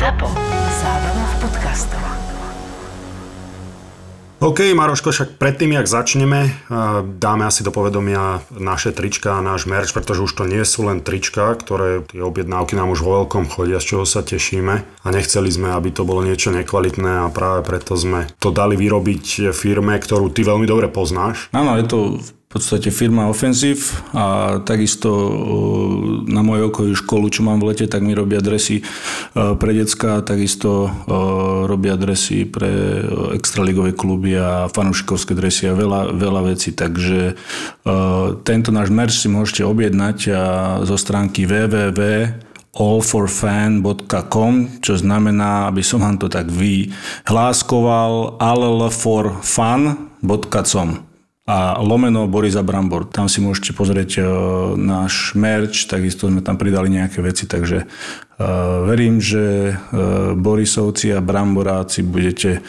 ZAPO. 0.00 0.32
Zábrná 0.80 1.24
v 1.28 1.34
podcastov. 1.44 2.00
OK, 4.40 4.72
Maroško, 4.72 5.12
však 5.12 5.36
predtým, 5.36 5.76
jak 5.76 5.84
začneme, 5.84 6.40
eh, 6.48 6.52
dáme 7.04 7.44
asi 7.44 7.60
do 7.60 7.68
povedomia 7.68 8.40
naše 8.48 8.96
trička 8.96 9.36
a 9.36 9.44
náš 9.44 9.68
merch, 9.68 9.92
pretože 9.92 10.24
už 10.24 10.32
to 10.32 10.48
nie 10.48 10.64
sú 10.64 10.88
len 10.88 11.04
trička, 11.04 11.52
ktoré 11.52 12.00
tie 12.08 12.24
objednávky 12.24 12.80
nám 12.80 12.96
už 12.96 13.04
vo 13.04 13.20
veľkom 13.20 13.52
chodia, 13.52 13.76
z 13.76 13.92
čoho 13.92 14.08
sa 14.08 14.24
tešíme 14.24 15.04
a 15.04 15.08
nechceli 15.12 15.52
sme, 15.52 15.68
aby 15.76 15.92
to 15.92 16.08
bolo 16.08 16.24
niečo 16.24 16.48
nekvalitné 16.48 17.28
a 17.28 17.28
práve 17.28 17.60
preto 17.68 17.92
sme 17.92 18.24
to 18.40 18.48
dali 18.48 18.80
vyrobiť 18.80 19.52
firme, 19.52 20.00
ktorú 20.00 20.32
ty 20.32 20.48
veľmi 20.48 20.64
dobre 20.64 20.88
poznáš. 20.88 21.52
Áno, 21.52 21.76
je 21.76 21.84
to 21.84 21.98
v 22.50 22.58
podstate 22.58 22.90
firma 22.90 23.30
Offensive 23.30 23.78
a 24.10 24.58
takisto 24.66 25.06
na 26.26 26.42
mojej 26.42 26.66
okolí 26.66 26.98
školu, 26.98 27.30
čo 27.30 27.46
mám 27.46 27.62
v 27.62 27.70
lete, 27.70 27.86
tak 27.86 28.02
mi 28.02 28.10
robia 28.10 28.42
dresy 28.42 28.82
pre 29.38 29.70
decka, 29.70 30.18
takisto 30.26 30.90
robia 31.70 31.94
dresy 31.94 32.50
pre 32.50 33.06
extraligové 33.38 33.94
kluby 33.94 34.34
a 34.34 34.66
fanúšikovské 34.66 35.38
dresy 35.38 35.70
a 35.70 35.78
veľa, 35.78 36.10
veľa 36.10 36.50
vecí, 36.50 36.74
takže 36.74 37.38
tento 38.42 38.74
náš 38.74 38.90
merch 38.90 39.14
si 39.14 39.30
môžete 39.30 39.62
objednať 39.62 40.34
zo 40.82 40.96
stránky 40.98 41.46
www 41.46 41.94
allforfan.com, 42.70 44.54
čo 44.78 44.94
znamená, 44.94 45.66
aby 45.66 45.82
som 45.82 46.06
vám 46.06 46.22
to 46.22 46.30
tak 46.30 46.46
vyhláskoval, 46.50 48.38
allforfan.com 48.38 51.09
a 51.50 51.82
lomeno 51.82 52.30
Borisa 52.30 52.62
Brambor. 52.62 53.10
Tam 53.10 53.26
si 53.26 53.42
môžete 53.42 53.74
pozrieť 53.74 54.22
uh, 54.22 54.28
náš 54.78 55.34
merch, 55.34 55.90
takisto 55.90 56.30
sme 56.30 56.46
tam 56.46 56.54
pridali 56.54 56.86
nejaké 56.94 57.18
veci, 57.18 57.50
takže 57.50 57.90
uh, 57.90 58.86
verím, 58.86 59.18
že 59.18 59.74
uh, 59.74 60.38
Borisovci 60.38 61.10
a 61.10 61.18
Bramboráci 61.18 62.06
budete 62.06 62.62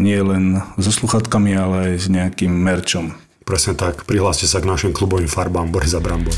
nie 0.00 0.16
len 0.16 0.56
so 0.80 0.88
sluchatkami, 0.88 1.52
ale 1.52 1.76
aj 1.84 1.94
s 2.00 2.06
nejakým 2.08 2.48
merčom. 2.48 3.12
Presne 3.44 3.76
tak, 3.76 4.08
prihláste 4.08 4.48
sa 4.48 4.56
k 4.56 4.64
našim 4.64 4.96
klubovým 4.96 5.28
farbám 5.28 5.68
Borisa 5.68 6.00
Brambor. 6.00 6.32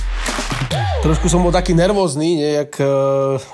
Trošku 0.98 1.30
som 1.30 1.38
bol 1.38 1.54
taký 1.54 1.70
nervózny, 1.70 2.42
nie, 2.42 2.50
jak, 2.50 2.82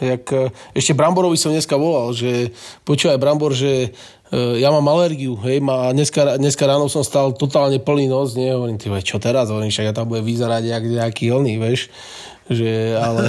jak 0.01 0.25
ešte 0.73 0.97
Bramborovi 0.97 1.37
som 1.37 1.53
dneska 1.53 1.77
volal, 1.77 2.17
že 2.17 2.57
počúvaj 2.89 3.21
Brambor, 3.21 3.53
že 3.53 3.93
E, 3.93 4.16
ja 4.35 4.69
mám 4.75 4.87
alergiu, 4.91 5.39
hej, 5.47 5.63
ma, 5.63 5.95
dneska, 5.95 6.35
dneska 6.39 6.67
ráno 6.67 6.91
som 6.91 7.07
stal 7.07 7.31
totálne 7.31 7.79
plný 7.79 8.11
nos, 8.11 8.35
nie, 8.35 8.51
hovorím, 8.51 8.75
ty, 8.75 8.91
čo 9.07 9.23
teraz, 9.23 9.55
hovorím, 9.55 9.71
však 9.71 9.87
ja 9.91 9.95
tam 9.95 10.11
bude 10.11 10.27
vyzerať 10.27 10.63
jak, 10.67 10.83
nejaký 10.83 11.25
oný, 11.31 11.63
vieš, 11.63 11.87
že 12.47 12.95
ale... 12.95 13.27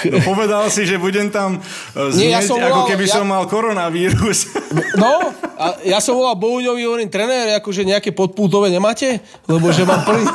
No, 0.00 0.16
povedal 0.26 0.66
si, 0.66 0.82
že 0.82 0.98
budem 0.98 1.30
tam 1.30 1.62
znieť, 1.94 2.18
Nie, 2.18 2.34
ja 2.34 2.40
som 2.42 2.58
volal, 2.58 2.72
ako 2.74 2.82
keby 2.90 3.04
ja... 3.06 3.14
som 3.14 3.24
mal 3.28 3.44
koronavírus. 3.46 4.50
No, 4.98 5.30
a 5.54 5.78
ja 5.86 6.02
som 6.02 6.18
volal 6.18 6.34
Bohuňovi, 6.34 6.82
hovorím, 6.82 7.10
trenér, 7.12 7.62
akože 7.62 7.86
nejaké 7.86 8.10
podpútové 8.10 8.72
nemáte? 8.72 9.22
Lebo 9.46 9.70
že 9.70 9.86
mám 9.86 10.02
plný... 10.02 10.26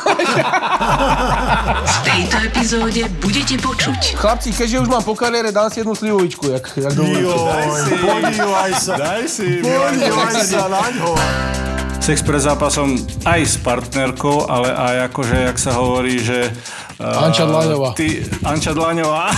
V 1.86 1.98
tejto 2.06 2.36
epizóde 2.48 3.02
budete 3.20 3.56
počuť. 3.60 4.16
Chlapci, 4.16 4.56
keďže 4.56 4.86
už 4.86 4.90
mám 4.92 5.04
po 5.04 5.18
kariére, 5.18 5.52
dám 5.52 5.68
si 5.68 5.84
jednu 5.84 5.98
slivovičku, 5.98 6.48
jak, 6.48 6.64
jak 6.80 6.94
dovolíte. 6.96 7.36
Daj 7.36 7.68
si, 7.76 7.94
podívaj 8.00 8.72
sa. 8.78 8.94
Daj 8.96 9.23
si, 9.28 9.48
podívaj 9.60 10.34
sa 10.48 10.64
na 10.72 10.84
ňo 10.96 11.12
sex 12.06 12.22
pred 12.22 12.38
zápasom 12.38 13.02
aj 13.26 13.42
s 13.42 13.58
partnerkou, 13.66 14.46
ale 14.46 14.70
aj 14.70 15.10
akože, 15.10 15.36
jak 15.50 15.58
sa 15.58 15.82
hovorí, 15.82 16.22
že... 16.22 16.54
Uh, 16.96 17.28
Anča 17.28 17.44
Dlaňová. 17.44 17.92
Ty, 17.92 18.08
Anča 18.48 18.72
Dlaňová, 18.72 19.28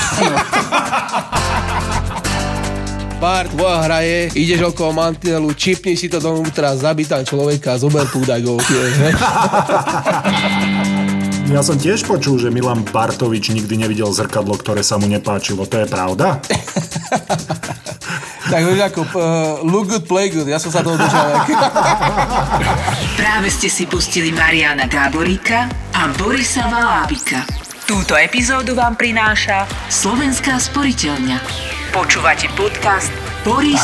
Bart, 3.18 3.50
tvoja 3.50 3.82
hraje, 3.82 4.30
ideš 4.38 4.78
okolo 4.78 4.94
mantinelu, 4.94 5.50
čipni 5.58 5.98
si 5.98 6.06
to 6.06 6.22
donútra, 6.22 6.78
zabí 6.78 7.02
tam 7.02 7.26
človeka, 7.26 7.82
zober 7.82 8.06
tú 8.14 8.22
dagov. 8.22 8.62
Ja 11.48 11.64
som 11.64 11.80
tiež 11.80 12.04
počul, 12.04 12.44
že 12.44 12.52
Milan 12.52 12.84
Bartovič 12.84 13.56
nikdy 13.56 13.80
nevidel 13.80 14.12
zrkadlo, 14.12 14.60
ktoré 14.60 14.84
sa 14.84 15.00
mu 15.00 15.08
nepáčilo. 15.08 15.64
To 15.64 15.84
je 15.84 15.88
pravda? 15.88 16.38
Tak 18.48 18.64
vieš 18.64 18.80
ako, 18.80 19.02
uh, 19.12 19.60
look 19.68 19.92
good, 19.92 20.08
play 20.08 20.32
good. 20.32 20.48
Ja 20.48 20.56
som 20.56 20.72
sa 20.72 20.80
toho 20.80 20.96
držal. 20.96 21.36
Práve 23.20 23.52
ste 23.52 23.68
si 23.68 23.84
pustili 23.84 24.32
Mariana 24.32 24.88
Gáboríka 24.88 25.68
a 25.92 26.08
Borisa 26.16 26.64
Valábika. 26.72 27.44
Túto 27.84 28.16
epizódu 28.16 28.72
vám 28.72 28.96
prináša 28.96 29.68
Slovenská 29.92 30.64
sporiteľňa. 30.64 31.44
Počúvate 31.92 32.48
podcast 32.56 33.12
Boris 33.44 33.84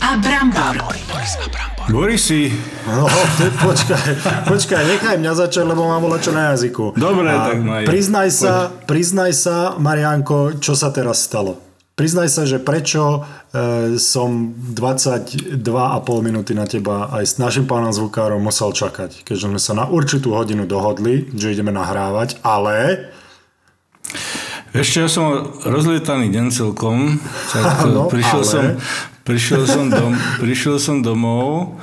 a 0.00 0.16
Brambor. 0.16 0.76
Boris 1.12 1.34
a 1.36 1.46
Brambor. 1.48 1.86
Borisi. 1.90 2.52
No, 2.86 3.06
ty, 3.38 3.50
počkaj, 3.50 4.08
počkaj, 4.46 4.82
nechaj 4.86 5.16
mňa 5.18 5.32
začať, 5.34 5.64
lebo 5.66 5.86
mám 5.86 6.02
volať 6.02 6.20
čo 6.26 6.32
na 6.32 6.42
jazyku. 6.54 6.84
Dobre, 6.94 7.28
a 7.30 7.50
tak 7.50 7.60
maj. 7.62 7.84
Priznaj 7.86 8.28
sa, 8.30 8.70
priznaj 8.86 9.32
sa, 9.34 9.74
Marianko, 9.74 10.62
čo 10.62 10.78
sa 10.78 10.94
teraz 10.94 11.26
stalo. 11.26 11.58
Priznaj 11.98 12.32
sa, 12.32 12.48
že 12.48 12.56
prečo 12.56 13.20
e, 13.52 14.00
som 14.00 14.56
22,5 14.56 15.60
minúty 16.24 16.56
na 16.56 16.64
teba 16.64 17.12
aj 17.12 17.24
s 17.28 17.34
našim 17.36 17.68
pánom 17.68 17.92
zvukárom 17.92 18.40
musel 18.40 18.72
čakať, 18.72 19.20
keďže 19.26 19.52
sme 19.52 19.60
sa 19.60 19.76
na 19.76 19.84
určitú 19.84 20.32
hodinu 20.32 20.64
dohodli, 20.64 21.28
že 21.36 21.52
ideme 21.52 21.74
nahrávať, 21.74 22.40
ale... 22.40 23.10
Ešte 24.70 25.02
ja 25.02 25.10
som 25.10 25.58
rozlietaný 25.66 26.30
deň 26.30 26.46
celkom, 26.54 27.18
tak 27.52 27.84
no, 27.90 28.06
prišiel, 28.06 28.40
ale... 28.40 28.48
som, 28.48 28.64
prišiel, 29.24 29.64
som 29.66 29.88
dom, 29.90 30.14
prišiel 30.42 30.76
som 30.78 31.02
domov, 31.04 31.78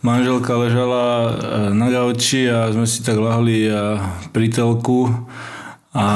manželka 0.00 0.54
ležala 0.54 1.04
e, 1.04 1.30
na 1.74 1.88
gauči 1.90 2.46
a 2.48 2.70
sme 2.70 2.86
si 2.86 3.02
tak 3.02 3.18
lahli 3.18 3.68
a 3.68 3.98
pri 4.30 4.48
telku 4.48 5.10
a 5.92 6.06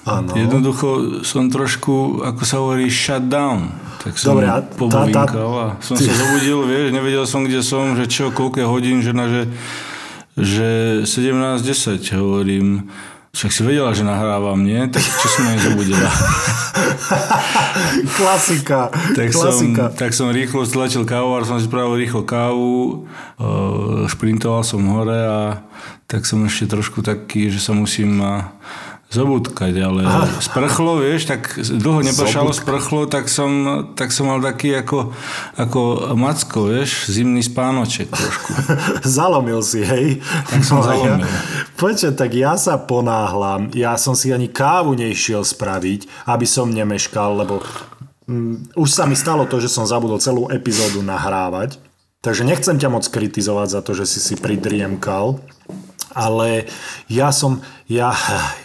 Ano. 0.00 0.32
Jednoducho 0.32 1.20
som 1.28 1.52
trošku, 1.52 2.24
ako 2.24 2.42
sa 2.48 2.56
hovorí, 2.56 2.88
shut 2.88 3.28
down. 3.28 3.68
Tak 4.00 4.16
som 4.16 4.32
Dobre, 4.32 4.48
a 4.48 4.64
tá, 4.64 5.04
tá... 5.12 5.24
a 5.28 5.64
som 5.84 5.92
Ty... 5.92 6.08
sa 6.08 6.12
zobudil, 6.16 6.64
vieš, 6.64 6.88
nevedel 6.88 7.24
som, 7.28 7.44
kde 7.44 7.60
som, 7.60 7.92
že 7.92 8.08
čo, 8.08 8.32
koľko 8.32 8.64
hodín, 8.64 9.04
žena, 9.04 9.28
že, 9.28 9.42
že 10.40 10.70
17.10 11.04 12.00
hovorím. 12.16 12.88
Však 13.30 13.50
si 13.54 13.62
vedela, 13.62 13.94
že 13.94 14.02
nahrávam, 14.02 14.58
nie? 14.58 14.90
Tak 14.90 14.98
čo 14.98 15.26
som 15.30 15.46
ma 15.46 15.54
nezobudila? 15.54 16.02
Klasika. 18.18 18.90
tak, 19.14 19.30
Klasika. 19.30 19.84
Som, 19.86 19.94
tak 19.94 20.10
som 20.10 20.34
rýchlo 20.34 20.66
stlačil 20.66 21.06
kávu, 21.06 21.38
som 21.46 21.62
si 21.62 21.70
spravil 21.70 21.94
rýchlo 21.94 22.26
kávu, 22.26 23.06
šprintoval 24.10 24.66
som 24.66 24.82
hore 24.90 25.14
a 25.14 25.62
tak 26.10 26.26
som 26.26 26.42
ešte 26.42 26.74
trošku 26.74 27.06
taký, 27.06 27.54
že 27.54 27.62
sa 27.62 27.70
musím 27.70 28.18
zobúdkať, 29.10 29.74
ale 29.82 30.06
Aha. 30.06 30.38
sprchlo, 30.38 31.02
vieš, 31.02 31.26
tak 31.26 31.58
dlho 31.58 32.06
nepršalo 32.06 32.54
sprchlo, 32.54 33.10
tak 33.10 33.26
som, 33.26 33.50
tak 33.98 34.14
som 34.14 34.30
mal 34.30 34.38
taký 34.38 34.70
ako, 34.78 35.10
ako 35.58 36.14
macko, 36.14 36.70
vieš, 36.70 37.10
zimný 37.10 37.42
spánoček 37.42 38.06
trošku. 38.06 38.50
zalomil 39.18 39.66
si, 39.66 39.82
hej? 39.82 40.22
Tak 40.46 40.62
som 40.62 40.78
no, 40.78 40.86
zalomil. 40.86 41.26
Ja, 41.26 41.42
Poďte, 41.74 42.14
tak 42.14 42.38
ja 42.38 42.54
sa 42.54 42.78
ponáhlam, 42.78 43.74
ja 43.74 43.98
som 43.98 44.14
si 44.14 44.30
ani 44.30 44.46
kávu 44.46 44.94
nešiel 44.94 45.42
spraviť, 45.42 46.30
aby 46.30 46.46
som 46.46 46.70
nemeškal, 46.70 47.34
lebo 47.34 47.66
mm, 48.30 48.78
už 48.78 48.88
sa 48.94 49.10
mi 49.10 49.18
stalo 49.18 49.42
to, 49.50 49.58
že 49.58 49.66
som 49.66 49.90
zabudol 49.90 50.22
celú 50.22 50.46
epizódu 50.54 51.02
nahrávať, 51.02 51.82
takže 52.22 52.46
nechcem 52.46 52.78
ťa 52.78 52.86
moc 52.86 53.02
kritizovať 53.10 53.68
za 53.74 53.80
to, 53.82 53.90
že 53.90 54.06
si 54.06 54.22
si 54.22 54.34
pridriemkal, 54.38 55.42
ale 56.10 56.66
ja 57.06 57.30
som, 57.30 57.62
ja, 57.86 58.10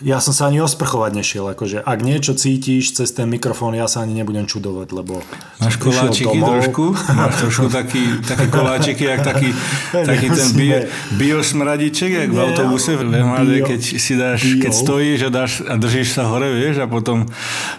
ja 0.02 0.18
som 0.18 0.34
sa 0.34 0.50
ani 0.50 0.62
osprchovať 0.62 1.12
nešiel. 1.14 1.46
Akože, 1.54 1.82
ak 1.82 2.00
niečo 2.02 2.34
cítiš 2.34 2.98
cez 2.98 3.14
ten 3.14 3.30
mikrofón, 3.30 3.78
ja 3.78 3.86
sa 3.86 4.02
ani 4.02 4.18
nebudem 4.18 4.50
čudovať, 4.50 4.88
lebo... 4.94 5.22
Máš 5.62 5.78
koláčiky 5.78 6.38
domov. 6.38 6.50
trošku? 6.62 6.86
Máš 6.94 7.34
trošku 7.46 7.68
taký, 7.70 8.04
také 8.26 8.46
koláčiky, 8.50 9.04
jak 9.06 9.22
taký, 9.22 9.50
taký 9.94 10.28
ten 10.34 10.50
bio, 10.58 10.78
biosmradiček, 11.18 12.12
jak 12.26 12.30
v 12.34 12.40
autobuse 12.42 12.98
v 12.98 13.04
MHD, 13.14 13.52
keď 13.66 13.82
si 13.82 14.14
dáš, 14.18 14.40
bio. 14.42 14.62
keď 14.66 14.72
stojíš 14.74 15.20
a, 15.26 15.30
dáš, 15.30 15.52
a 15.66 15.74
držíš 15.78 16.10
sa 16.18 16.26
hore, 16.30 16.50
vieš, 16.50 16.82
a 16.82 16.88
potom 16.90 17.30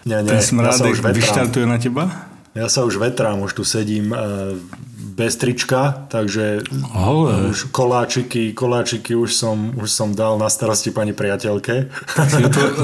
nie, 0.06 0.18
nie, 0.22 0.30
ten 0.30 0.40
smradek 0.42 0.98
ja 0.98 1.10
vyštartuje 1.10 1.66
na 1.66 1.78
teba? 1.78 2.10
Ja 2.56 2.72
sa 2.72 2.88
už 2.88 2.96
vetrám, 2.96 3.44
už 3.44 3.52
tu 3.52 3.68
sedím 3.68 4.16
uh, 4.16 4.56
bez 5.16 5.32
trička, 5.40 6.04
takže 6.12 6.60
Ale. 6.92 7.48
už 7.48 7.72
koláčiky, 7.72 8.52
koláčiky 8.52 9.16
už 9.16 9.32
som, 9.32 9.72
už 9.72 9.88
som 9.88 10.12
dal 10.12 10.36
na 10.36 10.52
starosti 10.52 10.92
pani 10.92 11.16
priateľke. 11.16 11.88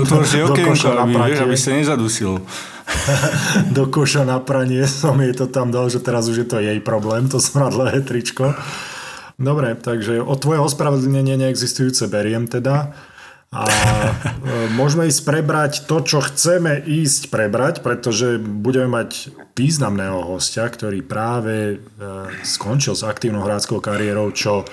Otvor 0.00 0.24
si 0.24 0.40
okienko, 0.48 0.96
aby, 0.96 1.12
vieš, 1.28 1.40
aby 1.44 1.56
sa 1.60 1.70
nezadusil. 1.76 2.40
Do 3.76 3.84
koša 3.92 4.24
na 4.24 4.40
pranie 4.40 4.88
som 4.88 5.20
jej 5.20 5.36
to 5.36 5.44
tam 5.44 5.68
dal, 5.68 5.92
že 5.92 6.00
teraz 6.00 6.24
už 6.32 6.36
je 6.40 6.48
to 6.48 6.56
jej 6.64 6.80
problém, 6.80 7.28
to 7.28 7.36
smradlé 7.36 8.00
tričko. 8.00 8.56
Dobre, 9.36 9.76
takže 9.76 10.24
o 10.24 10.32
tvoje 10.32 10.64
ospravedlnenie 10.64 11.36
neexistujúce 11.36 12.08
beriem 12.08 12.48
teda. 12.48 12.96
A 13.52 13.68
môžeme 14.72 15.12
ísť 15.12 15.22
prebrať 15.28 15.72
to, 15.84 16.00
čo 16.00 16.24
chceme 16.24 16.80
ísť 16.80 17.28
prebrať, 17.28 17.84
pretože 17.84 18.40
budeme 18.40 18.88
mať 18.88 19.28
významného 19.52 20.24
hostia, 20.24 20.64
ktorý 20.64 21.04
práve 21.04 21.84
skončil 22.40 22.96
s 22.96 23.04
aktívnou 23.04 23.44
hráckou 23.44 23.84
kariérou, 23.84 24.32
čo 24.32 24.64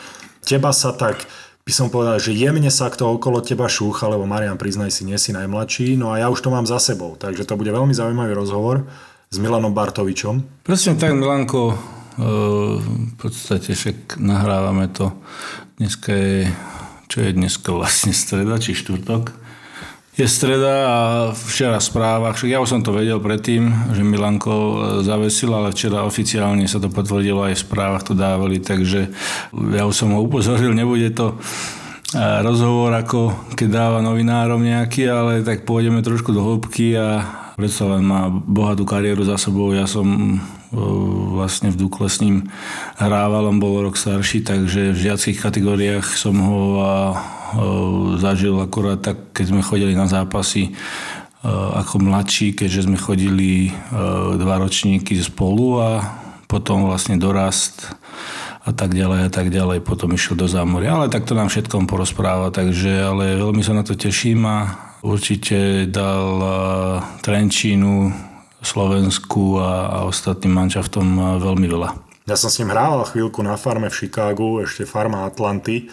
teba 0.48 0.72
sa 0.72 0.96
tak 0.96 1.28
by 1.70 1.72
som 1.76 1.94
povedal, 1.94 2.18
že 2.18 2.34
jemne 2.34 2.74
sa 2.74 2.90
kto 2.90 3.22
okolo 3.22 3.46
teba 3.46 3.70
šúcha, 3.70 4.10
lebo 4.10 4.26
Marian, 4.26 4.58
priznaj 4.58 4.90
si, 4.90 5.06
nie 5.06 5.22
si 5.22 5.30
najmladší, 5.30 6.02
no 6.02 6.10
a 6.10 6.18
ja 6.18 6.28
už 6.34 6.42
to 6.42 6.50
mám 6.50 6.66
za 6.66 6.82
sebou, 6.82 7.14
takže 7.14 7.46
to 7.46 7.54
bude 7.54 7.70
veľmi 7.70 7.94
zaujímavý 7.94 8.34
rozhovor 8.34 8.90
s 9.30 9.38
Milanom 9.38 9.70
Bartovičom. 9.70 10.66
Presne 10.66 10.98
tak, 10.98 11.14
Milanko, 11.14 11.70
e, 11.70 11.78
v 12.90 13.14
podstate 13.22 13.78
však 13.78 14.18
nahrávame 14.18 14.90
to. 14.90 15.14
Dneska 15.78 16.10
je, 16.10 16.50
čo 17.10 17.26
je 17.26 17.34
dneska 17.34 17.74
vlastne 17.74 18.14
streda, 18.14 18.62
či 18.62 18.78
štvrtok? 18.78 19.34
Je 20.14 20.28
streda 20.28 20.74
a 20.86 20.98
včera 21.32 21.80
v 21.80 21.88
správach, 21.90 22.36
však 22.36 22.52
ja 22.52 22.60
už 22.60 22.70
som 22.70 22.82
to 22.84 22.92
vedel 22.92 23.24
predtým, 23.24 23.72
že 23.96 24.04
Milanko 24.04 24.52
e, 24.52 24.78
zavesil, 25.02 25.48
ale 25.56 25.72
včera 25.72 26.04
oficiálne 26.04 26.68
sa 26.68 26.78
to 26.78 26.92
potvrdilo, 26.92 27.48
aj 27.48 27.56
v 27.56 27.66
správach 27.66 28.04
to 28.04 28.14
dávali, 28.14 28.60
takže 28.60 29.10
ja 29.56 29.84
už 29.88 29.96
som 29.96 30.12
ho 30.12 30.20
upozoril, 30.20 30.76
nebude 30.76 31.16
to 31.16 31.40
e, 32.12 32.22
rozhovor 32.44 32.92
ako 33.00 33.32
keď 33.56 33.68
dáva 33.72 34.00
novinárom 34.04 34.60
nejaký, 34.60 35.08
ale 35.08 35.40
tak 35.40 35.64
pôjdeme 35.64 36.04
trošku 36.04 36.36
do 36.36 36.44
hĺbky 36.44 37.00
a 37.00 37.24
predsa 37.56 37.88
len 37.88 38.04
má 38.04 38.28
bohatú 38.28 38.84
kariéru 38.84 39.24
za 39.24 39.40
sebou. 39.40 39.72
Ja 39.72 39.88
som 39.88 40.36
vlastne 41.34 41.74
v 41.74 41.80
Dukle 41.82 42.10
s 42.10 42.22
ním 42.22 42.50
hrával, 43.02 43.50
on 43.50 43.58
bol 43.58 43.82
rok 43.82 43.98
starší, 43.98 44.46
takže 44.46 44.94
v 44.94 45.02
žiackých 45.10 45.42
kategóriách 45.42 46.06
som 46.14 46.38
ho 46.38 46.62
a, 46.82 46.94
zažil 48.22 48.54
akorát 48.62 49.02
tak, 49.02 49.34
keď 49.34 49.46
sme 49.50 49.62
chodili 49.66 49.98
na 49.98 50.06
zápasy 50.06 50.78
ako 51.50 52.04
mladší, 52.04 52.52
keďže 52.52 52.86
sme 52.86 53.00
chodili 53.00 53.72
dva 54.36 54.60
ročníky 54.60 55.16
spolu 55.18 55.80
a 55.80 55.90
potom 56.52 56.84
vlastne 56.84 57.16
dorast 57.16 57.96
a 58.68 58.76
tak 58.76 58.92
ďalej 58.92 59.20
a 59.26 59.32
tak 59.32 59.48
ďalej. 59.50 59.82
Potom 59.82 60.12
išiel 60.12 60.36
do 60.36 60.52
zámoria. 60.52 60.94
Ale 61.00 61.08
tak 61.08 61.24
to 61.24 61.34
nám 61.34 61.48
všetkom 61.48 61.88
porozpráva, 61.88 62.52
takže 62.52 62.92
ale 63.02 63.40
veľmi 63.40 63.64
sa 63.64 63.72
na 63.72 63.88
to 63.88 63.96
teším 63.96 64.46
a 64.46 64.58
určite 65.02 65.88
dal 65.88 66.44
Trenčínu, 67.24 68.29
Slovensku 68.60 69.60
a, 69.60 69.88
a 69.88 69.98
ostatným 70.08 70.52
mančaftom 70.52 71.40
veľmi 71.40 71.68
veľa. 71.68 71.90
Ja 72.30 72.38
som 72.38 72.54
s 72.54 72.62
ním 72.62 72.70
hrával 72.70 73.10
chvíľku 73.10 73.42
na 73.42 73.58
farme 73.58 73.90
v 73.90 73.98
Chicagu, 74.06 74.62
ešte 74.62 74.86
farma 74.86 75.26
Atlanty. 75.26 75.90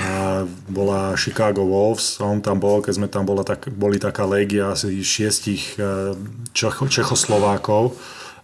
A 0.00 0.42
bola 0.66 1.12
Chicago 1.14 1.62
Wolves, 1.62 2.18
on 2.18 2.40
tam 2.40 2.58
bol, 2.58 2.80
keď 2.80 2.92
sme 2.96 3.08
tam 3.12 3.28
bola, 3.28 3.44
tak, 3.44 3.68
boli 3.68 4.00
taká 4.00 4.24
légia 4.24 4.72
asi 4.72 4.98
šiestich 5.04 5.76
e, 5.76 6.16
Čecho, 6.56 6.88
Čechoslovákov. 6.88 7.94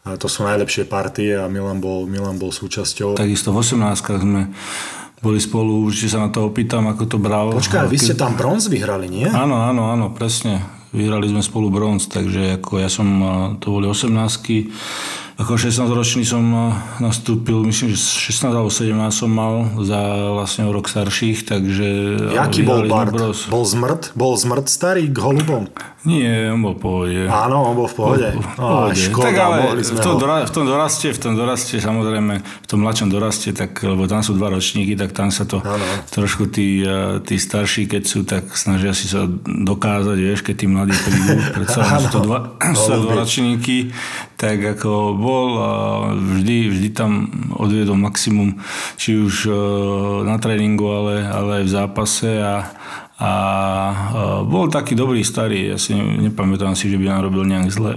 A 0.06 0.14
to 0.20 0.30
sú 0.30 0.46
najlepšie 0.46 0.86
partie 0.86 1.34
a 1.34 1.50
Milan 1.50 1.82
bol, 1.82 2.06
Milan 2.06 2.38
bol 2.38 2.54
súčasťou. 2.54 3.18
Takisto 3.18 3.50
v 3.50 3.58
18 3.58 4.22
sme 4.22 4.52
boli 5.18 5.40
spolu, 5.42 5.88
určite 5.88 6.14
sa 6.14 6.22
na 6.22 6.30
to 6.30 6.46
opýtam, 6.46 6.86
ako 6.86 7.08
to 7.10 7.18
bral. 7.18 7.50
Počkaj, 7.56 7.90
vy 7.90 7.98
ste 7.98 8.14
tam 8.14 8.38
bronz 8.38 8.70
vyhrali, 8.70 9.10
nie? 9.10 9.26
Áno, 9.26 9.66
áno, 9.66 9.90
áno, 9.90 10.12
presne. 10.14 10.62
Vyhrali 10.96 11.28
sme 11.28 11.44
spolu 11.44 11.68
bronz, 11.68 12.08
takže 12.08 12.56
ako 12.56 12.80
ja 12.80 12.88
som, 12.88 13.08
to 13.60 13.68
boli 13.68 13.84
18 13.84 15.25
ako 15.36 15.60
16-ročný 15.60 16.24
som 16.24 16.40
nastúpil, 16.96 17.60
myslím, 17.68 17.92
že 17.92 18.00
16 18.00 18.56
alebo 18.56 18.72
17 18.72 18.96
som 19.12 19.28
mal 19.28 19.68
za 19.84 20.32
vlastne 20.32 20.64
o 20.64 20.72
rok 20.72 20.88
starších, 20.88 21.44
takže... 21.44 21.86
Jaký 22.32 22.64
bol 22.64 22.88
Bart? 22.88 23.12
Bol 23.52 23.64
zmrt? 23.68 24.16
Bol 24.16 24.32
zmrt 24.32 24.72
starý 24.72 25.12
k 25.12 25.18
holubom? 25.20 25.68
Nie, 26.06 26.54
on 26.54 26.62
bol 26.62 26.78
v 26.78 26.80
pohode. 26.80 27.20
Áno, 27.26 27.66
on 27.66 27.74
bol 27.74 27.90
v 27.90 27.96
pohode. 27.98 28.28
Bol, 28.30 28.46
v 28.46 28.50
pohode. 28.54 28.94
Á, 28.94 29.04
škoda, 29.10 29.26
tak 29.26 29.34
ale 29.42 29.56
v 29.82 30.00
tom, 30.00 30.14
dora, 30.22 30.36
v 30.46 30.52
tom 30.54 30.64
doraste, 30.70 31.06
v 31.10 31.18
tom 31.18 31.34
doraste, 31.34 31.76
samozrejme, 31.82 32.34
v 32.40 32.66
tom 32.70 32.78
mladšom 32.86 33.08
doraste, 33.10 33.50
tak, 33.50 33.82
lebo 33.82 34.06
tam 34.06 34.22
sú 34.22 34.38
dva 34.38 34.54
ročníky, 34.54 34.94
tak 34.94 35.10
tam 35.10 35.34
sa 35.34 35.42
to 35.44 35.58
ano. 35.66 35.82
trošku 36.14 36.46
tí, 36.46 36.86
tí 37.26 37.36
starší, 37.42 37.90
keď 37.90 38.02
sú, 38.06 38.22
tak 38.22 38.54
snažia 38.54 38.94
si 38.94 39.10
sa 39.10 39.26
dokázať, 39.44 40.16
vieš, 40.16 40.46
keď 40.46 40.54
tí 40.54 40.66
mladí 40.70 40.94
prídu, 40.94 41.42
predsa 41.58 41.82
sú 42.06 42.08
to 42.14 42.20
dva, 42.22 42.54
sú 42.70 43.02
dva 43.02 43.26
ročníky, 43.26 43.90
tak 44.38 44.78
ako 44.78 45.18
bol 45.26 45.58
a 45.58 45.70
vždy, 46.14 46.70
vždy 46.70 46.88
tam 46.94 47.26
odviedol 47.58 47.98
maximum, 47.98 48.62
či 48.94 49.18
už 49.18 49.50
na 50.22 50.38
tréningu, 50.38 50.86
ale, 50.86 51.26
ale 51.26 51.50
aj 51.60 51.64
v 51.66 51.74
zápase 51.74 52.30
a 52.38 52.70
a 53.16 53.32
bol 54.44 54.68
taký 54.68 54.92
dobrý 54.92 55.24
starý, 55.24 55.72
ja 55.72 55.80
si 55.80 55.96
nepamätám 55.96 56.76
si, 56.76 56.92
že 56.92 57.00
by 57.00 57.08
nám 57.08 57.32
robil 57.32 57.48
nejak 57.48 57.72
zle. 57.72 57.92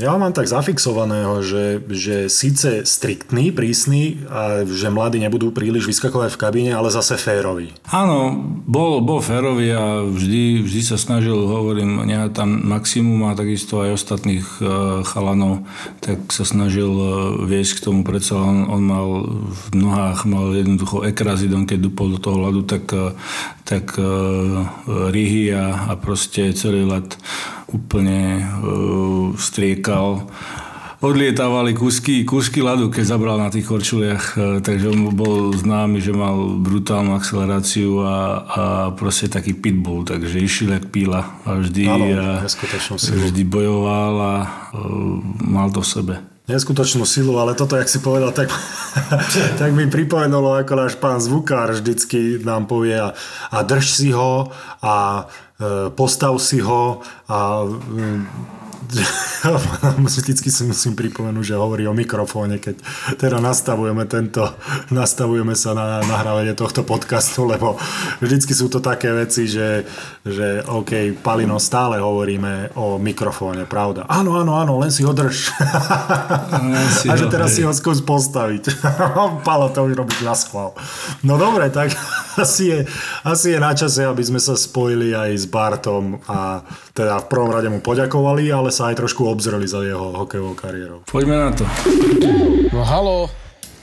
Ja 0.00 0.16
mám 0.16 0.32
tak 0.32 0.48
zafixovaného, 0.48 1.44
že, 1.44 1.84
že 1.92 2.32
síce 2.32 2.88
striktný, 2.88 3.52
prísny 3.52 4.24
a 4.32 4.64
že 4.64 4.88
mladí 4.88 5.20
nebudú 5.20 5.52
príliš 5.52 5.84
vyskakovať 5.92 6.32
v 6.32 6.40
kabíne, 6.40 6.72
ale 6.72 6.88
zase 6.88 7.20
férový. 7.20 7.76
Áno, 7.92 8.32
bol, 8.64 9.04
bol 9.04 9.20
férový 9.20 9.76
a 9.76 10.00
vždy, 10.00 10.64
vždy 10.64 10.80
sa 10.80 10.96
snažil, 10.96 11.36
hovorím, 11.36 12.00
nehať 12.08 12.32
tam 12.32 12.48
maximum 12.64 13.28
a 13.28 13.36
takisto 13.36 13.84
aj 13.84 14.00
ostatných 14.00 14.46
uh, 14.64 15.04
chalanov, 15.04 15.68
tak 16.00 16.32
sa 16.32 16.48
snažil 16.48 16.88
uh, 16.88 17.36
viesť 17.44 17.84
k 17.84 17.84
tomu. 17.92 18.00
Predsa 18.00 18.40
on, 18.40 18.72
on 18.72 18.80
mal 18.80 19.08
v 19.52 19.64
nohách, 19.76 20.24
mal 20.24 20.56
jednoducho 20.56 21.04
ekrazidon, 21.04 21.68
keď 21.68 21.92
dupol 21.92 22.16
do 22.16 22.18
toho 22.18 22.40
ľadu, 22.40 22.64
tak, 22.64 22.88
uh, 22.96 23.12
tak 23.70 23.94
uh, 24.02 24.66
rihy 25.14 25.54
a, 25.54 25.86
a 25.86 25.94
proste 25.94 26.50
celý 26.58 26.82
ľad 26.82 27.14
úplne 27.70 28.42
uh, 28.42 29.30
striekal. 29.38 30.26
Odlietávali 31.00 31.72
kúsky, 31.72 32.28
kúsky 32.28 32.60
ľadu, 32.60 32.92
keď 32.92 33.16
zabral 33.16 33.40
na 33.40 33.48
tých 33.48 33.70
korčuliach, 33.70 34.24
uh, 34.34 34.42
takže 34.58 34.90
on 34.90 35.14
bol 35.14 35.54
známy, 35.54 36.02
že 36.02 36.10
mal 36.10 36.34
brutálnu 36.58 37.14
akceleráciu 37.14 38.02
a, 38.02 38.16
a 38.42 38.62
proste 38.98 39.30
taký 39.30 39.54
pitbull, 39.54 40.02
takže 40.02 40.42
išiel 40.42 40.74
jak 40.74 40.90
píla 40.90 41.40
a 41.46 41.62
vždy, 41.62 41.82
ano, 41.86 42.04
a, 42.18 42.42
vždy 42.98 43.42
bojoval 43.46 44.14
a 44.18 44.34
uh, 44.74 45.22
mal 45.46 45.70
to 45.70 45.80
v 45.80 45.88
sebe 45.88 46.29
neskutočnú 46.50 47.06
silu, 47.06 47.38
ale 47.38 47.54
toto, 47.54 47.78
jak 47.78 47.86
si 47.86 48.02
povedal, 48.02 48.34
tak, 48.34 48.50
tak 49.60 49.70
mi 49.70 49.86
pripomenulo, 49.86 50.58
ako 50.58 50.74
náš 50.74 50.94
pán 50.98 51.22
zvukár 51.22 51.70
vždycky 51.78 52.42
nám 52.42 52.66
povie 52.66 52.98
a, 52.98 53.14
a 53.54 53.58
drž 53.62 53.86
si 53.86 54.10
ho 54.10 54.50
a 54.82 55.26
e, 55.56 55.94
postav 55.94 56.34
si 56.42 56.58
ho 56.58 57.00
a 57.30 57.38
e, 57.62 58.50
vždycky 60.00 60.48
si 60.48 60.62
musím 60.64 60.96
pripomenúť, 60.96 61.44
že 61.52 61.56
hovorí 61.56 61.84
o 61.84 61.94
mikrofóne, 61.96 62.56
keď 62.56 62.80
teda 63.20 63.38
nastavujeme 63.40 64.04
tento, 64.08 64.44
nastavujeme 64.88 65.52
sa 65.52 65.76
na 65.76 66.00
nahrávanie 66.04 66.56
tohto 66.56 66.84
podcastu, 66.84 67.44
lebo 67.44 67.76
vždycky 68.24 68.56
sú 68.56 68.72
to 68.72 68.80
také 68.80 69.12
veci, 69.12 69.48
že, 69.48 69.84
že 70.24 70.64
OK, 70.64 71.20
Palino, 71.20 71.60
stále 71.60 72.00
hovoríme 72.00 72.76
o 72.76 72.96
mikrofóne, 72.96 73.68
pravda? 73.68 74.08
Áno, 74.08 74.40
áno, 74.40 74.56
áno, 74.56 74.80
len 74.80 74.88
si 74.92 75.04
ho 75.04 75.12
drž. 75.12 75.52
A 77.08 77.14
že 77.16 77.26
teraz 77.28 77.56
si 77.56 77.62
ho 77.64 77.72
skús 77.72 78.00
postaviť. 78.00 78.80
Palo 79.46 79.68
to 79.72 79.84
už 79.88 79.96
robiť 79.96 80.20
na 80.24 80.32
schvál. 80.32 80.72
No 81.20 81.36
dobre, 81.36 81.68
tak 81.68 81.92
asi 82.44 82.72
je, 82.72 82.78
asi 83.24 83.56
je 83.56 83.58
na 83.60 83.72
čase, 83.76 84.04
aby 84.04 84.22
sme 84.24 84.40
sa 84.40 84.56
spojili 84.56 85.12
aj 85.12 85.30
s 85.36 85.44
Bartom 85.48 86.20
a 86.28 86.64
teda 87.00 87.16
v 87.24 87.26
prvom 87.32 87.48
rade 87.48 87.72
mu 87.72 87.80
poďakovali, 87.80 88.52
ale 88.52 88.68
sa 88.68 88.92
aj 88.92 89.00
trošku 89.00 89.24
obzreli 89.24 89.64
za 89.64 89.80
jeho 89.80 90.20
hokejovou 90.20 90.52
kariérou. 90.52 91.00
Poďme 91.08 91.36
na 91.40 91.50
to. 91.56 91.64
No 92.68 92.84
halo. 92.84 93.32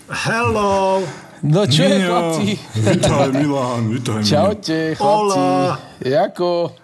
Hello. 0.06 1.02
No 1.42 1.66
čo 1.66 1.86
je, 1.86 1.98
chlapci? 2.06 2.48
Vítaj, 2.78 3.30
Milan, 3.34 3.90
vítaj. 3.90 4.22
Čaute, 4.22 4.94
chlapci. 4.94 5.02
Hola. 5.02 5.82
Jako? 6.02 6.78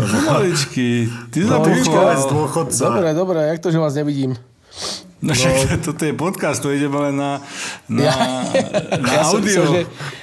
Maličky, 0.00 1.06
ty 1.30 1.44
no, 1.44 1.62
sa 1.62 2.16
dôchodca. 2.26 2.82
Dobre, 2.88 3.08
dobre, 3.14 3.38
jak 3.46 3.60
to, 3.60 3.68
že 3.70 3.78
vás 3.78 3.94
nevidím? 3.94 4.34
No 5.22 5.32
však 5.32 5.52
no. 5.54 5.76
toto 5.80 6.02
je 6.04 6.12
podcast, 6.12 6.58
to 6.60 6.68
ideme 6.68 6.98
len 7.10 7.16
na, 7.16 7.40
na, 7.88 8.02
ja, 8.02 8.16
na 9.00 9.12
ja 9.14 9.22
audio. 9.24 9.62
Som, 9.64 9.74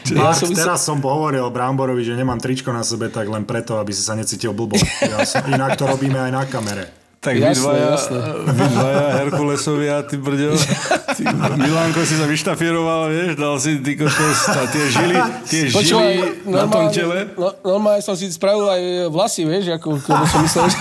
že, 0.05 0.13
ja 0.13 0.31
som 0.35 0.49
teraz 0.53 0.79
som 0.85 0.97
hovoril 1.01 1.47
Bramborovi, 1.49 2.05
že 2.05 2.13
nemám 2.13 2.37
tričko 2.37 2.69
na 2.69 2.85
sebe, 2.85 3.09
tak 3.09 3.25
len 3.25 3.47
preto, 3.47 3.81
aby 3.81 3.89
si 3.95 4.05
sa 4.05 4.13
necítil 4.13 4.53
blbo. 4.53 4.77
Ja 5.01 5.25
som, 5.25 5.41
inak 5.49 5.79
to 5.79 5.89
robíme 5.89 6.21
aj 6.21 6.31
na 6.31 6.43
kamere. 6.45 7.00
Tak 7.21 7.37
jasné, 7.37 7.53
vy 7.53 7.61
dvaja, 7.61 7.87
jasné. 7.93 8.19
vy 8.49 8.65
dvaja 8.73 9.05
Herkulesovia, 9.21 9.95
ty 10.09 10.17
brďo. 10.17 10.57
Ty, 11.11 11.27
Milánko 11.59 12.01
si 12.07 12.17
sa 12.17 12.25
vyštafieroval, 12.25 13.13
vieš, 13.13 13.31
dal 13.37 13.59
si 13.59 13.77
ty 13.83 13.99
kokos 13.99 14.47
a 14.47 14.63
tie 14.65 14.83
žily, 14.89 15.17
tie 15.43 15.61
Počúva, 15.69 16.07
žily 16.07 16.49
na 16.49 16.65
tom 16.65 16.87
tele. 16.89 17.29
No, 17.35 17.51
normálne 17.61 18.01
som 18.01 18.15
si 18.17 18.31
spravil 18.31 18.65
aj 18.65 18.81
vlasy, 19.11 19.43
vieš, 19.45 19.75
ako, 19.75 20.01
ako 20.01 20.25
som 20.25 20.39
myslel, 20.41 20.65
že, 20.71 20.79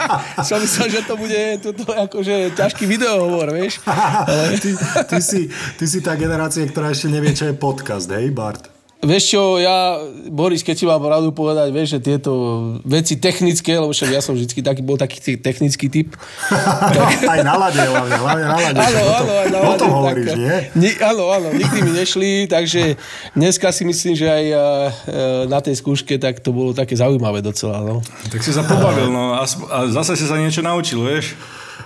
som 0.48 0.58
myslel, 0.62 0.86
že 0.86 1.00
to 1.04 1.14
bude 1.18 1.40
toto, 1.60 1.82
akože 1.92 2.56
ťažký 2.56 2.88
videohovor, 2.88 3.52
vieš. 3.52 3.84
Ale... 4.30 4.56
Ty, 4.56 4.70
ty, 5.12 5.18
si, 5.20 5.52
ty 5.76 5.84
si 5.84 5.98
tá 6.00 6.16
generácia, 6.16 6.64
ktorá 6.64 6.94
ešte 6.94 7.12
nevie, 7.12 7.36
čo 7.36 7.50
je 7.50 7.54
podcast, 7.58 8.08
hej, 8.08 8.32
Bart? 8.32 8.71
Vieš 9.02 9.34
čo, 9.34 9.58
ja, 9.58 9.98
Boris, 10.30 10.62
keď 10.62 10.76
si 10.78 10.86
mám 10.86 11.02
pravdu 11.02 11.34
povedať, 11.34 11.74
vieš, 11.74 11.98
že 11.98 12.14
tieto 12.14 12.30
veci 12.86 13.18
technické, 13.18 13.74
lebo 13.74 13.90
však 13.90 14.14
ja 14.14 14.22
som 14.22 14.38
vždy 14.38 14.62
taký, 14.62 14.78
bol 14.78 14.94
taký 14.94 15.42
technický 15.42 15.90
typ. 15.90 16.14
tak... 16.46 17.18
aj 17.34 17.40
na 17.42 17.58
lade, 17.58 17.82
hlavne, 17.82 18.14
hlavne 18.14 18.44
na 18.46 18.58
lade. 18.62 18.78
Áno, 18.78 19.00
áno, 19.02 19.32
aj 19.34 19.48
na 19.50 19.58
lade. 19.58 19.74
O 19.74 19.80
tom 19.82 19.90
hovoríš, 19.90 20.30
tak, 20.30 20.38
nie? 20.38 20.56
Ni, 20.78 20.90
áno, 21.02 21.34
áno, 21.34 21.50
nikdy 21.50 21.78
mi 21.82 21.92
nešli, 21.98 22.46
takže 22.46 22.94
dneska 23.34 23.74
si 23.74 23.82
myslím, 23.82 24.14
že 24.14 24.30
aj 24.30 24.44
na 25.50 25.58
tej 25.58 25.82
skúške 25.82 26.22
tak 26.22 26.38
to 26.38 26.54
bolo 26.54 26.70
také 26.70 26.94
zaujímavé 26.94 27.42
docela. 27.42 27.82
No. 27.82 28.06
Tak 28.30 28.38
si 28.38 28.54
sa 28.54 28.62
pobavil, 28.62 29.10
no 29.10 29.34
a, 29.34 29.42
a 29.42 29.78
zase 29.90 30.14
si 30.14 30.30
sa 30.30 30.38
niečo 30.38 30.62
naučil, 30.62 31.02
vieš? 31.02 31.34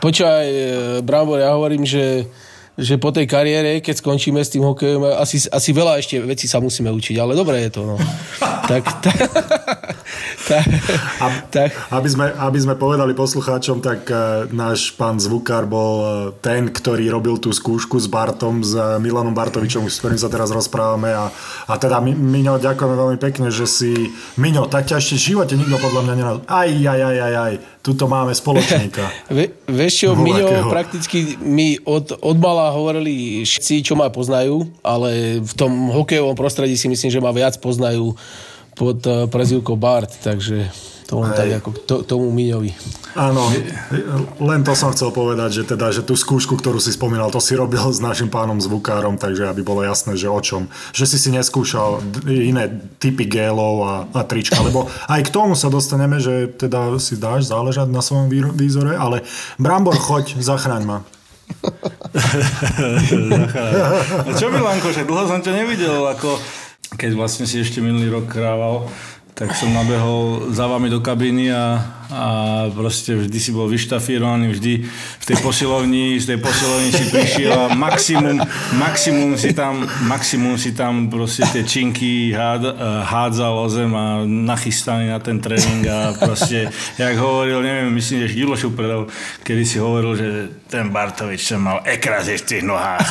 Počúvaj, 0.04 0.46
Brambor, 1.00 1.40
ja 1.40 1.56
hovorím, 1.56 1.88
že 1.88 2.28
že 2.76 3.00
po 3.00 3.08
tej 3.08 3.24
kariére, 3.24 3.80
keď 3.80 4.04
skončíme 4.04 4.40
s 4.44 4.52
tým 4.52 4.60
hokejom, 4.60 5.16
asi, 5.16 5.48
asi 5.48 5.70
veľa 5.72 5.96
ešte 5.96 6.20
vecí 6.20 6.44
sa 6.44 6.60
musíme 6.60 6.92
učiť, 6.92 7.16
ale 7.16 7.32
dobre 7.32 7.64
je 7.64 7.70
to. 7.72 7.82
No. 7.88 7.96
tak, 8.70 8.84
tak, 9.00 9.16
tak, 10.46 10.66
tak. 11.50 11.70
Aby, 11.90 12.08
sme, 12.08 12.26
aby 12.30 12.58
sme 12.62 12.74
povedali 12.78 13.12
poslucháčom, 13.12 13.82
tak 13.82 14.06
uh, 14.08 14.46
náš 14.54 14.94
pán 14.94 15.18
zvukár 15.18 15.66
bol 15.66 15.94
uh, 15.98 16.08
ten, 16.38 16.70
ktorý 16.70 17.10
robil 17.10 17.36
tú 17.42 17.50
skúšku 17.50 17.98
s 17.98 18.06
Bartom, 18.06 18.62
s 18.62 18.72
uh, 18.78 19.02
Milanom 19.02 19.34
Bartovičom, 19.34 19.90
s 19.90 19.98
ktorým 19.98 20.18
sa 20.20 20.30
teraz 20.30 20.54
rozprávame. 20.54 21.10
A, 21.10 21.34
a 21.66 21.74
teda 21.76 21.98
Miňo, 22.00 22.62
ďakujeme 22.62 22.94
veľmi 22.94 23.18
pekne, 23.18 23.50
že 23.50 23.66
si 23.66 24.14
Miňo, 24.38 24.70
tak 24.70 24.86
ťa 24.86 25.02
ešte 25.02 25.18
v 25.18 25.26
živote 25.34 25.54
nikto 25.58 25.76
podľa 25.82 26.02
mňa 26.06 26.14
nenal... 26.14 26.36
Aj, 26.46 26.70
aj, 26.70 27.00
aj, 27.02 27.16
aj, 27.18 27.34
aj, 27.34 27.54
tuto 27.82 28.06
máme 28.06 28.30
spoločníka. 28.30 29.02
Ve, 29.36 29.50
vieš 29.66 30.06
čo, 30.06 30.14
Miňo 30.14 30.70
prakticky 30.70 31.34
mi 31.42 31.78
od, 31.82 32.14
od 32.22 32.36
mala 32.38 32.70
hovorili 32.70 33.42
všetci, 33.42 33.82
čo 33.82 33.98
ma 33.98 34.10
poznajú, 34.14 34.62
ale 34.86 35.42
v 35.42 35.52
tom 35.58 35.90
hokejovom 35.90 36.38
prostredí 36.38 36.78
si 36.78 36.86
myslím, 36.86 37.10
že 37.10 37.22
ma 37.22 37.34
viac 37.34 37.58
poznajú 37.58 38.14
pod 38.76 39.00
eh, 39.08 39.24
prezivkou 39.26 39.80
Bart, 39.80 40.12
takže 40.20 40.68
to 41.06 41.22
len 41.22 41.30
tak 41.38 41.62
ako 41.62 41.70
to, 41.86 42.02
tomu 42.02 42.34
Miňovi. 42.34 42.74
Áno, 43.14 43.46
len 44.42 44.66
to 44.66 44.74
som 44.74 44.90
chcel 44.90 45.14
povedať, 45.14 45.62
že 45.62 45.64
teda, 45.64 45.94
že 45.94 46.02
tú 46.02 46.18
skúšku, 46.18 46.58
ktorú 46.58 46.82
si 46.82 46.90
spomínal, 46.90 47.30
to 47.30 47.38
si 47.38 47.54
robil 47.54 47.78
s 47.78 48.02
našim 48.02 48.26
pánom 48.26 48.58
zvukárom, 48.58 49.14
takže 49.14 49.46
aby 49.46 49.62
bolo 49.62 49.86
jasné, 49.86 50.18
že 50.18 50.26
o 50.26 50.36
čom. 50.42 50.66
Že 50.90 51.14
si 51.14 51.18
si 51.22 51.30
neskúšal 51.30 52.02
iné 52.26 52.66
typy 52.98 53.22
gélov 53.24 53.86
a, 53.86 53.94
a 54.10 54.20
trička, 54.26 54.58
lebo 54.60 54.90
aj 55.06 55.22
k 55.24 55.30
tomu 55.30 55.54
sa 55.54 55.70
dostaneme, 55.70 56.18
že 56.18 56.50
teda 56.58 56.98
si 56.98 57.14
dáš 57.16 57.48
záležať 57.48 57.86
na 57.86 58.02
svojom 58.02 58.26
výzore, 58.52 58.98
ale 58.98 59.22
Brambor, 59.62 59.94
choď, 59.94 60.42
zachráň 60.42 60.84
ma. 60.84 60.98
Čo 64.38 64.46
Milanko, 64.50 64.90
že 64.90 65.06
dlho 65.06 65.30
som 65.30 65.38
ťa 65.38 65.62
nevidel, 65.62 66.02
ako 66.02 66.34
keď 66.96 67.12
vlastne 67.14 67.44
si 67.44 67.60
ešte 67.60 67.84
minulý 67.84 68.08
rok 68.08 68.26
krával, 68.32 68.88
tak 69.36 69.52
som 69.52 69.68
nabehol 69.68 70.48
za 70.50 70.64
vami 70.64 70.88
do 70.88 71.04
kabíny 71.04 71.52
a, 71.52 71.76
a 72.10 72.22
proste 72.70 73.18
vždy 73.18 73.38
si 73.38 73.50
bol 73.50 73.66
vyštafírovaný, 73.66 74.54
vždy 74.54 74.72
v 75.18 75.24
tej 75.26 75.38
posilovni, 75.42 76.14
z 76.22 76.34
tej 76.34 76.38
posilovni 76.38 76.90
si 76.94 77.04
prišiel 77.10 77.50
a 77.50 77.66
maximum, 77.74 78.38
maximum 78.78 79.34
si 79.34 79.50
tam, 79.50 79.82
maximum 80.06 80.54
si 80.54 80.70
tam 80.70 81.10
proste 81.10 81.42
tie 81.50 81.66
činky 81.66 82.30
hád, 82.30 82.62
hádzal 83.06 83.54
o 83.58 83.66
zem 83.66 83.90
a 83.90 84.22
nachystaný 84.22 85.10
na 85.10 85.18
ten 85.18 85.42
tréning 85.42 85.82
a 85.90 86.14
proste, 86.14 86.70
jak 86.94 87.14
hovoril, 87.18 87.62
neviem, 87.62 87.90
myslím, 87.90 88.26
že 88.26 88.38
Julo 88.38 88.54
Šupredov, 88.54 89.10
kedy 89.42 89.62
si 89.66 89.82
hovoril, 89.82 90.14
že 90.14 90.28
ten 90.70 90.90
Bartovič 90.90 91.42
sa 91.42 91.58
mal 91.58 91.82
ekrazieť 91.82 92.38
v 92.42 92.46
tých 92.46 92.64
nohách. 92.66 93.06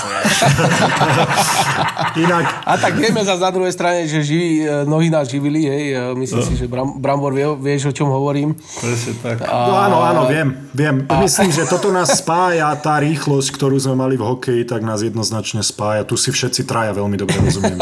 Inak. 2.24 2.46
A 2.64 2.80
tak 2.80 2.96
vieme 2.96 3.20
za 3.24 3.36
na 3.36 3.52
druhej 3.52 3.76
strane, 3.76 4.08
že 4.08 4.24
živí, 4.24 4.64
e, 4.64 4.88
nohy 4.88 5.12
nás 5.12 5.28
živili, 5.28 5.68
hej, 5.68 6.16
myslím 6.16 6.40
no. 6.40 6.48
si, 6.48 6.54
že 6.56 6.68
Bram, 6.68 7.00
Brambor 7.00 7.36
vie, 7.36 7.48
vieš, 7.60 7.92
o 7.92 7.96
čom 7.96 8.12
hovorím. 8.12 8.56
Presne 8.86 9.14
tak. 9.18 9.38
A... 9.50 9.56
No 9.66 9.74
áno, 9.74 9.98
áno, 10.06 10.22
viem, 10.30 10.54
viem. 10.78 10.96
A... 11.10 11.26
Myslím, 11.26 11.50
že 11.50 11.66
toto 11.66 11.90
nás 11.90 12.22
spája, 12.22 12.70
tá 12.78 13.02
rýchlosť, 13.02 13.50
ktorú 13.58 13.82
sme 13.82 13.98
mali 13.98 14.16
v 14.16 14.24
hokeji, 14.24 14.62
tak 14.70 14.86
nás 14.86 15.02
jednoznačne 15.02 15.66
spája. 15.66 16.06
Tu 16.06 16.14
si 16.22 16.30
všetci 16.30 16.70
traja 16.70 16.94
veľmi 16.94 17.18
dobre 17.18 17.42
rozumieme. 17.42 17.82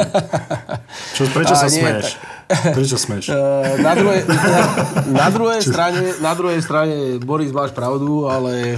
Čo, 1.19 1.27
prečo 1.35 1.53
a 1.53 1.59
sa 1.59 1.67
nie, 1.67 1.83
smeješ? 1.83 2.07
Tak... 2.15 2.32
Prečo 2.47 2.97
smeš? 2.97 3.25
Eh, 3.43 3.81
na 3.81 3.93
druhej, 3.97 4.21
na, 4.29 4.61
na, 5.09 5.27
druhej 5.33 5.61
strane, 5.63 6.01
na 6.21 6.33
druhej 6.37 6.59
strane, 6.61 7.17
Boris, 7.17 7.49
máš 7.49 7.71
pravdu, 7.73 8.29
ale... 8.29 8.77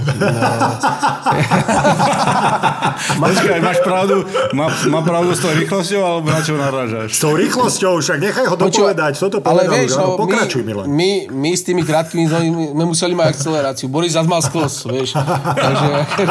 Počkaj, 3.20 3.58
máš 3.60 3.78
pravdu, 3.84 4.24
má, 4.56 4.66
má 4.90 5.00
pravdu 5.04 5.36
s 5.36 5.40
tou 5.44 5.52
rýchlosťou, 5.52 6.02
alebo 6.02 6.26
na 6.32 6.40
čo 6.40 6.54
narážaš? 6.56 7.08
S 7.14 7.20
tou 7.20 7.36
rýchlosťou, 7.36 8.00
však 8.00 8.18
nechaj 8.22 8.46
ho 8.48 8.56
dopovedať. 8.56 9.12
Toto 9.18 9.38
povedal, 9.44 9.68
ale 9.68 9.84
vieš, 9.84 9.98
no, 9.98 10.16
pokračuj, 10.18 10.62
my, 10.62 10.68
Milan. 10.68 10.86
My, 10.88 11.10
my 11.30 11.50
s 11.52 11.62
tými 11.66 11.82
krátkými 11.84 12.26
sme 12.30 12.84
museli 12.86 13.12
mať 13.12 13.26
akceleráciu. 13.36 13.86
Boris 13.92 14.16
zase 14.16 14.28
mal 14.28 14.40
sklos, 14.44 14.86
vieš. 14.88 15.16
Takže, 15.16 15.86
to, 16.16 16.22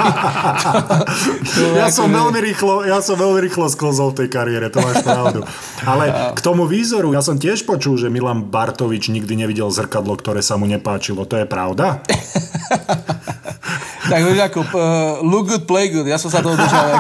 to, 1.55 1.61
ja, 1.77 1.87
som 1.91 2.07
veľmi 2.09 2.39
rýchlo, 2.41 2.85
ja 2.87 2.99
som 3.03 3.15
veľmi 3.19 3.39
rýchlo 3.43 3.69
sklzol 3.69 4.13
v 4.15 4.25
tej 4.25 4.29
kariére, 4.31 4.67
to 4.71 4.81
máš 4.81 5.01
pravdu. 5.05 5.41
Ale 5.85 6.33
k 6.33 6.39
tomu 6.41 6.65
výzoru, 6.69 7.11
ja 7.13 7.24
som 7.25 7.41
tiež 7.41 7.65
počul, 7.65 7.97
že 7.97 8.13
Milan 8.13 8.53
Bartovič 8.53 9.09
nikdy 9.09 9.33
nevidel 9.33 9.73
zrkadlo, 9.73 10.13
ktoré 10.13 10.45
sa 10.45 10.61
mu 10.61 10.69
nepáčilo. 10.69 11.25
To 11.25 11.41
je 11.41 11.49
pravda? 11.49 12.05
tak 14.11 14.21
vieš 14.21 14.45
ako, 14.45 14.59
uh, 14.61 15.25
look 15.25 15.49
good, 15.49 15.65
play 15.65 15.89
good. 15.89 16.05
Ja 16.05 16.21
som 16.21 16.29
sa 16.29 16.45
toho 16.45 16.53
držal. 16.53 16.85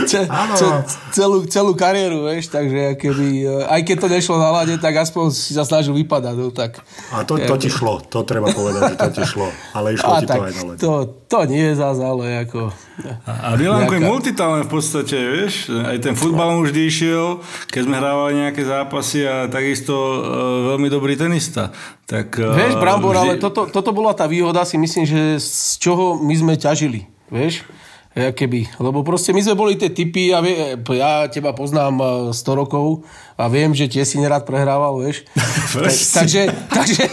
Ce, 0.00 0.16
ce, 0.56 0.66
celú, 1.12 1.44
celú 1.44 1.76
kariéru, 1.76 2.24
vieš, 2.24 2.48
takže 2.48 2.96
keby, 2.96 3.44
uh, 3.44 3.68
aj 3.68 3.84
keď 3.84 3.96
to 4.00 4.08
nešlo 4.08 4.40
na 4.40 4.48
lade, 4.48 4.80
tak 4.80 4.96
aspoň 4.96 5.28
si 5.28 5.52
sa 5.52 5.60
snažil 5.60 5.92
vypadať. 5.92 6.34
No, 6.40 6.48
tak, 6.56 6.80
a 7.12 7.20
to, 7.28 7.36
to 7.36 7.54
ti 7.60 7.68
šlo, 7.68 8.00
to 8.08 8.24
treba 8.24 8.48
povedať, 8.48 8.80
že 8.88 8.96
to 8.96 9.10
ti 9.20 9.22
šlo. 9.28 9.52
Ale 9.76 9.92
išlo 9.92 10.08
a 10.16 10.24
ti 10.24 10.26
tak, 10.26 10.40
to 10.40 10.44
aj 10.48 10.52
na 10.56 10.62
lade. 10.64 10.80
To, 10.80 11.19
to 11.30 11.46
nie 11.46 11.62
je 11.62 11.78
zás, 11.78 12.02
ale 12.02 12.42
ako... 12.42 12.74
A, 13.22 13.54
a 13.54 13.56
Milanko 13.56 13.94
je 13.94 14.02
multitalent 14.02 14.66
v 14.66 14.72
podstate, 14.74 15.14
vieš, 15.14 15.70
aj 15.70 16.02
ten 16.02 16.18
futbal 16.18 16.58
mu 16.58 16.66
vždy 16.66 16.90
išiel, 16.90 17.38
keď 17.70 17.82
sme 17.86 17.96
hrávali 18.02 18.32
nejaké 18.42 18.66
zápasy 18.66 19.22
a 19.30 19.46
takisto 19.46 19.94
uh, 19.94 20.74
veľmi 20.74 20.90
dobrý 20.90 21.14
tenista. 21.14 21.70
Tak, 22.10 22.34
uh, 22.34 22.50
vieš, 22.58 22.74
Brambor, 22.82 23.14
vždy... 23.14 23.22
ale 23.22 23.32
toto, 23.38 23.70
toto 23.70 23.94
bola 23.94 24.10
tá 24.10 24.26
výhoda, 24.26 24.66
si 24.66 24.74
myslím, 24.74 25.06
že 25.06 25.38
z 25.38 25.78
čoho 25.78 26.18
my 26.18 26.34
sme 26.34 26.58
ťažili, 26.58 27.06
vieš? 27.30 27.62
Ja 28.10 28.34
keby, 28.34 28.82
lebo 28.82 29.06
proste 29.06 29.30
my 29.30 29.38
sme 29.38 29.54
boli 29.54 29.78
tie 29.78 29.94
typy, 29.94 30.34
ja, 30.34 30.42
vie, 30.42 30.74
ja 30.98 31.30
teba 31.30 31.54
poznám 31.54 32.34
100 32.34 32.34
e, 32.34 32.54
rokov 32.58 33.06
a 33.38 33.46
viem, 33.46 33.70
že 33.70 33.86
tie 33.86 34.02
si 34.02 34.18
nerad 34.18 34.42
prehrával, 34.42 34.98
vieš. 34.98 35.22
tak, 35.78 35.94
takže, 35.94 36.42
takže, 36.74 37.06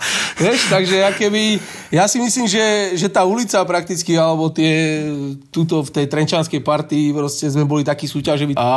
Vieš, 0.40 0.60
takže 0.72 0.96
ja 1.04 1.10
keby, 1.12 1.60
ja 1.90 2.06
si 2.06 2.22
myslím, 2.22 2.46
že, 2.46 2.94
že 2.94 3.10
tá 3.10 3.26
ulica 3.26 3.58
prakticky, 3.66 4.14
alebo 4.14 4.46
tie, 4.46 5.02
tuto 5.50 5.82
v 5.82 5.90
tej 5.90 6.06
trenčanskej 6.06 6.62
partii 6.62 7.10
proste 7.10 7.50
sme 7.50 7.66
boli 7.66 7.82
takí 7.82 8.06
súťaživí. 8.06 8.54
A 8.54 8.68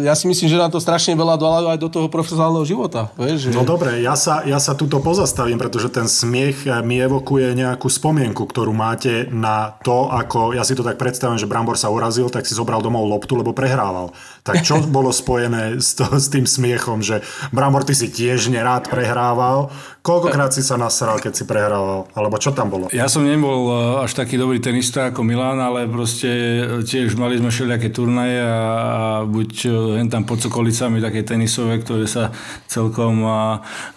ja 0.00 0.16
si 0.16 0.24
myslím, 0.24 0.48
že 0.48 0.56
nám 0.56 0.72
to 0.72 0.80
strašne 0.80 1.12
veľa 1.12 1.36
dalo 1.36 1.68
aj 1.68 1.76
do 1.76 1.92
toho 1.92 2.08
profesionálneho 2.08 2.64
života. 2.64 3.12
Vieš, 3.20 3.48
že... 3.48 3.48
No 3.52 3.68
dobre, 3.68 4.00
ja 4.00 4.16
sa, 4.16 4.40
ja 4.48 4.56
sa 4.56 4.72
tuto 4.72 5.04
pozastavím, 5.04 5.60
pretože 5.60 5.92
ten 5.92 6.08
smiech 6.08 6.64
mi 6.80 6.96
evokuje 6.96 7.52
nejakú 7.52 7.92
spomienku, 7.92 8.48
ktorú 8.48 8.72
máte 8.72 9.28
na 9.28 9.76
to, 9.84 10.08
ako, 10.08 10.56
ja 10.56 10.64
si 10.64 10.72
to 10.72 10.80
tak 10.80 10.96
predstavím, 10.96 11.36
že 11.36 11.44
Brambor 11.44 11.76
sa 11.76 11.92
urazil, 11.92 12.32
tak 12.32 12.48
si 12.48 12.56
zobral 12.56 12.80
domov 12.80 13.04
loptu, 13.04 13.36
lebo 13.36 13.52
prehrával. 13.52 14.16
Tak 14.48 14.64
čo 14.64 14.80
bolo 14.96 15.12
spojené 15.12 15.76
s, 15.76 15.92
to, 15.92 16.08
s 16.08 16.32
tým 16.32 16.48
smiechom, 16.48 17.04
že 17.04 17.20
Brambor, 17.52 17.84
ty 17.84 17.92
si 17.92 18.08
tiež 18.08 18.48
nerád 18.48 18.88
prehrával, 18.88 19.68
Koľkokrát 20.02 20.50
si 20.50 20.66
sa 20.66 20.74
nasral, 20.74 21.22
keď 21.22 21.32
si 21.32 21.44
prehrával? 21.46 22.10
Alebo 22.18 22.34
čo 22.34 22.50
tam 22.50 22.61
bolo? 22.68 22.84
Ja 22.92 23.06
som 23.08 23.24
nebol 23.24 23.70
e, 23.70 23.74
až 24.04 24.14
taký 24.18 24.36
dobrý 24.36 24.58
tenista 24.58 25.10
ako 25.10 25.22
Milan, 25.26 25.58
ale 25.58 25.86
proste 25.88 26.28
e, 26.28 26.62
tiež 26.82 27.14
mali 27.16 27.38
sme 27.38 27.50
všelijaké 27.50 27.88
turnaje 27.90 28.42
a, 28.42 28.52
a 28.52 29.02
buď 29.24 29.50
len 29.98 30.06
tam 30.10 30.26
pod 30.26 30.42
Sokolicami 30.42 31.02
také 31.02 31.22
tenisové, 31.22 31.78
ktoré 31.80 32.10
sa 32.10 32.34
celkom 32.68 33.24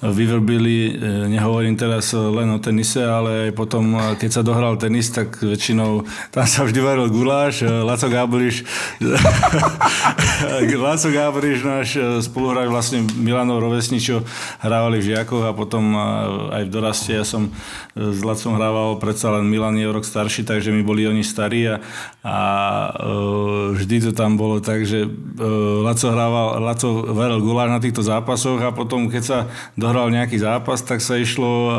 vyvrbili. 0.02 0.78
E, 0.78 0.92
nehovorím 1.30 1.76
teraz 1.76 2.14
len 2.16 2.50
o 2.54 2.60
tenise, 2.62 3.02
ale 3.02 3.50
aj 3.50 3.52
potom, 3.58 3.98
keď 4.16 4.30
sa 4.30 4.42
dohral 4.46 4.78
tenis, 4.78 5.10
tak 5.10 5.42
väčšinou 5.42 6.06
tam 6.34 6.46
sa 6.46 6.64
vždy 6.64 6.80
varil 6.80 7.08
guláš, 7.10 7.66
Laco 7.66 8.08
Gáboriš 8.08 8.66
Láco 10.76 11.10
Gáboriš, 11.16 11.60
náš 11.64 11.90
e, 11.96 12.02
spoluhráč, 12.22 12.68
vlastne 12.70 13.04
Milanov 13.18 13.64
rovesničo, 13.64 14.24
hrávali 14.62 15.00
v 15.02 15.16
Žiakoch 15.16 15.44
a 15.48 15.52
potom 15.56 15.96
e, 15.96 16.00
aj 16.62 16.64
v 16.68 16.72
doraste. 16.72 17.12
Ja 17.16 17.26
som 17.28 17.52
s 17.96 18.20
Lacom 18.24 18.55
hrával, 18.56 18.98
predsa 18.98 19.36
len 19.36 19.46
Milan 19.48 19.76
je 19.76 19.88
rok 19.88 20.08
starší, 20.08 20.48
takže 20.48 20.72
mi 20.72 20.82
boli 20.82 21.06
oni 21.06 21.22
starí 21.22 21.68
a, 21.68 21.84
a 22.24 22.36
vždy 23.76 24.10
to 24.10 24.12
tam 24.16 24.40
bolo 24.40 24.64
tak, 24.64 24.88
že 24.88 25.06
Laco 25.84 26.08
hrával, 26.10 26.64
Laco 26.64 26.90
veril 27.12 27.44
guláš 27.44 27.70
na 27.70 27.80
týchto 27.84 28.02
zápasoch 28.02 28.60
a 28.64 28.72
potom, 28.72 29.12
keď 29.12 29.24
sa 29.24 29.38
dohral 29.76 30.08
nejaký 30.10 30.40
zápas, 30.40 30.80
tak 30.82 31.04
sa 31.04 31.20
išlo 31.20 31.72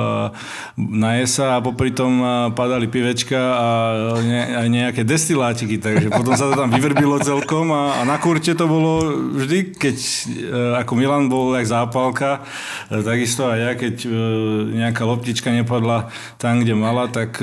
na 0.76 1.18
jesa 1.18 1.58
a 1.58 1.64
popri 1.64 1.90
tom 1.90 2.20
padali 2.52 2.86
pivečka 2.86 3.40
a 3.40 3.68
aj 4.62 4.68
nejaké 4.68 5.02
destilátiky, 5.06 5.80
takže 5.80 6.12
potom 6.12 6.36
sa 6.36 6.52
to 6.52 6.54
tam 6.58 6.68
vyvrbilo 6.68 7.16
celkom 7.22 7.72
a, 7.72 8.00
a 8.00 8.02
na 8.04 8.20
kurte 8.20 8.52
to 8.52 8.66
bolo 8.68 9.16
vždy, 9.38 9.72
keď 9.72 9.96
e, 9.96 10.16
ako 10.82 10.92
Milan 10.98 11.30
bol 11.30 11.54
jak 11.54 11.66
zápalka, 11.70 12.42
e, 12.90 13.00
takisto 13.00 13.46
aj 13.46 13.58
ja, 13.58 13.72
keď 13.78 13.94
e, 14.04 14.08
nejaká 14.82 15.02
loptička 15.06 15.48
nepadla 15.54 16.10
tam, 16.36 16.65
kde 16.66 16.74
mala, 16.74 17.06
tak 17.06 17.38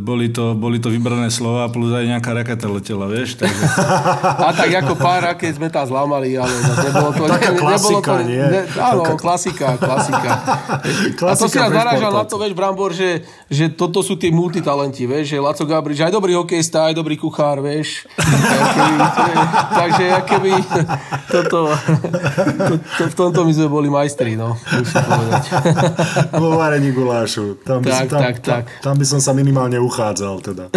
boli 0.00 0.32
to, 0.32 0.56
boli 0.56 0.80
to 0.80 0.88
vybrané 0.88 1.28
slova 1.28 1.68
plus 1.68 1.92
aj 1.92 2.08
nejaká 2.08 2.32
raketa 2.32 2.66
letela, 2.72 3.04
vieš. 3.04 3.36
Takže... 3.36 3.64
A 4.48 4.56
tak 4.56 4.72
ako 4.80 4.96
pár 4.96 5.28
raket 5.28 5.60
sme 5.60 5.68
tam 5.68 5.84
zlámali, 5.84 6.40
ale 6.40 6.48
nebolo 6.88 7.12
to... 7.12 7.22
Taká 7.28 7.52
ne, 7.52 7.60
klasika, 7.60 8.12
to, 8.16 8.24
nie? 8.24 8.40
Ne, 8.40 8.62
áno, 8.80 9.02
Taká... 9.04 9.14
klasika, 9.20 9.66
klasika. 9.76 10.32
klasika. 10.80 11.24
A 11.30 11.34
to 11.36 11.46
si 11.46 11.58
nás 11.58 11.72
narážal 11.72 12.12
na 12.14 12.24
to, 12.24 12.36
vieš, 12.40 12.54
Brambor, 12.56 12.96
že, 12.96 13.24
že 13.50 13.68
toto 13.72 14.00
sú 14.00 14.16
tie 14.16 14.32
multitalenti, 14.32 15.04
vieš, 15.04 15.36
že 15.36 15.38
Laco 15.38 15.64
Gabrič, 15.66 16.00
aj 16.00 16.12
dobrý 16.14 16.32
hokejista, 16.38 16.90
aj 16.90 16.94
dobrý 16.96 17.20
kuchár, 17.20 17.60
vieš. 17.60 18.06
Takže 19.80 20.06
keby 20.26 20.52
toto, 21.28 21.74
to, 22.68 22.74
to, 22.78 23.02
v 23.10 23.14
tomto 23.14 23.40
my 23.44 23.52
sme 23.52 23.68
boli 23.68 23.88
majstri, 23.90 24.34
no, 24.34 24.56
musím 24.56 25.04
povedať. 25.04 25.42
Vo 26.36 26.56
varení 26.56 26.90
gulášu. 26.94 27.60
Tam 27.62 27.82
by, 27.82 27.90
tak, 27.90 28.06
tam, 28.08 28.20
tak, 28.20 28.29
tak. 28.38 28.70
Tam, 28.78 28.94
tam 28.94 28.94
by 28.94 29.06
som 29.10 29.18
sa 29.18 29.34
minimálne 29.34 29.82
uchádzal, 29.82 30.38
teda. 30.38 30.70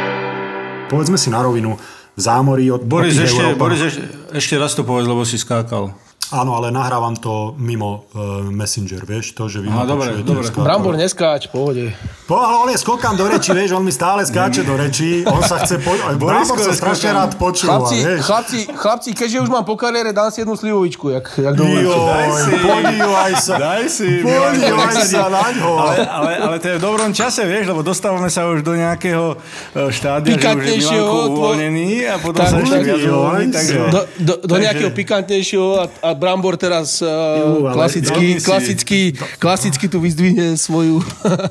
Povedzme 0.92 1.16
si 1.16 1.32
na 1.32 1.40
rovinu, 1.40 1.80
v 2.12 2.20
zámorí 2.20 2.68
od 2.68 2.84
Boris, 2.84 3.16
ešte, 3.16 3.56
Boris 3.56 3.80
ešte, 3.80 4.04
ešte 4.36 4.54
raz 4.60 4.76
to 4.76 4.84
povedz, 4.84 5.08
lebo 5.08 5.24
si 5.24 5.40
skákal. 5.40 5.96
Áno, 6.30 6.54
ale 6.54 6.70
nahrávam 6.70 7.18
to 7.18 7.58
mimo 7.58 8.06
uh, 8.14 8.46
Messenger, 8.46 9.02
vieš, 9.02 9.34
to, 9.34 9.50
že 9.50 9.58
vy 9.58 9.66
Aha, 9.66 9.82
dobre, 9.82 10.22
dobre. 10.22 10.46
Brambor 10.54 10.94
neskáč, 10.94 11.50
pohode. 11.50 11.90
Po, 12.30 12.38
ale 12.38 12.78
skokám 12.78 13.18
do 13.18 13.26
reči, 13.26 13.50
vieš, 13.50 13.74
on 13.74 13.82
mi 13.82 13.90
stále 13.90 14.22
skáče 14.22 14.62
do 14.62 14.78
reči, 14.78 15.26
on 15.26 15.42
sa 15.42 15.58
chce 15.58 15.82
po... 15.82 15.90
Brambor 16.14 16.54
sa 16.62 16.70
strašne 16.70 17.10
rád 17.10 17.34
počúva, 17.34 17.82
chlapci, 17.82 17.96
vieš. 17.98 18.18
Chlapci, 18.22 18.58
chlapci, 18.70 19.10
keďže 19.10 19.38
už 19.42 19.50
mám 19.50 19.66
po 19.66 19.74
kariére, 19.74 20.14
dám 20.14 20.30
si 20.30 20.46
jednu 20.46 20.54
slivovičku, 20.54 21.10
jak, 21.10 21.26
jak 21.34 21.54
dovolíte. 21.58 21.98
Daj 21.98 22.30
si, 22.30 22.52
podívaj 22.62 23.32
sa, 23.34 23.54
daj 23.58 23.84
si, 23.90 24.10
podívaj 24.22 24.94
sa 25.02 25.26
na 25.26 25.46
ňo. 25.50 25.70
Ale, 25.82 25.94
ale, 26.06 26.32
ale 26.38 26.56
to 26.62 26.66
je 26.70 26.74
v 26.78 26.82
dobrom 26.86 27.10
čase, 27.10 27.42
vieš, 27.42 27.74
lebo 27.74 27.82
dostávame 27.82 28.30
sa 28.30 28.46
už 28.46 28.62
do 28.62 28.78
nejakého 28.78 29.34
e, 29.74 29.90
štádia, 29.90 30.38
že 30.38 30.46
už 30.46 30.62
je 30.62 30.76
Milanko 30.78 31.18
uvoľnený 31.34 31.88
a 32.06 32.14
potom 32.22 32.46
tak, 32.46 32.54
sa 32.54 32.56
ešte 32.62 32.78
viac 32.86 33.02
uvoľní. 33.02 33.50
Do, 33.90 34.00
do, 34.22 34.34
do 34.46 34.56
nejakého 34.62 34.94
pikantnejšieho 34.94 35.68
a, 35.74 35.84
a 35.90 36.10
Brambor 36.20 36.60
teraz 36.60 37.00
uh, 37.00 37.72
klasicky, 37.72 38.36
klasicky, 38.44 39.16
klasicky 39.40 39.88
tu 39.88 40.04
vyzdvihne 40.04 40.60
svoju... 40.60 41.00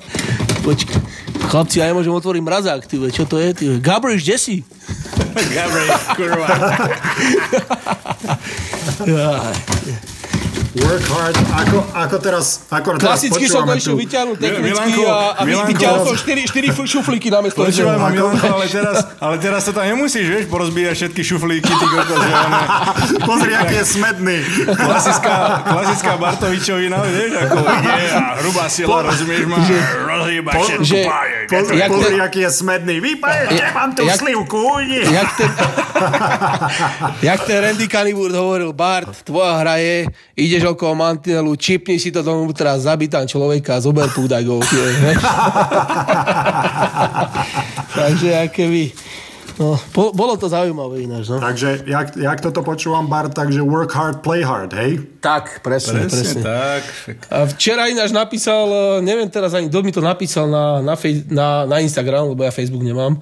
Počkaj. 0.70 1.02
Chlapci, 1.50 1.82
ja 1.82 1.90
môžem 1.98 2.14
otvoriť 2.14 2.46
mrazák, 2.46 2.86
ty 2.86 3.02
čo 3.10 3.26
to 3.26 3.42
je? 3.42 3.58
Ty 3.58 3.82
Gabriš, 3.82 4.22
kde 4.22 4.38
si? 4.38 4.56
Gabriš, 5.34 6.14
kurva. 6.14 6.46
Work 10.80 11.04
hard, 11.12 11.36
ako, 11.50 11.78
ako 11.92 12.16
teraz, 12.22 12.46
ako 12.70 12.96
Klasicky 13.02 13.50
som 13.50 13.66
to 13.66 13.74
išiel 13.74 14.00
vyťahnuť 14.00 14.38
technicky 14.38 15.02
a, 15.02 15.36
a 15.36 15.42
vyťahol 15.44 16.08
som 16.08 16.16
4, 16.16 16.46
4 16.46 16.88
šuflíky 16.94 17.28
na 17.28 17.42
mesto. 17.42 17.60
Počúvaj 17.60 17.98
ma, 18.00 18.08
Milanko, 18.08 18.46
ale 18.56 18.70
teraz, 18.70 18.98
ale 19.18 19.36
teraz 19.42 19.66
to 19.66 19.76
tam 19.76 19.84
nemusíš, 19.90 20.30
vieš, 20.30 20.46
porozbíjať 20.48 20.94
všetky 20.94 21.22
šuflíky, 21.26 21.68
ty 21.74 21.86
kokos. 21.90 22.22
Pozri, 23.26 23.52
aký 23.58 23.76
je 23.82 23.86
smedný. 23.90 24.38
Klasická, 24.70 25.34
klasická 25.66 26.12
Bartovičovina, 26.22 26.98
vieš, 27.02 27.32
ako 27.44 27.56
ide 27.66 28.06
a 28.14 28.22
hrubá 28.40 28.66
sila, 28.70 28.98
rozumieš 29.04 29.44
ma, 29.50 29.58
rozhýba 30.06 30.52
všetko 30.54 30.86
že, 30.86 31.02
pozri, 31.50 31.78
pozri, 31.90 32.18
aký 32.22 32.40
je 32.46 32.52
smedný. 32.54 32.96
Vypáješ, 33.02 33.50
nemám 33.58 33.90
tú 33.98 34.04
slivku, 34.06 34.58
ujdi. 34.78 35.02
Jak 35.02 35.30
ten, 35.34 35.50
jak 37.34 37.40
ten 37.44 37.58
Randy 37.58 37.88
Canibur 37.90 38.30
hovoril, 38.30 38.70
Bart, 38.70 39.26
tvoja 39.26 39.66
hra 39.66 39.82
je, 39.82 40.06
ide 40.38 40.60
ideš 40.60 40.69
okolo 40.74 40.96
mantinelu, 40.96 41.56
čipni 41.56 42.00
si 42.00 42.12
to 42.14 42.24
dovnútra, 42.24 42.80
zabitám 42.80 43.26
človeka 43.28 43.78
a 43.78 43.84
zober 43.84 44.10
go. 44.46 44.60
Takže 48.00 48.30
aké 48.48 48.66
vy... 48.70 48.92
No, 49.60 49.76
po, 49.92 50.16
bolo 50.16 50.40
to 50.40 50.48
zaujímavé 50.48 51.04
ináč, 51.04 51.28
no. 51.28 51.44
Takže, 51.44 51.84
jak, 51.84 52.16
jak 52.16 52.40
toto 52.40 52.64
počúvam, 52.64 53.12
Bart, 53.12 53.36
takže 53.36 53.60
work 53.60 53.92
hard, 53.92 54.24
play 54.24 54.40
hard, 54.40 54.72
hej? 54.72 55.04
Tak, 55.20 55.60
presne, 55.60 56.08
presne. 56.08 56.40
presne. 56.40 56.42
tak. 56.48 56.84
A 57.28 57.44
včera 57.44 57.92
ináč 57.92 58.16
napísal, 58.16 58.72
e, 58.72 59.04
neviem 59.04 59.28
teraz 59.28 59.52
ani, 59.52 59.68
kto 59.68 59.84
mi 59.84 59.92
to 59.92 60.00
napísal 60.00 60.48
na, 60.48 60.80
na, 60.80 60.96
fej, 60.96 61.28
na, 61.28 61.68
na 61.68 61.84
Instagram, 61.84 62.32
lebo 62.32 62.48
ja 62.48 62.56
Facebook 62.56 62.88
nemám, 62.88 63.20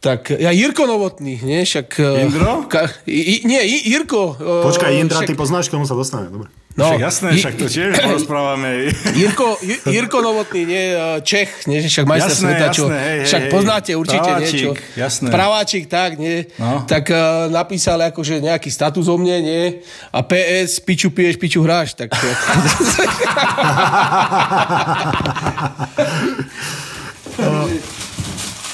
tak 0.00 0.32
ja 0.32 0.48
Jirko 0.48 0.88
Novotný, 0.88 1.44
nie? 1.44 1.60
Však... 1.68 2.00
E, 2.00 2.24
Indro? 2.24 2.64
Ka, 2.72 2.88
i, 3.04 3.44
nie, 3.44 3.60
Jirko. 3.84 4.32
E, 4.40 4.64
Počkaj, 4.64 4.96
Indra, 4.96 5.20
však, 5.20 5.28
ty 5.28 5.36
poznáš, 5.36 5.68
komu 5.68 5.84
sa 5.84 5.92
dostane, 5.92 6.32
dobre. 6.32 6.48
No, 6.72 6.96
však 6.96 7.04
jasné, 7.04 7.28
však 7.36 7.54
to 7.60 7.68
tiež 7.68 7.92
porozprávame. 8.08 8.88
Jirko, 9.12 9.60
Jirko 9.84 10.24
Novotný, 10.24 10.64
nie, 10.64 10.96
e, 10.96 11.20
Čech, 11.20 11.68
nie, 11.68 11.84
však 11.84 12.08
majster 12.08 12.32
jasné, 12.32 12.48
sveta, 12.48 12.72
čo, 12.72 12.88
jasné, 12.88 12.96
hej, 12.96 13.28
však 13.28 13.42
hej, 13.44 13.52
poznáte 13.52 13.92
určite 13.92 14.24
praváčik, 14.24 14.56
niečo. 14.56 14.72
Jasné. 14.96 15.28
Praváčik, 15.28 15.84
tak, 15.84 16.16
nie. 16.16 16.48
No. 16.56 16.80
Tak 16.88 17.04
uh, 17.12 17.52
napísal 17.52 18.00
akože 18.00 18.40
nejaký 18.40 18.72
status 18.72 19.04
o 19.04 19.20
mne, 19.20 19.36
nie. 19.44 19.84
A 20.16 20.24
PS, 20.24 20.80
piču 20.80 21.12
piješ, 21.12 21.36
piču 21.36 21.60
hráš. 21.60 21.92
Tak, 21.92 22.16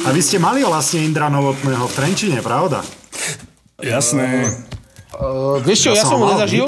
A 0.06 0.14
vy 0.14 0.22
ste 0.22 0.38
mali 0.38 0.62
vlastne 0.62 1.02
Indra 1.02 1.26
Novotného 1.26 1.82
v 1.82 1.92
Trenčine, 1.98 2.38
pravda? 2.38 2.78
Jasné. 3.82 4.46
Uh, 5.10 5.58
vieš 5.66 5.90
čo, 5.90 5.90
ja, 5.98 6.00
ja 6.00 6.04
som 6.06 6.22
ho 6.22 6.30
nezažil. 6.30 6.62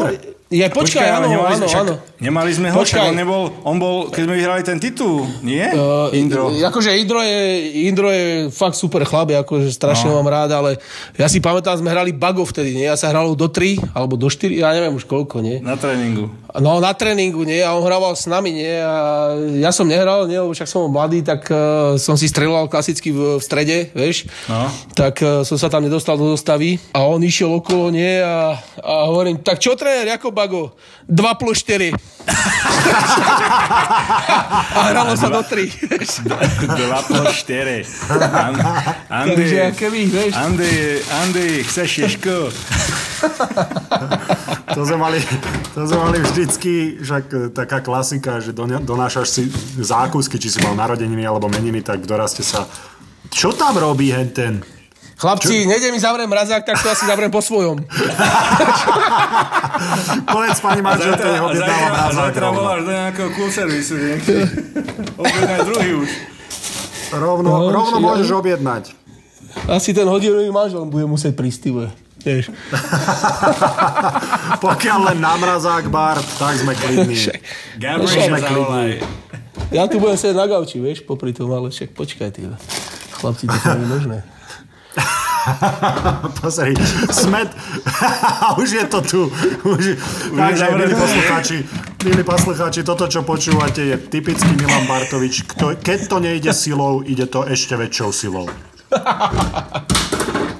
Ja, 0.48 0.72
počkaj, 0.72 0.80
počkaj 0.80 1.08
áno, 1.12 1.28
áno, 1.28 1.44
áno, 1.44 1.66
áno. 1.68 1.94
Nemali 2.24 2.56
sme 2.56 2.72
ho, 2.72 2.80
počkaj. 2.80 3.12
on 3.12 3.20
nebol, 3.20 3.52
on 3.68 3.76
bol, 3.76 4.08
keď 4.08 4.22
sme 4.24 4.34
vyhrali 4.40 4.62
ten 4.64 4.80
titul, 4.80 5.28
nie? 5.44 5.60
Uh, 5.76 6.08
Indro. 6.16 6.48
Akože 6.48 6.96
Indro 6.96 7.20
je, 7.20 7.36
Indro 7.84 8.08
je 8.08 8.48
fakt 8.48 8.72
super 8.72 9.04
chlap, 9.04 9.28
akože 9.28 9.68
strašne 9.68 10.08
no. 10.08 10.24
mám 10.24 10.32
rád, 10.32 10.56
ale 10.56 10.80
ja 11.20 11.28
si 11.28 11.44
pamätám, 11.44 11.76
sme 11.76 11.92
hrali 11.92 12.16
bago 12.16 12.48
vtedy, 12.48 12.72
nie? 12.72 12.88
Ja 12.88 12.96
sa 12.96 13.12
hral 13.12 13.36
do 13.36 13.44
3, 13.44 13.92
alebo 13.92 14.16
do 14.16 14.32
4, 14.32 14.56
ja 14.56 14.72
neviem 14.72 14.96
už 14.96 15.04
koľko, 15.04 15.44
nie? 15.44 15.60
Na 15.60 15.76
tréningu. 15.76 16.32
No, 16.56 16.80
na 16.80 16.96
tréningu, 16.96 17.44
nie? 17.44 17.60
A 17.60 17.76
on 17.76 17.84
hrával 17.84 18.16
s 18.16 18.24
nami, 18.24 18.56
nie? 18.56 18.72
A 18.80 19.36
ja 19.60 19.68
som 19.68 19.84
nehral, 19.84 20.24
nie? 20.24 20.40
Lebo 20.40 20.56
však 20.56 20.64
som 20.64 20.88
mladý, 20.88 21.20
tak 21.20 21.44
uh, 21.52 22.00
som 22.00 22.16
si 22.16 22.24
streloval 22.24 22.72
klasicky 22.72 23.12
v, 23.12 23.36
v 23.36 23.42
strede, 23.44 23.92
vieš? 23.92 24.24
No. 24.48 24.64
Tak 24.96 25.14
uh, 25.20 25.44
som 25.44 25.60
sa 25.60 25.68
tam 25.68 25.84
nedostal 25.84 26.16
do 26.16 26.32
dostavy 26.32 26.80
a 26.96 27.04
on 27.04 27.20
išiel 27.20 27.52
okolo, 27.52 27.92
nie? 27.92 28.16
A, 28.24 28.56
a 28.80 29.12
hovorím, 29.12 29.44
tak 29.44 29.60
čo 29.60 29.76
tréner, 29.76 30.16
ako 30.16 30.37
bago? 30.38 30.78
2 31.10 31.18
plus 31.42 31.66
4. 31.66 31.90
a 34.78 34.80
hralo 34.94 35.18
sa 35.18 35.26
do 35.26 35.42
3. 35.42 35.66
2 35.98 37.10
plus 37.10 37.26
4. 37.42 37.82
Andy, 39.10 39.34
Takže, 39.34 39.62
keby, 39.74 40.00
vieš. 40.06 40.32
Andy, 40.38 41.02
Andy, 41.26 41.66
chceš 41.66 41.90
ješko? 42.06 42.54
to 44.78 44.80
sme 44.86 44.94
mali, 44.94 45.18
to 45.74 45.90
sme 45.90 45.98
mali 45.98 46.22
vždycky, 46.22 47.02
však 47.02 47.24
e, 47.34 47.50
taká 47.50 47.82
klasika, 47.82 48.38
že 48.38 48.54
donášaš 48.54 49.26
si 49.26 49.42
zákusky, 49.82 50.38
či 50.38 50.54
si 50.54 50.62
mal 50.62 50.78
narodeniny 50.78 51.26
alebo 51.26 51.50
meniny, 51.50 51.82
tak 51.82 52.06
v 52.06 52.06
doraste 52.06 52.46
sa 52.46 52.62
čo 53.28 53.52
tam 53.52 53.76
robí 53.76 54.08
hen 54.08 54.30
ten? 54.32 54.54
Chlapci, 55.18 55.66
Čo? 55.66 55.66
nejde 55.66 55.90
mi 55.90 55.98
zavrieť 55.98 56.30
mrazák, 56.30 56.62
tak 56.62 56.78
to 56.78 56.94
asi 56.94 57.02
zavriem 57.02 57.26
po 57.26 57.42
svojom. 57.42 57.82
Povedz 60.30 60.62
pani 60.62 60.78
manželke, 60.78 61.26
nech 61.26 61.42
objednáva 61.42 61.86
mrazák. 61.90 62.14
Zajtra 62.14 62.46
voláš 62.54 62.80
do 62.86 62.92
nejakého 62.94 63.30
cool 63.34 63.50
servisu, 63.50 63.98
Objednaj 65.18 65.60
druhý 65.66 66.06
už. 66.06 66.10
Rovno, 67.18 67.50
no, 67.50 67.74
rovno 67.74 67.98
môžeš 67.98 68.30
objednať. 68.30 68.94
Asi 69.66 69.90
ten 69.90 70.06
hodinový 70.06 70.54
manžel 70.54 70.86
bude 70.86 71.10
musieť 71.10 71.34
prísť, 71.34 71.66
Vieš. 72.22 72.54
Pokiaľ 74.64 74.98
len 75.10 75.18
na 75.18 75.34
mrazák 75.34 75.90
bar, 75.90 76.22
tak 76.38 76.62
sme 76.62 76.78
klidní. 76.78 77.18
Gabriel, 77.74 78.38
Ja 79.74 79.90
tu 79.90 79.98
budem 79.98 80.14
sedieť 80.14 80.38
na 80.38 80.46
gauči, 80.46 80.78
vieš, 80.78 81.02
popri 81.02 81.34
tom, 81.34 81.50
ale 81.50 81.74
však 81.74 81.90
počkaj, 81.98 82.30
ty. 82.30 82.46
Chlapci, 83.18 83.50
to 83.50 83.54
je 83.54 83.86
možné. 83.86 84.37
Pozri, 86.40 86.74
smet. 87.10 87.48
už 88.62 88.68
je 88.72 88.84
to 88.84 88.98
tu. 89.02 89.20
Už, 89.64 89.84
takže, 90.36 90.64
milí 90.74 90.94
poslucháči, 90.94 91.56
milí 92.04 92.22
poslucháči, 92.24 92.80
toto, 92.84 93.08
čo 93.08 93.22
počúvate, 93.22 93.80
je 93.84 93.96
typický 93.96 94.48
Milan 94.56 94.86
Bartovič. 94.86 95.48
Kto, 95.48 95.76
keď 95.78 95.98
to 96.08 96.16
nejde 96.20 96.52
silou, 96.54 97.00
ide 97.04 97.26
to 97.26 97.44
ešte 97.44 97.76
väčšou 97.76 98.10
silou. 98.12 98.46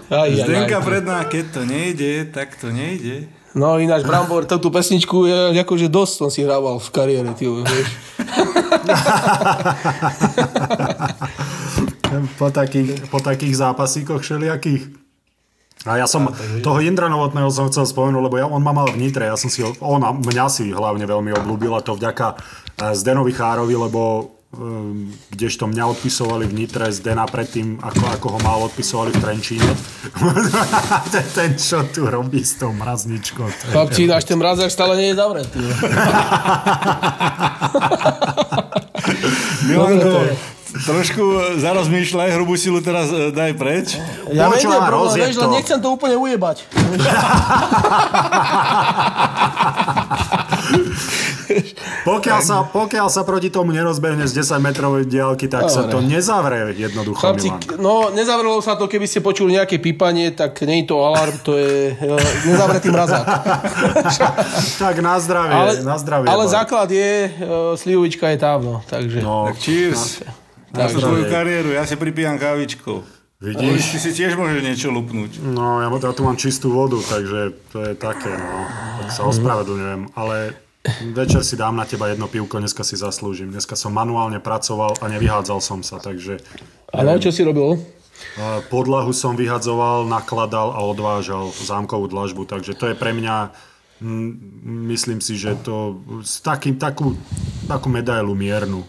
Aj, 0.09 0.24
aj, 0.24 0.40
Zdenka 0.40 0.81
predná, 0.81 1.20
keď 1.29 1.44
to 1.53 1.62
nejde, 1.68 2.33
tak 2.33 2.57
to 2.57 2.72
nejde. 2.72 3.29
No 3.53 3.77
ináč 3.77 4.09
Brambor, 4.09 4.48
tú 4.48 4.72
pesničku 4.72 5.29
je 5.29 5.61
akože 5.61 5.92
dosť 5.92 6.12
som 6.16 6.29
si 6.33 6.48
hrával 6.48 6.81
v 6.81 6.88
kariére, 6.88 7.29
ty 7.37 7.44
vieš. 7.44 7.92
Po, 12.37 12.49
takých, 12.49 13.09
po 13.09 13.18
takých 13.21 13.55
zápasíkoch 13.59 14.21
všelijakých. 14.23 14.90
A 15.87 16.03
ja 16.03 16.11
som 16.11 16.27
toho 16.61 16.83
Indra 16.83 17.07
Novotného 17.07 17.49
som 17.55 17.71
chcel 17.71 17.87
spomenúť, 17.87 18.23
lebo 18.25 18.37
ja, 18.37 18.51
on 18.51 18.61
ma 18.61 18.75
mal 18.75 18.90
v 18.90 18.99
Nitre, 18.99 19.31
ja 19.31 19.38
som 19.38 19.47
si 19.47 19.62
ho, 19.62 19.71
on 19.79 20.03
mňa 20.03 20.47
si 20.51 20.75
hlavne 20.75 21.07
veľmi 21.07 21.31
obľúbil 21.38 21.71
a 21.79 21.85
to 21.85 21.94
vďaka 21.94 22.35
eh, 22.35 22.92
Zdenovi 22.99 23.31
Chárovi, 23.31 23.79
lebo 23.79 24.35
Ehm, 24.49 25.12
kdežto 25.29 25.68
mňa 25.68 25.92
odpisovali 25.92 26.49
v 26.49 26.64
Nitre 26.64 26.88
z 26.88 27.05
Dena 27.05 27.29
predtým, 27.29 27.85
ako, 27.85 28.05
ako 28.09 28.27
ho 28.33 28.38
mal 28.40 28.64
odpisovali 28.64 29.12
v 29.12 29.21
Trenčíne. 29.21 29.73
ten, 31.37 31.53
čo 31.61 31.85
tu 31.92 32.09
robí 32.09 32.40
s 32.40 32.57
tou 32.57 32.73
mrazničkou. 32.73 33.44
Chlapci, 33.44 34.09
náš 34.09 34.25
ten 34.25 34.40
mrazák 34.40 34.73
stále 34.73 34.97
nie 34.97 35.12
je 35.12 35.21
zavretý. 35.21 35.61
Milanko, 39.68 40.33
trošku 40.87 41.59
zarozmýšľaj, 41.59 42.29
hrubú 42.38 42.55
silu 42.55 42.79
teraz 42.85 43.11
e, 43.11 43.35
daj 43.35 43.53
preč. 43.59 43.99
Ja 44.31 44.51
vediem, 44.53 44.71
problém, 44.71 45.25
vieš, 45.25 45.37
len 45.41 45.51
nechcem 45.59 45.79
to 45.83 45.88
úplne 45.95 46.14
ujebať. 46.21 46.67
pokiaľ, 52.05 52.41
sa, 52.45 52.57
pokiaľ 52.69 53.09
sa 53.09 53.23
proti 53.25 53.49
tomu 53.49 53.73
nerozbehne 53.73 54.29
z 54.29 54.45
10 54.45 54.61
metrovej 54.61 55.05
diálky, 55.09 55.49
tak 55.49 55.69
Dobre. 55.69 55.75
sa 55.75 55.83
to 55.88 55.99
nezavrie 56.05 56.77
jednoducho, 56.77 57.21
Chlapci, 57.21 57.49
Milan. 57.51 57.81
No, 57.81 58.11
nezavrelo 58.12 58.61
sa 58.61 58.77
to, 58.77 58.87
keby 58.87 59.09
ste 59.09 59.25
počuli 59.25 59.57
nejaké 59.57 59.81
pípanie, 59.81 60.31
tak 60.37 60.61
nie 60.69 60.85
je 60.85 60.93
to 60.93 60.97
alarm, 61.01 61.37
to 61.41 61.57
je 61.57 61.97
uh, 61.97 62.21
nezavretý 62.45 62.93
mrazák. 62.93 63.27
tak 64.83 64.95
na 65.01 65.17
zdravie, 65.19 65.55
ale, 65.57 65.73
na 65.83 65.97
zdravie. 65.99 66.27
Ale 66.29 66.45
základ 66.49 66.88
je, 66.91 67.33
uh, 67.43 67.75
slivovička 67.75 68.29
je 68.35 68.38
tam, 68.38 68.59
no, 68.64 68.77
takže... 68.85 69.19
No, 69.25 69.49
tak 69.49 69.57
cheers. 69.62 70.21
Na, 70.23 70.48
na 70.73 70.87
svoju 70.89 71.29
kariéru, 71.29 71.73
ja 71.73 71.85
si 71.89 71.97
pripijam 71.97 72.37
kávičkou. 72.37 73.05
Vidíš? 73.39 73.95
Ty 73.95 73.99
si 74.03 74.11
tiež 74.19 74.35
môže 74.35 74.59
niečo 74.59 74.91
lupnúť. 74.91 75.39
No, 75.39 75.79
ja, 75.79 75.87
ja 75.87 76.11
tu 76.11 76.27
mám 76.27 76.35
čistú 76.35 76.75
vodu, 76.75 76.99
takže 76.99 77.55
to 77.71 77.79
je 77.87 77.93
také, 77.95 78.35
no. 78.35 78.67
Tak 78.99 79.09
sa 79.15 79.23
ospravedlňujem, 79.31 80.11
ale 80.19 80.59
večer 81.15 81.47
si 81.47 81.55
dám 81.55 81.79
na 81.79 81.87
teba 81.87 82.11
jedno 82.11 82.27
pivko, 82.27 82.59
dneska 82.59 82.83
si 82.83 82.99
zaslúžim. 82.99 83.55
Dneska 83.55 83.79
som 83.79 83.95
manuálne 83.95 84.43
pracoval 84.43 84.99
a 84.99 85.05
nevyhádzal 85.07 85.63
som 85.63 85.87
sa, 85.87 86.03
takže... 86.03 86.43
Ale 86.91 87.23
čo 87.23 87.31
si 87.31 87.47
robil? 87.47 87.79
Podlahu 88.75 89.15
som 89.15 89.39
vyhadzoval, 89.39 90.03
nakladal 90.11 90.75
a 90.75 90.83
odvážal 90.83 91.55
zámkovú 91.55 92.11
dlažbu, 92.11 92.43
takže 92.51 92.75
to 92.75 92.91
je 92.91 92.99
pre 92.99 93.15
mňa 93.15 93.55
myslím 94.91 95.19
si, 95.23 95.39
že 95.39 95.59
to 95.63 96.03
s 96.23 96.39
takým, 96.43 96.79
takú, 96.79 97.19
takú 97.67 97.87
medailu 97.91 98.35
miernu 98.35 98.87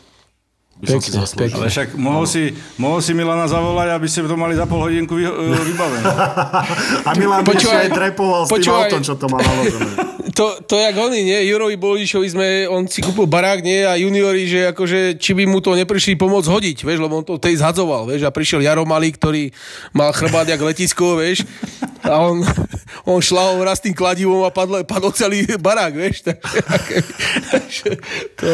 by 0.79 0.85
som 0.87 0.99
pekne, 1.03 1.27
si 1.27 1.35
Pekne. 1.35 1.55
Ale 1.59 1.67
však 1.67 1.87
mohol, 1.99 2.23
si, 2.23 2.55
mohol 2.79 3.03
si 3.03 3.11
Milana 3.11 3.51
zavolať, 3.51 3.99
aby 3.99 4.07
ste 4.07 4.23
to 4.23 4.39
mali 4.39 4.55
za 4.55 4.63
pol 4.63 4.87
hodinku 4.87 5.11
vy, 5.11 5.27
e, 5.27 5.31
vybavené. 5.75 6.03
A 7.07 7.11
Milan 7.19 7.43
by 7.43 7.51
aj 7.51 7.91
trepoval 7.91 8.47
s 8.47 8.49
tým 8.55 8.71
autom, 8.71 9.01
čo 9.03 9.19
to 9.19 9.27
má 9.27 9.43
naložené. 9.43 9.91
To, 10.29 10.55
to 10.63 10.79
jak 10.79 10.95
oni, 10.95 11.27
nie? 11.27 11.51
Jurovi 11.51 11.75
Bolišovi 11.75 12.27
sme, 12.31 12.47
on 12.71 12.87
si 12.87 13.03
kúpil 13.03 13.27
barák, 13.27 13.59
nie? 13.59 13.83
A 13.83 13.99
juniori, 13.99 14.47
že 14.47 14.71
akože, 14.71 15.19
či 15.19 15.35
by 15.35 15.43
mu 15.43 15.59
to 15.59 15.75
neprišli 15.75 16.15
pomôcť 16.15 16.47
hodiť, 16.47 16.77
vieš, 16.87 17.03
lebo 17.03 17.19
on 17.19 17.27
to 17.27 17.35
tej 17.35 17.59
zhadzoval, 17.59 18.07
vieš, 18.07 18.23
a 18.23 18.31
prišiel 18.31 18.63
Jaro 18.63 18.87
Malý, 18.87 19.11
ktorý 19.11 19.51
mal 19.91 20.15
chrbát 20.15 20.47
jak 20.47 20.63
letisko, 20.63 21.19
vieš, 21.19 21.43
a 22.03 22.15
on, 22.23 22.39
on 23.11 23.19
šlahol 23.19 23.63
raz 23.65 23.83
tým 23.83 23.91
kladivom 23.91 24.47
a 24.47 24.51
padl, 24.53 24.83
padol 24.87 25.11
celý 25.11 25.43
barák, 25.59 25.93
vieš, 25.95 26.23
takže, 27.51 27.87
to, 28.39 28.45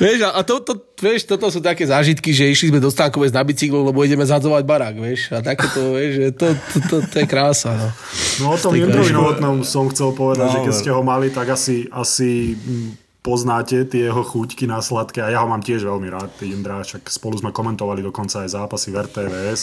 vieš, 0.00 0.18
a 0.28 0.40
to, 0.44 0.54
to, 0.64 0.72
vieš, 1.00 1.28
toto 1.28 1.52
sú 1.52 1.60
také 1.60 1.84
zážitky, 1.84 2.32
že 2.32 2.48
išli 2.48 2.72
sme 2.72 2.80
do 2.80 2.88
Stankovec 2.88 3.34
na 3.34 3.44
bicyklu, 3.44 3.84
lebo 3.84 4.00
ideme 4.04 4.24
zadzovať 4.24 4.62
barák, 4.64 4.96
vieš, 4.96 5.32
a 5.34 5.44
takéto, 5.44 5.98
vieš, 5.98 6.12
že 6.16 6.26
to, 6.32 6.46
to, 6.54 6.78
to, 6.88 6.96
to 7.04 7.16
je 7.20 7.26
krása, 7.28 7.72
no. 7.76 7.88
No 8.40 8.44
o 8.54 8.58
tom 8.58 8.72
Jindrovi 8.72 9.12
Novotnom 9.12 9.66
som 9.66 9.90
chcel 9.92 10.14
povedať, 10.14 10.48
no, 10.48 10.54
že 10.54 10.58
keď 10.64 10.74
ste 10.74 10.90
ho 10.94 11.02
mali, 11.04 11.28
tak 11.28 11.52
asi, 11.52 11.90
asi 11.92 12.54
poznáte 13.20 13.84
tie 13.84 14.08
jeho 14.08 14.24
chuťky 14.24 14.64
na 14.64 14.80
sladké 14.80 15.20
a 15.20 15.28
ja 15.28 15.44
ho 15.44 15.48
mám 15.50 15.60
tiež 15.60 15.84
veľmi 15.84 16.08
rád, 16.08 16.32
Indra, 16.46 16.80
však 16.80 17.10
spolu 17.12 17.36
sme 17.36 17.52
komentovali 17.52 18.00
dokonca 18.00 18.46
aj 18.46 18.56
zápasy 18.56 18.88
v 18.94 19.04
RTVS 19.04 19.60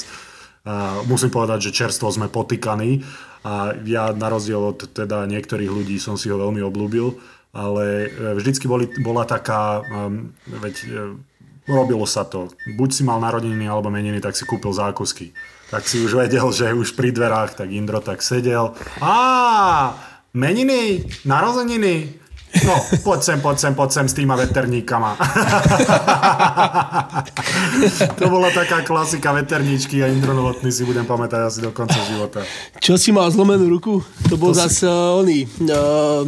musím 1.05 1.29
povedať, 1.29 1.69
že 1.69 1.75
čerstvo 1.77 2.09
sme 2.09 2.25
potýkaní 2.25 3.05
a 3.45 3.77
ja 3.85 4.09
na 4.09 4.33
rozdiel 4.33 4.73
od 4.73 4.89
teda 4.89 5.29
niektorých 5.29 5.69
ľudí 5.69 6.01
som 6.01 6.17
si 6.17 6.33
ho 6.33 6.41
veľmi 6.41 6.65
oblúbil, 6.65 7.13
ale 7.53 8.09
e, 8.09 8.33
vždycky 8.41 8.65
boli, 8.65 8.89
bola 8.99 9.23
taká, 9.23 9.85
um, 9.85 10.33
veď 10.49 10.75
um, 10.89 11.21
robilo 11.69 12.09
sa 12.09 12.25
to. 12.25 12.49
Buď 12.75 12.89
si 12.91 13.01
mal 13.05 13.21
narodeniny 13.21 13.69
alebo 13.69 13.93
meniny, 13.93 14.17
tak 14.17 14.33
si 14.33 14.43
kúpil 14.43 14.73
zákusky. 14.73 15.31
Tak 15.69 15.85
si 15.85 16.01
už 16.01 16.17
vedel, 16.17 16.45
že 16.49 16.73
už 16.73 16.97
pri 16.97 17.13
dverách, 17.13 17.61
tak 17.61 17.69
Indro 17.69 18.01
tak 18.01 18.25
sedel. 18.25 18.73
Á, 19.01 19.93
meniny, 20.33 21.05
narodeniny, 21.25 22.24
No, 22.63 22.79
poď 23.03 23.19
sem, 23.19 23.39
poď 23.43 23.57
sem, 23.59 23.73
poď 23.75 23.89
sem 23.91 24.07
s 24.07 24.15
týma 24.15 24.39
veterníkama. 24.39 25.19
to 28.19 28.25
bola 28.31 28.47
taká 28.55 28.79
klasika 28.87 29.35
veterníčky 29.35 29.99
a 29.99 30.07
Indro 30.07 30.31
Novotný 30.31 30.71
si 30.71 30.87
budem 30.87 31.03
pamätať 31.03 31.41
asi 31.43 31.59
do 31.59 31.75
konca 31.75 31.99
života. 32.07 32.47
Čo 32.79 32.95
si 32.95 33.11
mal 33.11 33.27
zlomenú 33.27 33.67
ruku? 33.67 33.99
To 34.31 34.39
bol 34.39 34.55
to 34.55 34.63
zase 34.63 34.83
si... 34.83 34.87
uh, 34.87 35.19
oný. 35.19 35.43
Uh, 35.67 36.23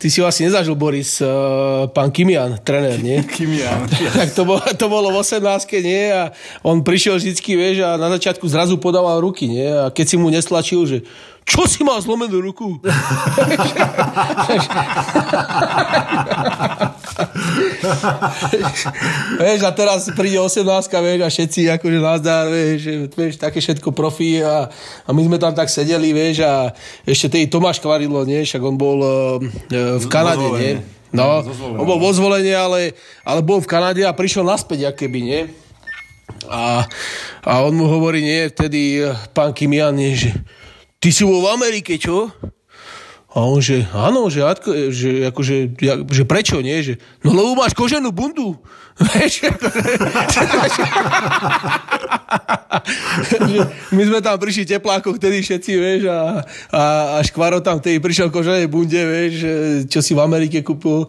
ty 0.00 0.08
si 0.08 0.24
ho 0.24 0.26
asi 0.30 0.48
nezažil, 0.48 0.72
Boris, 0.72 1.20
uh, 1.20 1.84
pán 1.92 2.08
Kimian, 2.08 2.56
trenér, 2.64 3.04
nie? 3.04 3.20
Kimian. 3.36 3.84
tak 3.90 4.32
to, 4.32 4.48
bolo, 4.48 4.64
to 4.64 4.86
bolo 4.88 5.12
v 5.12 5.20
18 5.20 5.44
nie? 5.84 6.08
A 6.08 6.32
on 6.64 6.80
prišiel 6.80 7.20
vždycky, 7.20 7.52
vieš, 7.52 7.84
a 7.84 8.00
na 8.00 8.08
začiatku 8.16 8.48
zrazu 8.48 8.80
podával 8.80 9.20
ruky, 9.20 9.44
nie? 9.44 9.68
A 9.68 9.92
keď 9.92 10.06
si 10.08 10.16
mu 10.16 10.32
neslačil, 10.32 10.88
že 10.88 11.04
čo 11.46 11.62
si 11.70 11.86
mal 11.86 12.02
zlomenú 12.02 12.42
ruku? 12.42 12.82
vieš, 19.38 19.60
a 19.62 19.70
teraz 19.70 20.10
príde 20.12 20.42
18 20.42 20.66
vieš, 20.90 21.20
a 21.22 21.28
všetci 21.30 21.60
akože 21.78 21.98
nazdár, 22.02 22.50
vieš, 22.50 23.08
vieš, 23.14 23.38
také 23.38 23.62
všetko 23.62 23.94
profi 23.94 24.42
a, 24.42 24.66
a 25.06 25.10
my 25.14 25.22
sme 25.22 25.38
tam 25.38 25.54
tak 25.54 25.70
sedeli, 25.70 26.10
vieš, 26.10 26.42
a 26.42 26.74
ešte 27.06 27.38
tej 27.38 27.46
Tomáš 27.46 27.78
Kvarilo, 27.78 28.26
nie, 28.26 28.42
však 28.42 28.62
on 28.66 28.74
bol 28.74 28.98
uh, 28.98 29.38
v 30.02 30.06
Kanade, 30.10 30.46
nie? 30.58 30.82
No, 31.14 31.46
on 31.46 31.86
bol 31.86 32.02
vo 32.02 32.10
zvolenie, 32.10 32.58
ale, 32.58 32.98
ale 33.22 33.40
bol 33.40 33.62
v 33.62 33.70
Kanade 33.70 34.02
a 34.02 34.10
prišiel 34.10 34.42
naspäť, 34.42 34.90
akéby, 34.90 35.20
nie? 35.22 35.40
A, 36.50 36.82
a 37.46 37.52
on 37.62 37.72
mu 37.78 37.86
hovorí, 37.86 38.18
nie, 38.18 38.50
vtedy 38.50 39.06
pán 39.30 39.54
Kimian, 39.54 39.94
nie, 39.94 40.18
že 40.18 40.34
ty 41.06 41.14
si 41.14 41.22
bol 41.22 41.38
v 41.38 41.54
Amerike, 41.54 42.02
čo? 42.02 42.34
A 43.30 43.46
on, 43.46 43.62
že 43.62 43.86
áno, 43.94 44.26
že, 44.26 44.42
že, 44.90 45.30
akože, 45.30 45.78
ja, 45.78 46.02
že 46.02 46.26
prečo, 46.26 46.58
nie? 46.58 46.82
Že, 46.82 46.98
no 47.22 47.30
lebo 47.30 47.54
máš 47.54 47.78
koženú 47.78 48.10
bundu. 48.10 48.58
my 53.94 54.02
sme 54.02 54.18
tam 54.18 54.34
prišli 54.34 54.66
tepláko, 54.66 55.14
ktorý 55.14 55.46
všetci, 55.46 55.72
vieš, 55.78 56.10
a, 56.10 56.42
a, 56.74 56.82
a 57.20 57.22
Škvaro 57.22 57.62
tam 57.62 57.78
vtedy 57.78 58.02
prišiel 58.02 58.34
koženej 58.34 58.66
bunde, 58.66 58.98
vieš, 58.98 59.34
čo 59.86 60.02
si 60.02 60.10
v 60.10 60.26
Amerike 60.26 60.66
kúpil. 60.66 61.06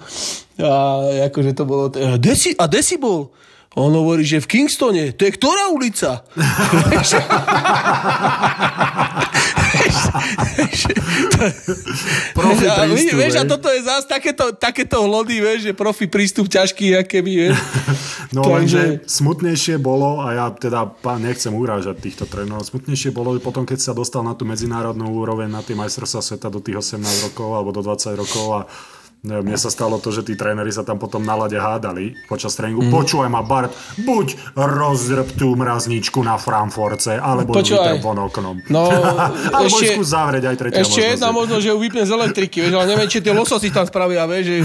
A 0.61 1.01
akože 1.33 1.57
to 1.57 1.65
bolo... 1.65 1.89
Desi, 2.21 2.53
a 2.53 2.69
desi 2.69 3.01
bol? 3.01 3.33
On 3.73 3.89
hovorí, 3.93 4.21
že 4.21 4.45
v 4.45 4.47
Kingstone, 4.61 5.17
to 5.17 5.25
je 5.25 5.33
ktorá 5.33 5.73
ulica? 5.73 6.21
profi 12.37 12.65
a, 12.67 12.75
prístup, 12.85 13.17
vieš, 13.17 13.33
a 13.39 13.43
toto 13.43 13.67
je 13.71 13.81
zás 13.83 14.03
takéto, 14.05 14.53
takéto 14.55 15.03
hlody, 15.03 15.41
vieš, 15.41 15.69
že 15.69 15.73
profi 15.73 16.05
prístup 16.09 16.47
ťažký, 16.49 16.97
aké 16.99 17.21
by, 17.21 17.33
vieš. 17.33 17.57
No 18.27 18.43
lenže 18.43 19.07
smutnejšie 19.07 19.79
bolo, 19.79 20.19
a 20.19 20.35
ja 20.35 20.45
teda 20.51 20.83
nechcem 21.15 21.55
urážať 21.55 21.95
týchto 22.03 22.27
trénerov, 22.27 22.67
smutnejšie 22.67 23.15
bolo 23.15 23.39
potom, 23.39 23.63
keď 23.63 23.79
sa 23.79 23.95
dostal 23.95 24.19
na 24.19 24.35
tú 24.35 24.43
medzinárodnú 24.43 25.07
úroveň, 25.15 25.47
na 25.47 25.63
tie 25.63 25.79
majstrovstvá 25.79 26.19
sveta 26.19 26.51
do 26.51 26.59
tých 26.59 26.83
18 26.83 27.31
rokov 27.31 27.55
alebo 27.55 27.71
do 27.71 27.79
20 27.79 28.19
rokov 28.19 28.45
a 28.51 28.61
No, 29.25 29.41
mne 29.41 29.57
sa 29.57 29.73
stalo 29.73 29.97
to, 29.97 30.13
že 30.13 30.21
tí 30.21 30.37
tréneri 30.37 30.69
sa 30.69 30.85
tam 30.85 31.01
potom 31.01 31.25
na 31.25 31.33
lade 31.33 31.57
hádali 31.57 32.13
počas 32.29 32.53
tréningu. 32.53 32.85
Mm. 32.85 32.93
Počúvaj 32.93 33.29
ma, 33.33 33.41
Bart, 33.41 33.73
buď 34.05 34.37
rozdrb 34.53 35.25
tú 35.33 35.57
mrazničku 35.57 36.21
na 36.21 36.37
Frankfurce, 36.37 37.17
alebo 37.17 37.57
ju 37.57 37.75
von 37.99 38.21
oknom. 38.29 38.61
No, 38.69 38.87
alebo 39.57 39.73
ešte- 39.73 40.05
zavrieť 40.05 40.43
aj 40.53 40.55
tretia 40.61 40.79
Ešte 40.85 41.01
možnosť. 41.01 41.13
jedna 41.17 41.29
možnosť, 41.33 41.61
že 41.65 41.69
ju 41.73 41.77
vypne 41.81 42.03
z 42.05 42.11
elektriky, 42.13 42.57
vieš, 42.61 42.73
ale 42.77 42.85
neviem, 42.93 43.09
či 43.09 43.17
tie 43.19 43.33
lososy 43.33 43.67
tam 43.73 43.89
spravia, 43.89 44.23
vieš, 44.29 44.43
že, 44.45 44.55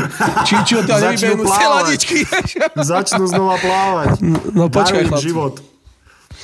či, 0.45 0.55
či 0.69 0.73
ho 0.77 0.83
tam 0.85 0.99
nevybehnú 1.01 1.43
z 1.49 1.57
ladičky. 1.57 2.17
Začnú 2.77 3.25
znova 3.25 3.57
plávať. 3.57 4.21
no, 4.53 4.69
počkaj, 4.69 5.01
im 5.01 5.11
chlapci. 5.11 5.27
život. 5.33 5.72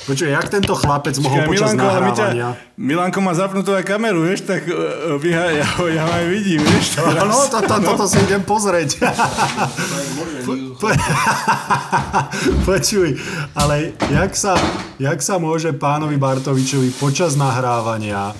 Počuj, 0.09 0.25
jak 0.25 0.49
tento 0.49 0.73
chlapec 0.73 1.13
mohol 1.21 1.45
Počkaj, 1.45 1.49
počas 1.53 1.69
Milanko, 1.77 1.85
my 1.85 2.11
ťa, 2.17 2.25
nahrávania... 2.25 2.47
Milanko 2.81 3.19
má 3.21 3.33
zapnutú 3.37 3.77
aj 3.77 3.85
kameru, 3.85 4.25
vieš, 4.25 4.41
tak 4.41 4.65
uh, 4.65 5.21
ja, 5.21 5.53
ja, 5.53 5.67
ho, 5.77 5.85
ja 5.85 6.01
ho 6.01 6.13
aj 6.17 6.25
vidím, 6.33 6.65
vieš. 6.65 6.85
teraz. 6.97 7.29
No, 7.29 7.37
to, 7.45 7.59
to, 7.61 7.75
toto 7.77 8.05
si 8.09 8.17
idem 8.25 8.41
pozrieť. 8.41 9.05
Po- 10.81 10.89
Počuj, 12.73 13.21
ale 13.53 13.93
jak 14.09 14.33
sa, 14.33 14.57
jak 14.97 15.21
sa 15.21 15.37
môže 15.37 15.77
pánovi 15.77 16.17
Bartovičovi 16.17 16.89
počas 16.97 17.37
nahrávania 17.37 18.33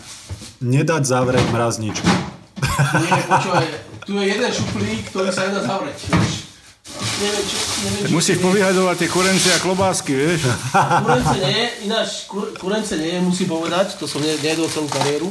nedať 0.65 1.05
zavrieť 1.05 1.45
mrazničku? 1.53 2.09
Nie, 2.97 3.21
počúvaj, 3.29 3.65
tu 4.09 4.17
je 4.17 4.25
jeden 4.25 4.49
šuplík, 4.49 5.13
ktorý 5.13 5.29
sa 5.29 5.53
nedá 5.53 5.61
zavrieť, 5.69 6.01
vieš. 6.17 6.48
Neviem, 7.19 7.43
čo, 7.43 7.57
neviem, 7.81 8.01
čo- 8.01 8.13
Musíš 8.13 8.37
povyhadovať 8.39 8.95
tie 8.97 9.09
kurencie 9.09 9.51
a 9.51 9.59
klobásky, 9.59 10.11
vieš. 10.11 10.41
Kurence 11.03 11.35
nie, 11.37 11.59
ináč 11.83 12.09
kur, 12.25 12.45
kurence 12.55 12.95
nie, 12.95 13.19
musím 13.19 13.47
povedať, 13.47 13.95
to 13.95 14.05
som 14.05 14.19
ne- 14.19 14.37
nejedol 14.37 14.67
celú 14.67 14.87
kariéru. 14.87 15.29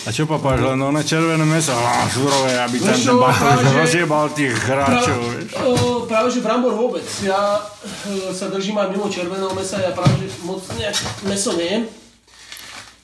A 0.00 0.14
čo 0.14 0.24
papáš, 0.24 0.62
len 0.62 0.78
one 0.78 1.02
červené 1.02 1.42
meso, 1.42 1.74
á, 1.74 2.06
surové, 2.08 2.54
aby 2.56 2.80
Vieš 2.80 3.04
ten 3.04 3.18
práve, 3.18 3.62
že- 3.62 3.76
rozjebal 3.76 4.26
tých 4.32 4.54
hráčov, 4.56 5.20
vieš. 5.28 5.50
O, 5.58 5.70
práve 6.04 6.28
že 6.30 6.40
brambor 6.40 6.72
vôbec. 6.72 7.04
Ja 7.20 7.60
e, 8.06 8.32
sa 8.32 8.48
držím 8.48 8.78
aj 8.78 8.88
mimo 8.88 9.06
červeného 9.06 9.52
mesa, 9.52 9.76
ja 9.76 9.92
práve 9.92 10.16
že 10.18 10.32
moc 10.42 10.64
nejak 10.72 10.96
meso 11.22 11.52
nejem. 11.52 11.84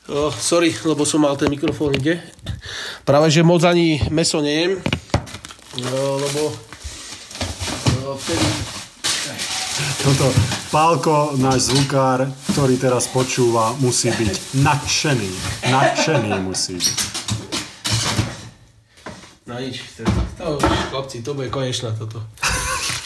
O, 0.07 0.29
sorry, 0.31 0.73
lebo 0.73 1.03
som 1.03 1.19
mal 1.19 1.35
ten 1.35 1.49
mikrofón 1.49 1.93
ide. 1.95 2.21
Práve 3.03 3.29
že 3.29 3.41
moc 3.41 3.61
ani 3.63 4.01
meso 4.09 4.41
nejem, 4.41 4.81
o, 5.77 5.99
lebo 6.17 6.53
vtedy... 8.13 8.45
Toto 10.05 10.29
Pálko, 10.69 11.33
náš 11.41 11.73
zvukár, 11.73 12.29
ktorý 12.53 12.77
teraz 12.77 13.09
počúva, 13.09 13.73
musí 13.81 14.13
byť 14.13 14.61
nadšený. 14.61 15.31
Nadšený 15.73 16.31
musí 16.45 16.77
byť. 16.77 17.01
No 19.49 19.57
nič, 19.57 19.81
to, 19.97 20.05
to 20.37 20.45
už, 20.57 20.63
chlapci, 20.93 21.17
to 21.25 21.33
bude 21.33 21.49
konečná 21.49 21.97
toto. 21.97 22.21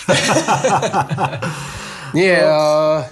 Nie, 2.18 2.42
a, 2.42 3.04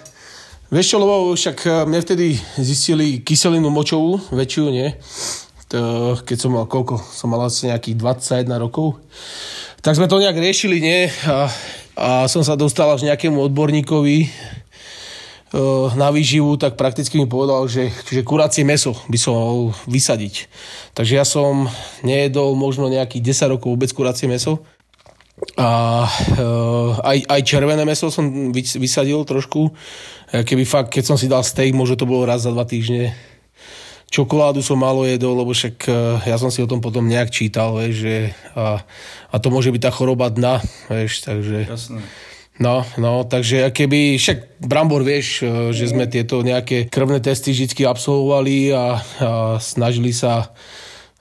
vieš 0.73 0.91
čo, 0.91 0.97
lebo 0.99 1.37
však 1.37 1.59
e, 1.67 1.71
mne 1.85 2.01
vtedy 2.01 2.27
zistili 2.59 3.21
kyselinu 3.21 3.69
močovú, 3.69 4.19
väčšiu, 4.33 4.65
nie? 4.73 4.89
To, 5.69 6.15
keď 6.23 6.37
som 6.39 6.55
mal 6.55 6.71
koľko? 6.71 7.03
Som 7.03 7.35
mal 7.35 7.43
asi 7.45 7.69
nejakých 7.69 7.99
21 7.99 8.63
rokov. 8.63 9.03
Tak 9.87 9.95
sme 9.95 10.11
to 10.11 10.19
nejak 10.19 10.35
riešili, 10.35 10.83
nie? 10.83 11.07
A, 11.31 11.47
a 11.95 12.09
som 12.27 12.43
sa 12.43 12.59
dostal 12.59 12.91
až 12.91 13.07
nejakému 13.07 13.39
odborníkovi 13.39 14.19
e, 14.19 14.29
na 15.95 16.11
výživu, 16.11 16.59
tak 16.59 16.75
prakticky 16.75 17.23
mi 17.23 17.31
povedal, 17.31 17.71
že, 17.71 17.95
že 18.11 18.27
kuracie 18.27 18.67
meso 18.67 18.99
by 19.07 19.15
som 19.15 19.39
mal 19.39 19.71
vysadiť. 19.87 20.51
Takže 20.91 21.15
ja 21.15 21.23
som 21.23 21.71
nejedol 22.03 22.59
možno 22.59 22.91
nejakých 22.91 23.47
10 23.47 23.55
rokov 23.55 23.79
vôbec 23.79 23.87
kuracie 23.95 24.27
meso. 24.27 24.67
A 25.55 26.03
uh, 26.09 26.97
aj, 27.07 27.29
aj 27.29 27.41
červené 27.45 27.85
meso 27.85 28.11
som 28.11 28.51
vys- 28.51 28.81
vysadil 28.83 29.23
trošku. 29.23 29.71
E, 30.35 30.43
Keby 30.43 30.67
fakt, 30.67 30.91
keď 30.99 31.15
som 31.15 31.17
si 31.21 31.31
dal 31.31 31.47
steak, 31.47 31.79
možno 31.79 31.95
to 31.95 32.11
bolo 32.11 32.27
raz 32.27 32.43
za 32.43 32.51
dva 32.51 32.67
týždne. 32.67 33.15
Čokoládu 34.17 34.65
som 34.65 34.81
málo 34.81 35.05
jedol, 35.05 35.37
lebo 35.37 35.53
však 35.53 35.77
uh, 35.93 36.25
ja 36.25 36.41
som 36.41 36.49
si 36.49 36.65
o 36.65 36.71
tom 36.71 36.81
potom 36.81 37.05
nejak 37.05 37.29
čítal, 37.29 37.77
vieš, 37.77 38.09
že 38.09 38.17
a, 38.57 38.81
a 39.29 39.37
to 39.37 39.53
môže 39.53 39.69
byť 39.69 39.83
tá 39.85 39.93
choroba 39.93 40.33
dna, 40.33 40.65
vieš, 40.89 41.29
takže... 41.29 41.69
Jasné. 41.69 42.01
No, 42.57 42.81
no, 42.97 43.29
takže 43.29 43.69
keby, 43.69 44.17
však 44.17 44.65
Brambor 44.65 45.05
vieš, 45.05 45.45
e, 45.45 45.77
že 45.77 45.93
sme 45.93 46.09
tieto 46.09 46.41
nejaké 46.41 46.89
krvné 46.89 47.21
testy 47.21 47.53
vždy 47.53 47.85
absolvovali 47.85 48.73
a, 48.73 48.97
a 48.97 49.31
snažili 49.61 50.17
sa 50.17 50.57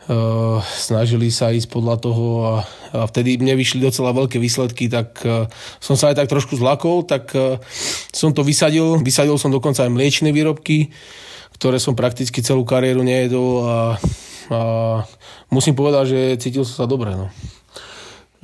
uh, 0.08 0.64
snažili 0.64 1.28
sa 1.36 1.52
ísť 1.52 1.68
podľa 1.68 1.96
toho 2.00 2.26
a, 2.46 2.54
a 2.96 3.04
vtedy 3.10 3.36
mne 3.36 3.58
vyšli 3.58 3.82
docela 3.82 4.16
veľké 4.16 4.38
výsledky, 4.40 4.88
tak 4.88 5.20
uh, 5.26 5.50
som 5.84 5.98
sa 5.98 6.14
aj 6.14 6.24
tak 6.24 6.32
trošku 6.32 6.56
zlakol, 6.56 7.04
tak 7.04 7.36
uh, 7.36 7.60
som 8.14 8.32
to 8.32 8.46
vysadil, 8.46 9.02
vysadil 9.02 9.36
som 9.36 9.52
dokonca 9.52 9.84
aj 9.84 9.92
mliečne 9.92 10.32
výrobky, 10.32 10.94
ktoré 11.56 11.80
som 11.80 11.96
prakticky 11.96 12.44
celú 12.44 12.68
kariéru 12.68 13.02
nejedol 13.02 13.64
a, 13.64 13.80
a 14.52 14.60
musím 15.48 15.74
povedať, 15.74 16.06
že 16.12 16.20
cítil 16.44 16.68
som 16.68 16.86
sa 16.86 16.88
dobre, 16.88 17.16
no. 17.16 17.32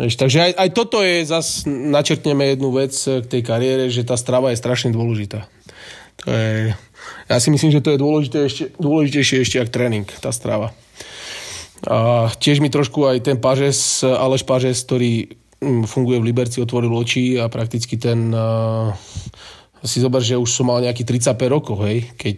Vieš, 0.02 0.18
takže 0.18 0.38
aj, 0.42 0.52
aj 0.58 0.70
toto 0.74 1.04
je, 1.06 1.22
zas 1.28 1.68
načrtneme 1.68 2.56
jednu 2.56 2.74
vec 2.74 2.96
k 2.96 3.26
tej 3.28 3.42
kariére, 3.46 3.86
že 3.92 4.08
tá 4.08 4.18
strava 4.18 4.50
je 4.50 4.58
strašne 4.58 4.90
dôležitá. 4.90 5.46
To 6.24 6.32
je, 6.32 6.74
ja 7.30 7.38
si 7.38 7.54
myslím, 7.54 7.70
že 7.70 7.84
to 7.86 7.94
je 7.94 8.02
dôležité 8.02 8.38
ešte, 8.50 8.64
dôležitejšie 8.82 9.38
ešte 9.46 9.58
ako 9.62 9.70
tréning, 9.70 10.08
tá 10.24 10.34
strava. 10.34 10.74
A 11.86 12.30
tiež 12.34 12.62
mi 12.62 12.74
trošku 12.74 13.06
aj 13.10 13.26
ten 13.26 13.38
Pažes, 13.42 14.02
Aleš 14.06 14.46
Pažes, 14.46 14.86
ktorý 14.86 15.34
mm, 15.62 15.86
funguje 15.90 16.18
v 16.22 16.28
Liberci, 16.30 16.62
otvoril 16.62 16.94
oči 16.94 17.38
a 17.38 17.46
prakticky 17.52 17.98
ten... 18.02 18.34
Uh, 18.34 18.94
si 19.84 19.98
zober, 20.02 20.22
že 20.22 20.38
už 20.38 20.50
som 20.50 20.70
mal 20.70 20.82
nejaký 20.82 21.02
35 21.04 21.38
rokov, 21.50 21.78
hej, 21.86 22.10
keď 22.18 22.38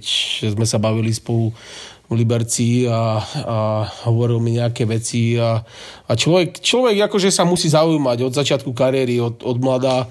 sme 0.56 0.64
sa 0.64 0.80
bavili 0.80 1.12
spolu 1.12 1.52
v 2.12 2.14
Liberci 2.20 2.86
a, 2.86 3.20
a 3.24 3.58
hovoril 4.08 4.38
mi 4.44 4.60
nejaké 4.60 4.84
veci 4.84 5.40
a, 5.40 5.64
a 6.08 6.12
človek, 6.14 6.60
človek 6.60 7.10
akože 7.10 7.32
sa 7.32 7.48
musí 7.48 7.72
zaujímať 7.72 8.18
od 8.28 8.34
začiatku 8.36 8.72
kariéry, 8.76 9.24
od, 9.24 9.42
od 9.42 9.58
mladá, 9.60 10.08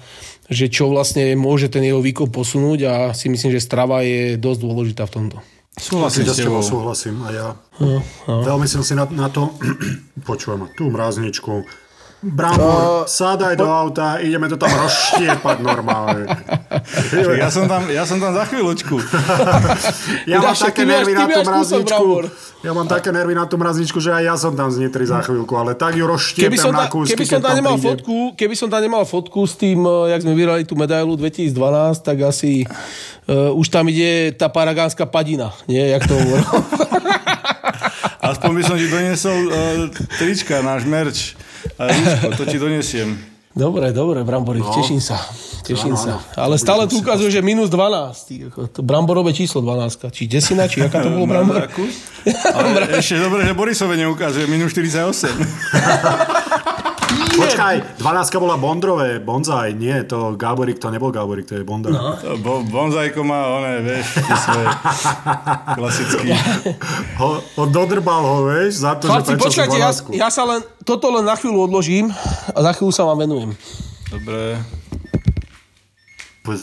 že 0.49 0.67
čo 0.67 0.91
vlastne 0.91 1.33
môže 1.37 1.71
ten 1.71 1.85
jeho 1.85 2.03
výkon 2.03 2.33
posunúť 2.33 2.79
a 2.85 2.93
si 3.15 3.29
myslím, 3.31 3.55
že 3.55 3.63
strava 3.63 4.03
je 4.03 4.35
dosť 4.35 4.59
dôležitá 4.59 5.03
v 5.07 5.13
tomto. 5.13 5.37
Súhlasím 5.73 6.29
s 6.29 6.37
tebou 6.37 6.61
súhlasím 6.61 7.17
a 7.25 7.29
ja. 7.33 7.47
No, 7.81 7.97
Veľmi 8.45 8.69
som 8.69 8.85
si 8.85 8.93
na, 8.93 9.09
na 9.09 9.25
to, 9.33 9.49
ma, 10.29 10.67
tú 10.77 10.93
mrazničku, 12.23 12.31
Brambor, 12.31 13.07
sádaj 13.07 13.55
do 13.59 13.67
auta, 13.67 14.17
ideme 14.23 14.47
to 14.47 14.55
tam 14.55 14.71
rozštiepať 14.71 15.57
normálne. 15.59 16.23
Ja 17.35 17.51
som 17.51 17.67
tam, 17.67 17.91
ja 17.91 18.07
som 18.07 18.23
tam 18.23 18.31
za 18.31 18.47
chvíľočku. 18.47 18.95
Ja 20.23 20.39
mám 20.39 20.55
také 20.55 20.87
nervy 20.87 21.13
na 21.13 21.27
tú 21.27 21.41
mrazničku. 21.43 22.07
Ja 22.63 22.71
mám 22.71 22.87
také 22.87 23.11
nervy 23.11 23.35
na 23.35 23.43
tú 23.43 23.59
mrazničku, 23.59 23.99
že 23.99 24.15
aj 24.15 24.23
ja 24.23 24.35
som 24.39 24.55
tam 24.55 24.71
z 24.71 24.87
Nitry 24.87 25.03
za 25.03 25.19
chvíľku, 25.19 25.51
ale 25.59 25.75
tak 25.75 25.99
ju 25.99 26.07
Keby 26.07 26.13
rozštiepem 26.15 26.59
som, 26.59 26.71
na 26.71 26.87
kúsky, 26.87 27.11
keby 27.11 27.25
som 27.27 27.41
tam 27.43 27.51
tam 27.51 27.59
nemal 27.59 27.75
príde. 27.75 27.87
fotku, 27.91 28.15
keby 28.39 28.55
som 28.55 28.67
tam 28.71 28.81
nemal 28.81 29.03
fotku 29.03 29.41
s 29.43 29.59
tým, 29.59 29.83
eh, 29.83 30.15
jak 30.15 30.23
sme 30.23 30.33
vyrali 30.33 30.63
tú 30.63 30.79
medailu 30.79 31.19
2012, 31.19 31.51
tak 31.99 32.23
asi 32.23 32.63
uh, 33.27 33.51
už 33.51 33.67
tam 33.67 33.83
ide 33.91 34.31
tá 34.39 34.47
paragánska 34.47 35.03
padina, 35.03 35.51
nie, 35.67 35.83
jak 35.91 36.07
to 36.07 36.15
hovoril. 36.15 36.47
Aspoň 38.31 38.51
by 38.55 38.63
som 38.63 38.75
ti 38.79 38.87
doniesol 38.87 39.37
uh, 39.51 39.91
trička, 40.15 40.63
náš 40.63 40.87
merč. 40.87 41.35
A 41.79 41.81
rúško, 41.89 42.27
to 42.37 42.43
ti 42.49 42.57
donesiem. 42.59 43.15
dobre, 43.53 43.93
dobre, 43.93 44.23
Brambory, 44.25 44.59
no. 44.59 44.73
teším 44.73 44.99
sa. 44.99 45.21
Teším 45.63 45.95
Áno, 45.95 46.03
sa. 46.03 46.13
Ale 46.35 46.59
stále 46.59 46.83
tu 46.91 46.99
ukazuje, 46.99 47.31
že 47.31 47.39
minus 47.39 47.71
12. 47.71 48.27
ty, 48.27 48.35
ako 48.51 48.67
To 48.67 48.81
Bramborové 48.83 49.31
číslo 49.31 49.63
12. 49.63 50.11
Či 50.11 50.27
desina, 50.27 50.67
či 50.67 50.83
aká 50.83 50.99
to 50.99 51.13
bolo 51.13 51.23
Brambor? 51.23 51.63
Ale 52.51 52.67
ešte 52.99 53.15
dobre, 53.15 53.47
že 53.47 53.55
Borisove 53.55 53.95
neukazuje, 53.95 54.43
minus 54.51 54.75
48. 54.75 55.31
Počkaj, 57.33 57.97
12 57.97 58.37
bola 58.37 58.61
Bondrové, 58.61 59.17
Bonzaj, 59.17 59.73
nie, 59.73 60.05
to 60.05 60.37
Gáborík, 60.37 60.77
to 60.77 60.93
nebol 60.93 61.09
Gáborík, 61.09 61.49
to 61.49 61.57
je 61.57 61.65
Bondra. 61.65 61.89
No. 61.89 62.13
Bo, 62.37 62.61
bonzajko 62.61 63.25
má, 63.25 63.49
one, 63.57 63.81
vieš, 63.81 64.21
svoje 64.21 64.67
klasický. 65.77 66.29
Ho, 67.17 67.41
ho 67.41 67.63
dodrbal 67.65 68.21
ho, 68.21 68.37
vieš, 68.45 68.85
za 68.85 69.01
to, 69.01 69.09
Chlapci, 69.09 69.33
že 69.33 69.41
počkajte, 69.41 69.77
si 69.77 69.81
ja, 69.81 69.89
12. 70.13 70.21
ja 70.21 70.29
sa 70.29 70.43
len, 70.45 70.61
toto 70.85 71.09
len 71.09 71.25
na 71.25 71.33
chvíľu 71.33 71.65
odložím 71.65 72.13
a 72.53 72.59
za 72.61 72.71
chvíľu 72.77 72.93
sa 72.93 73.03
vám 73.09 73.25
venujem. 73.25 73.57
Dobre. 74.13 74.61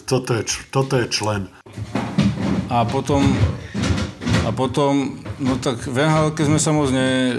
Toto 0.06 0.30
je, 0.38 0.42
toto 0.70 0.94
je 1.02 1.06
člen. 1.10 1.50
A 2.70 2.86
potom, 2.86 3.26
a 4.46 4.54
potom, 4.54 5.18
no 5.42 5.58
tak 5.58 5.82
v 5.82 5.98
nhl 6.06 6.30
sme 6.36 6.60
sa 6.62 6.70
moc 6.70 6.94
ne, 6.94 7.34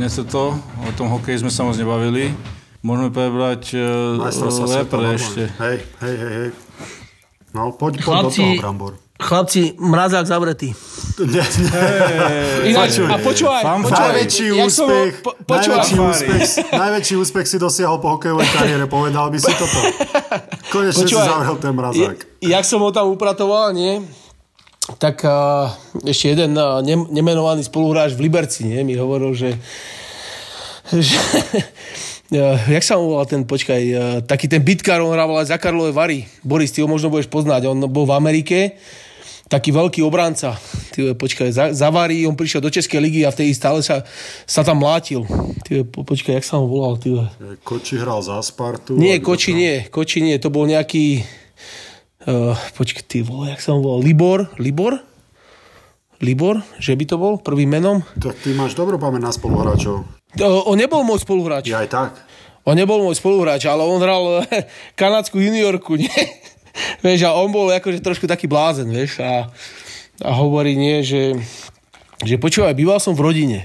ne 0.00 0.08
to, 0.08 0.56
o 0.56 0.90
tom 0.96 1.12
hokeji 1.12 1.44
sme 1.44 1.52
sa 1.52 1.68
moc 1.68 1.76
nebavili. 1.76 2.32
Môžeme 2.80 3.12
prebrať 3.12 3.76
Majstrovstvá 4.16 4.64
uh, 4.64 4.72
sveta, 4.72 4.96
lepre 4.96 5.08
ešte. 5.14 5.42
Hej, 5.60 5.76
hej, 6.00 6.14
hej, 6.16 6.32
hej. 6.32 6.50
No, 7.52 7.74
poď, 7.76 8.00
poď 8.00 8.24
do 8.24 8.30
Chlapci, 8.30 8.40
toho, 8.40 8.62
Brambor. 8.62 8.92
chlapci, 9.20 9.62
mrazák 9.76 10.24
zavretý. 10.24 10.72
Nie, 11.20 11.44
nie. 11.44 12.72
Ináč, 12.72 13.04
a 13.04 13.20
počúvaj, 13.20 13.60
počúvaj, 13.60 14.16
Najväčší 14.16 14.46
úspech, 14.64 15.12
po, 15.20 15.30
počúvaj, 15.44 15.82
najväčší, 15.82 15.96
úspech, 16.00 16.42
najväčší 16.72 17.14
úspech 17.20 17.44
si 17.44 17.56
dosiahol 17.60 18.00
po 18.00 18.16
hokejovej 18.16 18.48
kariére, 18.54 18.86
povedal 18.88 19.28
by 19.28 19.36
si 19.36 19.52
toto. 19.52 19.78
Konečne 20.72 21.04
si 21.04 21.12
zavrel 21.12 21.58
ten 21.60 21.76
mrazák. 21.76 22.16
jak 22.40 22.64
som 22.64 22.80
ho 22.80 22.88
tam 22.94 23.12
upratoval, 23.12 23.76
nie? 23.76 24.00
Tak 24.96 25.26
uh, 25.28 25.68
ešte 26.02 26.32
jeden 26.32 26.56
uh, 26.56 26.80
ne, 26.80 26.96
nemenovaný 27.12 27.60
spoluhráč 27.66 28.16
v 28.16 28.24
Liberci, 28.24 28.64
nie? 28.64 28.80
Mi 28.82 28.96
hovoril, 28.96 29.36
že, 29.36 29.50
že 30.94 31.18
jak 32.70 32.84
sa 32.86 32.94
volal 32.94 33.26
ten, 33.26 33.42
počkaj, 33.42 33.82
uh, 33.90 34.02
taký 34.22 34.46
ten 34.46 34.62
bitkár, 34.62 35.02
on 35.02 35.10
hrával 35.10 35.42
aj 35.42 35.50
za 35.50 35.58
Karlové 35.58 35.90
Vary. 35.90 36.30
Boris, 36.46 36.70
ty 36.70 36.78
ho 36.80 36.86
možno 36.86 37.10
budeš 37.10 37.26
poznať, 37.26 37.66
on 37.66 37.82
bol 37.90 38.06
v 38.06 38.14
Amerike, 38.14 38.78
taký 39.50 39.74
veľký 39.74 40.00
obranca. 40.06 40.54
Ty, 40.94 41.18
počkaj, 41.18 41.50
za, 41.50 41.64
za 41.74 41.88
Vary, 41.90 42.22
on 42.22 42.38
prišiel 42.38 42.62
do 42.62 42.70
Českej 42.70 43.02
ligy 43.02 43.26
a 43.26 43.34
vtedy 43.34 43.50
stále 43.50 43.82
sa, 43.82 44.06
sa 44.46 44.62
tam 44.62 44.78
mlátil. 44.78 45.26
Ty, 45.66 45.82
počkaj, 45.90 46.38
jak 46.38 46.46
sa 46.46 46.62
mu 46.62 46.70
volal? 46.70 47.02
Ty? 47.02 47.26
Koči 47.66 47.98
hral 47.98 48.22
za 48.22 48.38
Spartu. 48.46 48.94
Nie, 48.94 49.18
Koči 49.18 49.50
nie, 49.50 49.90
Koči 49.90 50.22
nie, 50.22 50.38
to 50.38 50.54
bol 50.54 50.70
nejaký... 50.70 51.26
Uh, 52.20 52.54
počkaj, 52.76 53.02
ty 53.10 53.24
vole, 53.26 53.50
jak 53.50 53.64
sa 53.64 53.74
mu 53.74 53.82
volal? 53.82 54.06
Libor? 54.06 54.38
Libor? 54.60 55.02
Libor? 56.20 56.60
Že 56.76 56.92
by 57.00 57.04
to 57.08 57.16
bol 57.16 57.34
prvým 57.40 57.80
menom? 57.80 58.04
Tak 58.20 58.44
ty 58.44 58.52
máš 58.52 58.76
dobrú 58.76 59.00
pamäť 59.00 59.22
na 59.24 59.32
spoluhráčov. 59.32 60.04
Uh, 60.36 60.62
on 60.68 60.76
nebol 60.76 61.02
môj 61.02 61.24
spoluhráč. 61.24 61.72
Ja 61.72 61.82
aj 61.82 61.90
tak. 61.90 62.12
On 62.68 62.76
nebol 62.76 63.00
môj 63.00 63.16
spoluhráč, 63.16 63.64
ale 63.64 63.82
on 63.82 63.98
hral 63.98 64.44
kanadskú 65.00 65.40
juniorku, 65.40 65.96
nie? 65.96 66.12
vieš, 67.04 67.26
a 67.26 67.34
on 67.36 67.50
bol 67.50 67.68
akože 67.70 68.04
trošku 68.04 68.28
taký 68.28 68.46
blázen, 68.46 68.88
vieš, 68.88 69.20
a, 69.20 69.48
a 70.22 70.30
hovorí, 70.36 70.76
nie, 70.76 71.02
že, 71.02 71.36
že 72.22 72.36
počúvaj, 72.38 72.76
býval 72.76 73.00
som 73.02 73.16
v 73.16 73.24
rodine. 73.24 73.58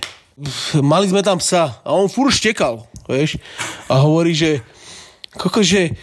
Mali 0.76 1.08
sme 1.08 1.24
tam 1.24 1.39
psa 1.39 1.80
a 1.84 1.96
on 1.96 2.12
fur 2.12 2.28
štekal, 2.28 2.84
vieš, 3.08 3.39
a 3.88 4.04
hovorí, 4.04 4.36
že 4.36 4.60
koko, 5.36 5.63
že 5.63 5.96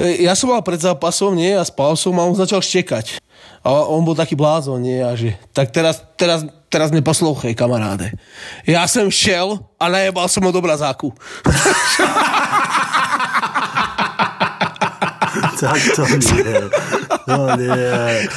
e, 0.00 0.24
ja 0.24 0.32
som 0.32 0.52
mal 0.52 0.64
pred 0.64 0.80
zápasom, 0.80 1.36
nie, 1.36 1.52
a 1.52 1.64
spal 1.64 1.92
som 1.96 2.16
a 2.16 2.24
on 2.24 2.36
začal 2.36 2.64
štekať. 2.64 3.20
A 3.64 3.88
on 3.88 4.04
bol 4.04 4.12
taký 4.12 4.36
blázon, 4.36 4.84
nie, 4.84 5.00
a 5.00 5.16
že 5.16 5.40
tak 5.56 5.72
teraz, 5.72 6.04
teraz, 6.20 6.44
teraz 6.68 6.92
mne 6.92 7.00
poslouchej, 7.00 7.56
kamaráde. 7.56 8.12
Ja 8.68 8.84
som 8.84 9.08
šel 9.08 9.56
a 9.80 9.84
najebal 9.88 10.28
som 10.28 10.44
ho 10.44 10.52
do 10.52 10.60
brazáku. 10.60 11.08
Tak 15.34 15.80
to 15.96 16.04
nie. 16.18 16.70
No 17.24 17.56
nie. 17.56 18.28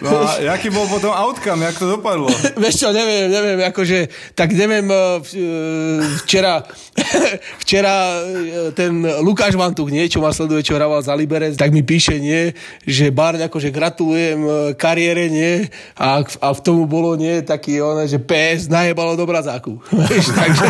No 0.00 0.24
a 0.24 0.40
jaký 0.40 0.72
bol 0.72 0.88
potom 0.88 1.12
outcome, 1.12 1.60
jak 1.64 1.76
to 1.76 1.86
dopadlo? 2.00 2.32
Vieš 2.62 2.74
čo, 2.80 2.88
neviem, 2.90 3.28
neviem, 3.28 3.60
akože, 3.68 4.08
tak 4.32 4.56
neviem, 4.56 4.88
eh, 4.88 5.20
eh, 5.20 6.00
včera, 6.24 6.64
včera 7.62 7.94
eh, 8.24 8.72
ten 8.72 9.04
Lukáš 9.20 9.54
Vantuch, 9.60 9.92
nie, 9.92 10.08
čo 10.08 10.24
ma 10.24 10.32
sleduje, 10.32 10.64
čo 10.64 10.76
hrával 10.76 11.04
za 11.04 11.12
Liberec, 11.12 11.52
tak 11.60 11.68
mi 11.68 11.84
píše, 11.84 12.16
nie, 12.16 12.56
že 12.88 13.12
Barň, 13.12 13.52
akože 13.52 13.68
gratulujem 13.68 14.72
kariére, 14.80 15.28
nie, 15.28 15.68
a, 16.00 16.24
a 16.24 16.48
v 16.56 16.60
tomu 16.64 16.88
bolo, 16.88 17.12
nie, 17.20 17.44
taký 17.44 17.84
on, 17.84 18.08
že 18.08 18.16
PS 18.16 18.72
najebalo 18.72 19.20
do 19.20 19.28
brazáku. 19.28 19.76
Vieš, 20.08 20.32
takže... 20.32 20.66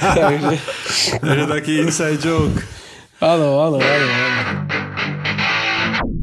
Takže... 0.00 0.56
Je 1.20 1.44
taký 1.46 1.72
inside 1.84 2.20
joke. 2.24 2.85
Áno, 3.16 3.48
áno, 3.64 3.78
áno. 3.80 4.06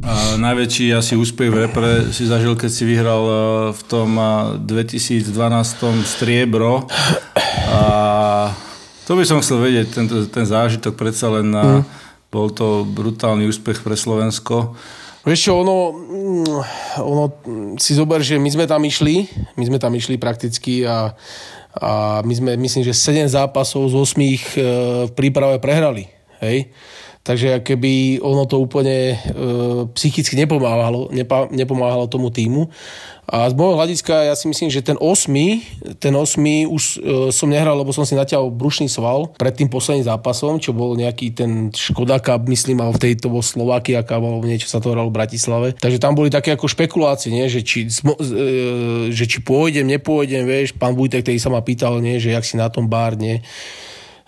A 0.04 0.38
najväčší 0.38 0.94
asi 0.94 1.18
úspech 1.18 1.50
v 1.50 1.66
repre 1.66 2.14
si 2.14 2.30
zažil, 2.30 2.54
keď 2.54 2.70
si 2.70 2.84
vyhral 2.86 3.24
eh, 3.26 3.38
v 3.74 3.82
tom 3.90 4.10
eh, 4.14 4.62
2012 4.62 5.34
striebro. 6.06 6.86
A 7.74 7.82
to 9.10 9.18
by 9.18 9.26
som 9.26 9.42
chcel 9.42 9.58
vedieť, 9.58 9.88
tento, 9.90 10.30
ten 10.30 10.46
zážitok 10.46 10.94
predsa 10.94 11.34
len 11.34 11.50
mm. 11.50 11.82
bol 12.30 12.54
to 12.54 12.86
brutálny 12.86 13.50
úspech 13.50 13.82
pre 13.82 13.98
Slovensko. 13.98 14.78
Vieš 15.26 15.50
čo, 15.50 15.54
ono, 15.64 15.96
mm, 15.98 16.60
ono, 17.02 17.24
si 17.80 17.96
zober, 17.96 18.22
že 18.22 18.38
my 18.38 18.50
sme 18.54 18.66
tam 18.68 18.84
išli, 18.84 19.26
my 19.56 19.64
sme 19.66 19.78
tam 19.80 19.96
išli 19.96 20.20
prakticky 20.20 20.84
a, 20.84 21.16
a 21.74 22.20
my 22.22 22.34
sme, 22.38 22.52
myslím, 22.60 22.84
že 22.84 22.94
7 22.94 23.32
zápasov 23.32 23.88
z 23.88 23.96
8 23.96 24.20
e, 24.20 24.38
v 25.08 25.12
príprave 25.16 25.64
prehrali. 25.64 26.12
Hej? 26.44 26.70
Takže 27.24 27.56
ak 27.56 27.64
keby 27.64 28.20
ono 28.20 28.44
to 28.44 28.60
úplne 28.60 29.16
e, 29.16 29.18
psychicky 29.96 30.36
nepomáhalo, 30.36 31.08
nepa, 31.08 31.48
nepomáhalo 31.56 32.12
tomu 32.12 32.28
týmu. 32.28 32.68
A 33.24 33.48
z 33.48 33.56
môjho 33.56 33.80
hľadiska 33.80 34.28
ja 34.28 34.36
si 34.36 34.52
myslím, 34.52 34.68
že 34.68 34.84
ten 34.84 35.00
8, 35.00 35.96
ten 36.04 36.12
8 36.12 36.68
už 36.68 36.84
e, 36.84 36.98
som 37.32 37.48
nehral, 37.48 37.80
lebo 37.80 37.96
som 37.96 38.04
si 38.04 38.20
natiahol 38.20 38.52
brušný 38.52 38.92
sval 38.92 39.32
pred 39.40 39.56
tým 39.56 39.72
posledným 39.72 40.04
zápasom, 40.04 40.60
čo 40.60 40.76
bol 40.76 41.00
nejaký 41.00 41.32
ten 41.32 41.72
Škoda 41.72 42.20
Cup, 42.20 42.44
myslím, 42.52 42.84
alebo 42.84 43.00
vtedy 43.00 43.16
to 43.16 43.32
bol 43.32 43.40
Slovakia 43.40 44.04
Cup, 44.04 44.20
alebo 44.20 44.44
niečo 44.44 44.68
sa 44.68 44.84
to 44.84 44.92
hralo 44.92 45.08
v 45.08 45.24
Bratislave. 45.24 45.80
Takže 45.80 46.04
tam 46.04 46.20
boli 46.20 46.28
také 46.28 46.52
ako 46.52 46.68
špekulácie, 46.68 47.32
nie? 47.32 47.48
Že, 47.48 47.62
či, 47.64 47.80
e, 47.88 48.36
že 49.16 49.24
či 49.32 49.40
pôjdem, 49.40 49.88
nepôjdem, 49.88 50.44
vieš, 50.44 50.76
pán 50.76 50.92
Vujtek, 50.92 51.24
ktorý 51.24 51.40
sa 51.40 51.48
ma 51.48 51.64
pýtal, 51.64 52.04
nie? 52.04 52.20
že 52.20 52.36
jak 52.36 52.44
si 52.44 52.60
na 52.60 52.68
tom 52.68 52.92
bár, 52.92 53.16
nie? 53.16 53.40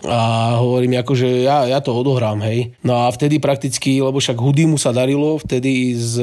A 0.04 0.52
hovorím, 0.60 1.00
akože 1.00 1.48
ja, 1.48 1.64
ja 1.64 1.80
to 1.80 1.96
odohrám, 1.96 2.44
hej. 2.44 2.76
No 2.84 3.00
a 3.00 3.08
vtedy 3.08 3.40
prakticky, 3.40 3.96
lebo 4.04 4.20
však 4.20 4.36
Hudimu 4.36 4.76
sa 4.76 4.92
darilo, 4.92 5.40
vtedy 5.40 5.96
s, 5.96 6.20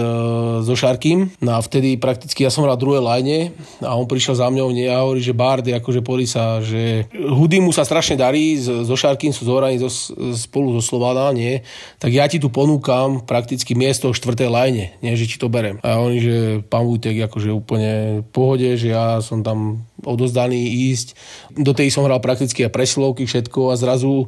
so 0.61 0.75
Šarkým, 0.77 1.33
no 1.41 1.57
a 1.57 1.59
vtedy 1.59 1.97
prakticky 1.97 2.45
ja 2.45 2.53
som 2.53 2.69
hral 2.69 2.77
druhé 2.77 3.01
lajne 3.01 3.49
a 3.81 3.97
on 3.97 4.05
prišiel 4.05 4.37
za 4.37 4.53
mňou 4.53 4.69
nie, 4.69 4.85
a 4.85 5.01
hovorí, 5.01 5.25
že 5.25 5.33
Bardy, 5.33 5.73
akože 5.73 6.05
podri 6.05 6.29
sa, 6.29 6.61
že 6.61 7.09
Hudimu 7.17 7.73
sa 7.73 7.81
strašne 7.81 8.13
darí, 8.13 8.61
so 8.61 8.93
Šarkým 8.93 9.33
sú 9.33 9.49
zohraní 9.49 9.81
zo, 9.81 9.89
spolu 10.37 10.77
so 10.77 10.81
Slovana, 10.85 11.33
nie, 11.33 11.65
tak 11.97 12.13
ja 12.13 12.29
ti 12.29 12.37
tu 12.37 12.53
ponúkam 12.53 13.25
prakticky 13.25 13.73
miesto 13.73 14.13
v 14.13 14.17
štvrtej 14.21 14.53
lajne, 14.53 14.85
nie, 15.01 15.17
že 15.17 15.25
či 15.25 15.41
to 15.41 15.49
berem. 15.49 15.81
A 15.81 15.97
oni, 15.97 16.21
že 16.21 16.35
pán 16.69 16.85
Vujtek, 16.85 17.25
akože 17.25 17.49
úplne 17.49 18.21
v 18.21 18.27
pohode, 18.29 18.69
že 18.77 18.93
ja 18.93 19.17
som 19.17 19.41
tam 19.41 19.81
odozdaný 20.05 20.91
ísť. 20.91 21.17
Do 21.55 21.71
tej 21.71 21.89
som 21.89 22.05
hral 22.05 22.21
prakticky 22.23 22.67
aj 22.67 22.75
presilovky, 22.75 23.25
všetko 23.25 23.73
a 23.73 23.79
zrazu 23.79 24.25
e, 24.25 24.27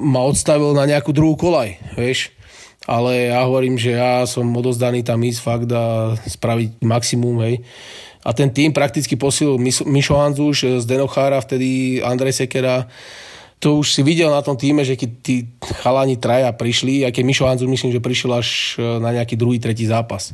ma 0.00 0.24
odstavil 0.24 0.74
na 0.74 0.88
nejakú 0.88 1.12
druhú 1.12 1.38
kolaj, 1.38 1.78
vieš. 1.94 2.32
Ale 2.88 3.28
ja 3.28 3.44
hovorím, 3.44 3.76
že 3.76 4.00
ja 4.00 4.24
som 4.24 4.48
odozdaný 4.48 5.04
tam 5.04 5.20
ísť 5.20 5.40
fakt 5.44 5.70
a 5.70 6.16
spraviť 6.16 6.80
maximum, 6.80 7.36
hej. 7.44 7.60
A 8.24 8.32
ten 8.32 8.48
tým 8.48 8.72
prakticky 8.72 9.14
posil 9.14 9.60
Mis- 9.60 9.84
Mišo 9.84 10.16
Hanzuš 10.16 10.80
z 10.80 10.84
Denochára, 10.88 11.40
vtedy 11.44 12.00
Andrej 12.00 12.44
Sekera, 12.44 12.88
to 13.58 13.82
už 13.82 13.90
si 13.90 14.06
videl 14.06 14.30
na 14.30 14.38
tom 14.38 14.54
týme, 14.54 14.86
že 14.86 14.94
keď 14.94 15.10
tí 15.18 15.50
chalani 15.82 16.14
traja 16.14 16.54
prišli, 16.54 17.02
aj 17.02 17.12
keď 17.12 17.24
Mišo 17.26 17.44
Hanzuš 17.44 17.68
myslím, 17.68 17.90
že 17.90 18.00
prišiel 18.00 18.32
až 18.38 18.78
e, 18.78 19.02
na 19.02 19.10
nejaký 19.12 19.34
druhý, 19.34 19.58
tretí 19.58 19.84
zápas 19.84 20.32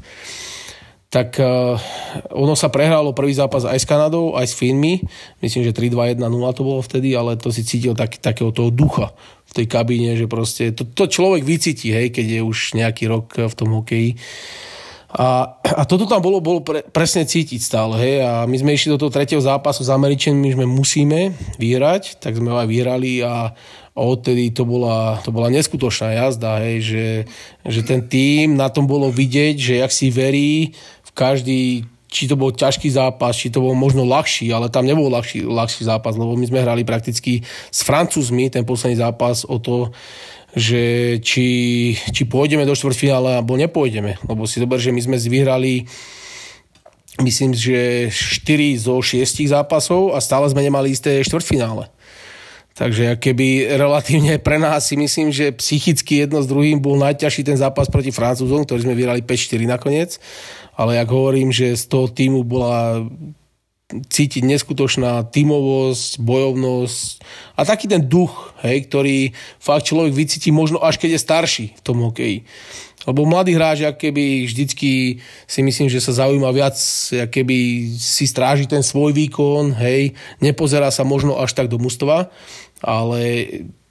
tak 1.14 1.38
uh, 1.38 1.78
ono 2.34 2.58
sa 2.58 2.66
prehralo 2.74 3.14
prvý 3.14 3.30
zápas 3.38 3.62
aj 3.62 3.78
s 3.78 3.86
Kanadou, 3.86 4.34
aj 4.34 4.50
s 4.50 4.58
Finmi. 4.58 4.98
Myslím, 5.38 5.62
že 5.62 5.70
3-2-1-0 5.70 6.26
to 6.58 6.66
bolo 6.66 6.82
vtedy, 6.82 7.14
ale 7.14 7.38
to 7.38 7.54
si 7.54 7.62
cítil 7.62 7.94
tak, 7.94 8.18
takého 8.18 8.50
toho 8.50 8.74
ducha 8.74 9.14
v 9.46 9.62
tej 9.62 9.66
kabíne, 9.70 10.18
že 10.18 10.26
proste 10.26 10.74
to, 10.74 10.82
to 10.82 11.06
človek 11.06 11.46
vycíti, 11.46 11.94
hej, 11.94 12.10
keď 12.10 12.26
je 12.26 12.40
už 12.42 12.74
nejaký 12.74 13.06
rok 13.06 13.30
v 13.46 13.54
tom 13.54 13.78
hokeji. 13.78 14.18
A, 15.14 15.54
a 15.62 15.86
toto 15.86 16.10
tam 16.10 16.18
bolo, 16.18 16.42
bolo 16.42 16.66
pre, 16.66 16.82
presne 16.82 17.22
cítiť 17.22 17.62
stále. 17.62 17.94
Hej? 18.02 18.14
A 18.26 18.32
my 18.50 18.56
sme 18.58 18.74
išli 18.74 18.90
do 18.90 18.98
toho 18.98 19.14
tretieho 19.14 19.38
zápasu 19.38 19.86
s 19.86 19.94
Američanmi, 19.94 20.50
že 20.50 20.66
musíme 20.66 21.30
vyhrať, 21.62 22.18
tak 22.18 22.34
sme 22.34 22.50
ho 22.50 22.58
aj 22.58 22.66
vyhrali 22.66 23.22
a, 23.22 23.54
odtedy 23.94 24.50
to 24.50 24.66
bola, 24.66 25.22
to 25.22 25.30
bola 25.30 25.46
neskutočná 25.54 26.18
jazda, 26.18 26.58
hej? 26.66 26.76
Že, 26.82 27.06
že 27.70 27.80
ten 27.86 28.02
tým, 28.02 28.58
na 28.58 28.66
tom 28.66 28.90
bolo 28.90 29.06
vidieť, 29.08 29.54
že 29.54 29.74
jak 29.78 29.92
si 29.94 30.10
verí 30.10 30.74
každý 31.14 31.86
či 32.14 32.30
to 32.30 32.38
bol 32.38 32.54
ťažký 32.54 32.94
zápas, 32.94 33.34
či 33.34 33.50
to 33.50 33.58
bol 33.58 33.74
možno 33.74 34.06
ľahší, 34.06 34.46
ale 34.54 34.70
tam 34.70 34.86
nebol 34.86 35.10
ľahší, 35.10 35.42
ľahší 35.42 35.82
zápas, 35.82 36.14
lebo 36.14 36.38
my 36.38 36.46
sme 36.46 36.62
hrali 36.62 36.86
prakticky 36.86 37.42
s 37.74 37.82
Francúzmi 37.82 38.54
ten 38.54 38.62
posledný 38.62 39.02
zápas 39.02 39.42
o 39.42 39.58
to, 39.58 39.90
že 40.54 41.18
či, 41.18 41.46
či 42.14 42.22
pôjdeme 42.30 42.62
do 42.62 42.78
štvrťfinále 42.78 43.42
alebo 43.42 43.58
nepôjdeme. 43.58 44.22
Lebo 44.30 44.46
si 44.46 44.62
zober, 44.62 44.78
že 44.78 44.94
my 44.94 45.02
sme 45.02 45.18
vyhrali 45.18 45.90
myslím, 47.18 47.54
že 47.54 48.10
4 48.10 48.78
zo 48.78 49.02
6 49.02 49.50
zápasov 49.50 50.14
a 50.14 50.22
stále 50.22 50.46
sme 50.50 50.62
nemali 50.62 50.94
isté 50.94 51.18
štvrťfinále. 51.26 51.90
Takže 52.74 53.22
keby 53.22 53.78
relatívne 53.78 54.34
pre 54.42 54.58
nás 54.58 54.90
si 54.90 54.98
myslím, 54.98 55.30
že 55.30 55.54
psychicky 55.54 56.26
jedno 56.26 56.42
s 56.42 56.50
druhým 56.50 56.82
bol 56.82 56.98
najťažší 56.98 57.46
ten 57.46 57.54
zápas 57.54 57.86
proti 57.86 58.10
Francúzom, 58.10 58.66
ktorý 58.66 58.82
sme 58.82 58.98
vyhrali 58.98 59.22
5-4 59.22 59.62
nakoniec. 59.62 60.18
Ale 60.74 60.98
jak 60.98 61.08
hovorím, 61.10 61.54
že 61.54 61.78
z 61.78 61.84
toho 61.86 62.06
týmu 62.10 62.42
bola 62.42 63.06
cítiť 63.92 64.42
neskutočná 64.42 65.28
tímovosť, 65.28 66.18
bojovnosť 66.18 67.06
a 67.54 67.60
taký 67.62 67.86
ten 67.86 68.02
duch, 68.02 68.56
hej, 68.64 68.88
ktorý 68.88 69.30
fakt 69.60 69.86
človek 69.86 70.16
vycíti 70.16 70.50
možno 70.50 70.80
až 70.80 70.98
keď 70.98 71.10
je 71.14 71.24
starší 71.24 71.66
v 71.78 71.82
tom 71.84 72.00
hokeji. 72.02 72.48
Lebo 73.04 73.28
mladý 73.28 73.52
hráč, 73.52 73.84
keby 73.84 74.48
vždycky 74.48 75.20
si 75.44 75.60
myslím, 75.60 75.92
že 75.92 76.00
sa 76.00 76.16
zaujíma 76.24 76.48
viac, 76.56 76.74
keby 77.28 77.92
si 78.00 78.24
stráži 78.24 78.64
ten 78.64 78.80
svoj 78.80 79.12
výkon, 79.12 79.76
hej, 79.76 80.16
nepozerá 80.40 80.88
sa 80.88 81.04
možno 81.04 81.36
až 81.36 81.52
tak 81.52 81.68
do 81.68 81.76
mužstva, 81.76 82.32
ale 82.80 83.20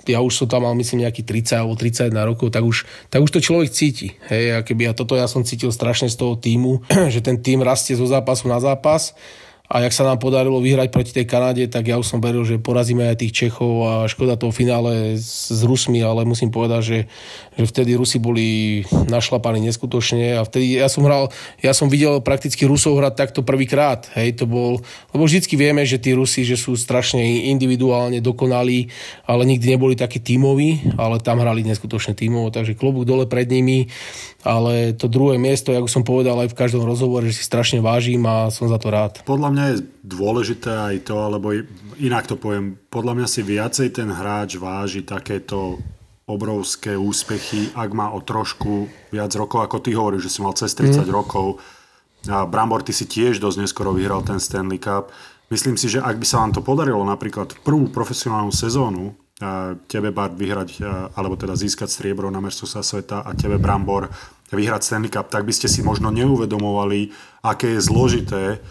ja 0.08 0.20
už 0.20 0.34
som 0.34 0.48
tam 0.48 0.68
mal 0.68 0.76
myslím 0.76 1.08
nejaký 1.08 1.24
30 1.24 1.64
alebo 1.64 1.74
31 1.80 2.12
rokov, 2.28 2.52
tak 2.52 2.64
už, 2.64 2.84
tak 3.08 3.24
už 3.24 3.32
to 3.32 3.40
človek 3.40 3.72
cíti. 3.72 4.16
Hej, 4.28 4.46
a 4.56 4.60
keby 4.62 4.92
ja 4.92 4.94
toto 4.96 5.16
ja 5.16 5.28
som 5.28 5.48
cítil 5.48 5.72
strašne 5.72 6.12
z 6.12 6.20
toho 6.20 6.36
týmu, 6.36 6.84
že 7.14 7.24
ten 7.24 7.40
tým 7.40 7.64
rastie 7.64 7.96
zo 7.96 8.08
zápasu 8.08 8.52
na 8.52 8.60
zápas 8.60 9.16
a 9.74 9.82
jak 9.82 9.94
sa 9.98 10.06
nám 10.06 10.22
podarilo 10.22 10.62
vyhrať 10.62 10.94
proti 10.94 11.12
tej 11.18 11.26
Kanade, 11.26 11.66
tak 11.66 11.90
ja 11.90 11.98
už 11.98 12.06
som 12.06 12.22
veril, 12.22 12.46
že 12.46 12.62
porazíme 12.62 13.10
aj 13.10 13.26
tých 13.26 13.34
Čechov 13.34 13.74
a 13.82 13.94
škoda 14.06 14.38
toho 14.38 14.54
finále 14.54 15.18
s, 15.18 15.50
Rusmi, 15.66 15.98
ale 16.06 16.30
musím 16.30 16.54
povedať, 16.54 16.82
že, 16.86 17.00
že 17.58 17.66
vtedy 17.66 17.98
Rusi 17.98 18.22
boli 18.22 18.46
našlapaní 19.10 19.66
neskutočne 19.66 20.38
a 20.38 20.46
vtedy 20.46 20.78
ja 20.78 20.86
som 20.94 21.02
hral, 21.10 21.34
ja 21.58 21.74
som 21.74 21.90
videl 21.90 22.22
prakticky 22.22 22.70
Rusov 22.70 23.02
hrať 23.02 23.18
takto 23.18 23.42
prvýkrát, 23.42 24.06
hej, 24.14 24.38
to 24.38 24.46
bol, 24.46 24.78
lebo 25.10 25.24
vždycky 25.26 25.58
vieme, 25.58 25.82
že 25.90 25.98
tí 25.98 26.14
Rusi, 26.14 26.46
že 26.46 26.54
sú 26.54 26.78
strašne 26.78 27.50
individuálne 27.50 28.22
dokonalí, 28.22 28.94
ale 29.26 29.42
nikdy 29.50 29.74
neboli 29.74 29.98
takí 29.98 30.22
tímoví, 30.22 30.94
ale 31.02 31.18
tam 31.18 31.42
hrali 31.42 31.66
neskutočne 31.66 32.14
tímovo, 32.14 32.54
takže 32.54 32.78
klobúk 32.78 33.10
dole 33.10 33.26
pred 33.26 33.50
nimi, 33.50 33.90
ale 34.46 34.94
to 34.94 35.08
druhé 35.10 35.40
miesto, 35.40 35.74
ako 35.74 35.90
som 35.90 36.04
povedal 36.04 36.36
aj 36.46 36.52
v 36.52 36.60
každom 36.60 36.84
rozhovore, 36.84 37.26
že 37.26 37.42
si 37.42 37.44
strašne 37.48 37.80
vážim 37.80 38.22
a 38.28 38.52
som 38.52 38.68
za 38.70 38.78
to 38.78 38.92
rád. 38.92 39.24
Podľa 39.24 39.50
mňa 39.50 39.63
je 39.72 39.88
dôležité 40.04 40.72
aj 40.72 40.96
to, 41.08 41.16
alebo 41.16 41.56
inak 42.02 42.28
to 42.28 42.36
poviem, 42.36 42.76
podľa 42.92 43.14
mňa 43.22 43.28
si 43.30 43.42
viacej 43.46 43.96
ten 43.96 44.12
hráč 44.12 44.60
váži 44.60 45.06
takéto 45.06 45.80
obrovské 46.24 46.96
úspechy, 46.96 47.72
ak 47.76 47.90
má 47.92 48.12
o 48.12 48.24
trošku 48.24 48.88
viac 49.12 49.32
rokov, 49.36 49.64
ako 49.64 49.84
ty 49.84 49.92
hovoríš, 49.96 50.32
že 50.32 50.34
si 50.36 50.40
mal 50.40 50.56
cez 50.56 50.72
30 50.72 51.04
mm. 51.04 51.12
rokov. 51.12 51.60
A 52.32 52.48
Brambor, 52.48 52.80
ty 52.88 52.96
si 52.96 53.04
tiež 53.04 53.44
dosť 53.44 53.68
neskoro 53.68 53.92
vyhral 53.92 54.24
ten 54.24 54.40
Stanley 54.40 54.80
Cup. 54.80 55.12
Myslím 55.52 55.76
si, 55.76 55.92
že 55.92 56.00
ak 56.00 56.16
by 56.16 56.26
sa 56.26 56.40
vám 56.40 56.56
to 56.56 56.64
podarilo 56.64 57.04
napríklad 57.04 57.52
v 57.52 57.60
prvú 57.62 57.86
profesionálnu 57.92 58.56
sezónu, 58.56 59.12
tebe 59.92 60.16
Bart 60.16 60.40
vyhrať, 60.40 60.80
alebo 61.20 61.36
teda 61.36 61.58
získať 61.60 61.92
striebro 61.92 62.32
na 62.32 62.40
sa 62.48 62.80
sveta 62.80 63.28
a 63.28 63.36
tebe 63.36 63.60
Brambor 63.60 64.08
vyhrať 64.54 64.82
Stanley 64.86 65.12
Cup, 65.12 65.28
tak 65.34 65.44
by 65.44 65.54
ste 65.54 65.68
si 65.68 65.82
možno 65.82 66.14
neuvedomovali, 66.14 67.10
aké 67.44 67.76
je 67.76 67.82
zložité 67.82 68.64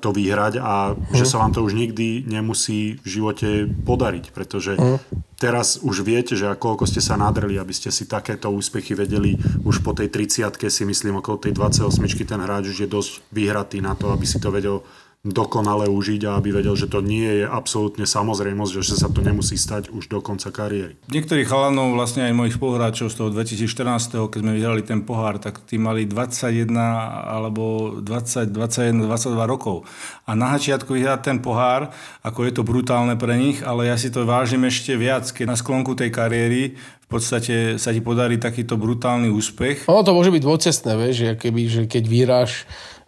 to 0.00 0.08
vyhrať 0.12 0.60
a 0.60 0.92
uh. 0.92 1.16
že 1.16 1.24
sa 1.24 1.40
vám 1.40 1.56
to 1.56 1.64
už 1.64 1.72
nikdy 1.72 2.28
nemusí 2.28 3.00
v 3.00 3.06
živote 3.06 3.48
podariť, 3.64 4.30
pretože 4.36 4.76
uh. 4.76 5.00
teraz 5.40 5.80
už 5.80 6.04
viete, 6.04 6.36
že 6.36 6.52
koľko 6.52 6.84
ste 6.84 7.00
sa 7.00 7.16
nadreli, 7.16 7.56
aby 7.56 7.72
ste 7.72 7.88
si 7.88 8.04
takéto 8.04 8.52
úspechy 8.52 8.92
vedeli 8.92 9.40
už 9.64 9.80
po 9.80 9.96
tej 9.96 10.12
30 10.12 10.52
si 10.68 10.84
myslím 10.84 11.24
okolo 11.24 11.40
tej 11.40 11.56
28 11.56 11.96
ten 12.28 12.40
hráč 12.44 12.76
už 12.76 12.84
je 12.84 12.88
dosť 12.90 13.12
vyhratý 13.32 13.80
na 13.80 13.96
to, 13.96 14.12
aby 14.12 14.28
si 14.28 14.36
to 14.36 14.52
vedel 14.52 14.84
dokonale 15.24 15.88
užiť 15.88 16.28
a 16.28 16.36
aby 16.36 16.60
vedel, 16.60 16.76
že 16.76 16.84
to 16.84 17.00
nie 17.00 17.40
je 17.40 17.44
absolútne 17.48 18.04
samozrejmosť, 18.04 18.72
že 18.84 19.00
sa 19.00 19.08
to 19.08 19.24
nemusí 19.24 19.56
stať 19.56 19.88
už 19.88 20.12
do 20.12 20.20
konca 20.20 20.52
kariéry. 20.52 21.00
Niektorých 21.08 21.48
chalanov, 21.48 21.96
vlastne 21.96 22.28
aj 22.28 22.36
mojich 22.36 22.60
spoluhráčov 22.60 23.08
z 23.08 23.16
toho 23.16 23.28
2014, 23.32 24.28
keď 24.28 24.40
sme 24.44 24.52
vyhrali 24.52 24.84
ten 24.84 25.00
pohár, 25.00 25.40
tak 25.40 25.64
tí 25.64 25.80
mali 25.80 26.04
21 26.04 26.68
alebo 26.76 27.96
20, 28.04 28.52
21, 28.52 29.08
22 29.08 29.48
rokov. 29.48 29.88
A 30.28 30.36
na 30.36 30.52
hačiatku 30.52 30.92
vyhrať 30.92 31.32
ten 31.32 31.38
pohár, 31.40 31.88
ako 32.20 32.44
je 32.44 32.52
to 32.52 32.60
brutálne 32.60 33.16
pre 33.16 33.40
nich, 33.40 33.64
ale 33.64 33.88
ja 33.88 33.96
si 33.96 34.12
to 34.12 34.28
vážim 34.28 34.68
ešte 34.68 34.92
viac, 34.92 35.24
keď 35.32 35.44
na 35.48 35.56
sklonku 35.56 35.96
tej 35.96 36.12
kariéry 36.12 36.76
v 37.04 37.08
podstate 37.08 37.76
sa 37.76 37.92
ti 37.92 38.00
podarí 38.00 38.40
takýto 38.40 38.80
brutálny 38.80 39.28
úspech. 39.28 39.84
Ono 39.92 40.00
to 40.00 40.16
môže 40.16 40.32
byť 40.32 40.42
dvocestné, 40.42 40.92
vieš, 40.96 41.14
že, 41.20 41.30
keby, 41.36 41.62
že 41.68 41.82
keď 41.84 42.04
vyráš 42.08 42.64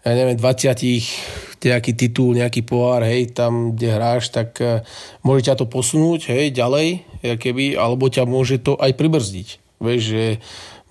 ja 0.06 0.14
neviem, 0.14 0.38
20 0.38 1.66
nejaký 1.66 1.92
titul, 1.98 2.38
nejaký 2.38 2.62
pohár, 2.62 3.02
hej, 3.02 3.34
tam, 3.34 3.74
kde 3.74 3.90
hráš, 3.90 4.30
tak 4.30 4.54
uh, 4.62 4.86
môže 5.26 5.50
ťa 5.50 5.58
to 5.58 5.66
posunúť, 5.66 6.30
hej, 6.30 6.54
ďalej, 6.54 7.02
keby, 7.42 7.74
alebo 7.74 8.06
ťa 8.06 8.22
môže 8.22 8.62
to 8.62 8.78
aj 8.78 8.94
pribrzdiť. 8.94 9.48
Vieš, 9.82 10.02
že 10.06 10.24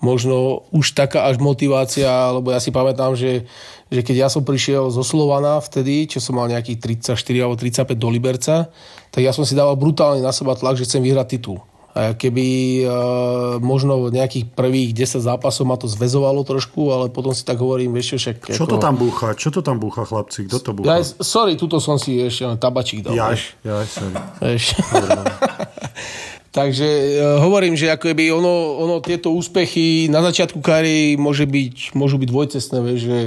možno 0.04 0.68
už 0.76 0.92
taká 0.92 1.32
až 1.32 1.40
motivácia, 1.40 2.06
lebo 2.28 2.52
ja 2.52 2.60
si 2.60 2.68
pamätám, 2.68 3.16
že, 3.16 3.48
že 3.88 4.04
keď 4.04 4.16
ja 4.16 4.28
som 4.28 4.44
prišiel 4.44 4.92
zo 4.92 5.00
Slovana 5.00 5.56
vtedy, 5.64 6.04
čo 6.04 6.20
som 6.20 6.36
mal 6.36 6.52
nejakých 6.52 7.08
34 7.08 7.16
alebo 7.40 7.56
35 7.56 7.96
do 7.96 8.08
Liberca, 8.12 8.68
tak 9.08 9.24
ja 9.24 9.32
som 9.32 9.48
si 9.48 9.56
dával 9.56 9.80
brutálne 9.80 10.20
na 10.20 10.36
seba 10.36 10.52
tlak, 10.52 10.76
že 10.76 10.84
chcem 10.84 11.00
vyhrať 11.00 11.40
titul 11.40 11.64
keby 11.96 12.46
uh, 12.84 13.56
možno 13.64 14.12
nejakých 14.12 14.52
prvých 14.52 14.92
10 14.92 15.24
zápasov 15.24 15.64
ma 15.64 15.80
to 15.80 15.88
zväzovalo 15.88 16.44
trošku, 16.44 16.92
ale 16.92 17.08
potom 17.08 17.32
si 17.32 17.40
tak 17.40 17.56
hovorím, 17.56 17.96
vieš 17.96 18.20
však... 18.20 18.52
Čo 18.52 18.68
ako... 18.68 18.72
to 18.72 18.76
tam 18.76 18.94
búcha? 19.00 19.28
Čo 19.32 19.48
to 19.48 19.60
tam 19.64 19.80
búcha, 19.80 20.04
chlapci? 20.04 20.44
Kto 20.44 20.60
to 20.60 20.70
búcha? 20.76 20.92
Ja, 20.92 20.96
sorry, 21.02 21.56
tuto 21.56 21.80
som 21.80 21.96
si 21.96 22.20
ešte 22.20 22.60
tabačík 22.60 23.00
dal. 23.00 23.16
Jaž, 23.16 23.56
jaž, 23.64 23.88
sorry. 23.88 24.14
Vieš. 24.44 24.64
Takže 26.56 26.88
uh, 26.88 27.44
hovorím, 27.44 27.76
že 27.76 27.92
ako 27.92 28.16
by 28.16 28.32
ono, 28.32 28.80
ono 28.80 28.96
tieto 29.04 29.28
úspechy 29.28 30.08
na 30.08 30.24
začiatku 30.24 30.64
kariéry 30.64 31.20
môže 31.20 31.44
byť, 31.44 31.92
môžu 31.92 32.16
byť 32.16 32.28
dvojcestné, 32.32 32.78
vieš, 32.80 33.00
že, 33.04 33.18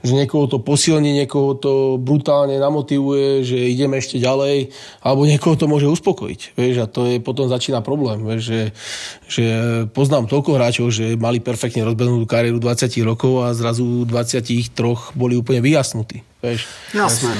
že 0.00 0.12
niekoho 0.16 0.48
to 0.48 0.58
posilní, 0.60 1.12
niekoho 1.12 1.56
to 1.56 1.72
brutálne 2.00 2.56
namotivuje, 2.56 3.44
že 3.44 3.56
ideme 3.56 4.00
ešte 4.00 4.16
ďalej, 4.16 4.72
alebo 5.04 5.28
niekoho 5.28 5.54
to 5.56 5.68
môže 5.68 5.88
uspokojiť, 5.88 6.56
vieš, 6.56 6.76
a 6.82 6.86
to 6.88 7.06
je 7.06 7.16
potom 7.20 7.48
začína 7.48 7.84
problém, 7.84 8.24
vieš, 8.24 8.42
že, 8.48 8.60
že 9.28 9.44
poznám 9.92 10.28
toľko 10.28 10.50
hráčov, 10.56 10.86
že 10.88 11.20
mali 11.20 11.38
perfektne 11.38 11.84
rozbehnutú 11.84 12.24
kariéru 12.24 12.56
20 12.56 12.90
rokov 13.04 13.44
a 13.44 13.52
zrazu 13.52 14.08
23 14.08 14.72
boli 15.12 15.36
úplne 15.36 15.60
vyjasnutí. 15.60 16.30
Vieš? 16.40 16.64
Jasné. 16.96 17.36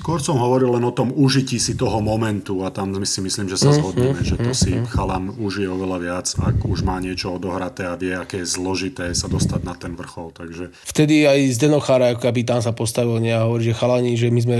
Skôr 0.00 0.16
som 0.24 0.40
hovoril 0.40 0.72
len 0.72 0.80
o 0.88 0.96
tom 0.96 1.12
užití 1.12 1.60
si 1.60 1.76
toho 1.76 2.00
momentu 2.00 2.64
a 2.64 2.72
tam 2.72 2.96
si 3.04 3.20
myslím, 3.20 3.52
že 3.52 3.60
sa 3.60 3.68
mhm, 3.68 3.76
zhodneme, 3.76 4.16
mm, 4.16 4.24
že 4.24 4.36
to 4.40 4.52
si 4.56 4.72
mhm. 4.80 4.88
chalan 4.88 5.24
užije 5.36 5.68
oveľa 5.68 5.98
viac, 6.00 6.26
ak 6.40 6.64
už 6.64 6.80
má 6.80 6.96
niečo 7.04 7.36
odohraté 7.36 7.84
a 7.84 8.00
vie, 8.00 8.16
aké 8.16 8.40
je 8.40 8.48
zložité 8.48 9.12
sa 9.12 9.28
dostať 9.28 9.60
na 9.60 9.76
ten 9.76 9.92
vrchol. 9.92 10.32
Takže... 10.32 10.72
Vtedy 10.88 11.28
aj 11.28 11.52
Zdeno 11.52 11.84
Chára, 11.90 12.14
ako 12.14 12.22
kapitán 12.22 12.62
sa 12.62 12.70
postavil 12.70 13.18
a 13.34 13.42
hovorí, 13.42 13.66
že 13.66 13.74
chalani, 13.74 14.14
že 14.14 14.30
my 14.30 14.40
sme 14.46 14.56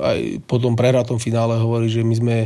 aj 0.00 0.18
po 0.48 0.56
tom 0.56 0.72
prehratom 0.72 1.20
finále 1.20 1.60
hovorí, 1.60 1.92
že 1.92 2.00
my 2.00 2.14
sme 2.16 2.36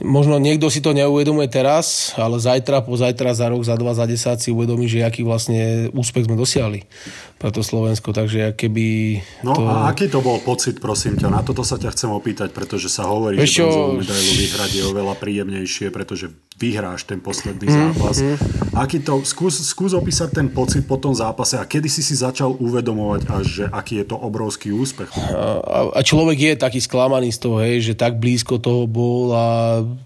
Možno 0.00 0.40
niekto 0.40 0.72
si 0.72 0.80
to 0.80 0.96
neuvedomuje 0.96 1.52
teraz, 1.52 2.16
ale 2.16 2.40
zajtra, 2.40 2.80
pozajtra, 2.80 3.36
za 3.36 3.52
rok, 3.52 3.60
za 3.60 3.76
dva, 3.76 3.92
za 3.92 4.08
desať 4.08 4.40
si 4.40 4.48
uvedomí, 4.48 4.88
že 4.88 5.04
aký 5.04 5.20
vlastne 5.20 5.92
úspech 5.92 6.24
sme 6.24 6.40
dosiahli 6.40 6.88
pre 7.36 7.52
to 7.52 7.60
Slovensko. 7.60 8.16
Takže 8.16 8.56
keby... 8.56 9.20
No 9.44 9.52
to... 9.52 9.68
a 9.68 9.92
aký 9.92 10.08
to 10.08 10.24
bol 10.24 10.40
pocit, 10.40 10.80
prosím 10.80 11.20
ťa? 11.20 11.28
Na 11.28 11.44
toto 11.44 11.60
sa 11.60 11.76
ťa 11.76 11.92
chcem 11.92 12.08
opýtať, 12.08 12.56
pretože 12.56 12.88
sa 12.88 13.04
hovorí, 13.04 13.36
Ešte... 13.36 13.60
že 13.60 13.68
bronzovú 13.68 14.00
medailu 14.00 14.32
vyhrať 14.32 14.70
je 14.72 14.82
oveľa 14.88 15.14
príjemnejšie, 15.20 15.86
pretože 15.92 16.32
vyhráš 16.62 17.02
ten 17.02 17.18
posledný 17.18 17.66
mm, 17.66 17.74
zápas. 17.74 18.22
Mm. 18.22 18.36
Aký 18.78 19.02
to, 19.02 19.26
skús, 19.26 19.58
skús 19.66 19.90
opísať 19.98 20.30
ten 20.30 20.46
pocit 20.46 20.86
po 20.86 20.94
tom 20.94 21.10
zápase 21.10 21.58
a 21.58 21.66
kedy 21.66 21.90
si 21.90 22.06
si 22.06 22.14
začal 22.14 22.54
uvedomovať 22.54 23.22
až, 23.26 23.44
že 23.44 23.64
aký 23.66 23.98
je 23.98 24.06
to 24.06 24.16
obrovský 24.16 24.70
úspech? 24.70 25.10
A, 25.10 25.90
a 25.90 26.00
človek 26.06 26.38
je 26.38 26.62
taký 26.62 26.78
sklamaný 26.78 27.34
z 27.34 27.42
toho, 27.42 27.58
hej, 27.58 27.82
že 27.82 27.98
tak 27.98 28.22
blízko 28.22 28.62
toho 28.62 28.86
bol 28.86 29.34
a 29.34 29.46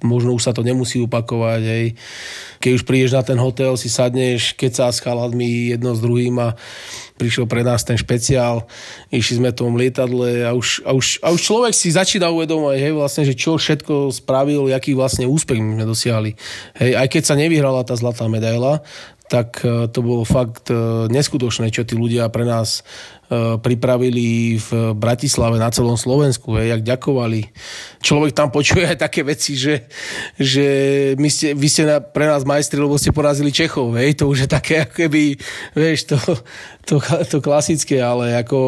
možno 0.00 0.32
už 0.32 0.48
sa 0.48 0.56
to 0.56 0.64
nemusí 0.64 0.96
opakovať. 1.04 1.62
Hej. 1.62 1.86
Keď 2.64 2.70
už 2.72 2.82
prídeš 2.88 3.12
na 3.12 3.20
ten 3.20 3.36
hotel, 3.36 3.76
si 3.76 3.92
sadneš, 3.92 4.56
keď 4.56 4.70
sa 4.72 4.86
s 4.88 5.04
chaladmi 5.04 5.76
jedno 5.76 5.92
s 5.92 6.00
druhým 6.00 6.40
a 6.40 6.56
prišiel 7.16 7.48
pre 7.48 7.64
nás 7.64 7.82
ten 7.82 7.96
špeciál, 7.96 8.68
išli 9.08 9.40
sme 9.40 9.50
tom 9.56 9.74
lietadle 9.74 10.44
a 10.44 10.52
už, 10.52 10.84
a 10.84 10.92
už, 10.92 11.06
a 11.24 11.32
už 11.32 11.40
človek 11.40 11.72
si 11.72 11.88
začína 11.92 12.28
uvedomať, 12.28 12.76
hej, 12.76 12.92
vlastne, 12.92 13.24
že 13.24 13.34
čo 13.34 13.56
všetko 13.56 14.12
spravil, 14.12 14.68
aký 14.70 14.92
vlastne 14.92 15.24
úspech 15.24 15.56
sme 15.56 15.88
dosiahli. 15.88 16.36
Hej, 16.76 16.92
aj 16.94 17.08
keď 17.08 17.22
sa 17.24 17.34
nevyhrala 17.34 17.82
tá 17.88 17.96
zlatá 17.96 18.28
medaila, 18.28 18.84
tak 19.26 19.62
e, 19.66 19.90
to 19.90 20.00
bolo 20.02 20.22
fakt 20.22 20.70
e, 20.70 21.10
neskutočné, 21.10 21.74
čo 21.74 21.82
tí 21.82 21.98
ľudia 21.98 22.30
pre 22.30 22.46
nás 22.46 22.86
e, 23.26 23.58
pripravili 23.58 24.54
v 24.62 24.94
Bratislave 24.94 25.58
na 25.58 25.66
celom 25.74 25.98
Slovensku, 25.98 26.54
hej, 26.54 26.78
jak 26.78 26.82
ďakovali. 26.86 27.50
Človek 27.98 28.32
tam 28.32 28.54
počuje 28.54 28.86
aj 28.86 29.02
také 29.02 29.26
veci, 29.26 29.58
že, 29.58 29.90
že 30.38 30.66
my 31.18 31.26
ste, 31.26 31.58
vy 31.58 31.66
ste 31.66 31.82
pre 32.14 32.30
nás 32.30 32.46
majstri, 32.46 32.78
lebo 32.78 32.94
ste 32.94 33.10
porazili 33.10 33.50
Čechov, 33.50 33.98
hej, 33.98 34.14
to 34.14 34.30
už 34.30 34.46
je 34.46 34.48
také, 34.50 34.86
ako 34.86 34.94
keby, 34.94 35.34
vieš, 35.74 36.14
to, 36.14 36.18
to, 36.86 37.02
to 37.26 37.42
klasické, 37.42 37.98
ale 37.98 38.32
ako... 38.38 38.58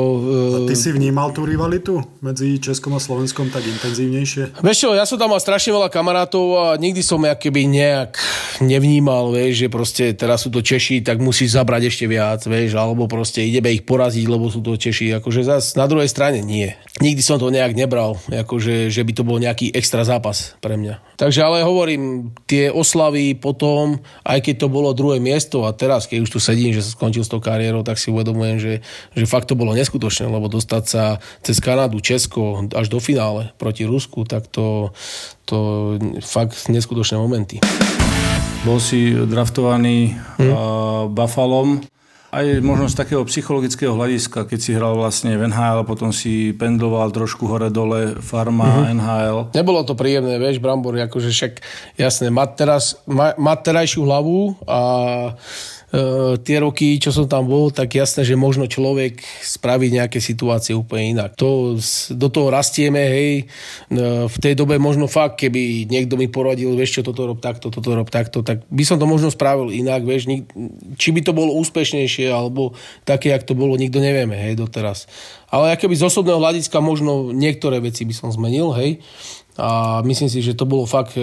A 0.52 0.58
ty 0.66 0.74
si 0.74 0.90
vnímal 0.90 1.30
tú 1.30 1.46
rivalitu 1.46 2.02
medzi 2.18 2.58
Českom 2.58 2.98
a 2.98 3.00
Slovenskom 3.00 3.48
tak 3.54 3.62
intenzívnejšie? 3.62 4.58
Vieš 4.58 4.78
čo, 4.82 4.90
ja 4.92 5.06
som 5.06 5.16
tam 5.16 5.30
mal 5.30 5.38
strašne 5.38 5.70
veľa 5.70 5.88
kamarátov 5.88 6.46
a 6.58 6.64
nikdy 6.74 7.00
som 7.00 7.22
keby 7.22 7.70
nejak 7.70 8.18
nevnímal, 8.58 9.30
vieš, 9.30 9.64
že 9.64 9.68
proste 9.70 10.04
teraz 10.18 10.42
sú 10.42 10.50
to 10.50 10.58
Češi, 10.58 11.06
tak 11.06 11.22
musíš 11.22 11.54
zabrať 11.54 11.94
ešte 11.94 12.04
viac, 12.10 12.42
vieš, 12.42 12.74
alebo 12.74 13.06
proste 13.06 13.46
ideme 13.46 13.70
ich 13.70 13.86
poraziť, 13.86 14.26
lebo 14.26 14.50
sú 14.50 14.60
to 14.66 14.74
Češi. 14.74 15.22
Akože 15.22 15.46
zas 15.46 15.78
na 15.78 15.86
druhej 15.86 16.10
strane 16.10 16.42
nie. 16.42 16.74
Nikdy 16.98 17.22
som 17.22 17.38
to 17.38 17.54
nejak 17.54 17.78
nebral, 17.78 18.18
akože, 18.26 18.90
že 18.90 19.02
by 19.06 19.12
to 19.14 19.22
bol 19.22 19.38
nejaký 19.38 19.70
extra 19.70 20.02
zápas 20.02 20.58
pre 20.58 20.74
mňa. 20.74 21.07
Takže 21.18 21.42
ale 21.42 21.66
hovorím, 21.66 22.30
tie 22.46 22.70
oslavy 22.70 23.34
potom, 23.34 23.98
aj 24.22 24.38
keď 24.38 24.54
to 24.54 24.68
bolo 24.70 24.94
druhé 24.94 25.18
miesto 25.18 25.66
a 25.66 25.74
teraz, 25.74 26.06
keď 26.06 26.22
už 26.22 26.30
tu 26.30 26.38
sedím, 26.38 26.70
že 26.70 26.86
som 26.86 26.94
skončil 26.94 27.26
s 27.26 27.32
tou 27.34 27.42
kariérou, 27.42 27.82
tak 27.82 27.98
si 27.98 28.14
uvedomujem, 28.14 28.62
že, 28.62 28.74
že 29.18 29.26
fakt 29.26 29.50
to 29.50 29.58
bolo 29.58 29.74
neskutočné, 29.74 30.30
lebo 30.30 30.46
dostať 30.46 30.82
sa 30.86 31.18
cez 31.42 31.58
Kanadu, 31.58 31.98
Česko 31.98 32.70
až 32.70 32.86
do 32.86 33.02
finále 33.02 33.50
proti 33.58 33.82
Rusku, 33.82 34.22
tak 34.30 34.46
to, 34.46 34.94
to 35.42 35.98
fakt 36.22 36.70
neskutočné 36.70 37.18
momenty. 37.18 37.58
Bol 38.62 38.78
si 38.78 39.10
draftovaný 39.10 40.14
hmm. 40.38 40.54
Buffalom 41.18 41.82
aj 42.28 42.60
možno 42.60 42.92
z 42.92 42.98
takého 43.00 43.24
psychologického 43.24 43.96
hľadiska, 43.96 44.44
keď 44.44 44.58
si 44.60 44.76
hral 44.76 45.00
vlastne 45.00 45.32
v 45.40 45.48
NHL, 45.48 45.88
potom 45.88 46.12
si 46.12 46.52
pendloval 46.52 47.08
trošku 47.08 47.48
hore-dole, 47.48 48.20
farma, 48.20 48.68
mm-hmm. 48.68 48.92
NHL. 49.00 49.38
Nebolo 49.56 49.80
to 49.88 49.96
príjemné, 49.96 50.36
vieš, 50.36 50.60
Brambor, 50.60 50.92
akože 50.92 51.32
však 51.32 51.52
jasné, 51.96 52.28
mať 52.28 52.50
teraz, 52.60 53.00
mať 53.08 53.58
terajšiu 53.64 54.04
hlavu 54.04 54.60
a 54.68 54.80
tie 56.44 56.56
roky, 56.60 57.00
čo 57.00 57.08
som 57.08 57.24
tam 57.24 57.48
bol, 57.48 57.72
tak 57.72 57.96
jasné, 57.96 58.20
že 58.20 58.36
možno 58.36 58.68
človek 58.68 59.24
spraví 59.40 59.88
nejaké 59.88 60.20
situácie 60.20 60.76
úplne 60.76 61.16
inak. 61.16 61.32
To, 61.40 61.80
do 62.12 62.28
toho 62.28 62.52
rastieme, 62.52 63.08
hej, 63.08 63.32
e, 63.40 63.44
v 64.28 64.36
tej 64.36 64.52
dobe 64.52 64.76
možno 64.76 65.08
fakt, 65.08 65.40
keby 65.40 65.88
niekto 65.88 66.20
mi 66.20 66.28
poradil, 66.28 66.76
vieš 66.76 67.00
čo, 67.00 67.08
toto 67.08 67.24
rob 67.24 67.40
takto, 67.40 67.72
toto 67.72 67.96
rob 67.96 68.12
takto, 68.12 68.44
tak 68.44 68.68
by 68.68 68.84
som 68.84 69.00
to 69.00 69.08
možno 69.08 69.32
spravil 69.32 69.72
inak, 69.72 70.04
vieš, 70.04 70.28
či 71.00 71.08
by 71.08 71.24
to 71.24 71.32
bolo 71.32 71.56
úspešnejšie, 71.56 72.28
alebo 72.28 72.76
také, 73.08 73.32
jak 73.32 73.48
to 73.48 73.56
bolo, 73.56 73.80
nikto 73.80 74.04
nevieme, 74.04 74.36
hej, 74.36 74.60
doteraz. 74.60 75.08
Ale 75.48 75.72
akoby 75.72 75.96
z 75.96 76.04
osobného 76.04 76.36
hľadiska 76.36 76.84
možno 76.84 77.32
niektoré 77.32 77.80
veci 77.80 78.04
by 78.04 78.12
som 78.12 78.28
zmenil, 78.28 78.76
hej, 78.76 79.00
a 79.58 80.00
myslím 80.06 80.30
si, 80.30 80.38
že 80.38 80.54
to 80.54 80.70
bolo 80.70 80.86
fakt 80.86 81.18
e, 81.18 81.22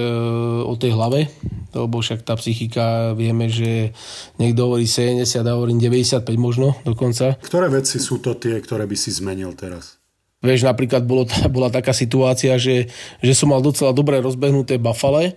o 0.68 0.76
tej 0.76 0.92
hlave, 0.92 1.32
lebo 1.72 2.04
však 2.04 2.28
tá 2.28 2.36
psychika, 2.36 3.16
vieme, 3.16 3.48
že 3.48 3.96
niekto 4.36 4.68
hovorí 4.68 4.84
70 4.84 5.24
a 5.40 5.56
hovorí 5.56 5.72
95 5.80 6.20
možno 6.36 6.76
dokonca. 6.84 7.40
Ktoré 7.40 7.72
veci 7.72 7.96
sú 7.98 8.20
to 8.20 8.36
tie, 8.36 8.60
ktoré 8.60 8.84
by 8.84 8.98
si 9.00 9.16
zmenil 9.16 9.56
teraz? 9.56 10.05
Vieš, 10.46 10.70
napríklad 10.70 11.02
bolo, 11.04 11.26
bola 11.56 11.74
taká 11.74 11.92
situácia, 11.92 12.56
že, 12.62 12.88
že 13.20 13.34
som 13.34 13.50
mal 13.50 13.66
docela 13.66 13.92
dobre 13.92 14.22
rozbehnuté 14.22 14.78
Buffalo 14.78 15.34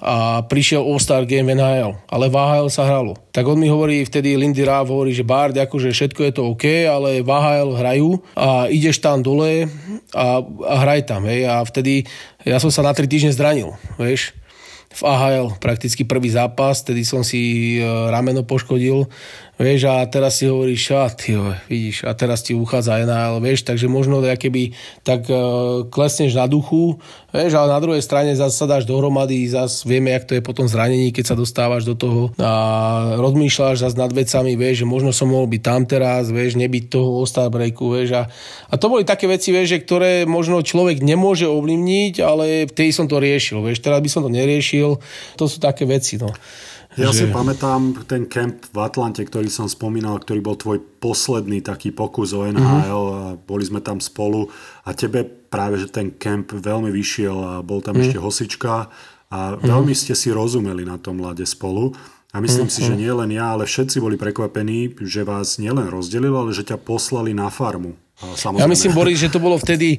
a 0.00 0.44
prišiel 0.44 0.80
All-Star 0.80 1.24
Game 1.24 1.52
NHL, 1.52 1.96
ale 2.08 2.26
v 2.28 2.36
AHL 2.36 2.68
sa 2.72 2.88
hralo. 2.88 3.16
Tak 3.32 3.44
on 3.44 3.60
mi 3.60 3.68
hovorí, 3.68 4.04
vtedy 4.04 4.36
Lindy 4.36 4.64
Rav 4.64 4.88
hovorí, 4.88 5.12
že 5.12 5.24
Bard, 5.24 5.52
akože 5.56 5.92
všetko 5.92 6.20
je 6.24 6.32
to 6.32 6.42
OK, 6.48 6.64
ale 6.88 7.20
v 7.20 7.28
AHL 7.28 7.76
hrajú 7.76 8.08
a 8.36 8.68
ideš 8.72 9.00
tam 9.00 9.20
dole 9.20 9.68
a, 10.16 10.40
a 10.44 10.74
hraj 10.84 11.08
tam, 11.08 11.24
hej. 11.28 11.44
A 11.48 11.60
vtedy 11.64 12.08
ja 12.44 12.56
som 12.56 12.72
sa 12.72 12.80
na 12.80 12.96
3 12.96 13.04
týždne 13.04 13.32
zranil, 13.32 13.76
vieš 14.00 14.36
v 14.90 15.02
AHL, 15.06 15.54
prakticky 15.62 16.02
prvý 16.02 16.34
zápas, 16.34 16.82
tedy 16.82 17.06
som 17.06 17.22
si 17.22 17.78
e, 17.78 17.86
rameno 18.10 18.42
poškodil 18.42 19.06
Vieš, 19.60 19.92
a 19.92 20.00
teraz 20.08 20.40
si 20.40 20.48
hovoríš, 20.48 20.96
a 20.96 21.12
ty, 21.12 21.36
vidíš, 21.68 22.08
a 22.08 22.16
teraz 22.16 22.40
ti 22.40 22.56
uchádza 22.56 23.04
NHL, 23.04 23.44
vieš, 23.44 23.68
takže 23.68 23.92
možno 23.92 24.24
keby 24.24 24.72
tak 25.04 25.28
uh, 25.28 25.84
klesneš 25.84 26.32
na 26.32 26.48
duchu, 26.48 26.96
vieš, 27.28 27.60
ale 27.60 27.68
na 27.68 27.80
druhej 27.84 28.00
strane 28.00 28.32
zase 28.32 28.56
sa 28.56 28.80
dohromady, 28.80 29.44
zase 29.52 29.84
vieme, 29.84 30.16
jak 30.16 30.24
to 30.24 30.32
je 30.32 30.40
potom 30.40 30.64
zranení, 30.64 31.12
keď 31.12 31.24
sa 31.28 31.36
dostávaš 31.36 31.84
do 31.84 31.92
toho 31.92 32.32
a 32.40 32.52
rozmýšľaš 33.20 33.84
zase 33.84 34.00
nad 34.00 34.08
vecami, 34.08 34.56
vieš, 34.56 34.80
že 34.80 34.86
možno 34.88 35.12
som 35.12 35.28
mohol 35.28 35.44
byť 35.52 35.60
tam 35.60 35.84
teraz, 35.84 36.32
vieš, 36.32 36.56
nebyť 36.56 36.96
toho 36.96 37.20
All-Star 37.20 37.52
breaku, 37.52 38.00
vieš, 38.00 38.16
a, 38.16 38.32
a 38.64 38.74
to 38.80 38.88
boli 38.88 39.04
také 39.04 39.28
veci, 39.28 39.52
vieš, 39.52 39.76
že 39.76 39.84
ktoré 39.84 40.24
možno 40.24 40.64
človek 40.64 41.04
nemôže 41.04 41.44
ovlivniť, 41.44 42.24
ale 42.24 42.64
vtedy 42.64 42.96
som 42.96 43.04
to 43.04 43.20
riešil, 43.20 43.60
vieš, 43.60 43.84
teraz 43.84 44.00
by 44.00 44.08
som 44.08 44.24
to 44.24 44.32
neriešil, 44.32 44.96
to 45.36 45.44
sú 45.44 45.60
také 45.60 45.84
veci, 45.84 46.16
no. 46.16 46.32
Ja 46.98 47.14
že... 47.14 47.22
si 47.22 47.24
pamätám 47.30 48.02
ten 48.10 48.26
kemp 48.26 48.66
v 48.74 48.78
Atlante, 48.82 49.22
ktorý 49.22 49.46
som 49.46 49.70
spomínal, 49.70 50.18
ktorý 50.18 50.40
bol 50.42 50.58
tvoj 50.58 50.82
posledný 50.98 51.62
taký 51.62 51.94
pokus 51.94 52.34
o 52.34 52.42
NHL 52.42 52.90
uh-huh. 52.90 53.14
a 53.14 53.24
boli 53.38 53.62
sme 53.62 53.78
tam 53.78 54.02
spolu 54.02 54.50
a 54.82 54.90
tebe 54.90 55.22
práve, 55.22 55.78
že 55.78 55.86
ten 55.86 56.10
kemp 56.10 56.50
veľmi 56.50 56.90
vyšiel 56.90 57.36
a 57.38 57.52
bol 57.62 57.78
tam 57.78 57.94
uh-huh. 57.94 58.10
ešte 58.10 58.18
hosička 58.18 58.90
a 59.30 59.38
veľmi 59.62 59.94
ste 59.94 60.18
si 60.18 60.34
rozumeli 60.34 60.82
na 60.82 60.98
tom 60.98 61.22
lade 61.22 61.46
spolu. 61.46 61.94
A 62.30 62.38
myslím 62.38 62.70
uh-huh. 62.70 62.82
si, 62.82 62.86
že 62.86 62.94
nie 62.98 63.10
len 63.10 63.30
ja, 63.34 63.54
ale 63.54 63.66
všetci 63.66 63.98
boli 64.02 64.14
prekvapení, 64.14 64.94
že 65.02 65.26
vás 65.26 65.58
nielen 65.58 65.90
rozdelilo, 65.90 66.42
ale 66.42 66.54
že 66.54 66.66
ťa 66.66 66.78
poslali 66.78 67.34
na 67.34 67.50
farmu. 67.50 67.94
Samozrejme. 68.20 68.60
Ja 68.60 68.66
myslím, 68.68 68.92
Boris, 68.92 69.16
že 69.16 69.32
to 69.32 69.40
bolo 69.40 69.56
vtedy, 69.56 69.96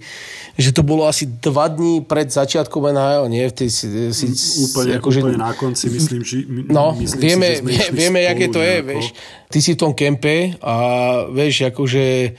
že 0.53 0.69
to 0.69 0.85
bolo 0.85 1.09
asi 1.09 1.25
dva 1.25 1.65
dní 1.65 2.05
pred 2.05 2.29
začiatkom 2.29 2.93
NHL, 2.93 3.25
nie? 3.33 3.49
V 3.49 3.53
tej, 3.65 3.69
si, 3.73 3.87
si, 4.13 4.25
úplne, 4.61 5.01
akože, 5.01 5.19
úplne 5.25 5.41
na 5.41 5.51
konci, 5.57 5.89
myslím, 5.89 6.21
že 6.21 6.45
No, 6.69 6.93
myslím 7.01 7.17
vieme, 7.17 7.47
si, 7.57 7.81
že 7.81 7.89
vieme, 7.89 8.21
aké 8.29 8.53
to 8.53 8.61
je, 8.61 8.85
vieš. 8.85 9.05
Ty 9.49 9.57
si 9.57 9.73
v 9.73 9.79
tom 9.81 9.91
kempe 9.97 10.53
a 10.61 10.75
vieš, 11.33 11.73
akože 11.73 12.37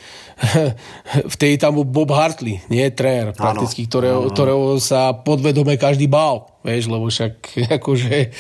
vtedy 1.35 1.59
tam 1.59 1.83
bol 1.83 1.87
Bob 1.87 2.15
Hartley, 2.15 2.63
nie 2.71 2.87
tréner 2.95 3.35
prakticky, 3.35 3.91
ktorého, 3.91 4.31
ktorého 4.31 4.79
sa 4.79 5.11
podvedome 5.19 5.75
každý 5.75 6.07
bál, 6.07 6.47
vieš, 6.63 6.87
lebo 6.87 7.11
však 7.11 7.33
akože 7.83 8.31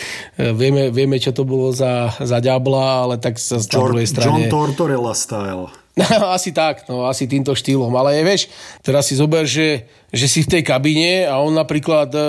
vieme, 0.54 0.94
vieme 0.94 1.18
čo 1.18 1.34
to 1.34 1.42
bolo 1.42 1.74
za, 1.74 2.14
za 2.22 2.38
ďabla, 2.38 3.10
ale 3.10 3.14
tak 3.18 3.34
sa 3.42 3.58
na 3.58 3.66
druhej 3.66 4.06
strane... 4.06 4.30
John 4.30 4.42
Tortorella 4.46 5.14
style. 5.18 5.81
asi 6.36 6.56
tak, 6.56 6.88
no 6.88 7.04
asi 7.04 7.28
týmto 7.28 7.52
štýlom. 7.52 7.92
Ale 7.92 8.16
vieš, 8.24 8.48
teraz 8.80 9.08
si 9.08 9.14
zober, 9.16 9.44
že, 9.44 9.84
že 10.08 10.26
si 10.28 10.40
v 10.40 10.58
tej 10.58 10.62
kabine 10.64 11.28
a 11.28 11.36
on 11.40 11.52
napríklad 11.52 12.08
e, 12.16 12.20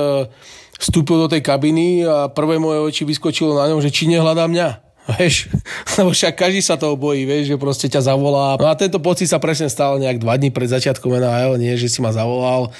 vstúpil 0.79 1.15
do 1.15 1.31
tej 1.31 1.39
kabiny 1.39 2.03
a 2.03 2.27
prvé 2.27 2.59
moje 2.59 2.83
oči 2.83 3.03
vyskočilo 3.07 3.55
na 3.55 3.71
ňom, 3.71 3.79
že 3.79 3.93
či 3.93 4.11
nehľadá 4.11 4.51
mňa. 4.51 4.69
Vieš, 5.19 5.51
lebo 5.99 6.15
však 6.15 6.47
každý 6.47 6.63
sa 6.63 6.79
toho 6.79 6.95
bojí, 6.95 7.27
vieš, 7.27 7.51
že 7.51 7.59
proste 7.59 7.91
ťa 7.91 8.07
zavolá. 8.07 8.55
No 8.55 8.71
a 8.71 8.79
tento 8.79 9.03
pocit 9.03 9.27
sa 9.27 9.35
presne 9.35 9.67
stal 9.67 9.99
nejak 9.99 10.23
dva 10.23 10.39
dní 10.39 10.47
pred 10.47 10.71
začiatkom 10.71 11.11
NHL, 11.19 11.59
nie, 11.59 11.75
že 11.75 11.91
si 11.91 11.99
ma 11.99 12.15
zavolal 12.15 12.71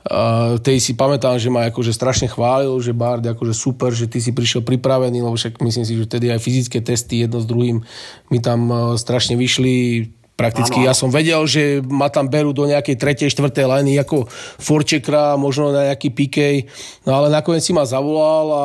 Uh, 0.00 0.56
tej 0.64 0.80
si 0.80 0.96
pamätám, 0.96 1.36
že 1.36 1.52
ma 1.52 1.68
akože 1.68 1.92
strašne 1.92 2.24
chválil, 2.24 2.72
že 2.80 2.96
Bard 2.96 3.20
akože 3.20 3.52
super, 3.52 3.92
že 3.92 4.08
ty 4.08 4.16
si 4.16 4.32
prišiel 4.32 4.64
pripravený, 4.64 5.20
lebo 5.20 5.36
však 5.36 5.60
myslím 5.60 5.84
si, 5.84 5.92
že 5.92 6.08
vtedy 6.08 6.32
aj 6.32 6.40
fyzické 6.40 6.80
testy 6.80 7.20
jedno 7.20 7.36
s 7.36 7.44
druhým 7.44 7.84
mi 8.32 8.38
tam 8.40 8.72
uh, 8.72 8.96
strašne 8.96 9.36
vyšli 9.36 10.08
Prakticky 10.40 10.80
ano. 10.80 10.88
ja 10.88 10.92
som 10.96 11.12
vedel, 11.12 11.44
že 11.44 11.84
ma 11.84 12.08
tam 12.08 12.32
berú 12.32 12.56
do 12.56 12.64
nejakej 12.64 12.96
tretej, 12.96 13.28
štvrtej 13.28 13.68
liny 13.68 14.00
ako 14.00 14.24
Forčekra, 14.56 15.36
možno 15.36 15.68
na 15.68 15.92
nejaký 15.92 16.08
PK, 16.08 16.64
no 17.04 17.12
ale 17.12 17.28
nakoniec 17.28 17.60
si 17.60 17.76
ma 17.76 17.84
zavolal 17.84 18.46
a 18.48 18.64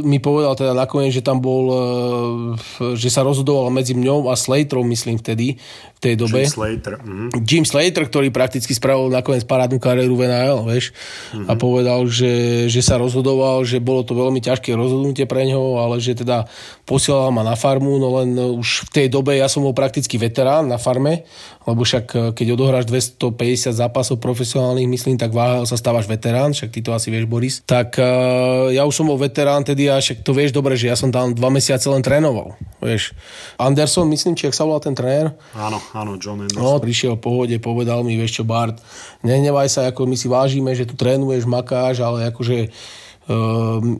mi 0.00 0.16
povedal 0.16 0.56
teda 0.56 0.72
nakoniec, 0.72 1.12
že 1.12 1.20
tam 1.20 1.44
bol, 1.44 1.64
e, 1.68 2.96
že 2.96 3.12
sa 3.12 3.20
rozhodoval 3.20 3.68
medzi 3.68 3.92
mňou 3.92 4.32
a 4.32 4.34
Slaterom, 4.34 4.88
myslím 4.88 5.20
vtedy, 5.20 5.60
v 5.60 5.98
tej 6.00 6.14
dobe. 6.16 6.40
Jim 6.40 6.48
Slater. 6.48 6.94
Mhm. 7.04 7.26
Jim 7.44 7.64
Slater, 7.68 8.08
ktorý 8.08 8.32
prakticky 8.32 8.72
spravil 8.72 9.12
nakoniec 9.12 9.44
parádnu 9.44 9.76
kariéru 9.76 10.16
v 10.16 10.24
NHL, 10.24 10.60
vieš, 10.64 10.96
mhm. 11.36 11.46
a 11.48 11.52
povedal, 11.60 12.00
že, 12.08 12.64
že 12.72 12.80
sa 12.80 12.96
rozhodoval, 12.96 13.60
že 13.68 13.76
bolo 13.76 14.00
to 14.08 14.16
veľmi 14.16 14.40
ťažké 14.40 14.72
rozhodnutie 14.72 15.28
pre 15.28 15.44
neho, 15.44 15.76
ale 15.76 16.00
že 16.00 16.16
teda 16.16 16.48
posielal 16.88 17.28
ma 17.28 17.44
na 17.44 17.60
farmu, 17.60 18.00
no 18.00 18.08
len 18.24 18.32
už 18.56 18.88
v 18.88 19.04
tej 19.04 19.06
dobe 19.12 19.36
ja 19.36 19.52
som 19.52 19.60
bol 19.60 19.76
prakticky 19.76 20.16
veterán 20.16 20.64
na 20.64 20.80
farmu 20.80 20.93
farme, 20.94 21.26
lebo 21.66 21.82
však 21.82 22.06
e, 22.14 22.18
keď 22.30 22.46
odohráš 22.54 22.86
250 22.86 23.74
zápasov 23.74 24.22
profesionálnych, 24.22 24.86
myslím, 24.86 25.18
tak 25.18 25.34
sa 25.66 25.74
stávaš 25.74 26.06
veterán, 26.06 26.54
však 26.54 26.70
ty 26.70 26.78
to 26.78 26.94
asi 26.94 27.10
vieš, 27.10 27.26
Boris. 27.26 27.66
Tak 27.66 27.98
uh, 27.98 28.70
ja 28.70 28.86
už 28.86 28.94
som 28.94 29.10
bol 29.10 29.18
veterán 29.18 29.66
tedy 29.66 29.90
a 29.90 29.98
však 29.98 30.22
to 30.22 30.30
vieš 30.30 30.54
dobre, 30.54 30.78
že 30.78 30.86
ja 30.86 30.94
som 30.94 31.10
tam 31.10 31.34
dva 31.34 31.50
mesiace 31.50 31.90
len 31.90 32.04
trénoval. 32.04 32.54
Vieš. 32.78 33.10
Anderson, 33.58 34.06
myslím, 34.06 34.38
či 34.38 34.46
ak 34.46 34.54
sa 34.54 34.62
volal 34.62 34.78
ten 34.84 34.94
tréner. 34.94 35.34
Áno, 35.58 35.82
áno, 35.90 36.14
John 36.20 36.46
Anderson. 36.46 36.62
No, 36.62 36.78
prišiel 36.78 37.18
v 37.18 37.22
pohode, 37.24 37.56
povedal 37.58 38.06
mi, 38.06 38.14
vieš 38.14 38.40
čo, 38.40 38.44
Bart, 38.46 38.78
nehnevaj 39.26 39.66
sa, 39.66 39.80
ako 39.90 40.06
my 40.06 40.14
si 40.14 40.30
vážime, 40.30 40.70
že 40.78 40.86
tu 40.86 40.94
trénuješ, 40.94 41.48
makáš, 41.50 41.98
ale 42.04 42.30
akože 42.30 42.70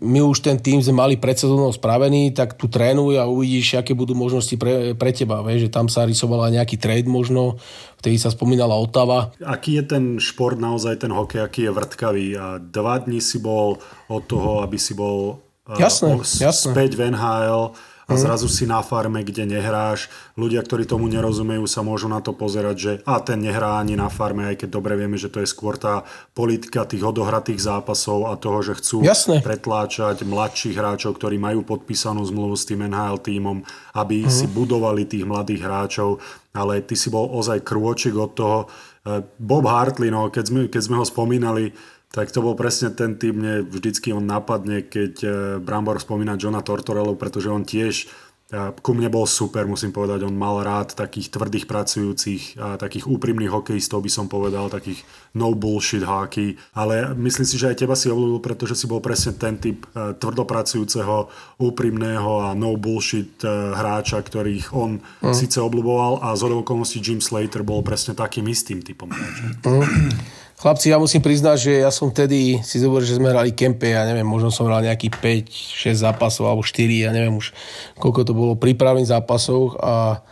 my 0.05 0.20
už 0.20 0.45
ten 0.45 0.61
tým 0.61 0.85
sme 0.85 1.01
mali 1.01 1.14
pred 1.16 1.33
sezónou 1.33 1.72
spravený, 1.72 2.37
tak 2.37 2.61
tu 2.61 2.68
trénuj 2.68 3.16
a 3.16 3.25
uvidíš, 3.25 3.81
aké 3.81 3.97
budú 3.97 4.12
možnosti 4.12 4.53
pre, 4.61 4.93
pre 4.93 5.16
teba. 5.16 5.41
Vieš, 5.41 5.68
že 5.68 5.72
tam 5.72 5.89
sa 5.89 6.05
rysovala 6.05 6.53
nejaký 6.53 6.77
trade 6.77 7.09
možno, 7.09 7.57
vtedy 8.05 8.20
sa 8.20 8.29
spomínala 8.29 8.77
Otava. 8.77 9.33
Aký 9.41 9.81
je 9.81 9.85
ten 9.89 10.05
šport 10.20 10.61
naozaj, 10.61 11.01
ten 11.01 11.12
hokej, 11.12 11.41
aký 11.41 11.64
je 11.64 11.72
vrtkavý 11.72 12.27
a 12.37 12.61
dva 12.61 13.01
dní 13.01 13.25
si 13.25 13.41
bol 13.41 13.81
od 14.12 14.22
toho, 14.29 14.61
aby 14.61 14.77
si 14.77 14.93
bol 14.93 15.41
jasné, 15.81 16.20
uh, 16.20 16.20
jasné. 16.20 16.72
späť 16.77 17.01
v 17.01 17.16
NHL 17.16 17.72
a 18.05 18.12
zrazu 18.14 18.46
si 18.46 18.64
na 18.64 18.84
farme, 18.84 19.24
kde 19.24 19.48
nehráš. 19.48 20.12
Ľudia, 20.36 20.61
ktorí 20.61 20.84
tomu 20.84 21.09
nerozumejú, 21.09 21.64
sa 21.64 21.80
môžu 21.80 22.07
na 22.07 22.20
to 22.20 22.36
pozerať, 22.36 22.76
že 22.76 22.92
a 23.09 23.16
ten 23.24 23.40
nehrá 23.40 23.80
ani 23.80 23.96
na 23.96 24.12
farme, 24.12 24.44
aj 24.48 24.61
keď 24.61 24.68
dobre 24.68 24.92
vieme, 24.94 25.16
že 25.16 25.32
to 25.32 25.40
je 25.40 25.48
skôr 25.48 25.80
tá 25.80 26.05
politika 26.32 26.84
tých 26.84 27.00
odohratých 27.00 27.61
zápasov 27.61 28.28
a 28.28 28.36
toho, 28.36 28.61
že 28.61 28.76
chcú 28.76 29.00
Jasné. 29.00 29.40
pretláčať 29.40 30.20
mladších 30.22 30.76
hráčov, 30.76 31.16
ktorí 31.16 31.40
majú 31.40 31.64
podpísanú 31.64 32.20
zmluvu 32.22 32.55
s 32.55 32.68
tým 32.68 32.84
NHL 32.84 33.18
tímom, 33.18 33.64
aby 33.96 34.24
Mhm. 34.24 34.30
si 34.30 34.46
budovali 34.46 35.05
tých 35.05 35.24
mladých 35.24 35.64
hráčov, 35.64 36.20
ale 36.52 36.84
ty 36.84 36.94
si 36.94 37.09
bol 37.09 37.30
ozaj 37.30 37.64
krôčik 37.64 38.14
od 38.14 38.30
toho. 38.34 38.59
E, 39.02 39.20
Bob 39.36 39.66
Hartley, 39.66 40.09
no, 40.09 40.28
keď, 40.28 40.44
sme, 40.48 40.61
keď 40.68 40.82
sme 40.82 40.96
ho 41.00 41.05
spomínali, 41.05 41.72
tak 42.15 42.31
to 42.31 42.47
bol 42.47 42.55
presne 42.55 42.95
ten 42.95 43.19
typ, 43.19 43.35
mne 43.35 43.67
vždycky 43.67 44.15
on 44.15 44.23
napadne, 44.23 44.87
keď 44.87 45.15
e, 45.19 45.29
Brambor 45.59 45.99
spomína 45.99 46.39
Johna 46.39 46.62
Tortorellu, 46.62 47.19
pretože 47.19 47.51
on 47.51 47.67
tiež 47.67 48.07
e, 48.55 48.71
ku 48.71 48.95
mne 48.95 49.11
bol 49.11 49.27
super, 49.27 49.67
musím 49.67 49.91
povedať, 49.91 50.23
on 50.23 50.39
mal 50.39 50.62
rád 50.62 50.95
takých 50.95 51.35
tvrdých 51.35 51.67
pracujúcich 51.67 52.43
a 52.62 52.79
takých 52.79 53.11
úprimných 53.11 53.51
hokejistov, 53.51 54.07
by 54.07 54.11
som 54.15 54.31
povedal, 54.31 54.71
takých 54.71 55.03
no 55.35 55.59
bullshit 55.59 56.07
hockey, 56.07 56.55
ale 56.79 57.19
myslím 57.19 57.51
si, 57.51 57.59
že 57.59 57.75
aj 57.75 57.83
teba 57.83 57.99
si 57.99 58.07
obľúbil, 58.07 58.39
pretože 58.39 58.79
si 58.79 58.87
bol 58.87 59.03
presne 59.03 59.35
ten 59.35 59.59
typ 59.59 59.83
e, 59.91 60.15
tvrdopracujúceho, 60.15 61.27
úprimného 61.67 62.47
a 62.47 62.55
no 62.55 62.79
bullshit 62.79 63.43
hráča, 63.75 64.23
ktorých 64.23 64.71
on 64.71 65.03
mm. 65.03 65.35
síce 65.35 65.59
obľúboval 65.59 66.23
a 66.23 66.39
z 66.39 66.47
okolností 66.47 67.03
Jim 67.03 67.19
Slater 67.19 67.67
bol 67.67 67.83
presne 67.83 68.15
takým 68.15 68.47
istým 68.47 68.87
typom 68.87 69.11
hráča. 69.11 69.59
Chlapci, 70.55 70.94
ja 70.94 71.02
musím 71.02 71.18
priznať, 71.18 71.57
že 71.59 71.72
ja 71.82 71.90
som 71.90 72.14
vtedy 72.14 72.62
si 72.62 72.78
zober, 72.78 73.02
že 73.02 73.18
sme 73.18 73.34
hrali 73.34 73.50
kempe, 73.50 73.90
ja 73.90 74.07
neviem, 74.07 74.24
možno 74.24 74.55
som 74.55 74.70
hral 74.70 74.86
nejakých 74.86 75.44
5-6 75.50 76.07
zápasov 76.07 76.46
alebo 76.46 76.62
4, 76.62 77.05
ja 77.05 77.11
neviem 77.11 77.34
už 77.34 77.50
koľko 77.98 78.20
to 78.22 78.32
bolo 78.32 78.55
prípravných 78.55 79.11
zápasov 79.11 79.74
a, 79.82 80.22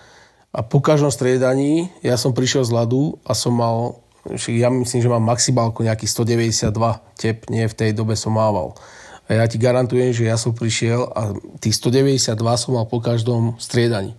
a 0.54 0.60
po 0.62 0.78
každom 0.78 1.10
striedaní 1.10 1.90
ja 2.06 2.14
som 2.14 2.30
prišiel 2.30 2.62
z 2.62 2.70
ľadu 2.70 3.18
a 3.26 3.34
som 3.34 3.50
mal, 3.50 3.98
ja 4.46 4.70
myslím, 4.70 5.02
že 5.02 5.10
mám 5.10 5.26
maximálku 5.26 5.82
nejakých 5.82 6.14
192 6.14 6.70
tep, 7.18 7.50
nie 7.50 7.66
v 7.66 7.74
tej 7.74 7.90
dobe 7.90 8.14
som 8.14 8.38
mával. 8.38 8.78
A 9.26 9.42
ja 9.42 9.44
ti 9.50 9.58
garantujem, 9.58 10.14
že 10.14 10.30
ja 10.30 10.38
som 10.38 10.54
prišiel 10.54 11.02
a 11.18 11.34
tých 11.58 11.82
192 11.82 12.38
som 12.58 12.78
mal 12.78 12.86
po 12.86 13.02
každom 13.02 13.58
striedaní 13.58 14.14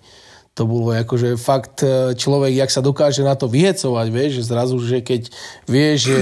to 0.54 0.70
bolo 0.70 0.94
akože 0.94 1.34
fakt 1.34 1.82
e, 1.82 2.14
človek, 2.14 2.54
jak 2.54 2.70
sa 2.70 2.86
dokáže 2.86 3.26
na 3.26 3.34
to 3.34 3.50
vyhecovať, 3.50 4.08
vieš, 4.14 4.32
že 4.42 4.50
zrazu, 4.54 4.78
že 4.86 5.02
keď 5.02 5.34
vie, 5.66 5.88
že 5.98 6.18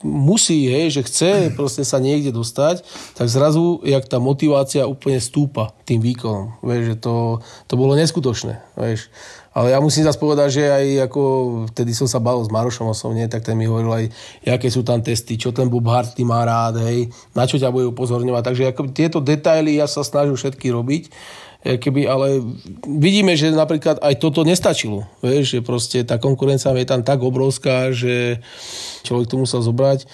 musí, 0.00 0.64
hej, 0.72 0.96
že 0.96 1.02
chce 1.04 1.30
proste 1.52 1.84
sa 1.84 2.00
niekde 2.00 2.32
dostať, 2.32 2.80
tak 3.12 3.28
zrazu, 3.28 3.84
jak 3.84 4.08
tá 4.08 4.16
motivácia 4.16 4.88
úplne 4.88 5.20
stúpa 5.20 5.76
tým 5.84 6.00
výkonom, 6.00 6.56
vieš, 6.64 6.82
že 6.92 6.96
to, 7.04 7.14
to 7.68 7.74
bolo 7.76 7.92
neskutočné, 8.00 8.64
vieš. 8.80 9.12
Ale 9.56 9.72
ja 9.72 9.80
musím 9.80 10.04
zase 10.04 10.20
povedať, 10.20 10.48
že 10.52 10.64
aj 10.68 11.08
ako 11.08 11.20
vtedy 11.72 11.96
som 11.96 12.04
sa 12.04 12.20
bavil 12.20 12.44
s 12.44 12.52
Marošom 12.52 12.92
osobne, 12.92 13.24
tak 13.24 13.40
ten 13.40 13.56
mi 13.56 13.64
hovoril 13.64 13.88
aj, 13.88 14.04
aké 14.52 14.68
sú 14.68 14.84
tam 14.84 15.00
testy, 15.00 15.40
čo 15.40 15.48
ten 15.48 15.72
Bob 15.72 15.88
Hartley 15.88 16.28
má 16.28 16.44
rád, 16.44 16.84
hej, 16.84 17.08
na 17.32 17.48
čo 17.48 17.56
ťa 17.56 17.72
bude 17.72 17.88
upozorňovať. 17.88 18.42
Takže 18.52 18.64
ako 18.68 18.92
tieto 18.92 19.18
detaily 19.24 19.80
ja 19.80 19.88
sa 19.88 20.04
snažím 20.04 20.36
všetky 20.36 20.68
robiť 20.68 21.08
keby, 21.74 22.06
ale 22.06 22.38
vidíme, 22.86 23.34
že 23.34 23.50
napríklad 23.50 23.98
aj 23.98 24.14
toto 24.22 24.46
nestačilo. 24.46 25.02
Vieš, 25.18 25.58
že 25.58 25.60
proste 25.66 25.98
tá 26.06 26.22
konkurencia 26.22 26.70
je 26.70 26.86
tam 26.86 27.02
tak 27.02 27.18
obrovská, 27.18 27.90
že 27.90 28.38
človek 29.02 29.26
to 29.26 29.36
musel 29.42 29.60
zobrať. 29.60 30.06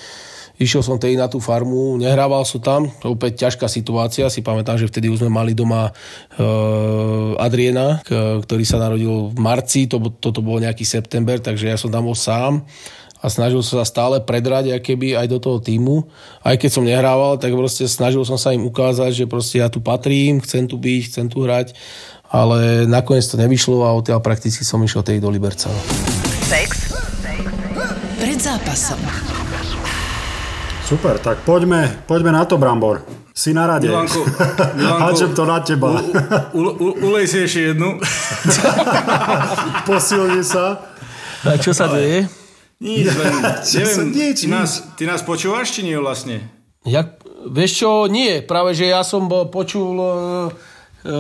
Išiel 0.63 0.85
som 0.85 1.01
tedy 1.01 1.19
na 1.19 1.27
tú 1.27 1.43
farmu, 1.43 1.97
nehrával 1.99 2.45
som 2.47 2.61
tam, 2.63 2.87
to 3.03 3.17
opäť 3.17 3.49
ťažká 3.49 3.67
situácia, 3.67 4.31
si 4.31 4.45
pamätám, 4.45 4.79
že 4.79 4.87
vtedy 4.87 5.11
už 5.11 5.25
sme 5.25 5.33
mali 5.33 5.57
doma 5.57 5.91
uh, 5.91 7.35
Adriena, 7.41 7.99
k, 8.05 8.39
ktorý 8.45 8.63
sa 8.63 8.79
narodil 8.79 9.33
v 9.33 9.39
marci, 9.43 9.91
to, 9.91 9.99
toto 10.23 10.45
bol 10.45 10.63
nejaký 10.63 10.87
september, 10.87 11.41
takže 11.41 11.73
ja 11.73 11.75
som 11.81 11.91
tam 11.91 12.07
bol 12.07 12.15
sám 12.15 12.63
a 13.23 13.27
snažil 13.31 13.63
som 13.63 13.79
sa 13.79 13.87
stále 13.87 14.19
predrať 14.19 14.83
keby 14.83 15.15
aj 15.15 15.31
do 15.31 15.39
toho 15.39 15.63
týmu. 15.63 16.11
Aj 16.43 16.59
keď 16.59 16.71
som 16.75 16.83
nehrával, 16.83 17.39
tak 17.39 17.55
proste 17.55 17.87
snažil 17.87 18.27
som 18.27 18.35
sa 18.35 18.51
im 18.51 18.67
ukázať, 18.67 19.15
že 19.15 19.31
proste 19.31 19.63
ja 19.63 19.71
tu 19.71 19.79
patrím, 19.79 20.43
chcem 20.43 20.67
tu 20.67 20.75
byť, 20.75 21.03
chcem 21.07 21.27
tu 21.31 21.47
hrať, 21.47 21.79
ale 22.27 22.91
nakoniec 22.91 23.23
to 23.23 23.39
nevyšlo 23.39 23.87
a 23.87 23.95
odtiaľ 23.95 24.19
prakticky 24.19 24.67
som 24.67 24.83
išiel 24.83 25.07
tej 25.07 25.23
do 25.23 25.31
Liberca. 25.31 25.71
Sex 26.51 26.91
pred 28.19 28.39
zápasom. 28.43 28.99
Super, 30.83 31.23
tak 31.23 31.47
poďme, 31.47 32.05
poďme 32.11 32.35
na 32.35 32.43
to, 32.43 32.59
Brambor. 32.59 33.07
Si 33.33 33.55
na 33.55 33.65
rade. 33.65 33.89
Milanko, 33.89 34.29
Milanko 34.77 35.25
to 35.33 35.45
na 35.49 35.59
teba. 35.65 35.89
U, 36.53 36.61
u, 36.61 36.63
u, 36.69 36.89
ulej 37.09 37.31
si 37.31 37.39
ešte 37.49 37.73
jednu. 37.73 37.97
Posilni 39.89 40.45
sa. 40.45 40.85
A 41.49 41.57
čo 41.57 41.73
sa 41.73 41.89
deje? 41.89 42.42
Nič, 42.83 43.07
len, 43.23 43.33
neviem, 43.63 43.99
nič, 44.11 44.37
ty, 44.43 44.49
nás, 44.51 44.71
ty 44.99 45.07
nás 45.07 45.23
počúvaš, 45.23 45.79
či 45.79 45.87
nie 45.87 45.95
vlastne? 45.95 46.43
Jak, 46.83 47.23
vieš 47.47 47.87
čo, 47.87 48.11
nie. 48.11 48.43
Práve, 48.43 48.75
že 48.75 48.91
ja 48.91 49.07
som 49.07 49.31
počul... 49.47 49.95
e, 50.03 50.11
e, 51.07 51.17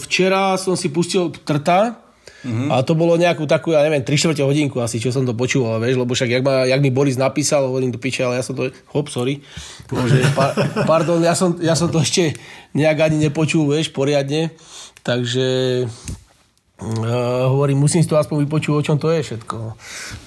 včera 0.00 0.56
som 0.56 0.72
si 0.72 0.88
pustil 0.88 1.28
Trta 1.44 2.02
a 2.42 2.82
to 2.82 2.98
bolo 2.98 3.14
nejakú 3.14 3.46
takú, 3.46 3.70
ja 3.70 3.86
neviem, 3.86 4.02
3 4.02 4.18
čtvrte 4.18 4.42
hodinku 4.42 4.82
asi, 4.82 4.98
čo 4.98 5.14
som 5.14 5.22
to 5.22 5.30
počúval, 5.30 5.78
vieš, 5.78 6.02
lebo 6.02 6.10
však 6.10 6.26
jak, 6.26 6.42
ma, 6.42 6.66
jak 6.66 6.82
mi 6.82 6.90
Boris 6.90 7.14
napísal, 7.14 7.70
hovorím 7.70 7.94
do 7.94 8.02
piče, 8.02 8.26
ale 8.26 8.42
ja 8.42 8.42
som 8.42 8.58
to, 8.58 8.74
hop, 8.90 9.06
sorry, 9.14 9.38
Bože, 9.86 10.26
pa, 10.34 10.50
pardon, 10.90 11.22
ja 11.22 11.38
som, 11.38 11.54
ja 11.62 11.78
som 11.78 11.86
to 11.86 12.02
ešte 12.02 12.34
nejak 12.74 12.98
ani 12.98 13.30
nepočul, 13.30 13.70
vieš, 13.70 13.94
poriadne, 13.94 14.50
takže 15.06 15.86
uh, 16.82 17.06
hovorím, 17.48 17.78
musím 17.78 17.98
si 17.98 18.06
to 18.06 18.14
aspoň 18.14 18.42
vypočuť, 18.42 18.72
o 18.72 18.82
čom 18.82 18.96
to 18.96 19.08
je 19.08 19.22
všetko. 19.22 19.56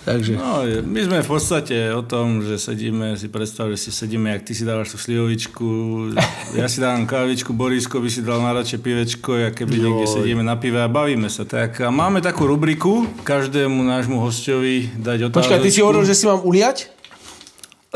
Takže, 0.03 0.31
No, 0.33 0.51
my 0.65 0.99
sme 1.01 1.17
v 1.19 1.29
podstate 1.29 1.75
o 1.89 2.01
tom, 2.01 2.39
že 2.39 2.55
sedíme, 2.55 3.13
si 3.13 3.27
predstav, 3.27 3.67
že 3.67 3.77
si 3.77 3.89
sedíme, 3.89 4.29
jak 4.29 4.43
ty 4.43 4.53
si 4.53 4.63
dávaš 4.63 4.91
tú 4.91 4.97
slivovičku, 4.99 5.67
ja 6.55 6.65
si 6.65 6.77
dávam 6.77 7.03
kávičku, 7.03 7.51
Borisko 7.51 7.97
by 7.97 8.07
si 8.07 8.19
dal 8.19 8.39
na 8.39 8.53
radšej 8.53 8.79
pivečko, 8.79 9.31
a 9.37 9.49
keby 9.49 9.75
niekde 9.77 10.05
sedíme 10.07 10.41
na 10.41 10.55
pive 10.55 10.77
a 10.77 10.87
bavíme 10.87 11.27
sa. 11.27 11.43
Tak 11.43 11.79
a 11.79 11.89
máme 11.89 12.19
takú 12.19 12.45
rubriku, 12.45 13.03
každému 13.21 13.81
nášmu 13.81 14.17
hostovi 14.17 14.87
dať 14.95 15.27
otázku. 15.27 15.39
počkaj, 15.41 15.59
ty 15.59 15.69
si 15.69 15.79
hovoril, 15.79 16.03
že 16.03 16.13
si 16.13 16.23
mám 16.23 16.39
uliať? 16.39 16.95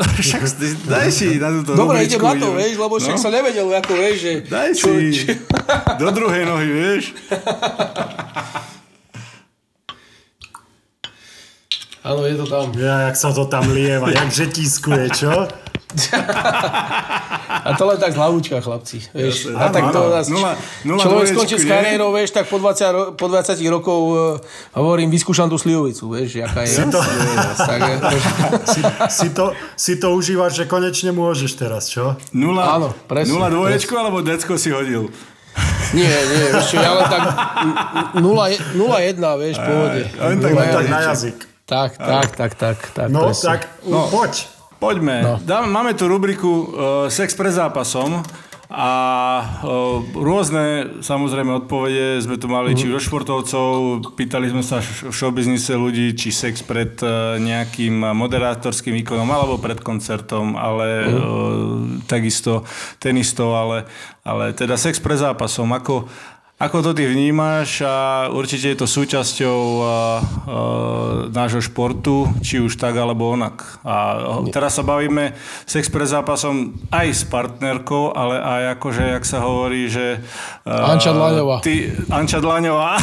Však 0.00 0.42
daj 0.88 1.12
si 1.12 1.36
na 1.36 1.52
túto 1.52 1.76
Dobre, 1.76 2.00
idem 2.02 2.16
na 2.16 2.32
to, 2.32 2.56
vieš, 2.56 2.72
lebo 2.74 2.96
však 2.96 3.14
No. 3.14 3.20
som 3.20 3.28
nevedel, 3.28 3.68
ako 3.68 3.92
vieš, 3.92 4.16
že... 4.18 4.32
Daj 4.48 4.68
čo- 4.72 4.96
si 4.96 5.12
čo- 5.12 5.36
do 6.00 6.08
druhej 6.08 6.42
nohy, 6.42 6.68
vieš. 6.68 7.04
Áno, 12.00 12.24
je 12.24 12.32
to 12.34 12.46
tam. 12.48 12.72
Ja, 12.74 13.06
jak 13.06 13.16
sa 13.16 13.28
to 13.28 13.44
tam 13.44 13.68
lieva, 13.68 14.08
jak 14.08 14.32
žetiskuje, 14.40 15.12
čo? 15.12 15.44
A 17.60 17.74
to 17.74 17.82
len 17.84 17.98
tak 17.98 18.14
z 18.14 18.16
hlavúčka, 18.16 18.62
chlapci. 18.62 19.02
Vieš. 19.10 19.52
A 19.52 19.68
Áno, 19.68 19.74
tak 19.74 19.82
to 19.90 20.00
nás, 20.06 20.30
Nula- 20.30 20.54
nula 20.86 21.02
človek 21.02 21.34
skončí 21.34 21.58
s 21.58 21.66
kariérou, 21.66 22.14
vieš, 22.14 22.30
tak 22.30 22.46
po 22.46 22.56
20, 22.56 22.88
ro- 22.88 23.10
po 23.12 23.26
20 23.26 23.58
rokov 23.68 23.98
uh, 24.06 24.16
hovorím, 24.72 25.10
vyskúšam 25.10 25.50
tú 25.50 25.58
slivovicu, 25.58 26.08
vieš, 26.08 26.40
jaká 26.40 26.62
je. 26.62 26.78
to- 26.86 27.04
tak, 27.58 27.80
Si, 28.70 28.80
si, 29.10 29.28
to, 29.34 29.50
si 29.74 29.92
to 29.98 30.14
užívaš, 30.14 30.56
že 30.56 30.64
konečne 30.64 31.10
môžeš 31.10 31.58
teraz, 31.58 31.90
čo? 31.90 32.14
Nula, 32.30 32.78
Áno, 32.78 32.94
presne, 33.04 33.34
nula 33.34 33.50
dvoječku 33.50 33.92
alebo 33.92 34.22
decko 34.22 34.54
si 34.54 34.70
hodil? 34.70 35.10
Nie, 35.96 36.06
nie, 36.06 36.44
čo, 36.64 36.78
ja 36.78 36.90
len 36.94 37.06
tak 37.10 37.22
0-1, 38.16 39.18
vieš, 39.18 39.56
pohode. 39.58 40.00
len 40.06 40.36
tak 40.38 40.52
Len 40.54 40.66
na 40.66 40.74
tak 40.74 40.86
na 40.86 41.00
jazyk. 41.10 41.36
Tak, 41.66 41.90
tak, 41.98 42.28
tak, 42.34 42.52
tak, 42.58 42.78
tak, 42.94 43.06
No, 43.10 43.30
presne. 43.30 43.46
tak 43.46 43.60
no. 43.86 44.10
poď. 44.10 44.32
Poďme. 44.80 45.16
No. 45.22 45.34
Dáme, 45.44 45.68
máme 45.68 45.92
tu 45.92 46.08
rubriku 46.08 46.48
uh, 46.48 46.66
Sex 47.12 47.36
pred 47.36 47.52
zápasom 47.52 48.24
a 48.70 48.92
rôzne 50.14 51.02
samozrejme 51.02 51.66
odpovede 51.66 52.22
sme 52.22 52.38
tu 52.38 52.46
mali 52.46 52.78
či 52.78 52.86
od 52.86 53.02
športovcov, 53.02 53.68
pýtali 54.14 54.46
sme 54.46 54.62
sa 54.62 54.78
v 54.78 55.10
showbiznise 55.10 55.74
ľudí, 55.74 56.14
či 56.14 56.30
sex 56.30 56.62
pred 56.62 56.94
uh, 57.02 57.34
nejakým 57.42 58.14
moderátorským 58.14 58.94
výkonom 59.02 59.26
alebo 59.26 59.58
pred 59.58 59.82
koncertom, 59.82 60.54
ale 60.54 61.02
uh, 61.02 61.98
takisto 62.06 62.62
tenisto, 63.02 63.58
ale, 63.58 63.90
ale 64.22 64.54
teda 64.54 64.78
sex 64.78 65.02
pred 65.02 65.18
zápasom. 65.18 65.66
Ako, 65.74 66.06
ako 66.60 66.84
to 66.84 66.90
ty 66.92 67.08
vnímaš 67.08 67.80
a 67.88 68.28
určite 68.28 68.68
je 68.68 68.76
to 68.76 68.84
súčasťou 68.84 69.60
uh, 69.80 69.86
uh, 69.86 70.20
nášho 71.32 71.64
športu, 71.64 72.28
či 72.44 72.60
už 72.60 72.76
tak 72.76 73.00
alebo 73.00 73.32
onak. 73.32 73.80
A 73.80 74.28
teraz 74.52 74.76
sa 74.76 74.84
bavíme 74.84 75.32
sex 75.64 75.88
pred 75.88 76.04
zápasom 76.04 76.76
aj 76.92 77.08
s 77.16 77.24
partnerkou, 77.24 78.12
ale 78.12 78.36
aj 78.44 78.76
akože, 78.76 79.02
jak 79.08 79.24
sa 79.24 79.40
hovorí, 79.40 79.88
že... 79.88 80.20
Uh, 80.68 80.92
Anča 80.92 81.16
Dlaňová. 81.16 81.64
Ty, 81.64 81.96
Anča 82.12 82.44
Dlaňová. 82.44 83.00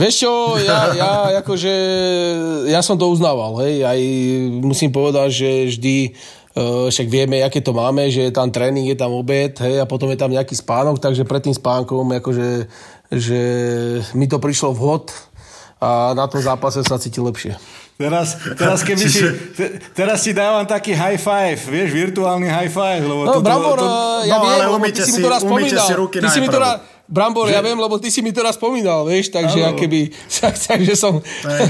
Vieš 0.00 0.14
čo, 0.26 0.58
ja, 0.58 0.96
ja 0.96 1.10
akože, 1.44 1.74
ja 2.66 2.80
som 2.82 2.96
to 2.96 3.06
uznával, 3.12 3.62
hej, 3.62 3.84
aj 3.84 4.00
musím 4.64 4.90
povedať, 4.90 5.28
že 5.28 5.50
vždy 5.76 5.96
však 6.56 7.06
vieme, 7.06 7.46
aké 7.46 7.62
to 7.62 7.70
máme, 7.70 8.10
že 8.10 8.28
je 8.28 8.32
tam 8.34 8.50
tréning, 8.50 8.90
je 8.90 8.98
tam 8.98 9.14
obed, 9.14 9.54
hej, 9.54 9.78
a 9.78 9.86
potom 9.86 10.10
je 10.10 10.18
tam 10.18 10.34
nejaký 10.34 10.58
spánok, 10.58 10.98
takže 10.98 11.22
pred 11.22 11.46
tým 11.46 11.54
spánkom 11.54 12.10
akože, 12.18 12.66
že 13.14 13.40
mi 14.18 14.26
to 14.26 14.42
prišlo 14.42 14.74
vhod 14.74 15.14
a 15.78 16.12
na 16.12 16.26
tom 16.26 16.42
zápase 16.42 16.82
sa 16.82 16.98
cíti 16.98 17.22
lepšie. 17.22 17.54
Teraz, 18.00 18.40
teraz, 18.56 18.80
keby 18.80 19.04
si, 19.12 19.20
teraz 19.92 20.24
si 20.24 20.32
dávam 20.32 20.64
taký 20.64 20.96
high 20.96 21.20
five, 21.20 21.60
vieš, 21.60 21.92
virtuálny 21.92 22.48
high 22.48 22.72
five. 22.72 23.04
Lebo 23.04 23.28
no, 23.28 23.36
toto, 23.36 23.44
Brambor, 23.44 23.76
to, 23.76 23.88
ja 24.24 24.40
no, 24.40 24.48
viem, 24.48 24.52
ale 24.56 24.64
lebo 24.72 24.86
ty 24.88 25.04
si 25.04 25.12
mi 25.12 25.20
to 25.20 25.28
raz 25.28 25.44
spomínal. 25.44 25.84
Si 25.84 25.94
ruky 26.00 26.16
ty 26.16 26.28
si 26.32 26.40
mi 26.40 26.48
to 26.48 26.56
raz, 26.56 26.80
Brambor, 27.10 27.50
že... 27.50 27.58
ja 27.58 27.60
viem, 27.60 27.74
lebo 27.74 27.98
ty 27.98 28.06
si 28.06 28.22
mi 28.22 28.30
to 28.30 28.38
raz 28.38 28.54
spomínal, 28.54 29.02
vieš, 29.02 29.34
takže 29.34 29.58
ja 29.58 29.74
keby, 29.74 30.14
takže 30.70 30.94
som... 30.94 31.18
Hey, 31.42 31.66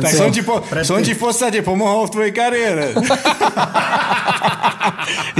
tak 0.00 0.12
som 0.16 0.32
ti, 0.32 0.40
po, 0.40 0.64
som 0.80 1.04
ti 1.04 1.12
v 1.12 1.20
podstate 1.20 1.60
pomohol 1.60 2.08
v 2.08 2.12
tvojej 2.16 2.32
kariére. 2.32 2.96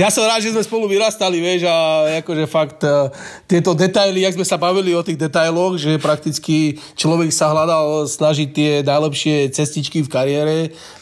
ja 0.05 0.12
som 0.12 0.28
rád, 0.28 0.45
že 0.45 0.53
sme 0.53 0.61
spolu 0.61 0.93
vyrastali, 0.93 1.41
vieš, 1.41 1.64
a 1.64 1.76
akože 2.20 2.45
fakt 2.45 2.84
uh, 2.84 3.09
tieto 3.49 3.72
detaily, 3.72 4.28
jak 4.28 4.36
sme 4.36 4.45
sa 4.45 4.61
bavili 4.61 4.93
o 4.93 5.01
tých 5.01 5.16
detailoch, 5.16 5.80
že 5.80 5.97
prakticky 5.97 6.76
človek 6.93 7.32
sa 7.32 7.49
hľadal 7.49 8.12
snažiť 8.12 8.49
tie 8.53 8.70
najlepšie 8.84 9.49
cestičky 9.57 10.05
v 10.05 10.12
kariére, 10.12 10.57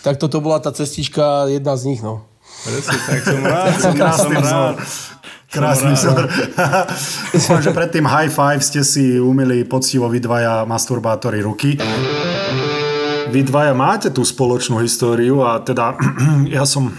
tak 0.07 0.23
toto 0.23 0.39
bola 0.39 0.63
tá 0.63 0.71
cestička 0.71 1.51
jedna 1.51 1.75
z 1.75 1.91
nich, 1.91 2.07
no. 2.07 2.23
Presne, 2.59 2.99
tak 2.99 3.21
som 3.23 3.41
rád, 3.43 3.73
som, 3.83 3.95
som 3.95 4.33
rád. 4.35 4.77
Krásny 5.49 5.97
vzor. 5.97 6.29
Dúfam, 7.35 7.61
že 7.65 7.73
pred 7.73 7.89
tým 7.89 8.05
high 8.05 8.29
five 8.29 8.61
ste 8.61 8.85
si 8.85 9.17
umili 9.17 9.65
poctivo 9.65 10.05
vy 10.13 10.21
dvaja 10.21 10.69
masturbátory 10.69 11.41
ruky. 11.41 11.81
Vy 13.33 13.41
dvaja 13.49 13.73
máte 13.73 14.13
tú 14.13 14.29
spoločnú 14.29 14.77
históriu 14.85 15.41
a 15.41 15.61
teda 15.65 15.97
ja 16.57 16.69
som 16.69 16.93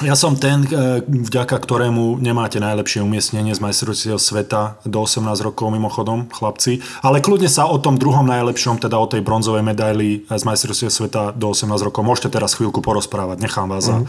ja 0.00 0.16
som 0.16 0.32
ten, 0.32 0.64
e, 0.64 1.04
vďaka 1.04 1.60
ktorému 1.60 2.24
nemáte 2.24 2.56
najlepšie 2.56 3.04
umiestnenie 3.04 3.52
z 3.52 3.60
majstrovstiev 3.60 4.16
sveta 4.16 4.80
do 4.88 5.04
18 5.04 5.28
rokov 5.44 5.68
mimochodom, 5.68 6.24
chlapci. 6.32 6.80
Ale 7.04 7.20
kľudne 7.20 7.52
sa 7.52 7.68
o 7.68 7.76
tom 7.76 8.00
druhom 8.00 8.24
najlepšom, 8.24 8.80
teda 8.80 8.96
o 8.96 9.04
tej 9.04 9.20
bronzovej 9.20 9.60
medaili 9.60 10.24
z 10.24 10.42
majstrovstiev 10.48 10.88
sveta 10.88 11.36
do 11.36 11.52
18 11.52 11.84
rokov, 11.84 12.00
môžete 12.00 12.32
teraz 12.32 12.56
chvíľku 12.56 12.80
porozprávať, 12.80 13.44
nechám 13.44 13.68
vás. 13.68 13.92
Mm. 13.92 14.08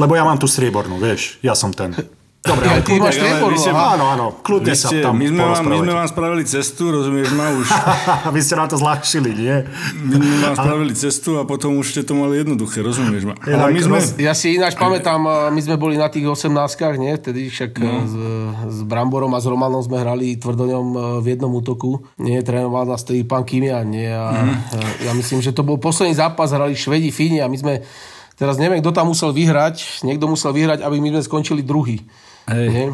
Lebo 0.00 0.16
ja 0.16 0.24
mám 0.24 0.40
tu 0.40 0.48
striebornú, 0.48 0.96
vieš, 0.96 1.36
ja 1.44 1.52
som 1.52 1.76
ten. 1.76 1.92
Dobre, 2.40 2.72
ale 2.72 2.80
ty 2.80 2.96
máš 2.96 3.20
ale 3.20 3.52
vy 3.52 3.58
ste, 3.60 3.68
áno, 3.68 4.04
áno, 4.16 4.26
kľudne 4.40 4.72
ste, 4.72 5.04
sa 5.04 5.12
tam 5.12 5.20
my 5.20 5.28
sme, 5.28 5.44
vám, 5.44 5.60
my 5.60 5.76
sme 5.76 5.92
vám 5.92 6.08
spravili 6.08 6.44
cestu, 6.48 6.88
rozumieš 6.88 7.36
ma 7.36 7.52
už. 7.52 7.68
vy 8.34 8.40
ste 8.40 8.56
na 8.56 8.64
to 8.64 8.80
zľahčili, 8.80 9.30
nie? 9.36 9.56
My 10.08 10.16
sme 10.16 10.36
vám 10.48 10.56
spravili 10.56 10.92
cestu 10.96 11.36
a 11.36 11.44
potom 11.44 11.76
už 11.76 11.92
ste 11.92 12.00
to 12.00 12.16
mali 12.16 12.40
jednoduché, 12.40 12.80
rozumieš 12.80 13.28
ma. 13.28 13.36
Ale 13.44 13.76
my 13.76 13.80
sme... 13.84 14.24
Ja 14.24 14.32
si 14.32 14.56
ináč 14.56 14.72
pamätám, 14.80 15.20
my 15.52 15.60
sme 15.60 15.76
boli 15.76 16.00
na 16.00 16.08
tých 16.08 16.24
18 16.24 16.48
nie? 16.96 17.12
Vtedy 17.20 17.52
však 17.52 17.76
no. 17.76 18.08
s, 18.08 18.14
s 18.72 18.78
Bramborom 18.88 19.36
a 19.36 19.38
s 19.38 19.44
Romanom 19.44 19.84
sme 19.84 20.00
hrali 20.00 20.40
tvrdoňom 20.40 21.20
v 21.20 21.26
jednom 21.36 21.52
útoku. 21.52 22.08
Nie, 22.16 22.40
trénoval 22.40 22.88
nás 22.88 23.04
tedy 23.04 23.20
pán 23.20 23.44
Kimian, 23.44 23.84
nie? 23.84 24.08
A 24.08 24.48
mm. 24.48 24.56
ja 25.04 25.12
myslím, 25.12 25.44
že 25.44 25.52
to 25.52 25.60
bol 25.60 25.76
posledný 25.76 26.16
zápas, 26.16 26.56
hrali 26.56 26.72
Švedi, 26.72 27.12
Fíni 27.12 27.44
a 27.44 27.52
my 27.52 27.58
sme 27.60 27.74
Teraz 28.40 28.56
neviem, 28.56 28.80
kto 28.80 28.96
tam 28.96 29.12
musel 29.12 29.36
vyhrať. 29.36 30.00
Niekto 30.00 30.24
musel 30.24 30.56
vyhrať, 30.56 30.80
aby 30.80 30.96
my 30.96 31.12
sme 31.12 31.28
skončili 31.28 31.60
druhý. 31.60 32.00
Hej. 32.50 32.68
Nie? 32.68 32.88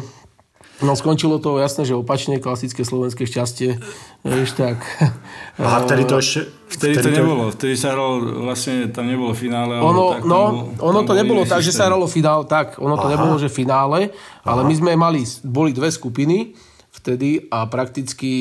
No 0.77 0.93
skončilo 0.93 1.41
to 1.41 1.57
jasné, 1.57 1.89
že 1.89 1.97
opačne, 1.97 2.37
klasické 2.37 2.85
slovenské 2.85 3.25
šťastie. 3.25 3.81
Vieš, 4.21 4.53
tak. 4.53 4.77
A 5.57 5.81
vtedy 5.81 6.05
to 6.05 6.21
ešte... 6.21 6.45
Vtedy, 6.69 7.01
vtedy 7.01 7.17
to 7.17 7.17
nebolo. 7.17 7.43
Vtedy 7.49 7.73
sa 7.73 7.97
hralo, 7.97 8.45
vlastne 8.45 8.85
tam 8.93 9.09
nebolo 9.09 9.33
finále. 9.33 9.81
Ono, 9.81 10.21
tak, 10.21 10.29
no, 10.29 10.41
bol, 10.77 10.93
ono 10.93 11.01
to 11.01 11.17
nebolo 11.17 11.49
tak, 11.49 11.65
systém. 11.65 11.73
že 11.73 11.77
sa 11.81 11.89
hralo 11.89 12.05
finále, 12.05 12.45
tak. 12.45 12.77
Ono 12.77 12.93
to 12.93 13.09
Aha. 13.09 13.13
nebolo, 13.17 13.41
že 13.41 13.49
finále, 13.49 14.13
ale 14.45 14.61
Aha. 14.61 14.69
my 14.69 14.73
sme 14.77 14.91
mali, 14.93 15.25
boli 15.41 15.73
dve 15.73 15.89
skupiny 15.89 16.53
vtedy 16.93 17.49
a 17.49 17.65
prakticky 17.65 18.33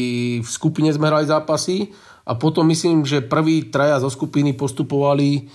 v 0.45 0.49
skupine 0.49 0.93
sme 0.93 1.09
hrali 1.09 1.25
zápasy 1.25 1.93
a 2.27 2.37
potom 2.37 2.69
myslím, 2.69 3.09
že 3.09 3.25
prvý 3.25 3.73
traja 3.73 3.97
zo 4.03 4.13
skupiny 4.13 4.53
postupovali 4.53 5.49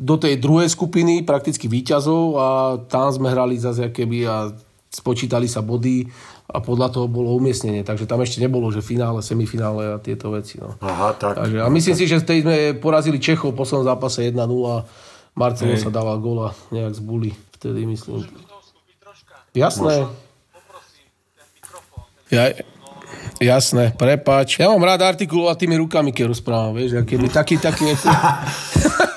do 0.00 0.14
tej 0.16 0.40
druhej 0.40 0.72
skupiny 0.72 1.20
prakticky 1.20 1.68
výťazov 1.68 2.22
a 2.40 2.48
tam 2.88 3.12
sme 3.12 3.28
hrali 3.28 3.60
zase 3.60 3.92
keby 3.92 4.24
a 4.24 4.48
spočítali 4.88 5.44
sa 5.44 5.60
body 5.60 6.08
a 6.48 6.62
podľa 6.62 6.88
toho 6.88 7.06
bolo 7.10 7.36
umiestnenie. 7.36 7.84
Takže 7.84 8.08
tam 8.08 8.24
ešte 8.24 8.40
nebolo, 8.40 8.72
že 8.72 8.80
finále, 8.80 9.20
semifinále 9.20 9.92
a 9.92 10.00
tieto 10.00 10.32
veci. 10.32 10.56
No. 10.56 10.72
Aha, 10.80 11.12
tak. 11.12 11.36
Takže, 11.36 11.60
a 11.60 11.68
myslím 11.68 11.96
si, 12.00 12.04
že 12.08 12.24
tej 12.24 12.48
sme 12.48 12.56
porazili 12.80 13.20
Čechov 13.20 13.52
v 13.52 13.60
poslednom 13.60 13.84
zápase 13.84 14.24
1-0 14.24 14.40
Marcelo 15.36 15.76
Hej. 15.76 15.84
sa 15.84 15.90
dával 15.92 16.16
gola 16.16 16.56
nejak 16.72 16.96
z 16.96 17.02
buli. 17.04 17.30
Vtedy 17.60 17.84
myslím. 17.84 18.24
Jasné. 19.52 20.08
Ja, 22.32 22.56
jasné, 23.38 23.92
prepáč. 23.94 24.58
Ja 24.58 24.72
mám 24.72 24.82
rád 24.82 25.04
artikulovať 25.04 25.56
tými 25.60 25.76
rukami, 25.76 26.10
keď 26.10 26.32
rozprávam, 26.32 26.72
vieš, 26.72 27.04
keby 27.04 27.28
taký, 27.38 27.60
taký... 27.60 27.92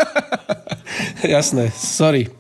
Jasné, 1.36 1.72
sorry. 1.76 2.32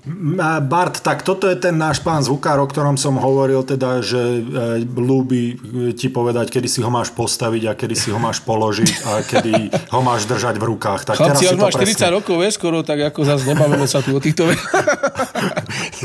Bart, 0.63 1.03
tak 1.03 1.27
toto 1.27 1.51
je 1.51 1.55
ten 1.59 1.75
náš 1.75 1.99
pán 1.99 2.23
zvukár, 2.23 2.63
o 2.63 2.67
ktorom 2.67 2.95
som 2.95 3.19
hovoril, 3.19 3.63
teda, 3.67 3.99
že 3.99 4.39
e, 4.39 4.87
ľúbi 4.87 5.43
e, 5.51 5.55
ti 5.91 6.07
povedať, 6.07 6.47
kedy 6.47 6.67
si 6.71 6.79
ho 6.79 6.87
máš 6.87 7.11
postaviť 7.11 7.63
a 7.67 7.73
kedy 7.75 7.95
si 7.95 8.09
ho 8.09 8.19
máš 8.19 8.39
položiť 8.43 8.89
a 9.03 9.11
kedy 9.23 9.53
ho 9.91 9.99
máš 9.99 10.25
držať 10.31 10.55
v 10.55 10.63
rukách. 10.71 11.01
Tak 11.03 11.15
Chlapci, 11.19 11.43
teraz 11.43 11.55
si 11.55 11.59
máš 11.59 11.75
40 11.75 12.15
rokov, 12.15 12.35
vieš, 12.39 12.55
skoro, 12.55 12.79
tak 12.81 13.03
ako 13.03 13.19
zase 13.27 13.43
nebavíme 13.51 13.87
sa 13.87 13.99
tu 13.99 14.15
o 14.15 14.19
týchto 14.23 14.47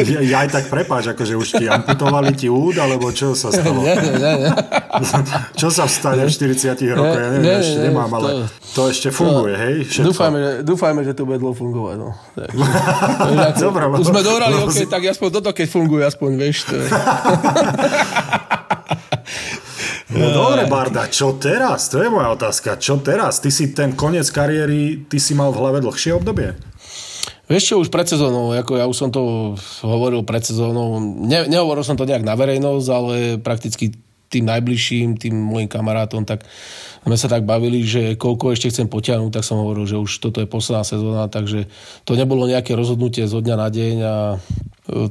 ja, 0.03 0.20
ja 0.20 0.37
aj 0.43 0.49
tak 0.51 0.64
prepáč, 0.70 1.14
akože 1.14 1.35
už 1.39 1.49
ti 1.62 1.64
amputovali 1.70 2.35
ti 2.35 2.51
úd, 2.51 2.75
alebo 2.79 3.11
čo 3.14 3.39
sa 3.39 3.51
stalo? 3.55 3.83
Nie, 3.83 3.95
nie, 3.99 4.33
nie. 4.47 4.53
čo 5.55 5.68
sa 5.70 5.87
vstane 5.87 6.27
v 6.27 6.31
40 6.31 6.75
rokoch? 6.95 7.18
Ja 7.18 7.29
neviem, 7.31 7.43
nie, 7.47 7.57
ešte 7.62 7.79
nemám, 7.83 8.11
ale 8.18 8.29
to, 8.29 8.39
to 8.75 8.81
ešte 8.91 9.09
funguje, 9.14 9.55
hej? 9.55 9.75
Dúfajme, 10.03 10.39
že, 10.39 10.51
dúfajme, 10.66 11.01
že 11.07 11.12
to 11.14 11.22
bude 11.27 11.39
dlho 11.39 11.55
fungovať. 11.55 11.97
No. 11.99 12.11
Tak. 12.35 12.51
Dobre, 13.59 13.83
už 14.01 14.07
sme 14.09 14.23
dohrali, 14.23 14.55
ok, 14.61 14.87
tak 14.89 15.03
aspoň 15.09 15.29
toto, 15.41 15.51
keď 15.55 15.67
funguje, 15.71 16.03
aspoň, 16.05 16.31
vieš. 16.37 16.69
To 16.69 16.75
je. 16.77 16.89
No 20.15 20.31
dobre, 20.31 20.71
Barda, 20.71 21.11
čo 21.11 21.35
teraz? 21.35 21.91
To 21.91 21.99
je 21.99 22.07
moja 22.07 22.31
otázka. 22.31 22.79
Čo 22.79 23.03
teraz? 23.03 23.43
Ty 23.43 23.51
si 23.51 23.75
ten 23.75 23.99
koniec 23.99 24.31
kariéry, 24.31 25.11
ty 25.11 25.19
si 25.19 25.35
mal 25.35 25.51
v 25.51 25.59
hlave 25.59 25.83
dlhšie 25.83 26.15
obdobie? 26.15 26.55
Vieš 27.51 27.65
čo, 27.67 27.75
už 27.83 27.91
pred 27.91 28.07
sezónou, 28.09 28.55
ako 28.55 28.73
ja 28.79 28.87
už 28.89 28.97
som 28.97 29.11
to 29.12 29.53
hovoril 29.85 30.25
pred 30.25 30.41
sezónou, 30.41 30.97
ne, 31.03 31.45
nehovoril 31.45 31.85
som 31.85 31.99
to 31.99 32.09
nejak 32.09 32.25
na 32.25 32.39
verejnosť, 32.39 32.89
ale 32.89 33.15
prakticky 33.37 33.93
tým 34.33 34.49
najbližším, 34.49 35.21
tým 35.21 35.35
môjim 35.37 35.69
kamarátom, 35.69 36.25
tak 36.25 36.47
sme 37.05 37.17
sa 37.21 37.29
tak 37.29 37.45
bavili, 37.45 37.85
že 37.85 38.17
koľko 38.17 38.57
ešte 38.57 38.73
chcem 38.73 38.89
potiahnuť, 38.89 39.31
tak 39.37 39.45
som 39.45 39.61
hovoril, 39.61 39.85
že 39.85 40.01
už 40.01 40.11
toto 40.25 40.41
je 40.41 40.49
posledná 40.49 40.89
sezóna, 40.89 41.29
takže 41.29 41.69
to 42.09 42.17
nebolo 42.17 42.49
nejaké 42.49 42.73
rozhodnutie 42.73 43.29
zo 43.29 43.45
dňa 43.45 43.57
na 43.61 43.69
deň 43.69 43.97
a 44.01 44.17
e, 44.35 44.37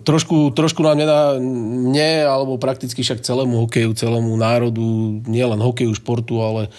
trošku, 0.02 0.58
trošku 0.58 0.82
nám 0.82 0.98
nedá 0.98 1.38
mne, 1.38 2.26
alebo 2.26 2.58
prakticky 2.58 3.06
však 3.06 3.22
celému 3.22 3.70
hokeju, 3.70 3.94
celému 3.94 4.34
národu, 4.34 5.22
nielen 5.30 5.62
hokeju, 5.62 5.94
športu, 5.94 6.42
ale 6.42 6.74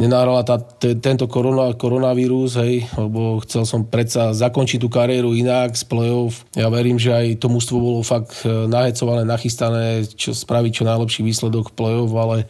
nenáhrala 0.00 0.42
tá, 0.42 0.58
t- 0.58 0.96
tento 0.98 1.28
korona, 1.28 1.76
koronavírus, 1.76 2.58
hej, 2.58 2.88
lebo 2.98 3.44
chcel 3.46 3.62
som 3.68 3.86
predsa 3.86 4.34
zakončiť 4.34 4.80
tú 4.80 4.88
kariéru 4.90 5.36
inak 5.36 5.76
z 5.76 5.84
play-off. 5.86 6.42
Ja 6.56 6.66
verím, 6.72 6.98
že 6.98 7.14
aj 7.14 7.38
to 7.38 7.52
mústvo 7.52 7.78
bolo 7.78 8.00
fakt 8.00 8.42
e, 8.42 8.66
nahecované, 8.66 9.28
nachystané, 9.28 10.08
čo 10.08 10.34
spraviť 10.34 10.72
čo 10.72 10.84
najlepší 10.88 11.20
výsledok 11.22 11.70
v 11.70 11.76
play-off, 11.76 12.12
ale 12.16 12.48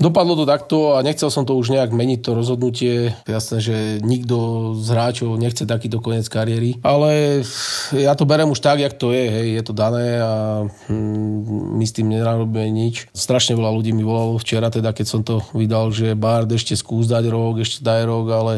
Dopadlo 0.00 0.32
to 0.32 0.48
takto 0.48 0.96
a 0.96 1.04
nechcel 1.04 1.28
som 1.28 1.44
to 1.44 1.52
už 1.60 1.76
nejak 1.76 1.92
meniť, 1.92 2.24
to 2.24 2.32
rozhodnutie. 2.32 3.12
Jasné, 3.28 3.60
že 3.60 3.76
nikto 4.00 4.72
z 4.80 4.88
hráčov 4.96 5.36
nechce 5.36 5.68
takýto 5.68 6.00
koniec 6.00 6.24
kariéry, 6.24 6.80
ale 6.80 7.44
ja 7.92 8.16
to 8.16 8.24
berem 8.24 8.48
už 8.48 8.64
tak, 8.64 8.80
jak 8.80 8.96
to 8.96 9.12
je, 9.12 9.28
hej, 9.28 9.60
je 9.60 9.62
to 9.68 9.76
dané 9.76 10.24
a 10.24 10.64
hm, 10.88 11.76
my 11.76 11.84
s 11.84 11.92
tým 11.92 12.08
nerobíme 12.08 12.64
nič. 12.72 13.12
Strašne 13.12 13.60
veľa 13.60 13.76
ľudí 13.76 13.92
mi 13.92 14.00
volalo 14.00 14.40
včera, 14.40 14.72
teda 14.72 14.96
keď 14.96 15.04
som 15.04 15.20
to 15.20 15.44
vydal, 15.52 15.92
že 15.92 16.16
Bard 16.16 16.48
ešte 16.48 16.72
skús 16.80 17.04
dať 17.04 17.28
rok, 17.28 17.60
ešte 17.60 17.84
daj 17.84 18.08
rok, 18.08 18.26
ale 18.32 18.54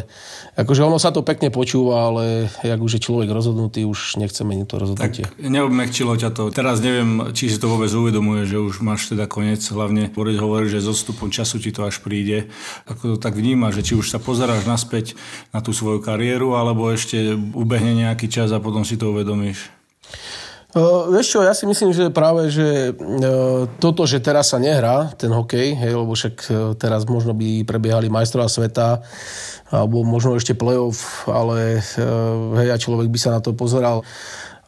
akože 0.55 0.87
ono 0.87 1.03
sa 1.03 1.11
to 1.11 1.27
pekne 1.27 1.51
počúva, 1.51 2.07
ale 2.07 2.55
jak 2.63 2.79
už 2.79 3.03
je 3.03 3.03
človek 3.03 3.27
rozhodnutý, 3.27 3.83
už 3.83 4.15
nechce 4.23 4.47
meniť 4.47 4.67
to 4.71 4.77
rozhodnutie. 4.79 5.27
Tak 5.27 5.43
neobmekčilo 5.43 6.15
ťa 6.15 6.31
to. 6.31 6.55
Teraz 6.55 6.79
neviem, 6.79 7.35
či 7.35 7.51
si 7.51 7.59
to 7.59 7.67
vôbec 7.67 7.91
uvedomuje, 7.91 8.47
že 8.47 8.63
už 8.63 8.79
máš 8.79 9.11
teda 9.11 9.27
koniec, 9.27 9.59
hlavne 9.75 10.15
hovorí, 10.15 10.71
že 10.71 10.79
zostupom 10.79 11.32
času 11.33 11.57
ti 11.57 11.73
to 11.73 11.89
až 11.89 12.05
príde. 12.05 12.53
Ako 12.85 13.17
to 13.17 13.17
tak 13.17 13.33
vníma, 13.33 13.73
že 13.73 13.81
či 13.81 13.97
už 13.97 14.13
sa 14.13 14.21
pozeráš 14.21 14.69
naspäť 14.69 15.17
na 15.57 15.65
tú 15.65 15.73
svoju 15.73 16.05
kariéru, 16.05 16.53
alebo 16.55 16.93
ešte 16.93 17.33
ubehne 17.57 17.97
nejaký 17.97 18.29
čas 18.29 18.53
a 18.53 18.61
potom 18.61 18.85
si 18.85 19.01
to 19.01 19.17
uvedomíš? 19.17 19.73
Uh, 20.73 21.05
vieš 21.13 21.37
čo, 21.37 21.45
ja 21.45 21.53
si 21.53 21.69
myslím, 21.69 21.93
že 21.93 22.09
práve, 22.09 22.49
že 22.49 22.97
uh, 22.97 23.69
toto, 23.77 24.09
že 24.09 24.25
teraz 24.25 24.57
sa 24.57 24.59
nehrá 24.61 25.13
ten 25.21 25.29
hokej, 25.29 25.77
hej, 25.77 25.93
lebo 25.93 26.17
však 26.17 26.35
uh, 26.49 26.73
teraz 26.81 27.05
možno 27.05 27.37
by 27.37 27.61
prebiehali 27.69 28.09
majstrová 28.09 28.49
sveta, 28.49 29.05
alebo 29.69 30.01
možno 30.01 30.33
ešte 30.33 30.57
playoff, 30.57 31.29
ale 31.29 31.85
uh, 32.01 32.57
hej, 32.57 32.73
a 32.73 32.81
človek 32.81 33.13
by 33.13 33.19
sa 33.21 33.37
na 33.37 33.45
to 33.45 33.53
pozeral 33.53 34.01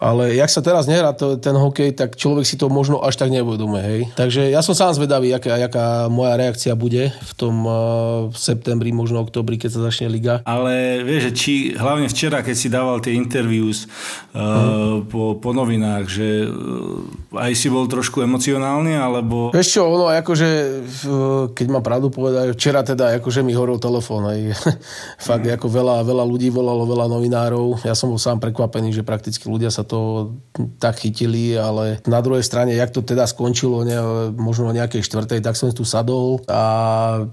ale 0.04 0.36
jak 0.36 0.52
sa 0.52 0.60
teraz 0.60 0.84
nehrá 0.84 1.16
to, 1.16 1.40
ten 1.40 1.56
hokej, 1.56 1.96
tak 1.96 2.20
človek 2.20 2.44
si 2.44 2.60
to 2.60 2.68
možno 2.68 3.00
až 3.00 3.16
tak 3.16 3.32
neuvedomuje, 3.32 3.80
hej. 3.82 4.00
Takže 4.12 4.52
ja 4.52 4.60
som 4.60 4.76
sám 4.76 4.92
zvedavý, 4.92 5.32
aká, 5.32 5.56
aká 5.56 6.12
moja 6.12 6.36
reakcia 6.36 6.76
bude 6.76 7.08
v 7.08 7.32
tom 7.32 7.64
uh, 7.64 8.28
v 8.28 8.36
septembri, 8.36 8.92
možno 8.92 9.24
oktobri, 9.24 9.56
keď 9.56 9.70
sa 9.72 9.80
začne 9.88 10.12
liga. 10.12 10.44
Ale 10.44 11.00
vieš, 11.00 11.32
či 11.32 11.72
hlavne 11.72 12.12
včera, 12.12 12.44
keď 12.44 12.56
si 12.56 12.68
dával 12.68 13.00
tie 13.00 13.16
interviews 13.16 13.88
uh, 14.36 14.36
hmm. 14.36 15.08
po, 15.08 15.40
po 15.40 15.56
novinách, 15.56 16.04
že 16.04 16.52
uh, 16.52 17.40
aj 17.40 17.56
si 17.56 17.72
bol 17.72 17.88
trošku 17.88 18.20
emocionálny, 18.20 19.00
alebo... 19.00 19.56
Vieš 19.56 19.80
čo, 19.80 19.88
ono 19.88 20.12
akože, 20.12 20.48
keď 21.56 21.66
mám 21.72 21.80
pravdu 21.80 22.12
povedať, 22.12 22.52
včera 22.52 22.84
teda 22.84 23.16
akože 23.24 23.40
mi 23.40 23.56
horol 23.56 23.80
telefón, 23.80 24.28
aj 24.28 24.52
fakt 25.32 25.48
hmm. 25.48 25.56
ako 25.56 25.66
veľa, 25.72 26.04
veľa 26.04 26.24
ľudí 26.28 26.52
volalo, 26.52 26.84
veľa 26.84 27.08
novinárov. 27.08 27.80
Ja 27.88 27.96
som 27.96 28.12
bol 28.12 28.20
sám 28.20 28.36
prekvapený, 28.36 28.92
že 28.92 29.00
prakticky 29.00 29.48
ľudia 29.48 29.72
sa 29.72 29.80
to 29.80 29.93
tak 30.78 31.02
chytili, 31.02 31.58
ale 31.58 31.98
na 32.06 32.22
druhej 32.22 32.46
strane, 32.46 32.78
jak 32.78 32.94
to 32.94 33.02
teda 33.02 33.26
skončilo, 33.26 33.82
ne, 33.82 33.98
možno 34.38 34.70
o 34.70 34.76
nejakej 34.76 35.02
štvrtej, 35.02 35.42
tak 35.42 35.58
som 35.58 35.74
tu 35.74 35.82
sadol 35.82 36.38
a 36.46 36.62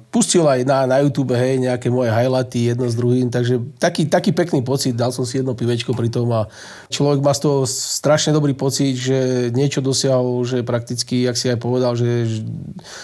pustil 0.09 0.41
aj 0.41 0.66
na, 0.66 0.89
na 0.89 0.97
YouTube, 1.05 1.38
hej, 1.38 1.62
nejaké 1.62 1.93
moje 1.93 2.09
highlighty 2.09 2.74
jedno 2.74 2.89
s 2.89 2.97
druhým, 2.97 3.30
takže 3.30 3.62
taký, 3.78 4.09
taký 4.09 4.34
pekný 4.34 4.66
pocit, 4.66 4.97
dal 4.97 5.14
som 5.14 5.22
si 5.22 5.38
jedno 5.38 5.53
pivečko 5.53 5.93
pri 5.93 6.09
tom 6.09 6.34
a 6.34 6.49
človek 6.89 7.22
má 7.22 7.34
z 7.38 7.41
toho 7.45 7.57
strašne 7.70 8.34
dobrý 8.34 8.57
pocit, 8.57 8.97
že 8.97 9.49
niečo 9.53 9.86
dosiahol, 9.86 10.41
že 10.41 10.66
prakticky, 10.66 11.30
jak 11.30 11.38
si 11.38 11.53
aj 11.53 11.62
povedal, 11.62 11.93
že 11.93 12.26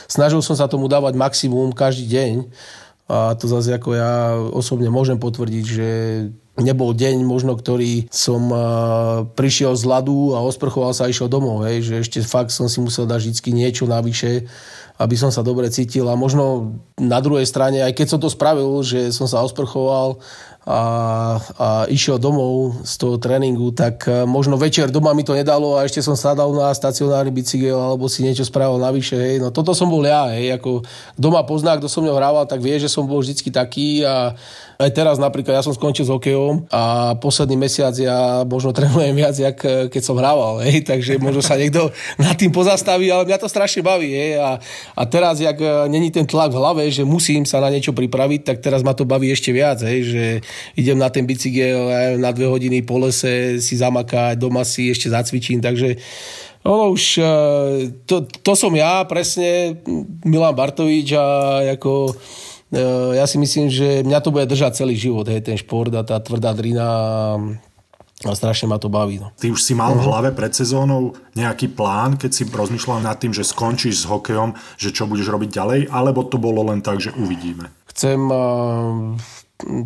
snažil 0.10 0.41
som 0.41 0.58
sa 0.58 0.66
tomu 0.66 0.89
dávať 0.89 1.14
maximum 1.14 1.70
každý 1.78 2.10
deň 2.10 2.34
a 3.08 3.39
to 3.39 3.47
zase 3.47 3.72
ako 3.72 3.95
ja 3.95 4.36
osobne 4.51 4.91
môžem 4.91 5.16
potvrdiť, 5.16 5.64
že 5.64 5.89
nebol 6.58 6.93
deň 6.93 7.22
možno, 7.22 7.53
ktorý 7.53 8.10
som 8.10 8.49
prišiel 9.38 9.78
z 9.78 9.84
ľadu 9.86 10.34
a 10.34 10.41
osprchoval 10.41 10.91
sa 10.91 11.05
a 11.05 11.12
išiel 11.12 11.30
domov, 11.30 11.66
hej, 11.70 11.86
že 11.86 11.93
ešte 12.01 12.20
fakt 12.26 12.49
som 12.49 12.66
si 12.66 12.82
musel 12.82 13.05
dať 13.05 13.30
vždy 13.30 13.49
niečo 13.53 13.86
navyše, 13.86 14.49
aby 14.97 15.14
som 15.14 15.30
sa 15.30 15.45
dobre 15.45 15.70
cítil 15.70 16.10
a 16.10 16.18
možno 16.18 16.74
na 16.97 17.22
druhej 17.22 17.45
strane, 17.45 17.86
aj 17.86 17.93
keď 17.93 18.08
som 18.10 18.20
to 18.20 18.34
spravil, 18.34 18.82
že 18.82 19.14
som 19.14 19.30
sa 19.30 19.45
osprchoval 19.45 20.18
a, 20.68 20.82
a 21.39 21.68
išiel 21.88 22.20
domov 22.20 22.84
z 22.84 22.93
toho 22.99 23.16
tréningu, 23.16 23.72
tak 23.72 24.03
možno 24.28 24.60
večer 24.60 24.91
doma 24.91 25.16
mi 25.16 25.24
to 25.24 25.32
nedalo 25.32 25.80
a 25.80 25.88
ešte 25.88 26.03
som 26.03 26.20
sadal 26.20 26.51
na 26.51 26.74
stacionárny 26.76 27.32
bicykel 27.32 27.78
alebo 27.78 28.12
si 28.12 28.20
niečo 28.26 28.43
spravil 28.43 28.76
navyše. 28.76 29.16
Hej. 29.16 29.39
No 29.39 29.55
toto 29.55 29.72
som 29.72 29.88
bol 29.88 30.03
ja. 30.03 30.28
Hej. 30.36 30.60
Ako 30.60 30.84
doma 31.16 31.47
pozná, 31.47 31.80
kto 31.80 31.88
som 31.88 32.03
mňou 32.03 32.20
hrával, 32.20 32.43
tak 32.51 32.60
vie, 32.60 32.76
že 32.84 32.91
som 32.91 33.08
bol 33.08 33.24
vždycky 33.24 33.47
taký 33.47 34.03
a 34.03 34.36
aj 34.78 34.89
teraz 34.93 35.17
napríklad 35.17 35.57
ja 35.57 35.65
som 35.65 35.73
skončil 35.73 36.05
s 36.05 36.13
hokejom 36.13 36.69
a 36.69 37.13
posledný 37.17 37.57
mesiac 37.57 37.97
ja 37.97 38.45
možno 38.45 38.69
trénujem 38.78 39.13
viac, 39.17 39.34
jak 39.34 39.57
eh, 39.65 39.89
keď 39.89 40.01
som 40.01 40.15
hrával, 40.17 40.61
hej, 40.61 40.82
takže 40.89 41.17
možno 41.17 41.41
sa 41.41 41.57
niekto 41.57 41.89
nad 42.23 42.38
tým 42.38 42.53
pozastaví, 42.53 43.09
ale 43.09 43.25
mňa 43.25 43.41
to 43.41 43.49
strašne 43.49 43.82
baví. 43.82 44.13
Hej, 44.13 44.38
a, 44.38 44.61
a 44.93 45.01
teraz, 45.09 45.41
jak 45.41 45.57
eh, 45.57 45.89
není 45.89 46.13
ten 46.13 46.30
tlak 46.30 46.53
v 46.53 46.61
hlave, 46.61 46.84
že 46.93 47.01
musím 47.01 47.43
sa 47.43 47.57
na 47.57 47.73
niečo 47.73 47.91
pripraviť, 47.91 48.41
tak 48.45 48.57
teraz 48.61 48.86
ma 48.86 48.93
to 48.93 49.03
baví 49.03 49.34
ešte 49.34 49.49
viac, 49.49 49.82
hej, 49.82 49.99
že 50.05 50.23
idem 50.78 50.97
na 50.97 51.09
ten 51.09 51.25
bicykel 51.25 51.89
na 52.21 52.30
dve 52.30 52.45
hodiny 52.45 52.86
po 52.86 53.01
lese 53.01 53.57
si 53.57 53.73
zamakať, 53.75 54.38
doma 54.38 54.61
si 54.61 54.93
ešte 54.93 55.09
zacvičím, 55.09 55.59
takže 55.59 55.97
ono 56.67 56.91
už, 56.91 57.03
eh, 57.17 57.25
to, 58.05 58.28
to 58.28 58.53
som 58.53 58.75
ja 58.75 59.01
presne, 59.07 59.80
Milan 60.28 60.53
Bartovič 60.53 61.15
a 61.15 61.25
ako 61.80 62.11
ja 63.15 63.26
si 63.30 63.39
myslím, 63.39 63.72
že 63.72 64.03
mňa 64.03 64.20
to 64.20 64.34
bude 64.36 64.43
držať 64.49 64.84
celý 64.84 64.99
život, 64.99 65.24
hej, 65.32 65.39
ten 65.39 65.55
šport 65.55 65.91
a 65.95 66.03
tá 66.03 66.20
tvrdá 66.20 66.51
drina 66.51 66.88
a 68.26 68.34
strašne 68.34 68.65
ma 68.65 68.82
to 68.82 68.89
baví. 68.89 69.22
No. 69.22 69.30
Ty 69.38 69.53
už 69.53 69.61
si 69.61 69.78
mal 69.78 69.93
v 69.93 70.01
mhm. 70.01 70.07
hlave 70.09 70.30
pred 70.34 70.49
sezónou 70.49 71.13
nejaký 71.38 71.70
plán, 71.78 72.18
keď 72.18 72.32
si 72.34 72.43
rozmýšľal 72.49 73.05
nad 73.05 73.22
tým, 73.22 73.30
že 73.30 73.45
skončíš 73.45 74.03
s 74.03 74.09
hokejom, 74.09 74.57
že 74.82 74.89
čo 74.89 75.05
budeš 75.05 75.30
robiť 75.30 75.49
ďalej, 75.53 75.80
alebo 75.93 76.26
to 76.26 76.41
bolo 76.41 76.65
len 76.65 76.82
tak, 76.82 76.97
že 76.97 77.13
uvidíme? 77.13 77.70
Chcem 77.93 78.18
uh, 78.18 79.13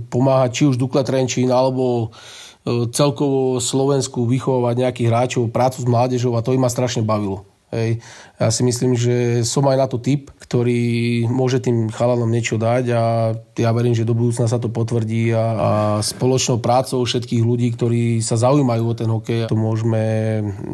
pomáhať 0.07 0.49
či 0.55 0.63
už 0.71 0.79
Dukle 0.79 1.03
Trenčín, 1.03 1.51
alebo 1.51 2.07
uh, 2.07 2.88
celkovo 2.95 3.59
Slovensku 3.59 4.23
vychovať 4.23 4.75
nejakých 4.79 5.09
hráčov, 5.11 5.51
prácu 5.51 5.84
s 5.84 5.88
mládežou 5.88 6.32
a 6.39 6.43
to 6.43 6.55
im 6.55 6.63
ma 6.63 6.71
strašne 6.71 7.03
bavilo. 7.03 7.43
Hej. 7.71 8.03
Ja 8.36 8.51
si 8.51 8.63
myslím, 8.67 8.95
že 8.95 9.43
som 9.47 9.63
aj 9.67 9.77
na 9.79 9.88
to 9.88 9.95
typ, 9.99 10.32
ktorý 10.52 10.84
môže 11.32 11.64
tým 11.64 11.88
chalanom 11.88 12.28
niečo 12.28 12.60
dať 12.60 12.86
a 12.91 13.32
ja 13.56 13.72
verím, 13.72 13.95
že 13.95 14.04
do 14.04 14.12
budúcna 14.12 14.52
sa 14.52 14.60
to 14.60 14.68
potvrdí 14.68 15.32
a, 15.32 15.39
a 15.39 15.70
spoločnou 16.04 16.60
prácou 16.60 16.99
všetkých 17.08 17.39
ľudí, 17.39 17.72
ktorí 17.72 18.20
sa 18.20 18.36
zaujímajú 18.36 18.84
o 18.84 18.91
ten 18.91 19.08
hokej, 19.08 19.47
to 19.47 19.56
môžeme 19.56 20.04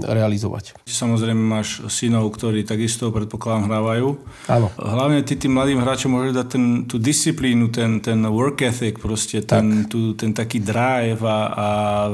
realizovať. 0.01 0.81
Samozrejme 0.89 1.37
máš 1.37 1.85
synov, 1.93 2.33
ktorí 2.33 2.65
takisto 2.65 3.13
predpokladám 3.13 3.69
hrávajú. 3.69 4.17
Áno. 4.49 4.73
Hlavne 4.81 5.21
ty 5.21 5.37
tým 5.37 5.53
mladým 5.53 5.77
hráčom 5.77 6.09
môžeš 6.09 6.33
dať 6.33 6.47
ten, 6.49 6.65
tú 6.89 6.97
disciplínu, 6.97 7.69
ten, 7.69 8.01
ten 8.01 8.17
work 8.33 8.65
ethic, 8.65 8.97
proste 8.97 9.45
ten, 9.45 9.85
tak. 9.85 9.93
tú, 9.93 10.17
ten 10.17 10.33
taký 10.33 10.57
drive 10.57 11.21
a, 11.21 11.39
a 11.53 11.67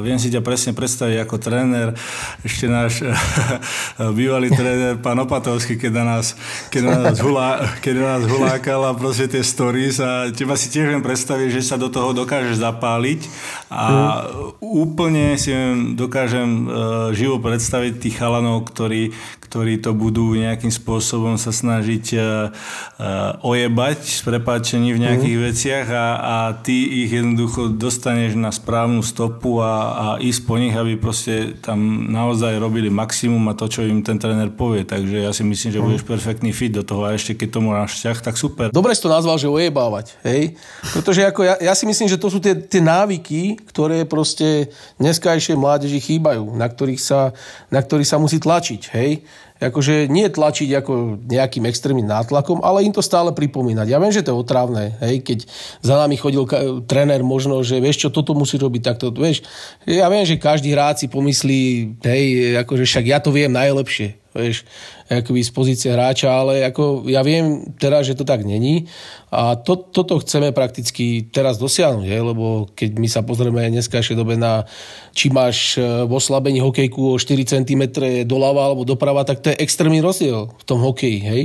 viem 0.04 0.20
si 0.20 0.28
ťa 0.28 0.44
presne 0.44 0.76
predstaviť 0.76 1.16
ako 1.24 1.36
tréner, 1.40 1.96
ešte 2.44 2.68
náš 2.68 3.08
bývalý 4.20 4.52
tréner, 4.52 5.00
pán 5.00 5.16
Opatovský, 5.24 5.80
keď 5.80 5.92
na 5.96 6.06
nás, 6.20 6.36
keď 6.68 6.82
na 6.92 6.96
nás, 7.08 7.24
hulá, 7.24 7.53
na 7.94 8.18
nás 8.18 8.24
hulákal 8.26 8.82
a 8.88 8.98
proste 8.98 9.28
tie 9.28 9.44
stories 9.44 10.00
a 10.00 10.32
teba 10.32 10.56
si 10.58 10.72
tiež 10.72 10.90
viem 10.90 11.04
predstaviť, 11.04 11.60
že 11.60 11.62
sa 11.62 11.76
do 11.76 11.92
toho 11.92 12.16
dokážeš 12.16 12.62
zapáliť 12.62 13.28
a 13.70 13.86
mm. 13.90 14.64
úplne 14.64 15.36
si 15.38 15.52
dokážem 15.94 16.50
uh, 16.66 16.72
živo 17.12 17.38
predstaviť 17.44 18.00
tých 18.00 18.16
chalanov, 18.18 18.70
ktorí, 18.72 19.14
ktorí 19.54 19.86
to 19.86 19.94
budú 19.94 20.34
nejakým 20.34 20.74
spôsobom 20.74 21.38
sa 21.38 21.54
snažiť 21.54 22.06
uh, 22.18 22.50
uh, 22.50 23.38
ojebať 23.46 24.02
s 24.02 24.26
prepáčením 24.26 24.98
v 24.98 25.04
nejakých 25.06 25.38
mm. 25.38 25.44
veciach 25.46 25.88
a, 25.94 26.08
a 26.18 26.38
ty 26.58 27.06
ich 27.06 27.14
jednoducho 27.14 27.70
dostaneš 27.70 28.34
na 28.34 28.50
správnu 28.50 29.06
stopu 29.06 29.62
a, 29.62 29.74
a 29.94 30.06
ísť 30.18 30.42
po 30.50 30.58
nich, 30.58 30.74
aby 30.74 30.98
proste 30.98 31.54
tam 31.62 32.10
naozaj 32.10 32.58
robili 32.58 32.90
maximum 32.90 33.46
a 33.46 33.54
to, 33.54 33.70
čo 33.70 33.86
im 33.86 34.02
ten 34.02 34.18
tréner 34.18 34.50
povie. 34.50 34.90
Takže 34.90 35.22
ja 35.22 35.30
si 35.30 35.46
myslím, 35.46 35.70
že 35.70 35.78
mm. 35.78 35.86
budeš 35.86 36.02
perfektný 36.02 36.50
fit 36.50 36.74
do 36.74 36.82
toho 36.82 37.06
a 37.06 37.14
ešte 37.14 37.38
keď 37.38 37.50
tomu 37.54 37.78
máš 37.78 38.02
vzťah, 38.02 38.18
tak 38.26 38.42
super. 38.42 38.74
Dobre 38.74 38.98
si 38.98 39.06
to 39.06 39.14
nazval, 39.14 39.38
že 39.38 39.46
ojebávať, 39.46 40.18
hej? 40.26 40.58
Pretože 40.98 41.30
ako 41.30 41.46
ja, 41.46 41.62
ja 41.62 41.78
si 41.78 41.86
myslím, 41.86 42.10
že 42.10 42.18
to 42.18 42.34
sú 42.34 42.42
tie, 42.42 42.58
tie 42.58 42.82
návyky, 42.82 43.62
ktoré 43.70 44.02
proste 44.10 44.74
dneskajšie 44.98 45.54
mládeži 45.54 46.02
chýbajú, 46.02 46.58
na 46.58 46.66
ktorých 46.66 46.98
sa, 46.98 47.38
na 47.70 47.86
ktorých 47.86 48.10
sa 48.10 48.18
musí 48.18 48.42
tlačiť, 48.42 48.82
hej? 48.98 49.22
Akože 49.70 50.08
nie 50.12 50.28
tlačiť 50.28 50.70
ako 50.80 51.24
nejakým 51.28 51.68
extrémnym 51.68 52.08
nátlakom, 52.08 52.64
ale 52.64 52.84
im 52.84 52.92
to 52.92 53.04
stále 53.04 53.32
pripomínať. 53.32 53.88
Ja 53.88 54.00
viem, 54.00 54.12
že 54.12 54.24
to 54.24 54.36
je 54.36 54.42
otrávne, 54.42 54.96
hej, 55.00 55.24
keď 55.24 55.40
za 55.84 55.96
nami 56.00 56.16
chodil 56.16 56.44
ka- 56.48 56.84
tréner 56.88 57.24
možno, 57.24 57.60
že 57.64 57.84
vieš 57.84 58.08
čo, 58.08 58.10
toto 58.10 58.36
musí 58.36 58.56
robiť 58.60 58.82
takto, 58.82 59.12
vieš. 59.12 59.44
Ja 59.84 60.08
viem, 60.08 60.24
že 60.24 60.40
každý 60.40 60.72
hráč 60.74 61.06
si 61.06 61.08
pomyslí, 61.12 61.62
hej, 62.04 62.24
akože 62.64 62.84
však 62.88 63.06
ja 63.08 63.20
to 63.20 63.32
viem 63.32 63.52
najlepšie, 63.52 64.23
vieš, 64.34 64.66
akoby 65.08 65.42
z 65.46 65.52
pozície 65.54 65.90
hráča, 65.94 66.34
ale 66.34 66.66
ako 66.66 67.06
ja 67.06 67.22
viem 67.22 67.74
teraz, 67.78 68.10
že 68.10 68.18
to 68.18 68.26
tak 68.26 68.42
není 68.42 68.90
a 69.30 69.54
to, 69.58 69.78
toto 69.78 70.18
chceme 70.22 70.50
prakticky 70.54 71.30
teraz 71.30 71.62
dosiahnuť, 71.62 72.06
je, 72.06 72.20
lebo 72.20 72.46
keď 72.74 72.90
my 72.98 73.08
sa 73.10 73.22
pozrieme 73.22 73.62
aj 73.66 73.74
dneskajšej 73.78 74.18
dobe 74.18 74.38
na 74.38 74.66
či 75.14 75.30
máš 75.30 75.78
e, 75.78 76.06
v 76.06 76.12
oslabení 76.12 76.62
hokejku 76.62 77.14
o 77.14 77.22
4 77.22 77.46
cm 77.46 77.84
doľava 78.26 78.74
alebo 78.74 78.86
doprava, 78.86 79.22
tak 79.26 79.46
to 79.46 79.54
je 79.54 79.62
extrémny 79.62 80.02
rozdiel 80.02 80.50
v 80.50 80.64
tom 80.66 80.82
hokeji, 80.82 81.20
hej. 81.22 81.44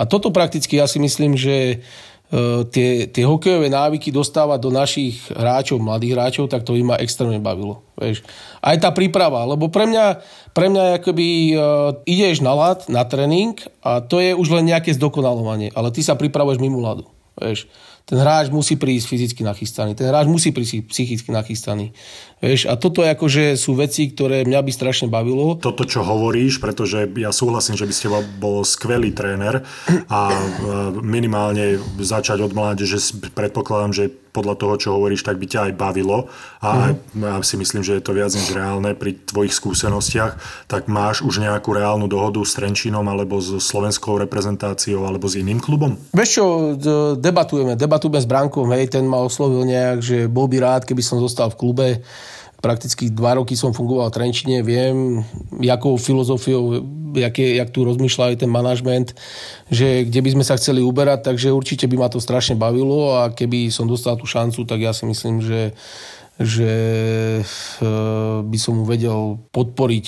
A 0.00 0.08
toto 0.08 0.32
prakticky 0.32 0.80
ja 0.80 0.88
si 0.88 0.96
myslím, 0.96 1.36
že 1.36 1.84
tie, 2.70 3.10
tie 3.10 3.24
hokejové 3.26 3.66
návyky 3.66 4.14
dostávať 4.14 4.58
do 4.62 4.70
našich 4.70 5.18
hráčov, 5.34 5.82
mladých 5.82 6.14
hráčov, 6.14 6.44
tak 6.46 6.62
to 6.62 6.78
im 6.78 6.94
ma 6.94 6.96
extrémne 7.02 7.42
bavilo. 7.42 7.82
Vieš. 7.98 8.22
Aj 8.62 8.78
tá 8.78 8.94
príprava, 8.94 9.42
lebo 9.50 9.66
pre 9.66 9.90
mňa, 9.90 10.22
pre 10.54 10.70
mňa 10.70 11.02
akoby, 11.02 11.58
uh, 11.58 11.98
ideš 12.06 12.38
na 12.40 12.54
lad, 12.54 12.86
na 12.86 13.02
tréning 13.02 13.58
a 13.82 13.98
to 13.98 14.22
je 14.22 14.30
už 14.32 14.46
len 14.46 14.70
nejaké 14.70 14.94
zdokonalovanie, 14.94 15.74
ale 15.74 15.90
ty 15.90 16.06
sa 16.06 16.14
pripravuješ 16.14 16.62
mimo 16.62 16.78
ľadu. 16.78 17.10
Vieš 17.34 17.66
ten 18.10 18.18
hráč 18.18 18.50
musí 18.50 18.74
prísť 18.74 19.06
fyzicky 19.06 19.46
nachystaný, 19.46 19.94
ten 19.94 20.10
hráč 20.10 20.26
musí 20.26 20.50
prísť 20.50 20.82
psychicky 20.90 21.30
nachystaný. 21.30 21.94
Vieš, 22.40 22.72
a 22.72 22.80
toto 22.80 23.04
akože 23.04 23.52
sú 23.52 23.76
veci, 23.76 24.08
ktoré 24.08 24.48
mňa 24.48 24.64
by 24.64 24.72
strašne 24.72 25.12
bavilo. 25.12 25.60
Toto, 25.60 25.84
čo 25.84 26.00
hovoríš, 26.00 26.56
pretože 26.56 27.04
ja 27.20 27.36
súhlasím, 27.36 27.76
že 27.76 27.84
by 27.84 27.92
ste 27.92 28.08
bol 28.40 28.64
skvelý 28.64 29.12
tréner 29.12 29.60
a 30.08 30.32
minimálne 31.04 31.76
začať 32.00 32.40
od 32.40 32.56
mládeže, 32.56 32.96
predpokladám, 33.36 33.92
že 33.92 34.04
podľa 34.30 34.54
toho, 34.56 34.74
čo 34.78 34.88
hovoríš, 34.94 35.26
tak 35.26 35.42
by 35.42 35.46
ťa 35.50 35.60
aj 35.68 35.72
bavilo 35.74 36.30
a 36.62 36.94
mm. 36.94 37.42
si 37.42 37.58
myslím, 37.58 37.82
že 37.82 37.98
je 37.98 38.04
to 38.06 38.14
viac 38.14 38.30
než 38.30 38.54
reálne 38.54 38.94
pri 38.94 39.18
tvojich 39.18 39.50
skúsenostiach, 39.50 40.38
tak 40.70 40.86
máš 40.86 41.26
už 41.26 41.42
nejakú 41.42 41.74
reálnu 41.74 42.06
dohodu 42.06 42.38
s 42.46 42.54
Trenčínom 42.54 43.02
alebo 43.10 43.42
s 43.42 43.58
slovenskou 43.58 44.22
reprezentáciou 44.22 45.02
alebo 45.02 45.26
s 45.26 45.34
iným 45.34 45.58
klubom? 45.58 45.98
Vieš 46.14 46.30
čo, 46.30 46.44
debatujeme, 47.18 47.74
debatujeme 47.74 48.22
s 48.22 48.30
Brankom, 48.30 48.70
hej, 48.70 48.94
ten 48.94 49.02
ma 49.02 49.18
oslovil 49.18 49.66
nejak, 49.66 49.98
že 49.98 50.16
bol 50.30 50.46
by 50.46 50.62
rád, 50.62 50.82
keby 50.86 51.02
som 51.02 51.18
zostal 51.18 51.50
v 51.50 51.58
klube 51.58 51.86
prakticky 52.60 53.08
dva 53.08 53.40
roky 53.40 53.56
som 53.56 53.72
fungoval 53.72 54.12
v 54.12 54.16
Trenčine, 54.16 54.60
viem, 54.60 55.24
jakou 55.60 55.96
filozofiou, 55.96 56.84
jak, 57.16 57.34
je, 57.34 57.56
jak 57.56 57.70
tu 57.72 57.84
rozmýšľa 57.84 58.32
aj 58.32 58.36
ten 58.44 58.50
manažment, 58.52 59.16
že 59.72 60.04
kde 60.04 60.20
by 60.20 60.30
sme 60.38 60.44
sa 60.44 60.60
chceli 60.60 60.84
uberať, 60.84 61.26
takže 61.26 61.50
určite 61.50 61.88
by 61.88 61.96
ma 61.96 62.08
to 62.12 62.20
strašne 62.20 62.54
bavilo 62.54 63.16
a 63.16 63.32
keby 63.32 63.72
som 63.72 63.88
dostal 63.88 64.14
tú 64.20 64.28
šancu, 64.28 64.68
tak 64.68 64.78
ja 64.78 64.92
si 64.92 65.08
myslím, 65.08 65.40
že 65.42 65.72
že 66.40 66.72
e, 67.44 67.88
by 68.40 68.56
som 68.56 68.80
mu 68.80 68.88
vedel 68.88 69.36
podporiť 69.52 70.06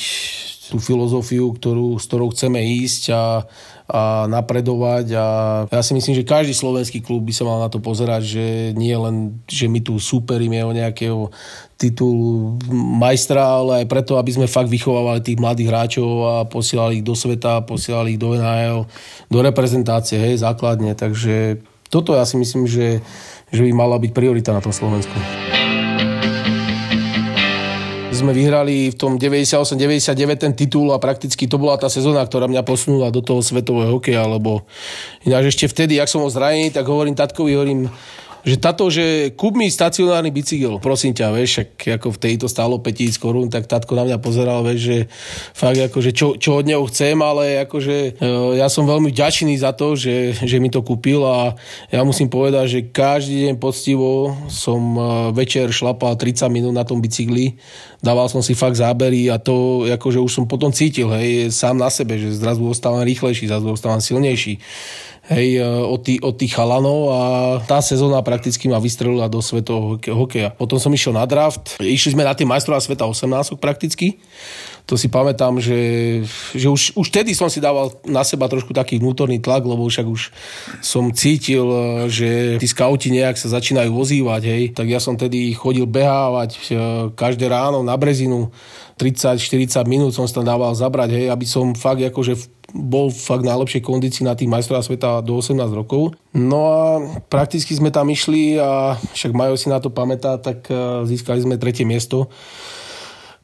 tú 0.73 0.81
filozofiu, 0.81 1.53
ktorú, 1.53 2.01
s 2.01 2.09
ktorou 2.09 2.33
chceme 2.33 2.57
ísť 2.57 3.13
a, 3.13 3.45
a 3.93 4.25
napredovať 4.25 5.13
a 5.13 5.27
ja 5.69 5.83
si 5.85 5.93
myslím, 5.93 6.17
že 6.17 6.25
každý 6.25 6.57
slovenský 6.57 7.05
klub 7.05 7.29
by 7.29 7.33
sa 7.37 7.45
mal 7.45 7.61
na 7.61 7.69
to 7.69 7.77
pozerať, 7.77 8.25
že 8.25 8.45
nie 8.73 8.97
len, 8.97 9.37
že 9.45 9.69
my 9.69 9.85
tu 9.85 10.01
superíme 10.01 10.65
o 10.65 10.73
nejakého 10.73 11.29
titul 11.77 12.57
majstra, 12.73 13.61
ale 13.61 13.85
aj 13.85 13.87
preto, 13.93 14.17
aby 14.17 14.33
sme 14.33 14.49
fakt 14.49 14.73
vychovávali 14.73 15.21
tých 15.21 15.37
mladých 15.37 15.69
hráčov 15.69 16.09
a 16.25 16.35
posielali 16.49 17.05
ich 17.05 17.07
do 17.07 17.13
sveta, 17.13 17.69
posielali 17.69 18.17
ich 18.17 18.23
do 18.23 18.33
NHL, 18.33 18.89
do 19.29 19.39
reprezentácie, 19.45 20.17
hej, 20.17 20.41
základne. 20.41 20.97
Takže 20.97 21.61
toto 21.93 22.17
ja 22.17 22.25
si 22.25 22.41
myslím, 22.41 22.65
že, 22.65 23.05
že 23.53 23.61
by 23.61 23.77
mala 23.77 24.01
byť 24.01 24.17
priorita 24.17 24.57
na 24.57 24.65
tom 24.65 24.73
Slovensku 24.73 25.13
sme 28.23 28.33
vyhrali 28.33 28.95
v 28.95 28.97
tom 28.97 29.19
98-99 29.19 30.39
ten 30.39 30.53
titul 30.55 30.95
a 30.95 31.03
prakticky 31.03 31.51
to 31.51 31.59
bola 31.59 31.75
tá 31.75 31.91
sezóna, 31.91 32.23
ktorá 32.23 32.47
mňa 32.47 32.63
posunula 32.63 33.11
do 33.11 33.19
toho 33.19 33.43
svetového 33.43 33.99
hokeja, 33.99 34.23
lebo 34.31 34.63
ináč 35.27 35.53
ešte 35.53 35.67
vtedy, 35.67 35.99
ak 35.99 36.07
som 36.07 36.23
ho 36.23 36.31
zranený, 36.31 36.71
tak 36.71 36.87
hovorím 36.87 37.19
tatkovi, 37.19 37.51
hovorím, 37.59 37.91
že 38.43 38.59
táto, 38.59 38.91
že 38.91 39.31
kúp 39.39 39.55
mi 39.55 39.71
stacionárny 39.71 40.35
bicykel, 40.35 40.83
prosím 40.83 41.15
ťa, 41.15 41.31
vieš, 41.31 41.53
ak 41.63 42.03
ako 42.03 42.09
v 42.19 42.19
tejto 42.19 42.47
stálo 42.51 42.83
5000 42.83 43.23
korún, 43.23 43.47
tak 43.47 43.71
tatko 43.71 43.95
na 43.95 44.03
mňa 44.03 44.19
pozeral, 44.19 44.67
vieš, 44.67 44.81
že 44.83 44.99
fakt 45.55 45.79
akože 45.79 46.11
čo, 46.11 46.35
čo 46.35 46.59
od 46.59 46.67
neho 46.67 46.83
chcem, 46.91 47.15
ale 47.23 47.63
akože 47.63 48.19
ja 48.59 48.67
som 48.67 48.83
veľmi 48.83 49.15
vďačný 49.15 49.55
za 49.63 49.71
to, 49.71 49.95
že, 49.95 50.35
že 50.43 50.59
mi 50.59 50.75
to 50.75 50.83
kúpil 50.83 51.23
a 51.23 51.55
ja 51.95 52.03
musím 52.03 52.27
povedať, 52.27 52.67
že 52.67 52.81
každý 52.91 53.47
deň 53.47 53.55
poctivo 53.63 54.35
som 54.51 54.81
e, 54.99 55.01
večer 55.39 55.71
šlapal 55.71 56.19
30 56.19 56.51
minút 56.51 56.75
na 56.75 56.83
tom 56.83 56.99
bicykli, 56.99 57.55
dával 58.03 58.27
som 58.27 58.43
si 58.43 58.59
fakt 58.59 58.75
zábery 58.75 59.31
a 59.31 59.39
to 59.39 59.87
akože 59.87 60.19
už 60.19 60.33
som 60.35 60.45
potom 60.51 60.75
cítil, 60.75 61.15
hej, 61.15 61.55
sám 61.55 61.79
na 61.79 61.95
sebe, 61.95 62.19
že 62.19 62.35
zrazu 62.35 62.67
ostávam 62.67 63.07
rýchlejší, 63.07 63.47
zrazu 63.47 63.71
ostávam 63.71 64.03
silnejší 64.03 64.59
hej, 65.31 65.59
e, 65.59 65.67
od, 65.67 66.01
tých, 66.03 66.21
od 66.23 66.35
tých 66.35 66.53
chalanov 66.55 67.01
a 67.15 67.21
tá 67.63 67.79
sezóna 67.79 68.19
prakticky 68.27 68.67
ma 68.67 68.83
vystrelila 68.83 69.31
do 69.31 69.39
svetového 69.39 69.99
hokeja. 70.19 70.51
Potom 70.51 70.83
som 70.83 70.91
išiel 70.91 71.15
na 71.15 71.23
draft, 71.29 71.79
išli 71.79 72.19
sme 72.19 72.27
na 72.27 72.35
tie 72.35 72.49
majstrová 72.49 72.83
sveta 72.83 73.07
18 73.07 73.55
prakticky. 73.63 74.19
To 74.91 74.99
si 74.99 75.07
pamätám, 75.07 75.63
že, 75.63 75.79
že 76.59 76.67
už, 76.67 76.99
už 76.99 77.07
tedy 77.15 77.39
som 77.39 77.47
si 77.47 77.63
dával 77.63 77.95
na 78.03 78.27
seba 78.27 78.51
trošku 78.51 78.75
taký 78.75 78.99
vnútorný 78.99 79.39
tlak, 79.39 79.63
lebo 79.63 79.87
však 79.87 80.07
už 80.11 80.35
som 80.83 81.15
cítil, 81.15 81.63
e, 81.71 82.11
že 82.11 82.31
tí 82.59 82.67
skauti 82.67 83.15
nejak 83.15 83.39
sa 83.39 83.47
začínajú 83.55 83.95
ozývať, 83.95 84.43
hej. 84.51 84.63
Tak 84.75 84.91
ja 84.91 84.99
som 84.99 85.15
tedy 85.15 85.55
chodil 85.55 85.87
behávať 85.87 86.51
e, 86.59 86.61
každé 87.15 87.47
ráno 87.47 87.87
na 87.87 87.95
brezinu 87.95 88.51
30-40 89.03 89.83
minút 89.91 90.15
som 90.15 90.29
sa 90.31 90.39
tam 90.39 90.47
dával 90.47 90.71
zabrať, 90.79 91.11
hej, 91.11 91.27
aby 91.33 91.43
som 91.43 91.75
fakt 91.75 92.03
akože 92.07 92.62
bol 92.73 93.13
fakt 93.13 93.45
najlepšej 93.45 93.85
kondícii 93.85 94.25
na 94.25 94.33
tých 94.33 94.49
majstrovách 94.49 94.89
sveta 94.89 95.21
do 95.21 95.39
18 95.39 95.61
rokov. 95.77 96.17
No 96.33 96.61
a 96.73 96.85
prakticky 97.29 97.77
sme 97.77 97.93
tam 97.93 98.09
išli 98.09 98.57
a 98.57 98.97
však 99.13 99.37
Majo 99.37 99.61
si 99.61 99.69
na 99.69 99.79
to 99.79 99.93
pamätá, 99.93 100.41
tak 100.41 100.65
e, 100.73 101.05
získali 101.05 101.45
sme 101.45 101.61
tretie 101.61 101.85
miesto. 101.85 102.33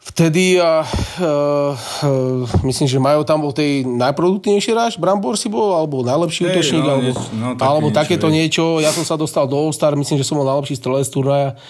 Vtedy 0.09 0.57
a, 0.57 0.89
uh, 1.21 1.77
uh, 1.77 2.65
myslím, 2.65 2.89
že 2.89 2.97
Majo 2.97 3.29
tam 3.29 3.45
bol 3.45 3.53
tej 3.53 3.85
najproduktívnejší 3.85 4.73
hráč, 4.73 4.97
Brambor 4.97 5.37
si 5.37 5.53
bol, 5.53 5.77
alebo 5.77 6.01
najlepší 6.01 6.49
hey, 6.49 6.51
útočník, 6.57 6.81
no, 6.81 6.91
alebo, 6.97 7.11
no, 7.13 7.49
tak 7.61 7.67
alebo 7.69 7.89
niečo, 7.93 7.99
takéto 8.01 8.29
niečo. 8.33 8.65
Ja 8.81 8.89
som 8.89 9.05
sa 9.05 9.21
dostal 9.21 9.45
do 9.45 9.61
All-Star, 9.61 10.01
myslím, 10.01 10.17
že 10.17 10.25
som 10.25 10.41
bol 10.41 10.49
najlepší 10.49 10.81
strelec 10.81 11.05
turnaja 11.13 11.61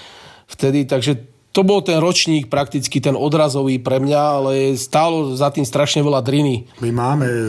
vtedy, 0.55 0.87
takže 0.87 1.19
to 1.53 1.65
bol 1.65 1.81
ten 1.81 1.99
ročník 1.99 2.53
prakticky 2.53 3.01
ten 3.01 3.17
odrazový 3.17 3.81
pre 3.81 3.99
mňa, 3.99 4.21
ale 4.21 4.53
stálo 4.77 5.33
za 5.35 5.49
tým 5.49 5.65
strašne 5.65 6.05
veľa 6.05 6.21
driny. 6.21 6.69
My 6.85 6.91
máme 6.93 7.27
e, 7.27 7.43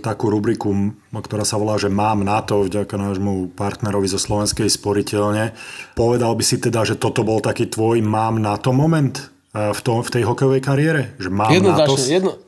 takú 0.00 0.32
rubriku, 0.32 0.72
ktorá 1.12 1.44
sa 1.44 1.60
volá, 1.60 1.76
že 1.76 1.92
mám 1.92 2.24
na 2.24 2.40
to, 2.40 2.64
vďaka 2.64 2.96
nášmu 2.96 3.52
partnerovi 3.52 4.08
zo 4.08 4.18
Slovenskej 4.18 4.66
sporiteľne. 4.72 5.52
Povedal 5.92 6.32
by 6.32 6.44
si 6.44 6.56
teda, 6.58 6.82
že 6.88 6.96
toto 6.96 7.22
bol 7.22 7.44
taký 7.44 7.68
tvoj 7.68 8.00
mám 8.00 8.40
na 8.40 8.56
to 8.56 8.72
moment 8.72 9.20
e, 9.52 9.70
v, 9.70 9.80
tom, 9.84 10.00
v 10.00 10.10
tej 10.10 10.22
hokejovej 10.24 10.62
kariére? 10.64 11.02
Že 11.20 11.28
mám 11.30 11.52
na 11.52 11.84
to? 11.84 11.94
Jedno, 12.00 12.40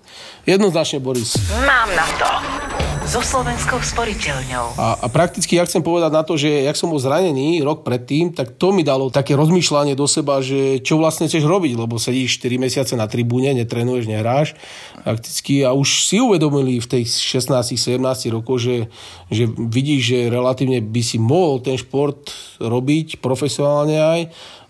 jednoznačne, 0.49 0.99
Boris. 1.05 1.37
Mám 1.63 1.89
na 1.93 2.09
to 2.17 2.94
so 3.05 3.21
Slovenskou 3.21 3.85
sporiteľňou. 3.85 4.81
A, 4.81 4.97
a 5.05 5.07
prakticky 5.13 5.61
ja 5.61 5.69
chcem 5.69 5.85
povedať 5.85 6.09
na 6.09 6.25
to, 6.25 6.41
že 6.41 6.65
jak 6.65 6.73
som 6.73 6.89
bol 6.89 6.97
zranený 6.97 7.61
rok 7.61 7.85
predtým, 7.85 8.33
tak 8.33 8.57
to 8.57 8.73
mi 8.73 8.81
dalo 8.81 9.13
také 9.13 9.37
rozmýšľanie 9.37 9.93
do 9.93 10.09
seba, 10.09 10.41
že 10.41 10.81
čo 10.81 10.97
vlastne 10.97 11.29
chceš 11.29 11.45
robiť, 11.45 11.77
lebo 11.77 12.01
sedíš 12.01 12.41
4 12.41 12.57
mesiace 12.57 12.93
na 12.97 13.05
tribúne, 13.05 13.53
netrenuješ, 13.53 14.09
nehráš 14.09 14.57
prakticky 15.05 15.61
a 15.61 15.77
už 15.77 16.09
si 16.09 16.17
uvedomili 16.17 16.81
v 16.81 16.87
tých 16.89 17.13
16-17 17.13 18.01
rokov, 18.33 18.65
že, 18.65 18.89
že 19.29 19.45
vidíš, 19.53 20.01
že 20.01 20.19
relatívne 20.33 20.81
by 20.81 21.03
si 21.05 21.21
mohol 21.21 21.61
ten 21.61 21.77
šport 21.77 22.33
robiť 22.57 23.21
profesionálne 23.21 24.01
aj 24.01 24.21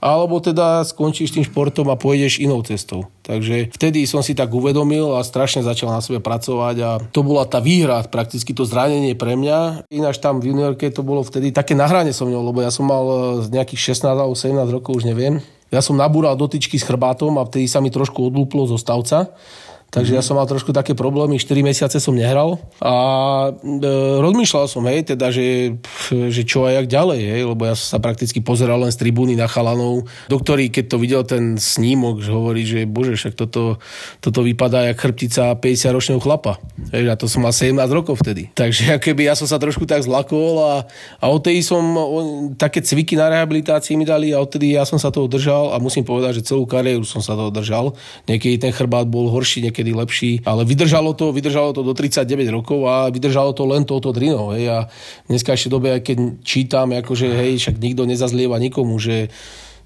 alebo 0.05 0.37
teda 0.37 0.85
skončíš 0.85 1.33
tým 1.33 1.49
športom 1.49 1.89
a 1.89 1.97
pôjdeš 1.97 2.45
inou 2.45 2.61
cestou. 2.61 3.09
Takže 3.25 3.73
vtedy 3.73 4.05
som 4.05 4.21
si 4.21 4.37
tak 4.37 4.53
uvedomil 4.53 5.17
a 5.17 5.25
strašne 5.25 5.65
začal 5.65 5.89
na 5.89 6.05
sebe 6.05 6.21
pracovať 6.21 6.77
a 6.85 6.91
to 7.09 7.25
bola 7.25 7.49
tá 7.49 7.65
výhra, 7.65 8.05
prakticky 8.05 8.53
to 8.53 8.69
zranenie 8.69 9.17
pre 9.17 9.33
mňa. 9.33 9.89
Ináč 9.89 10.21
tam 10.21 10.45
v 10.45 10.53
juniorke 10.53 10.93
to 10.93 11.01
bolo 11.01 11.25
vtedy 11.25 11.57
také 11.57 11.73
nahranie 11.73 12.13
so 12.13 12.29
mnou, 12.29 12.45
lebo 12.45 12.61
ja 12.61 12.69
som 12.69 12.85
mal 12.85 13.41
z 13.41 13.49
nejakých 13.49 13.97
16 13.97 14.13
alebo 14.13 14.37
17 14.37 14.69
rokov, 14.69 15.01
už 15.01 15.09
neviem. 15.09 15.41
Ja 15.73 15.81
som 15.81 15.97
nabúral 15.97 16.37
dotyčky 16.37 16.77
s 16.77 16.85
chrbátom 16.85 17.41
a 17.41 17.49
vtedy 17.49 17.65
sa 17.65 17.81
mi 17.81 17.89
trošku 17.89 18.29
odlúplo 18.29 18.69
zo 18.69 18.77
stavca 18.77 19.33
Takže 19.95 20.19
ja 20.19 20.27
som 20.27 20.35
mal 20.35 20.51
trošku 20.51 20.75
také 20.75 20.99
problémy, 20.99 21.39
4 21.39 21.63
mesiace 21.63 22.03
som 22.03 22.19
nehral 22.19 22.59
a 22.83 22.95
e, 23.55 23.91
rozmýšľal 24.19 24.67
som, 24.67 24.83
hej, 24.91 25.07
teda, 25.15 25.31
že, 25.31 25.79
že 26.11 26.43
čo 26.43 26.67
a 26.67 26.75
jak 26.75 26.91
ďalej, 26.91 27.21
hej, 27.23 27.43
lebo 27.47 27.63
ja 27.63 27.79
som 27.79 27.95
sa 27.95 27.99
prakticky 28.03 28.43
pozeral 28.43 28.83
len 28.83 28.91
z 28.91 28.99
tribúny 28.99 29.39
na 29.39 29.47
chalanov. 29.47 30.11
Doktori, 30.27 30.67
keď 30.67 30.85
to 30.91 30.97
videl 30.99 31.23
ten 31.23 31.55
snímok, 31.55 32.27
že 32.27 32.35
hovorí, 32.35 32.67
že 32.67 32.91
bože, 32.91 33.15
však 33.15 33.39
toto, 33.39 33.79
toto 34.19 34.41
vypadá 34.43 34.91
jak 34.91 34.99
chrbtica 34.99 35.55
50-ročného 35.55 36.19
chlapa. 36.19 36.59
Hej, 36.91 37.11
a 37.11 37.15
to 37.15 37.31
som 37.31 37.47
mal 37.47 37.55
17 37.55 37.79
rokov 37.95 38.19
vtedy. 38.19 38.51
Takže 38.51 38.99
keby 38.99 39.31
ja 39.31 39.39
som 39.39 39.47
sa 39.47 39.63
trošku 39.63 39.87
tak 39.87 40.03
zlakol 40.03 40.59
a, 40.59 40.75
a 41.23 41.25
odtedy 41.31 41.63
som 41.63 41.83
o, 41.95 42.19
také 42.59 42.83
cviky 42.83 43.15
na 43.15 43.31
rehabilitácii 43.31 43.95
mi 43.95 44.03
dali 44.03 44.35
a 44.35 44.43
odtedy 44.43 44.75
ja 44.75 44.83
som 44.83 44.99
sa 44.99 45.15
toho 45.15 45.31
držal 45.31 45.71
a 45.71 45.79
musím 45.79 46.03
povedať, 46.03 46.43
že 46.43 46.51
celú 46.51 46.67
kariéru 46.67 47.07
som 47.07 47.23
sa 47.23 47.39
toho 47.39 47.53
držal. 47.55 47.95
Niekedy 48.25 48.59
ten 48.59 48.73
chrbát 48.73 49.07
bol 49.07 49.29
horší, 49.29 49.63
niekedy 49.69 49.84
niekedy 49.85 49.93
lepší, 49.93 50.33
ale 50.49 50.65
vydržalo 50.65 51.13
to, 51.13 51.29
vydržalo 51.29 51.77
to 51.77 51.85
do 51.85 51.93
39 51.93 52.49
rokov 52.49 52.81
a 52.89 53.13
vydržalo 53.13 53.53
to 53.53 53.69
len 53.69 53.85
touto 53.85 54.17
drinou. 54.17 54.57
Hej. 54.57 54.73
A 54.73 54.79
dneska 55.29 55.53
ešte 55.53 55.69
dobe, 55.69 56.01
keď 56.01 56.41
čítam, 56.41 56.97
akože 56.97 57.29
hej, 57.29 57.61
však 57.61 57.77
nikto 57.77 58.09
nezazlieva 58.09 58.57
nikomu, 58.57 58.97
že 58.97 59.29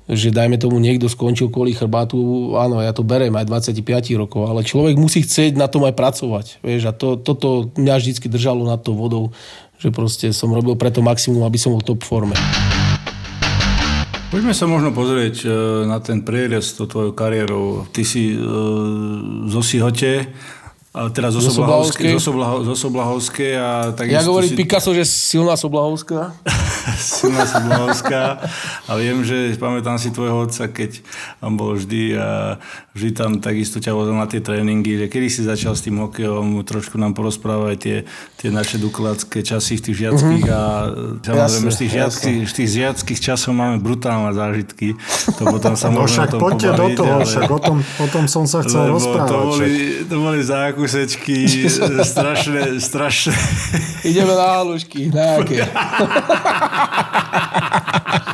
že 0.09 0.32
dajme 0.32 0.57
tomu 0.57 0.80
niekto 0.80 1.05
skončil 1.05 1.53
kvôli 1.53 1.76
chrbátu, 1.76 2.16
áno, 2.57 2.80
ja 2.80 2.96
to 2.96 3.05
berem 3.05 3.36
aj 3.36 3.44
25 3.44 3.84
rokov, 4.16 4.49
ale 4.49 4.64
človek 4.64 4.96
musí 4.96 5.20
chcieť 5.20 5.61
na 5.61 5.68
tom 5.68 5.84
aj 5.84 5.92
pracovať. 5.92 6.64
Vieš, 6.64 6.82
a 6.88 6.96
to, 6.96 7.20
toto 7.20 7.68
mňa 7.76 8.01
vždy 8.01 8.32
držalo 8.32 8.64
nad 8.64 8.80
tou 8.80 8.96
vodou, 8.96 9.36
že 9.76 9.92
proste 9.92 10.32
som 10.32 10.49
robil 10.49 10.80
preto 10.80 11.05
maximum, 11.05 11.44
aby 11.44 11.61
som 11.61 11.76
bol 11.76 11.84
top 11.84 12.09
forme. 12.09 12.32
Poďme 14.28 14.52
sa 14.52 14.68
možno 14.68 14.92
pozrieť 14.92 15.36
e, 15.40 15.48
na 15.88 16.04
ten 16.04 16.20
prierez 16.20 16.76
to 16.76 16.84
tvojou 16.84 17.16
kariérou. 17.16 17.88
Ty 17.88 18.04
si 18.04 18.36
e, 18.36 18.38
zo 19.48 19.64
Sihote, 19.64 20.28
a 20.89 21.12
teraz 21.12 21.36
zo 21.36 21.45
Soblahovskej. 21.45 22.16
Zo 22.64 22.74
Soblahovskej 22.74 23.53
a 23.61 23.93
takisto... 23.93 24.16
Ja 24.16 24.24
hovorím 24.24 24.51
si... 24.51 24.57
Picasso, 24.57 24.97
že 24.97 25.05
silná 25.05 25.53
Soblahovská. 25.53 26.32
silná 27.20 27.45
Soblahovská. 27.45 28.41
A 28.89 28.97
viem, 28.97 29.20
že 29.20 29.53
pamätám 29.61 30.01
si 30.01 30.09
tvojho 30.09 30.49
otca, 30.49 30.64
keď 30.72 31.05
on 31.45 31.61
bol 31.61 31.76
vždy 31.76 32.16
a 32.16 32.57
vždy 32.97 33.11
tam 33.12 33.36
takisto 33.36 33.84
ťa 33.84 33.93
vozil 33.93 34.16
na 34.16 34.24
tie 34.24 34.41
tréningy, 34.41 35.05
že 35.05 35.07
kedy 35.12 35.28
si 35.28 35.45
začal 35.45 35.76
s 35.76 35.84
tým 35.84 36.01
hokejom, 36.01 36.64
trošku 36.64 36.97
nám 36.97 37.12
porozprávať 37.12 37.76
tie, 37.76 37.97
tie 38.41 38.49
naše 38.49 38.80
dukladské 38.80 39.45
časy 39.45 39.76
v 39.78 39.93
tých 39.93 39.97
žiackých 40.09 40.45
uh-huh. 40.49 40.57
a 40.57 40.62
samozrejme 41.20 41.68
jasne, 41.68 41.70
z, 41.70 41.78
tých 41.78 41.93
žiackých, 41.93 42.41
z 42.49 42.55
tých 42.57 42.70
žiackých 42.80 43.20
časov 43.20 43.53
máme 43.53 43.76
brutálne 43.78 44.32
zážitky. 44.32 44.97
To 45.36 45.53
potom 45.53 45.76
sa 45.76 45.93
no 45.95 46.09
však 46.09 46.32
o 46.32 46.32
tom 46.32 46.41
poďte 46.41 46.70
do 46.74 46.86
toho, 46.97 47.12
ale... 47.20 47.28
však 47.28 47.51
o 47.53 47.61
tom, 47.61 47.76
o 47.84 48.07
tom 48.09 48.24
som 48.24 48.49
sa 48.49 48.64
chcel 48.64 48.89
rozprávať. 48.89 49.28
To 49.30 49.39
boli, 49.53 49.70
to 50.09 50.16
boli 50.16 50.41
zákusečky 50.89 51.68
strašné, 52.03 52.80
strašné. 52.80 53.36
Ideme 54.05 54.32
na 54.32 54.47
halušky, 54.57 55.12
nejaké. 55.12 55.68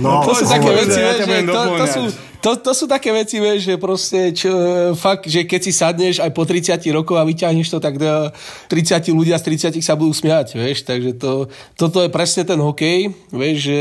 No, 0.00 0.22
to 0.26 0.32
sú 0.34 0.44
také 0.46 0.70
veci, 0.74 0.98
ja 0.98 1.12
že 1.14 1.46
to, 1.46 1.60
to, 1.78 1.86
sú, 1.86 2.00
to, 2.42 2.50
to 2.60 2.72
sú 2.76 2.84
také 2.84 3.10
veci, 3.14 3.40
vieš, 3.40 3.60
že 3.68 3.74
proste, 3.80 4.20
čo, 4.36 4.50
fakt, 4.98 5.26
že 5.26 5.46
keď 5.46 5.60
si 5.60 5.72
sadneš 5.72 6.16
aj 6.20 6.30
po 6.34 6.42
30 6.44 6.80
rokov 6.92 7.16
a 7.16 7.24
vyťahneš 7.24 7.68
to, 7.72 7.78
tak 7.80 7.96
eh, 7.96 8.30
30 8.68 9.14
ľudia 9.14 9.40
z 9.40 9.74
30 9.74 9.80
sa 9.80 9.94
budú 9.94 10.12
smiať, 10.12 10.58
vieš, 10.58 10.84
takže 10.84 11.16
to, 11.16 11.48
toto 11.78 12.02
je 12.04 12.10
presne 12.10 12.42
ten 12.44 12.60
hokej, 12.60 13.10
vieš, 13.32 13.56
že 13.70 13.80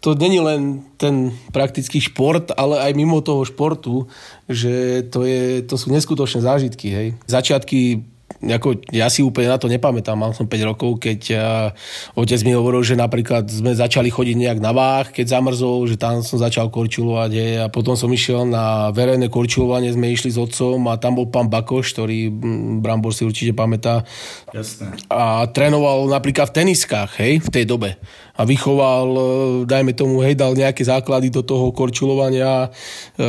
to 0.00 0.14
není 0.14 0.40
len 0.40 0.86
ten 0.96 1.34
praktický 1.52 2.00
šport, 2.00 2.52
ale 2.56 2.80
aj 2.80 2.92
mimo 2.96 3.20
toho 3.20 3.44
športu, 3.44 4.08
že 4.48 5.04
to, 5.10 5.26
je, 5.26 5.66
to 5.66 5.76
sú 5.76 5.92
neskutočné 5.92 6.40
zážitky, 6.44 6.88
hej. 6.88 7.08
Začiatky 7.28 8.15
ako, 8.44 8.84
ja 8.92 9.08
si 9.08 9.24
úplne 9.24 9.48
na 9.48 9.56
to 9.56 9.66
nepamätám, 9.72 10.16
mal 10.18 10.36
som 10.36 10.44
5 10.44 10.70
rokov, 10.76 11.00
keď 11.00 11.20
uh, 11.32 12.20
otec 12.20 12.40
mi 12.44 12.52
hovoril, 12.52 12.84
že 12.84 12.92
napríklad 12.92 13.48
sme 13.48 13.72
začali 13.72 14.12
chodiť 14.12 14.36
nejak 14.36 14.58
na 14.60 14.76
váh, 14.76 15.08
keď 15.08 15.40
zamrzol, 15.40 15.88
že 15.88 15.96
tam 15.96 16.20
som 16.20 16.36
začal 16.36 16.68
korčulovať 16.68 17.30
hej, 17.32 17.52
a 17.64 17.66
potom 17.72 17.96
som 17.96 18.12
išiel 18.12 18.44
na 18.44 18.92
verejné 18.92 19.32
korčulovanie, 19.32 19.88
sme 19.96 20.12
išli 20.12 20.28
s 20.28 20.38
otcom 20.40 20.92
a 20.92 21.00
tam 21.00 21.16
bol 21.16 21.32
pán 21.32 21.48
Bakoš, 21.48 21.96
ktorý 21.96 22.28
mm, 22.28 22.84
Brambor 22.84 23.16
si 23.16 23.24
určite 23.24 23.56
pamätá 23.56 24.04
Jasné. 24.52 24.92
a 25.08 25.48
trénoval 25.48 26.04
napríklad 26.12 26.52
v 26.52 26.56
teniskách, 26.60 27.16
hej, 27.16 27.40
v 27.40 27.48
tej 27.48 27.64
dobe. 27.64 27.96
A 28.36 28.44
vychoval, 28.44 29.08
e, 29.16 29.22
dajme 29.64 29.96
tomu, 29.96 30.20
hej, 30.20 30.36
dal 30.36 30.52
nejaké 30.52 30.84
základy 30.84 31.32
do 31.32 31.40
toho 31.40 31.72
korčulovania, 31.72 32.68
e, 33.16 33.28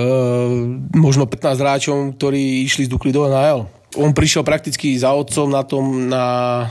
možno 0.91 1.23
15 1.23 1.63
hráčom, 1.63 1.97
ktorí 2.19 2.67
išli 2.67 2.85
z 2.87 2.91
Dukly 2.91 3.15
do 3.15 3.23
NHL. 3.23 3.76
On 3.95 4.11
prišiel 4.11 4.43
prakticky 4.43 4.99
za 4.99 5.15
otcom 5.15 5.47
na 5.47 5.63
tom 5.63 6.11
na 6.11 6.25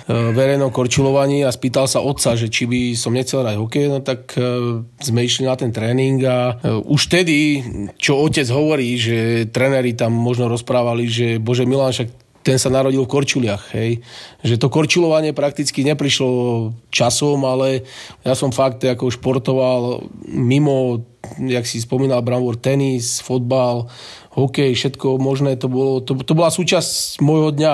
e, 0.04 0.12
verejnom 0.36 0.68
korčulovaní 0.68 1.48
a 1.48 1.50
spýtal 1.50 1.88
sa 1.88 2.04
otca, 2.04 2.36
že 2.36 2.52
či 2.52 2.68
by 2.68 2.92
som 2.92 3.16
nechcel 3.16 3.40
hrať 3.40 3.56
hokej, 3.56 3.84
no 3.88 4.04
tak 4.04 4.36
e, 4.36 4.84
sme 5.00 5.24
išli 5.24 5.48
na 5.48 5.56
ten 5.56 5.72
tréning 5.72 6.20
a 6.28 6.60
e, 6.60 6.76
už 6.84 7.08
vtedy, 7.08 7.64
čo 7.96 8.20
otec 8.20 8.44
hovorí, 8.52 9.00
že 9.00 9.48
tréneri 9.48 9.96
tam 9.96 10.12
možno 10.12 10.52
rozprávali, 10.52 11.08
že 11.08 11.40
bože 11.40 11.64
Milan, 11.64 11.96
však 11.96 12.26
ten 12.46 12.62
sa 12.62 12.70
narodil 12.70 13.02
v 13.02 13.10
Korčuliach, 13.10 13.74
hej. 13.74 14.06
Že 14.46 14.62
to 14.62 14.70
korčulovanie 14.70 15.34
prakticky 15.34 15.82
neprišlo 15.82 16.70
časom, 16.94 17.42
ale 17.42 17.82
ja 18.22 18.38
som 18.38 18.54
fakt 18.54 18.86
ako 18.86 19.10
športoval 19.10 20.06
mimo, 20.30 21.02
jak 21.42 21.66
si 21.66 21.82
spomínal 21.82 22.22
Brambor, 22.22 22.54
tenis, 22.54 23.18
fotbal, 23.18 23.90
hokej, 24.36 24.70
všetko 24.72 25.16
možné, 25.16 25.56
to, 25.56 25.66
bolo, 25.66 25.98
to, 25.98 26.12
to 26.14 26.32
bola 26.32 26.52
súčasť 26.52 27.18
môjho 27.18 27.50
dňa. 27.50 27.72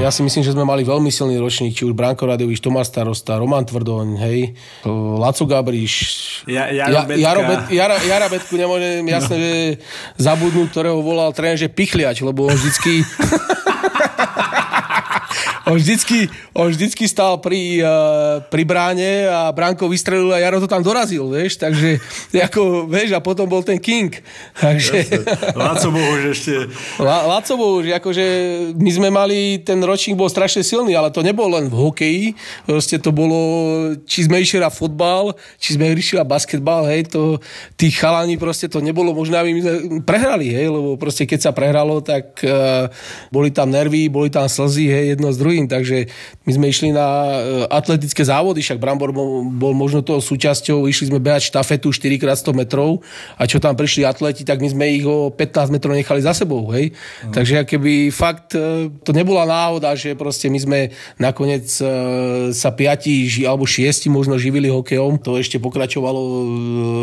Ja 0.00 0.08
si 0.08 0.24
myslím, 0.24 0.40
že 0.40 0.56
sme 0.56 0.64
mali 0.64 0.80
veľmi 0.80 1.12
silný 1.12 1.36
ročník, 1.36 1.76
či 1.76 1.84
už 1.84 1.92
Branko 1.92 2.24
Radovič, 2.24 2.64
Tomás 2.64 2.88
Starosta, 2.88 3.36
Roman 3.36 3.68
Tvrdoň, 3.68 4.16
hej, 4.24 4.56
Laco 5.20 5.44
Gabriš, 5.44 5.92
Ja- 6.48 6.72
Jaro 6.72 7.04
Betka. 7.04 7.20
Jaro, 7.20 7.40
Bet, 7.44 7.60
Jara, 7.68 7.96
Jara 8.00 8.28
Betku 8.32 8.56
nemôžem 8.56 9.04
jasne, 9.04 9.36
že 9.36 9.52
zabudnúť, 10.16 10.72
ktorého 10.72 11.04
volal 11.04 11.36
tréner, 11.36 11.60
že 11.60 11.68
pichliač, 11.68 12.24
lebo 12.24 12.48
on 12.48 12.56
vždycky... 12.56 13.04
on 15.70 15.78
vždycky, 15.78 16.26
on 16.50 16.68
vždycky 16.74 17.06
stál 17.06 17.38
pri, 17.38 17.78
uh, 17.78 18.42
pri 18.50 18.62
bráne 18.66 19.30
a 19.30 19.54
Branko 19.54 19.86
vystrelil 19.86 20.34
a 20.34 20.42
Jaro 20.42 20.58
to 20.58 20.66
tam 20.66 20.82
dorazil, 20.82 21.30
vieš, 21.30 21.62
takže 21.62 22.02
ako, 22.34 22.90
vieš, 22.90 23.14
a 23.14 23.22
potom 23.22 23.46
bol 23.46 23.62
ten 23.62 23.78
King. 23.78 24.10
Takže... 24.58 25.06
Laco 25.54 25.88
Bohuž 25.94 26.34
ešte. 26.34 26.66
La, 26.98 27.22
Laco 27.26 27.54
bol 27.54 27.70
už, 27.80 27.94
akože 28.02 28.24
my 28.74 28.90
sme 28.90 29.08
mali, 29.14 29.62
ten 29.62 29.78
ročník 29.78 30.18
bol 30.18 30.26
strašne 30.26 30.66
silný, 30.66 30.98
ale 30.98 31.14
to 31.14 31.22
nebolo 31.22 31.54
len 31.54 31.70
v 31.70 31.76
hokeji, 31.76 32.24
proste 32.66 32.98
to 32.98 33.14
bolo, 33.14 33.38
či 34.04 34.26
sme 34.26 34.42
išli 34.42 34.58
na 34.58 34.72
fotbal, 34.72 35.38
či 35.60 35.78
sme 35.78 35.92
išli 35.94 36.18
na 36.18 36.26
basketbal, 36.26 36.90
hej, 36.90 37.12
to, 37.12 37.38
tí 37.78 37.92
chalani 37.94 38.34
proste 38.40 38.66
to 38.66 38.82
nebolo 38.82 39.14
možné, 39.14 39.38
aby 39.38 39.50
my 39.54 39.60
sme 39.62 39.74
prehrali, 40.02 40.50
hej, 40.50 40.72
lebo 40.72 40.98
proste 40.98 41.28
keď 41.28 41.50
sa 41.50 41.52
prehralo, 41.54 42.00
tak 42.02 42.42
uh, 42.42 42.90
boli 43.28 43.52
tam 43.54 43.70
nervy, 43.70 44.08
boli 44.08 44.32
tam 44.32 44.48
slzy, 44.48 44.88
hej, 44.88 45.04
jedno 45.16 45.28
s 45.30 45.38
druhým, 45.38 45.59
takže 45.66 46.08
my 46.46 46.52
sme 46.54 46.66
išli 46.70 46.88
na 46.94 47.08
uh, 47.08 47.32
atletické 47.68 48.22
závody, 48.24 48.62
však 48.62 48.80
Brambor 48.80 49.10
bol, 49.10 49.44
bol 49.44 49.72
možno 49.76 50.00
toho 50.00 50.22
súčasťou, 50.22 50.86
išli 50.86 51.10
sme 51.10 51.20
behať 51.20 51.50
štafetu 51.50 51.90
4x100 51.90 52.56
metrov 52.56 53.02
a 53.36 53.44
čo 53.44 53.58
tam 53.58 53.74
prišli 53.74 54.06
atleti, 54.06 54.46
tak 54.46 54.62
my 54.62 54.68
sme 54.70 54.84
ich 54.94 55.04
o 55.04 55.28
15 55.32 55.74
metrov 55.74 55.92
nechali 55.92 56.22
za 56.22 56.32
sebou, 56.32 56.70
hej. 56.72 56.94
No. 57.26 57.34
Takže 57.34 57.66
keby 57.66 58.14
fakt, 58.14 58.54
e, 58.54 58.92
to 59.02 59.10
nebola 59.10 59.48
náhoda, 59.48 59.96
že 59.96 60.14
proste 60.14 60.46
my 60.52 60.58
sme 60.60 60.78
nakoniec 61.16 61.66
e, 61.80 61.84
sa 62.54 62.70
piati 62.70 63.26
alebo 63.42 63.64
šiesti 63.64 64.12
možno 64.12 64.36
živili 64.36 64.68
hokejom. 64.68 65.20
To 65.24 65.40
ešte 65.40 65.56
pokračovalo 65.56 66.20
e, 66.20 66.36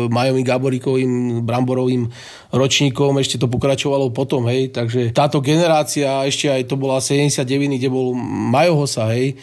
Majom 0.08 0.38
Gaboríkovým, 0.40 1.42
Bramborovým 1.42 2.08
ročníkom, 2.48 3.20
ešte 3.20 3.36
to 3.36 3.50
pokračovalo 3.50 4.08
potom, 4.12 4.48
hej. 4.48 4.72
Takže 4.72 5.12
táto 5.12 5.44
generácia, 5.44 6.24
ešte 6.24 6.48
aj 6.48 6.68
to 6.68 6.80
bola 6.80 7.00
79, 7.00 7.44
kde 7.76 7.88
bol 7.92 8.16
Majo 8.52 8.84
Hosa, 8.84 9.08
hej 9.12 9.36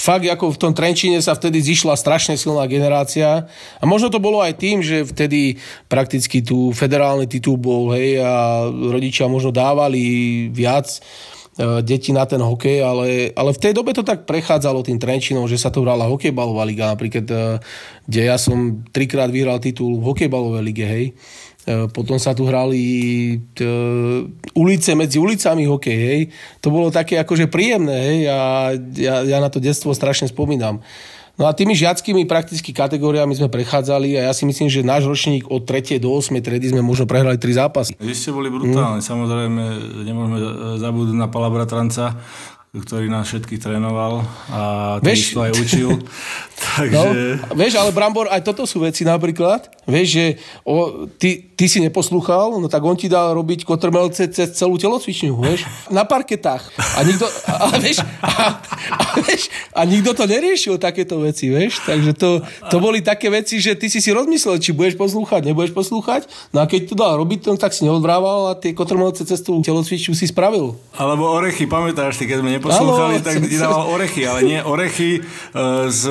fakt 0.00 0.24
ako 0.24 0.56
v 0.56 0.60
tom 0.60 0.72
Trenčíne 0.72 1.20
sa 1.20 1.36
vtedy 1.36 1.60
zišla 1.60 1.92
strašne 1.92 2.40
silná 2.40 2.64
generácia 2.64 3.44
a 3.76 3.84
možno 3.84 4.08
to 4.08 4.16
bolo 4.16 4.40
aj 4.40 4.56
tým, 4.56 4.80
že 4.80 5.04
vtedy 5.04 5.60
prakticky 5.92 6.40
tu 6.40 6.72
federálny 6.72 7.28
titul 7.28 7.60
bol, 7.60 7.92
hej, 7.92 8.24
a 8.24 8.64
rodičia 8.72 9.28
možno 9.28 9.52
dávali 9.52 10.48
viac 10.48 10.88
e, 10.96 11.00
deti 11.84 12.16
na 12.16 12.24
ten 12.24 12.40
hokej, 12.40 12.80
ale, 12.80 13.08
ale 13.36 13.50
v 13.52 13.60
tej 13.60 13.72
dobe 13.76 13.92
to 13.92 14.00
tak 14.00 14.24
prechádzalo 14.24 14.80
tým 14.80 14.96
Trenčinom, 14.96 15.44
že 15.44 15.60
sa 15.60 15.68
tu 15.68 15.84
hrala 15.84 16.08
hokejbalová 16.08 16.64
liga, 16.64 16.96
napríklad, 16.96 17.26
e, 17.28 17.36
kde 18.08 18.20
ja 18.24 18.40
som 18.40 18.80
trikrát 18.88 19.28
vyhral 19.28 19.60
titul 19.60 20.00
v 20.00 20.06
hokejbalovej 20.08 20.64
lige, 20.64 20.86
hej. 20.88 21.06
E, 21.68 21.88
Potom 21.92 22.16
sa 22.16 22.32
tu 22.32 22.48
hrali 22.48 22.82
t, 23.52 23.64
ulice 24.56 24.96
medzi 24.96 25.20
ulicami 25.20 25.68
hokej, 25.68 25.98
hej. 25.98 26.20
To 26.64 26.72
bolo 26.72 26.88
také 26.88 27.20
akože 27.20 27.52
príjemné, 27.52 27.96
hej, 27.96 28.18
a 28.32 28.38
ja, 28.96 29.14
ja 29.24 29.38
na 29.38 29.52
to 29.52 29.60
detstvo 29.60 29.92
strašne 29.92 30.30
spomínam. 30.30 30.80
No 31.40 31.48
a 31.48 31.56
tými 31.56 31.72
žiackými 31.72 32.28
prakticky 32.28 32.68
kategóriami 32.76 33.32
sme 33.32 33.48
prechádzali 33.48 34.12
a 34.20 34.28
ja 34.28 34.32
si 34.36 34.44
myslím, 34.44 34.68
že 34.68 34.84
náš 34.84 35.08
ročník 35.08 35.48
od 35.48 35.64
3. 35.64 35.96
do 35.96 36.12
8. 36.12 36.36
triedy 36.36 36.68
sme 36.68 36.84
možno 36.84 37.08
prehrali 37.08 37.40
3 37.40 37.64
zápasy. 37.64 37.96
Vy 37.96 38.12
ste 38.12 38.28
boli 38.28 38.52
brutálni. 38.52 39.00
Samozrejme, 39.00 39.62
nemôžeme 40.04 40.36
e, 40.36 40.44
zabudnúť 40.84 41.16
na 41.16 41.32
Pala 41.32 41.48
Bratranca, 41.48 42.20
ktorý 42.70 43.10
nás 43.10 43.26
všetkých 43.26 43.58
trénoval 43.58 44.22
a 44.46 44.60
Vieš- 45.02 45.34
takisto 45.34 45.40
aj 45.42 45.52
učil. 45.58 45.90
No, 46.60 47.08
Takže... 47.08 47.56
vieš, 47.56 47.80
ale 47.80 47.88
Brambor, 47.88 48.28
aj 48.28 48.44
toto 48.44 48.68
sú 48.68 48.84
veci 48.84 49.00
napríklad. 49.00 49.64
Vieš, 49.88 50.08
že 50.12 50.24
o, 50.60 51.08
ty, 51.16 51.40
ty 51.56 51.64
si 51.64 51.80
neposlúchal, 51.80 52.60
no 52.60 52.68
tak 52.68 52.84
on 52.84 52.92
ti 53.00 53.08
dal 53.08 53.32
robiť 53.32 53.64
kotrmelce 53.64 54.28
cez 54.28 54.52
celú 54.52 54.76
telocvičňu, 54.76 55.40
vieš, 55.40 55.64
na 55.88 56.04
parketách. 56.04 56.68
A 56.76 57.00
nikto, 57.00 57.24
a, 57.48 57.64
a, 57.64 57.80
vieš, 57.80 58.04
a, 58.04 58.60
a, 58.92 59.04
vieš, 59.24 59.48
a 59.72 59.80
nikto 59.88 60.12
to 60.12 60.28
neriešil, 60.28 60.76
takéto 60.76 61.24
veci, 61.24 61.48
vieš. 61.48 61.80
Takže 61.88 62.12
to, 62.12 62.44
to 62.68 62.76
boli 62.76 63.00
také 63.00 63.32
veci, 63.32 63.56
že 63.56 63.72
ty 63.72 63.88
si 63.88 64.04
si 64.04 64.12
rozmyslel, 64.12 64.60
či 64.60 64.76
budeš 64.76 65.00
poslúchať, 65.00 65.48
nebudeš 65.48 65.72
poslúchať. 65.72 66.28
No 66.52 66.60
a 66.60 66.68
keď 66.68 66.92
to 66.92 66.94
dal 66.94 67.16
robiť, 67.16 67.48
no, 67.48 67.56
tak 67.56 67.72
si 67.72 67.88
neodvrával 67.88 68.52
a 68.52 68.58
tie 68.60 68.76
kotrmelce 68.76 69.24
cez 69.24 69.40
tú 69.40 69.56
telocvičňu 69.64 70.12
si 70.12 70.28
spravil. 70.28 70.76
Alebo 70.92 71.24
orechy, 71.24 71.64
pamätáš 71.64 72.20
ty, 72.20 72.28
keď 72.28 72.44
sme 72.44 72.59
neposlúchali, 72.60 73.14
Áno, 73.18 73.24
tak 73.24 73.40
ti 73.40 73.56
dával 73.56 73.88
orechy, 73.88 74.22
ale 74.28 74.40
nie 74.44 74.60
orechy 74.60 75.10
e, 75.18 75.20
z, 75.88 76.02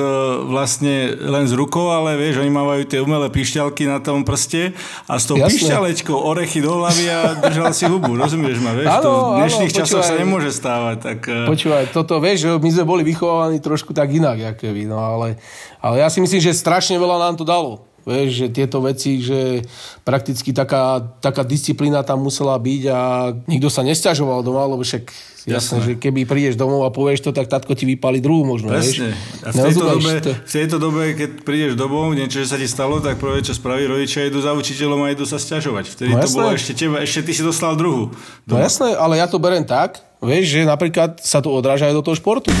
vlastne 0.50 1.14
len 1.14 1.46
z 1.46 1.54
rukou, 1.54 1.94
ale 1.94 2.18
vieš, 2.18 2.42
oni 2.42 2.50
mávajú 2.50 2.82
tie 2.90 2.98
umelé 2.98 3.30
pišťalky 3.30 3.86
na 3.86 4.02
tom 4.02 4.26
prste 4.26 4.74
a 5.06 5.14
s 5.14 5.30
tou 5.30 5.38
Jasné. 5.38 5.54
pišťalečkou 5.54 6.18
orechy 6.18 6.58
do 6.58 6.74
hlavy 6.82 7.06
a 7.06 7.38
držal 7.38 7.70
si 7.70 7.86
hubu, 7.86 8.18
rozumieš 8.18 8.58
ma, 8.58 8.74
vieš? 8.74 8.90
Áno, 8.90 9.02
to 9.06 9.10
v 9.14 9.30
dnešných 9.46 9.72
áno, 9.72 9.78
časoch 9.78 10.02
sa 10.02 10.14
nemôže 10.18 10.50
stávať, 10.50 10.96
tak... 10.98 11.18
e, 11.30 11.46
Počúvaj, 11.46 11.94
toto 11.94 12.18
vieš, 12.18 12.58
my 12.58 12.70
sme 12.74 12.84
boli 12.84 13.02
vychovávaní 13.06 13.62
trošku 13.62 13.94
tak 13.94 14.10
inak, 14.10 14.42
jak 14.42 14.58
vy, 14.66 14.90
no 14.90 14.98
ale, 14.98 15.38
ale 15.78 16.02
ja 16.02 16.10
si 16.10 16.18
myslím, 16.18 16.42
že 16.42 16.50
strašne 16.50 16.98
veľa 16.98 17.30
nám 17.30 17.38
to 17.38 17.46
dalo. 17.46 17.86
Vieš, 18.00 18.30
že 18.32 18.46
tieto 18.48 18.80
veci, 18.80 19.20
že 19.20 19.60
prakticky 20.08 20.56
taká, 20.56 21.04
taká 21.20 21.44
disciplína 21.44 22.00
tam 22.00 22.24
musela 22.24 22.56
byť 22.56 22.82
a 22.88 23.00
nikto 23.44 23.68
sa 23.68 23.84
nesťažoval 23.84 24.40
doma, 24.40 24.64
lebo 24.64 24.80
však 24.80 25.12
jasné, 25.48 25.80
Jasné. 25.80 25.86
že 25.86 25.92
keby 25.96 26.28
prídeš 26.28 26.54
domov 26.60 26.84
a 26.84 26.90
povieš 26.92 27.24
to, 27.24 27.30
tak 27.30 27.48
tatko 27.48 27.72
ti 27.72 27.88
vypali 27.88 28.20
druhú 28.20 28.44
možno, 28.44 28.72
vieš. 28.74 29.00
Presne. 29.00 29.10
A 29.40 29.48
v 29.48 29.56
tejto, 29.56 29.82
dobe, 29.86 30.10
to. 30.20 30.32
v 30.36 30.52
tejto 30.52 30.76
dobe, 30.76 31.02
keď 31.16 31.30
prídeš 31.46 31.72
domov, 31.78 32.12
niečo, 32.12 32.42
že 32.44 32.48
sa 32.50 32.58
ti 32.60 32.68
stalo, 32.68 33.00
tak 33.00 33.16
prvé, 33.16 33.40
čo 33.40 33.56
spraví 33.56 33.88
rodičia, 33.88 34.28
idú 34.28 34.44
za 34.44 34.52
učiteľom 34.52 35.00
a 35.06 35.14
idú 35.14 35.24
sa 35.24 35.40
sťažovať. 35.40 35.84
Vtedy 35.88 36.10
No 36.12 36.20
to 36.20 36.34
bolo 36.34 36.50
ešte 36.52 36.72
teba, 36.76 37.00
ešte 37.00 37.30
ty 37.30 37.32
si 37.32 37.42
dostal 37.46 37.72
druhú. 37.78 38.12
No 38.44 38.60
jasné, 38.60 38.92
ale 38.92 39.16
ja 39.16 39.30
to 39.30 39.40
berem 39.40 39.64
tak, 39.64 40.02
vieš, 40.20 40.60
že 40.60 40.68
napríklad 40.68 41.22
sa 41.22 41.40
to 41.40 41.48
odráža 41.48 41.88
aj 41.88 41.94
do 41.96 42.02
toho 42.04 42.18
športu. 42.18 42.52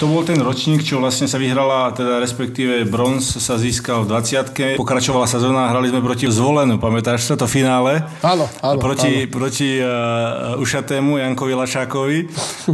To 0.00 0.08
bol 0.08 0.24
ten 0.24 0.40
ročník, 0.40 0.80
čo 0.80 0.96
vlastne 0.96 1.28
sa 1.28 1.36
vyhrala, 1.36 1.92
teda 1.92 2.24
respektíve 2.24 2.88
bronz 2.88 3.36
sa 3.36 3.60
získal 3.60 4.08
v 4.08 4.16
20 4.16 4.80
Pokračovala 4.80 5.28
sezóna, 5.28 5.68
hrali 5.68 5.92
sme 5.92 6.00
proti 6.00 6.24
Zvolenu, 6.24 6.80
pamätáš 6.80 7.28
sa 7.28 7.36
to 7.36 7.44
finále? 7.44 8.00
Áno, 8.24 8.48
áno. 8.64 8.80
Proti, 8.80 9.28
áno. 9.28 9.32
proti 9.36 9.76
uh, 9.76 10.56
ušatému 10.56 11.20
Jankovi 11.20 11.52
Lašákovi 11.52 12.18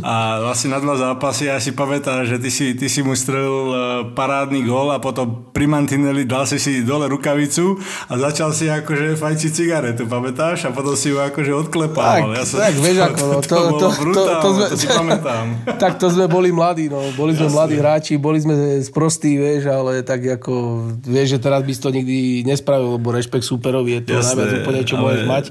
a 0.06 0.38
vlastne 0.46 0.70
na 0.70 0.78
dva 0.78 0.94
zápasy 0.94 1.50
ja 1.50 1.58
si 1.58 1.74
pamätám, 1.74 2.22
že 2.30 2.38
ty 2.38 2.46
si, 2.46 2.78
ty 2.78 2.86
si 2.86 3.02
mu 3.02 3.18
strelil 3.18 3.74
uh, 3.74 3.76
parádny 4.14 4.62
gól 4.62 4.94
a 4.94 5.02
potom 5.02 5.50
pri 5.50 5.66
mantineli 5.66 6.22
dal 6.22 6.46
si 6.46 6.62
si 6.62 6.86
dole 6.86 7.10
rukavicu 7.10 7.74
a 8.06 8.14
začal 8.22 8.54
si 8.54 8.70
akože 8.70 9.18
fajčiť 9.18 9.50
cigaretu, 9.50 10.06
pamätáš? 10.06 10.68
A 10.68 10.70
potom 10.70 10.94
si 10.94 11.10
ju 11.10 11.18
akože 11.18 11.50
odklepával. 11.50 12.30
Tak, 12.30 12.38
ja 12.38 12.44
som, 12.46 12.56
tak, 12.62 12.74
vieš 12.78 12.98
ako, 13.02 13.22
no, 13.26 13.36
to, 13.42 13.56
to, 13.56 13.58
to, 13.58 13.88
to, 14.14 14.22
to, 14.22 14.48
sme, 14.54 14.66
to 14.70 14.76
si 14.78 14.86
pamätám. 14.86 15.46
tak 15.82 15.98
to 15.98 16.06
sme 16.06 16.30
boli 16.30 16.54
mladí, 16.54 16.86
no. 16.86 17.15
Boli 17.16 17.32
sme 17.32 17.48
Jasne. 17.48 17.56
mladí 17.56 17.76
hráči, 17.80 18.12
boli 18.20 18.38
sme 18.38 18.84
sprostí, 18.84 19.40
vieš, 19.40 19.72
ale 19.72 20.04
tak 20.04 20.22
ako, 20.38 20.84
vieš, 21.00 21.36
že 21.36 21.38
teraz 21.40 21.64
by 21.64 21.72
si 21.72 21.80
to 21.80 21.90
nikdy 21.90 22.44
nespravil, 22.44 23.00
lebo 23.00 23.08
rešpekt 23.10 23.42
superovi 23.42 23.98
je 23.98 24.12
to 24.12 24.20
Jasne, 24.20 24.36
najviac 24.36 24.50
úplne, 24.60 24.80
čo 24.84 24.94
ale... 25.00 25.02
môžeš 25.02 25.24
mať. 25.24 25.44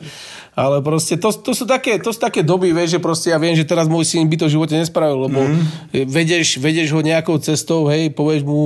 Ale 0.56 0.80
proste 0.80 1.20
to, 1.20 1.36
to, 1.36 1.52
sú 1.52 1.68
také, 1.68 2.00
to 2.00 2.16
sú 2.16 2.20
také 2.24 2.40
doby, 2.40 2.72
vieš, 2.72 2.96
že 2.96 3.04
proste 3.04 3.28
ja 3.36 3.36
viem, 3.36 3.52
že 3.60 3.68
teraz 3.68 3.92
môj 3.92 4.08
syn 4.08 4.24
by 4.32 4.40
to 4.40 4.48
v 4.48 4.56
živote 4.56 4.76
nespravil, 4.80 5.28
lebo 5.28 5.44
mm. 5.44 6.08
vedieš, 6.08 6.64
vedieš 6.64 6.96
ho 6.96 7.04
nejakou 7.04 7.36
cestou, 7.44 7.92
hej, 7.92 8.16
povieš 8.16 8.48
mu 8.48 8.64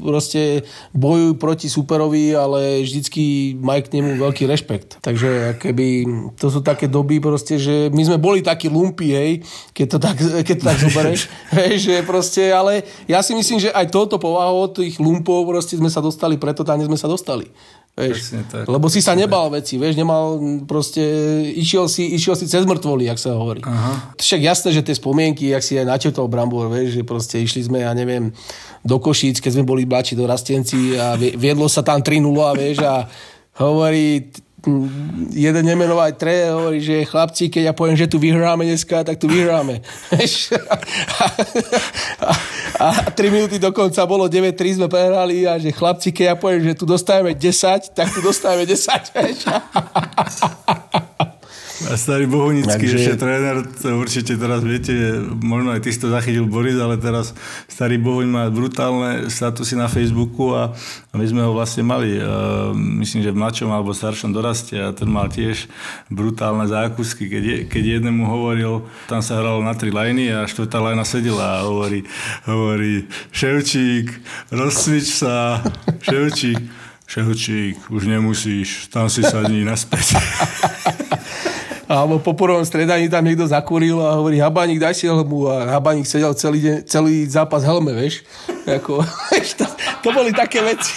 proste 0.00 0.64
bojuj 0.96 1.36
proti 1.36 1.68
superovi, 1.68 2.32
ale 2.32 2.80
vždycky 2.80 3.52
maj 3.60 3.84
k 3.84 4.00
nemu 4.00 4.16
veľký 4.16 4.48
rešpekt. 4.48 5.04
Takže 5.04 5.60
keby, 5.60 6.08
to 6.40 6.48
sú 6.48 6.64
také 6.64 6.88
doby 6.88 7.20
proste, 7.20 7.60
že 7.60 7.92
my 7.92 8.02
sme 8.08 8.16
boli 8.16 8.40
takí 8.40 8.72
lumpy, 8.72 9.12
hej, 9.12 9.32
keď 9.76 9.86
to 9.86 9.98
tak, 10.00 10.16
keď 10.48 10.56
to 10.56 10.64
tak 10.64 10.78
zoberieš, 10.80 11.20
hej, 11.60 11.72
že 11.76 11.94
proste, 12.08 12.48
ale 12.48 12.88
ja 13.04 13.20
si 13.20 13.36
myslím, 13.36 13.60
že 13.60 13.70
aj 13.76 13.92
toto 13.92 14.16
povahou 14.16 14.72
tých 14.72 14.96
lumpov 14.96 15.44
proste 15.44 15.76
sme 15.76 15.92
sa 15.92 16.00
dostali, 16.00 16.40
preto 16.40 16.64
tam 16.64 16.80
sme 16.80 16.96
sa 16.96 17.04
dostali. 17.04 17.52
Vieš, 17.98 18.38
tak. 18.46 18.70
Lebo 18.70 18.86
si 18.86 19.02
sa 19.02 19.18
nebal 19.18 19.50
veci, 19.50 19.74
vieš, 19.74 19.98
nemal 19.98 20.38
proste, 20.70 21.02
išiel 21.58 21.90
si, 21.90 22.14
išiel 22.14 22.38
si 22.38 22.46
cez 22.46 22.62
mŕtvoly, 22.62 23.10
jak 23.10 23.18
sa 23.18 23.34
hovorí. 23.34 23.58
Aha. 23.66 24.14
Však 24.14 24.38
jasné, 24.38 24.70
že 24.70 24.86
tie 24.86 24.94
spomienky, 24.94 25.50
jak 25.50 25.66
si 25.66 25.74
aj 25.74 25.90
načetol 25.90 26.30
Brambor, 26.30 26.70
vieš, 26.70 26.94
že 26.94 27.02
proste 27.02 27.42
išli 27.42 27.66
sme, 27.66 27.82
ja 27.82 27.90
neviem, 27.90 28.30
do 28.86 28.96
Košíc, 29.02 29.42
keď 29.42 29.58
sme 29.58 29.64
boli 29.66 29.82
bláči 29.82 30.14
do 30.14 30.30
Rastenci 30.30 30.94
a 30.94 31.18
viedlo 31.18 31.66
sa 31.66 31.82
tam 31.82 31.98
3-0, 31.98 32.22
vieš, 32.54 32.86
a 32.86 33.10
hovorí, 33.58 34.30
jeden 35.30 35.62
nemenovať 35.62 36.12
tre, 36.18 36.50
hovorí, 36.50 36.82
že 36.82 37.06
chlapci, 37.06 37.46
keď 37.46 37.62
ja 37.70 37.74
poviem, 37.74 37.94
že 37.94 38.10
tu 38.10 38.18
vyhráme 38.18 38.66
dneska, 38.66 39.06
tak 39.06 39.14
tu 39.14 39.30
vyhráme. 39.30 39.78
a, 40.72 40.74
a, 42.26 42.88
a 43.06 43.10
3 43.14 43.30
minúty 43.30 43.62
dokonca 43.62 44.02
bolo 44.02 44.26
9-3 44.26 44.82
sme 44.82 44.90
prehrali 44.90 45.46
a 45.46 45.62
že 45.62 45.70
chlapci, 45.70 46.10
keď 46.10 46.24
ja 46.34 46.36
poviem, 46.36 46.66
že 46.66 46.74
tu 46.74 46.90
dostávame 46.90 47.38
10, 47.38 47.94
tak 47.94 48.10
tu 48.10 48.18
dostávame 48.18 48.66
10. 48.66 48.82
A 51.86 51.94
starý 51.94 52.26
Bohunický, 52.26 52.90
Takže... 52.90 52.98
ešte 52.98 53.14
tréner, 53.22 53.62
to 53.62 54.02
určite 54.02 54.34
teraz 54.34 54.66
viete, 54.66 55.22
možno 55.38 55.70
aj 55.70 55.86
ty 55.86 55.94
si 55.94 56.02
to 56.02 56.10
zachytil 56.10 56.50
Boris, 56.50 56.74
ale 56.74 56.98
teraz 56.98 57.38
starý 57.70 58.02
Bohuň 58.02 58.26
má 58.26 58.44
brutálne 58.50 59.30
statusy 59.30 59.78
na 59.78 59.86
Facebooku 59.86 60.58
a, 60.58 60.74
a 60.74 61.14
my 61.14 61.22
sme 61.22 61.46
ho 61.46 61.54
vlastne 61.54 61.86
mali, 61.86 62.18
uh, 62.18 62.74
myslím, 62.74 63.22
že 63.22 63.30
v 63.30 63.38
mladšom 63.38 63.70
alebo 63.70 63.94
staršom 63.94 64.34
doraste 64.34 64.74
a 64.74 64.90
ten 64.90 65.06
mal 65.06 65.30
tiež 65.30 65.70
brutálne 66.10 66.66
zákusky, 66.66 67.30
keď, 67.30 67.42
je, 67.46 67.56
keď 67.70 67.82
jednému 68.02 68.26
hovoril, 68.26 68.82
tam 69.06 69.22
sa 69.22 69.38
hralo 69.38 69.62
na 69.62 69.78
tri 69.78 69.94
lajny 69.94 70.34
a 70.34 70.50
štvrtá 70.50 70.82
lajna 70.82 71.06
sedela 71.06 71.62
a 71.62 71.64
hovorí, 71.70 72.02
hovorí 72.42 73.06
Ševčík, 73.30 74.18
rozcvič 74.50 75.06
sa, 75.22 75.62
Ševčík, 76.02 76.58
Ševčík, 77.06 77.86
už 77.86 78.10
nemusíš, 78.10 78.90
tam 78.90 79.06
si 79.06 79.22
sadni 79.22 79.62
naspäť. 79.62 80.18
alebo 81.88 82.20
po 82.20 82.36
prvom 82.36 82.60
stredaní 82.60 83.08
tam 83.08 83.24
niekto 83.24 83.48
zakúril 83.48 83.96
a 84.04 84.20
hovorí, 84.20 84.36
Habaník, 84.36 84.76
daj 84.76 84.92
si 84.92 85.08
helmu 85.08 85.48
a 85.48 85.72
Habaník 85.72 86.04
sedel 86.04 86.36
celý, 86.36 86.60
deň, 86.60 86.76
celý 86.84 87.24
zápas 87.24 87.64
helme, 87.64 87.96
vieš. 87.96 88.28
Ako, 88.68 89.00
vieš 89.32 89.56
to, 89.56 89.64
to, 90.04 90.12
boli 90.12 90.36
také 90.36 90.60
veci. 90.60 90.92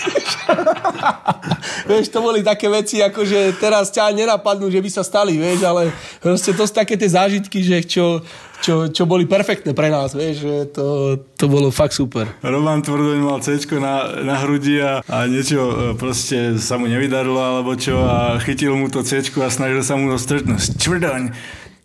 vieš, 1.89 2.11
to 2.11 2.19
boli 2.19 2.43
také 2.43 2.67
veci, 2.67 2.99
ako 2.99 3.23
že 3.23 3.55
teraz 3.55 3.87
ťa 3.95 4.11
nenapadnú, 4.11 4.67
že 4.67 4.83
by 4.83 4.89
sa 4.91 5.07
stali, 5.07 5.39
vieš, 5.39 5.63
ale 5.63 5.95
proste 6.19 6.51
to 6.51 6.67
sú 6.67 6.73
také 6.75 6.99
tie 6.99 7.07
zážitky, 7.07 7.63
že 7.63 7.87
čo, 7.87 8.19
čo, 8.61 8.87
čo 8.93 9.03
boli 9.09 9.25
perfektné 9.25 9.73
pre 9.73 9.89
nás, 9.89 10.13
vieš, 10.13 10.45
že 10.45 10.55
to, 10.71 11.17
to 11.35 11.45
bolo 11.49 11.73
fakt 11.73 11.97
super. 11.97 12.29
Roman 12.45 12.85
Tvrdoň 12.85 13.19
mal 13.19 13.41
C 13.41 13.57
na, 13.81 14.21
na 14.21 14.35
hrudi 14.37 14.77
a, 14.77 15.01
a 15.09 15.25
niečo 15.25 15.59
e, 15.59 15.73
proste 15.97 16.61
sa 16.61 16.77
mu 16.77 16.85
nevydarilo 16.85 17.41
alebo 17.41 17.73
čo 17.73 17.97
a 18.05 18.37
chytil 18.39 18.77
mu 18.77 18.87
to 18.87 19.01
C 19.01 19.19
a 19.19 19.49
snažil 19.49 19.81
sa 19.81 19.97
mu 19.97 20.13
to 20.13 20.17
strhnúť. 20.21 20.77
Tvrdoň, 20.77 21.23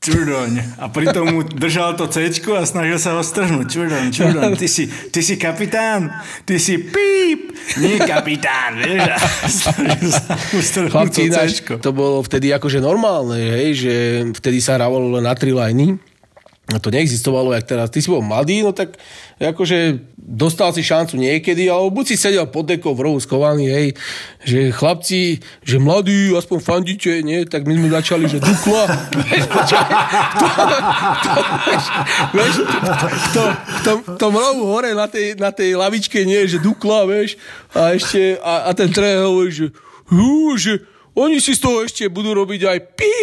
Čurdoň. 0.06 0.78
A 0.78 0.86
pritom 0.86 1.26
mu 1.34 1.40
držal 1.42 1.98
to 1.98 2.06
C 2.06 2.30
a 2.30 2.62
snažil 2.62 3.00
sa 3.00 3.18
ho 3.18 3.26
strhnúť. 3.26 3.66
Čurdoň, 3.66 4.04
Čurdoň, 4.14 4.54
ty 4.54 4.68
si, 4.70 4.86
ty 4.86 5.18
si 5.18 5.34
kapitán, 5.34 6.12
ty 6.46 6.62
si 6.62 6.78
píp, 6.78 7.56
nie 7.82 7.98
kapitán, 7.98 8.78
vieš. 8.78 9.02
A 9.02 9.18
snažil 9.50 10.10
sa 10.14 10.24
mu 10.54 10.60
strhnúť 10.62 10.92
Chlapci, 10.94 11.26
to 11.32 11.74
To 11.82 11.90
bolo 11.90 12.22
vtedy 12.22 12.54
akože 12.54 12.78
normálne, 12.78 13.40
hej, 13.40 13.70
že 13.74 13.94
vtedy 14.36 14.62
sa 14.62 14.78
hrávalo 14.78 15.18
na 15.18 15.34
tri 15.34 15.50
lajny 15.50 15.98
No 15.98 16.15
to 16.66 16.90
neexistovalo, 16.90 17.54
jak 17.54 17.62
teraz. 17.62 17.94
Ty 17.94 18.02
si 18.02 18.10
bol 18.10 18.26
mladý, 18.26 18.66
no 18.66 18.74
tak 18.74 18.98
akože 19.38 20.02
dostal 20.18 20.74
si 20.74 20.82
šancu 20.82 21.14
niekedy, 21.14 21.70
alebo 21.70 22.02
buď 22.02 22.04
si 22.10 22.16
sedel 22.18 22.42
pod 22.50 22.66
dekou 22.66 22.90
v 22.90 23.06
rohu 23.06 23.22
skovaný, 23.22 23.70
hej, 23.70 23.88
že 24.42 24.74
chlapci, 24.74 25.38
že 25.62 25.78
mladí, 25.78 26.34
aspoň 26.34 26.58
fandíte, 26.58 27.22
nie, 27.22 27.46
tak 27.46 27.70
my 27.70 27.78
sme 27.78 27.88
začali, 27.94 28.26
že 28.26 28.42
Dukla, 28.42 28.82
vieš, 32.34 32.54
v 34.02 34.18
tom 34.18 34.34
rohu 34.34 34.66
hore 34.66 34.90
na 34.90 35.06
tej, 35.06 35.38
na 35.38 35.54
tej 35.54 35.78
lavičke, 35.78 36.26
nie, 36.26 36.50
že 36.50 36.58
Dukla, 36.58 37.06
vieš, 37.06 37.38
a 37.70 37.94
ešte, 37.94 38.42
a, 38.42 38.66
a 38.66 38.74
ten 38.74 38.90
trener 38.90 39.22
hovorí, 39.22 39.54
že, 39.54 39.70
hú, 40.10 40.58
že 40.58 40.82
oni 41.16 41.40
si 41.40 41.56
z 41.56 41.60
toho 41.64 41.80
ešte 41.80 42.04
budú 42.12 42.36
robiť 42.36 42.60
aj 42.68 42.78
pí. 42.92 43.16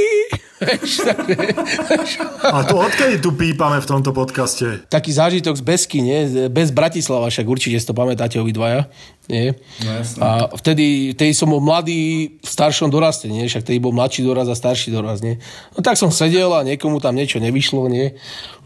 A 2.49 2.63
to 2.63 2.79
odkedy 2.79 3.19
tu 3.19 3.35
pípame 3.35 3.77
v 3.83 3.87
tomto 3.87 4.15
podcaste? 4.15 4.81
Taký 4.87 5.11
zážitok 5.11 5.55
z 5.59 5.63
Besky, 5.63 5.99
nie? 5.99 6.49
Bez 6.49 6.71
Bratislava, 6.71 7.27
však 7.29 7.45
určite 7.45 7.77
si 7.77 7.85
to 7.85 7.93
pamätáte 7.95 8.39
obidvaja. 8.39 8.87
Nie? 9.27 9.55
No, 9.83 9.91
A 10.23 10.29
vtedy, 10.55 11.15
vtedy 11.15 11.31
som 11.35 11.51
bol 11.51 11.63
mladý 11.63 12.31
v 12.39 12.47
staršom 12.47 12.91
doraste, 12.91 13.27
nie? 13.27 13.47
Však 13.47 13.63
vtedy 13.67 13.79
bol 13.79 13.95
mladší 13.95 14.23
doraz 14.23 14.47
a 14.47 14.55
starší 14.55 14.91
doraz, 14.91 15.23
nie? 15.23 15.39
No 15.75 15.83
tak 15.83 15.95
som 15.95 16.11
sedel 16.11 16.51
a 16.51 16.63
niekomu 16.63 16.99
tam 16.99 17.15
niečo 17.15 17.39
nevyšlo, 17.39 17.87
nie? 17.87 18.15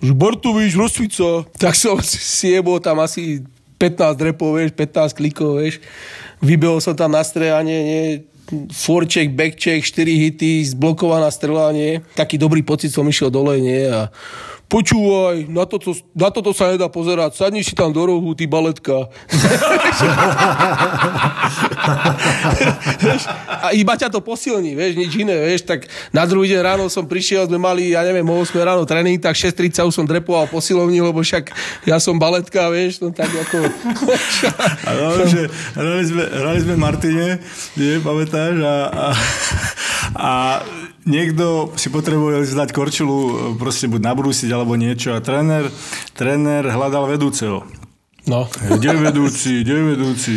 Že 0.02 0.14
Bartovič, 0.18 0.74
rozsvica. 0.78 1.45
Tak 1.58 1.74
som 1.78 1.98
si 2.40 2.54
jebol 2.54 2.78
tam 2.82 3.02
asi 3.02 3.41
15 3.78 4.18
repov, 4.22 4.58
vieš, 4.58 4.74
15 4.74 5.18
klikov, 5.18 5.62
vieš. 5.62 5.78
Vybehol 6.41 6.82
som 6.82 6.94
tam 6.98 7.14
na 7.14 7.22
strejanie, 7.26 7.78
nie? 7.82 8.04
Forček, 8.72 9.32
backcheck, 9.36 9.84
4 9.84 10.07
hity, 10.07 10.65
zblokovaná 10.65 11.32
strela, 11.32 11.72
nie. 11.76 11.99
Taký 12.15 12.40
dobrý 12.40 12.64
pocit 12.64 12.91
som 12.91 13.07
išiel 13.07 13.32
dole, 13.32 13.60
nie. 13.60 13.88
A 13.88 14.10
počúvaj, 14.68 15.48
na 15.48 15.64
toto, 15.64 15.95
na 16.11 16.27
toto 16.27 16.52
sa 16.52 16.76
nedá 16.76 16.91
pozerať, 16.91 17.39
sadni 17.39 17.64
si 17.64 17.72
tam 17.72 17.95
do 17.95 18.03
rohu, 18.03 18.35
ty 18.35 18.44
baletka. 18.44 19.07
a 23.64 23.72
iba 23.72 23.95
ťa 23.95 24.11
to 24.11 24.19
posilní, 24.19 24.76
vieš, 24.76 24.99
nič 24.99 25.15
iné, 25.15 25.39
vieš, 25.39 25.64
tak 25.64 25.88
na 26.11 26.27
druhý 26.27 26.52
deň 26.52 26.60
ráno 26.60 26.91
som 26.91 27.07
prišiel, 27.07 27.48
sme 27.48 27.56
mali, 27.56 27.95
ja 27.95 28.03
neviem, 28.03 28.27
8 28.27 28.52
ráno 28.60 28.84
tréning, 28.84 29.23
tak 29.23 29.39
6.30 29.39 29.88
už 29.88 29.95
som 29.95 30.06
drepoval 30.06 30.52
posilovní, 30.52 30.99
lebo 30.99 31.23
však 31.23 31.48
ja 31.88 31.95
som 32.03 32.19
baletka, 32.19 32.68
vieš, 32.68 32.99
no 32.99 33.15
tak 33.15 33.31
ako... 33.31 33.72
a 34.84 34.89
no, 34.99 35.23
že 35.23 35.48
hrali 35.80 36.03
sme, 36.03 36.23
hrali 36.27 36.60
sme 36.60 36.76
Martine, 36.76 37.39
nie, 37.80 38.03
pamätáš, 38.03 38.60
a, 38.60 38.76
a, 38.91 39.06
a 40.11 40.31
niekto 41.08 41.72
si 41.80 41.88
potreboval 41.88 42.44
zdať 42.44 42.76
korčulu, 42.76 43.56
proste 43.56 43.88
buď 43.88 44.14
nabrúsiť 44.14 44.52
alebo 44.52 44.76
niečo 44.76 45.16
a 45.16 45.24
tréner, 45.24 45.72
tréner 46.14 46.68
hľadal 46.68 47.08
vedúceho. 47.08 47.64
No. 48.28 48.44
Kde 48.52 48.92
je 48.92 49.00
vedúci, 49.00 49.52
kde 49.64 49.74
je 49.74 49.84
vedúci? 49.96 50.36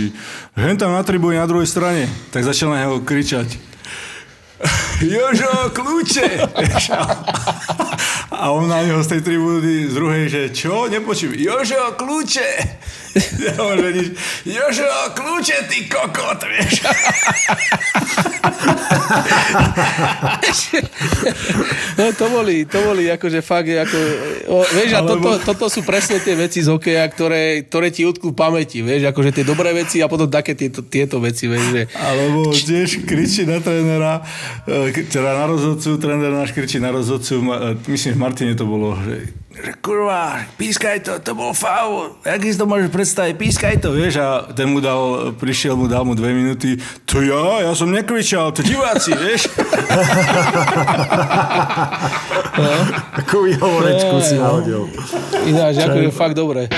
Hen 0.54 0.78
tam 0.78 0.94
na 0.94 1.02
tribúne 1.02 1.42
na 1.42 1.50
druhej 1.50 1.66
strane. 1.66 2.06
Tak 2.30 2.46
začal 2.46 2.70
na 2.70 2.86
neho 2.86 3.02
kričať. 3.02 3.58
Jožo, 5.02 5.74
kľúče! 5.74 6.28
A 8.30 8.54
on 8.54 8.70
na 8.70 8.86
neho 8.86 9.02
z 9.02 9.18
tej 9.18 9.26
tribúny 9.26 9.90
z 9.90 9.94
druhej, 9.94 10.24
že 10.30 10.42
čo, 10.54 10.86
nepočujem, 10.86 11.34
Jožo, 11.34 11.98
kľúče! 11.98 12.50
Ja 13.42 13.58
že 13.58 13.90
nič, 13.90 14.14
Jožo, 14.46 14.86
kľúče, 15.18 15.66
ty 15.66 15.90
kokot, 15.90 16.46
vieš. 16.46 16.86
no 21.98 22.14
to 22.14 22.30
boli, 22.30 22.70
to 22.70 22.78
boli 22.86 23.10
akože 23.10 23.42
fakt, 23.42 23.66
ako, 23.66 23.98
o, 24.46 24.62
vieš, 24.78 24.94
a 24.94 25.02
toto, 25.02 25.42
toto 25.42 25.66
sú 25.66 25.82
presne 25.82 26.22
tie 26.22 26.38
veci 26.38 26.62
z 26.62 26.70
hokeja, 26.70 27.02
ktoré, 27.10 27.66
ktoré 27.66 27.90
ti 27.90 28.06
utkú 28.06 28.30
v 28.30 28.38
pamäti, 28.38 28.78
vieš, 28.86 29.10
akože 29.10 29.34
tie 29.34 29.42
dobré 29.42 29.74
veci 29.74 29.98
a 29.98 30.06
potom 30.06 30.30
také 30.30 30.54
tieto, 30.54 30.86
tieto 30.86 31.18
veci, 31.18 31.50
vieš, 31.50 31.66
že... 31.74 31.90
Alebo 31.98 32.54
tiež 32.54 33.02
kričí 33.02 33.42
na 33.42 33.58
trénera, 33.58 34.22
e, 34.70 34.94
teda 35.10 35.34
na 35.34 35.50
rozhodcu, 35.50 35.98
tréner 35.98 36.30
náš 36.30 36.54
kričí 36.54 36.78
na 36.78 36.94
rozhodcu, 36.94 37.42
e, 37.42 37.74
myslím, 37.90 38.19
Martine 38.20 38.52
to 38.52 38.68
bolo, 38.68 38.92
že 39.00 39.32
že 39.50 39.74
kurva, 39.82 40.46
pískaj 40.56 41.04
to, 41.04 41.18
to 41.20 41.36
bol 41.36 41.52
faul. 41.52 42.16
Jak 42.22 42.40
si 42.40 42.56
to 42.56 42.64
môžeš 42.64 42.88
predstaviť, 42.88 43.34
pískaj 43.34 43.74
to, 43.82 43.92
vieš. 43.92 44.22
A 44.22 44.46
ten 44.54 44.72
mu 44.72 44.78
dal, 44.78 45.34
prišiel 45.36 45.76
mu, 45.76 45.90
dal 45.90 46.06
mu 46.06 46.16
dve 46.16 46.32
minúty. 46.32 46.78
To 47.10 47.20
ja, 47.20 47.66
ja 47.66 47.72
som 47.76 47.92
nekričal, 47.92 48.56
to 48.56 48.64
diváci, 48.64 49.10
vieš. 49.10 49.50
no. 52.62 52.72
Takú 53.20 53.50
výhovorečku 53.50 54.16
si 54.22 54.38
nahodil. 54.38 54.86
Ináč, 55.44 55.82
ako 55.82 55.98
je 55.98 56.10
fakt 56.14 56.38
dobré. 56.38 56.70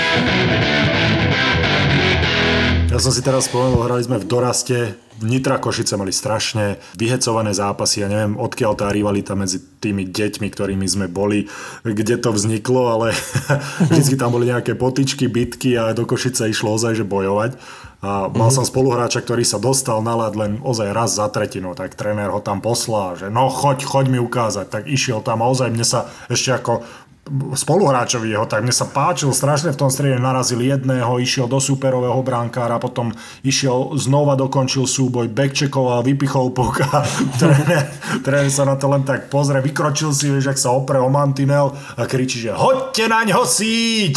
Ja 2.89 2.97
som 2.97 3.13
si 3.13 3.21
teraz 3.21 3.47
spomenul, 3.47 3.85
hrali 3.85 4.01
sme 4.01 4.17
v 4.17 4.25
Doraste, 4.25 4.97
Nitra 5.21 5.61
Košice 5.61 5.93
mali 5.99 6.09
strašne 6.09 6.81
vyhecované 6.97 7.53
zápasy. 7.53 8.01
Ja 8.01 8.09
neviem, 8.09 8.39
odkiaľ 8.39 8.73
tá 8.73 8.89
rivalita 8.89 9.37
medzi 9.37 9.61
tými 9.83 10.07
deťmi, 10.07 10.47
ktorými 10.49 10.87
sme 10.89 11.05
boli, 11.11 11.51
kde 11.85 12.17
to 12.17 12.33
vzniklo, 12.33 12.89
ale 12.89 13.07
vždy 13.93 14.15
tam 14.17 14.33
boli 14.33 14.49
nejaké 14.49 14.73
potičky, 14.73 15.29
bitky 15.29 15.77
a 15.77 15.93
do 15.93 16.07
Košice 16.07 16.49
išlo 16.49 16.73
ozaj, 16.73 17.03
že 17.03 17.05
bojovať. 17.05 17.59
A 18.03 18.27
mal 18.27 18.51
mm-hmm. 18.51 18.51
som 18.51 18.67
spoluhráča, 18.67 19.23
ktorý 19.23 19.47
sa 19.47 19.63
dostal 19.63 20.03
na 20.03 20.11
ľad 20.11 20.35
len 20.35 20.51
ozaj 20.59 20.91
raz 20.91 21.15
za 21.15 21.31
tretinu, 21.31 21.71
tak 21.71 21.95
tréner 21.95 22.27
ho 22.27 22.43
tam 22.43 22.59
poslal, 22.59 23.15
že 23.15 23.31
no 23.31 23.47
choď, 23.47 23.87
choď 23.87 24.05
mi 24.11 24.19
ukázať. 24.19 24.67
Tak 24.67 24.83
išiel 24.91 25.23
tam 25.23 25.39
a 25.39 25.47
ozaj 25.47 25.71
mne 25.71 25.87
sa 25.87 26.11
ešte 26.27 26.51
ako 26.51 26.83
spoluhráčovi 27.31 28.35
jeho, 28.35 28.43
tak 28.43 28.67
mne 28.67 28.75
sa 28.75 28.83
páčil 28.83 29.31
strašne 29.31 29.71
v 29.71 29.79
tom 29.79 29.87
strede, 29.87 30.19
narazil 30.19 30.59
jedného, 30.59 31.23
išiel 31.23 31.47
do 31.47 31.55
superového 31.55 32.19
bránkára, 32.19 32.83
potom 32.83 33.15
išiel 33.47 33.95
znova 33.95 34.35
dokončil 34.35 34.83
súboj, 34.83 35.31
backcheckoval, 35.31 36.03
vypichol 36.03 36.51
puka, 36.51 36.83
tréner, 37.39 37.87
tréner 38.27 38.51
sa 38.51 38.67
na 38.67 38.75
to 38.75 38.91
len 38.91 39.07
tak 39.07 39.31
pozrie, 39.31 39.63
vykročil 39.63 40.11
si, 40.11 40.35
vieš, 40.35 40.51
ak 40.51 40.59
sa 40.59 40.75
opre 40.75 40.99
o 40.99 41.07
mantinel 41.07 41.71
a 41.95 42.03
kričí, 42.03 42.43
že 42.43 42.51
hoďte 42.51 43.07
na 43.07 43.23
ňo 43.23 43.47
síť! 43.47 44.15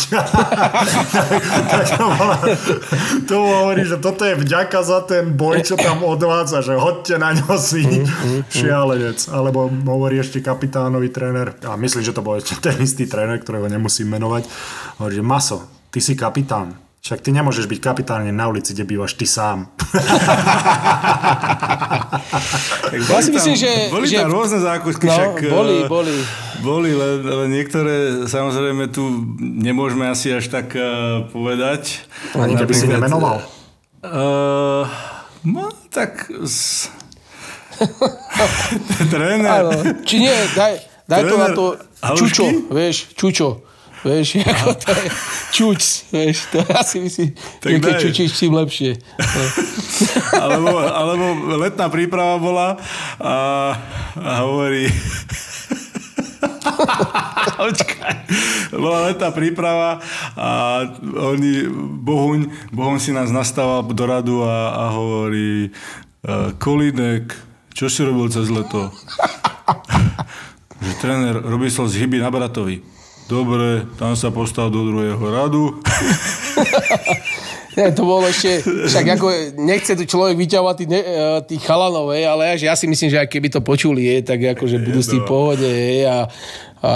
tak 1.70 1.86
to, 1.94 2.04
bola, 2.10 2.36
to 3.22 3.34
hovorí, 3.38 3.86
že 3.86 4.02
toto 4.02 4.26
je 4.26 4.34
vďaka 4.34 4.82
za 4.82 5.06
ten 5.06 5.30
boj, 5.30 5.62
čo 5.62 5.78
tam 5.78 6.02
odvádza, 6.02 6.58
že 6.58 6.74
hoďte 6.74 7.22
na 7.22 7.38
ňo 7.38 7.54
síť, 7.54 8.02
šialenec. 8.50 9.30
Alebo 9.30 9.70
hovorí 9.70 10.18
ešte 10.18 10.42
kapitánový 10.42 11.14
tréner, 11.14 11.54
a 11.62 11.78
myslím, 11.78 12.02
že 12.02 12.10
to 12.10 12.26
bol 12.26 12.34
ešte 12.34 12.58
ten 12.58 12.74
istý 12.82 12.95
tréner, 13.04 13.36
ktorého 13.36 13.68
nemusím 13.68 14.08
menovať, 14.16 14.48
hovorí, 14.96 15.20
že 15.20 15.24
Maso, 15.24 15.58
ty 15.92 16.00
si 16.00 16.16
kapitán. 16.16 16.80
Však 17.06 17.22
ty 17.22 17.30
nemôžeš 17.30 17.70
byť 17.70 17.78
kapitán 17.78 18.26
na 18.34 18.50
ulici, 18.50 18.74
kde 18.74 18.82
bývaš 18.82 19.14
ty 19.14 19.30
sám. 19.30 19.70
ja 22.90 23.22
si 23.22 23.30
myslím, 23.30 23.54
že... 23.54 23.70
Boli 23.94 24.10
že... 24.10 24.18
tam 24.18 24.34
rôzne 24.34 24.58
zákusky, 24.58 25.06
no, 25.06 25.14
však... 25.14 25.32
Boli, 25.46 25.76
eh, 25.76 25.86
boli. 25.86 26.16
Boli, 26.66 26.90
len, 26.98 27.22
len 27.22 27.48
niektoré 27.54 28.26
samozrejme 28.26 28.90
tu 28.90 29.06
nemôžeme 29.38 30.10
asi 30.10 30.34
až 30.34 30.50
tak 30.50 30.74
uh, 30.74 31.30
povedať. 31.30 32.02
Ani 32.34 32.58
keby 32.58 32.74
si 32.74 32.90
nemenoval. 32.90 33.38
Uh, 34.02 34.90
no, 35.46 35.70
tak... 35.94 36.26
Z... 36.42 36.90
Tréner. 39.14 39.62
Či 40.02 40.26
nie, 40.26 40.34
daj, 40.58 40.95
daj 41.08 41.22
to 41.26 41.36
na 41.38 41.48
to 41.54 41.64
Čučo, 42.16 42.46
vieš, 42.70 43.14
Čučo. 43.14 43.66
Vieš, 44.06 44.38
ako 44.46 44.70
to 44.78 44.92
je 44.94 45.08
čuč, 45.50 45.82
vieš, 46.14 46.46
to 46.54 46.62
ja 46.62 46.86
si 46.86 47.02
myslím, 47.02 47.34
tak 47.58 47.74
že 47.74 47.78
keď 47.82 47.94
čučíš, 48.06 48.30
tým 48.38 48.54
lepšie. 48.54 49.02
alebo, 50.46 50.78
alebo 50.78 51.24
letná 51.58 51.90
príprava 51.90 52.38
bola 52.38 52.68
a, 53.18 53.34
a 54.14 54.32
hovorí... 54.46 54.86
Počkaj. 57.56 58.14
Bola 58.78 59.10
letná 59.10 59.34
príprava 59.34 59.98
a 60.38 60.84
oni, 61.32 61.66
Bohuň, 62.06 62.70
Bohuň 62.70 62.98
si 63.02 63.10
nás 63.10 63.34
nastával 63.34 63.90
do 63.90 64.04
radu 64.06 64.46
a, 64.46 64.70
a 64.70 64.84
hovorí 64.94 65.74
Kolínek, 66.62 67.34
čo 67.74 67.90
si 67.90 68.06
robil 68.06 68.30
cez 68.30 68.46
leto? 68.54 68.92
že 70.80 70.92
tréner 71.00 71.36
robí 71.40 71.72
sa 71.72 71.88
z 71.88 72.04
chyby 72.04 72.20
na 72.20 72.28
bratovi. 72.28 72.82
Dobre, 73.26 73.82
tam 73.98 74.14
sa 74.14 74.30
postal 74.30 74.70
do 74.70 74.86
druhého 74.86 75.18
radu. 75.18 75.74
Nie, 77.76 77.92
to 77.92 78.08
bolo 78.08 78.24
ešte, 78.24 78.64
však 78.64 79.20
ako 79.20 79.26
nechce 79.60 79.92
tu 80.00 80.08
človek 80.08 80.32
vyťahovať 80.32 80.74
tých, 80.80 80.90
e, 80.96 81.02
tých 81.44 81.60
chalanov, 81.60 82.08
hej, 82.16 82.24
ale 82.24 82.56
ja 82.56 82.72
si 82.72 82.88
myslím, 82.88 83.12
že 83.12 83.20
aj 83.20 83.28
keby 83.28 83.52
to 83.52 83.60
počuli, 83.60 84.16
je, 84.16 84.16
tak 84.24 84.56
akože 84.56 84.80
budú 84.80 85.04
s 85.04 85.12
tým 85.12 85.20
pohode, 85.28 85.68
hej, 85.68 86.08
a, 86.08 86.24
a 86.80 86.92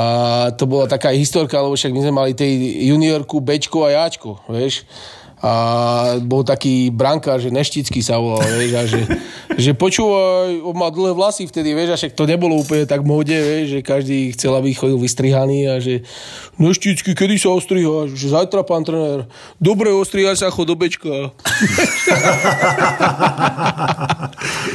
to 0.56 0.64
bola 0.64 0.88
taká 0.88 1.12
historka, 1.12 1.60
lebo 1.60 1.76
však 1.76 1.92
my 1.92 2.00
sme 2.00 2.14
mali 2.16 2.32
tej 2.32 2.80
juniorku 2.96 3.44
Bčko 3.44 3.92
a 3.92 3.92
Jačko, 3.92 4.40
vieš 4.48 4.88
a 5.40 5.52
bol 6.20 6.44
taký 6.44 6.92
brankár, 6.92 7.40
že 7.40 7.48
Neštický 7.48 8.04
sa 8.04 8.20
volal, 8.20 8.44
vieš, 8.60 8.72
a 8.76 8.82
že, 8.84 9.00
že 9.60 9.72
počúvaj, 9.76 10.64
on 10.64 10.76
má 10.76 10.88
dlhé 10.88 11.12
vlasy 11.12 11.44
vtedy, 11.46 11.76
vieš, 11.76 11.94
a 11.94 11.96
však 12.00 12.16
to 12.16 12.24
nebolo 12.24 12.56
úplne 12.56 12.88
tak 12.88 13.04
móde, 13.04 13.36
vieš, 13.36 13.78
že 13.78 13.80
každý 13.84 14.32
chcel, 14.32 14.56
aby 14.56 14.72
chodil 14.72 14.96
vystrihaný 14.96 15.68
a 15.68 15.76
že 15.78 16.00
Neštický, 16.60 17.16
kedy 17.16 17.40
sa 17.40 17.56
ostriha? 17.56 18.04
Že 18.12 18.36
zajtra, 18.36 18.60
pán 18.68 18.84
trenér. 18.84 19.24
Dobre, 19.56 19.88
ostriha 19.88 20.36
sa, 20.36 20.52
chod 20.52 20.68
do 20.68 20.76
bečka. 20.76 21.08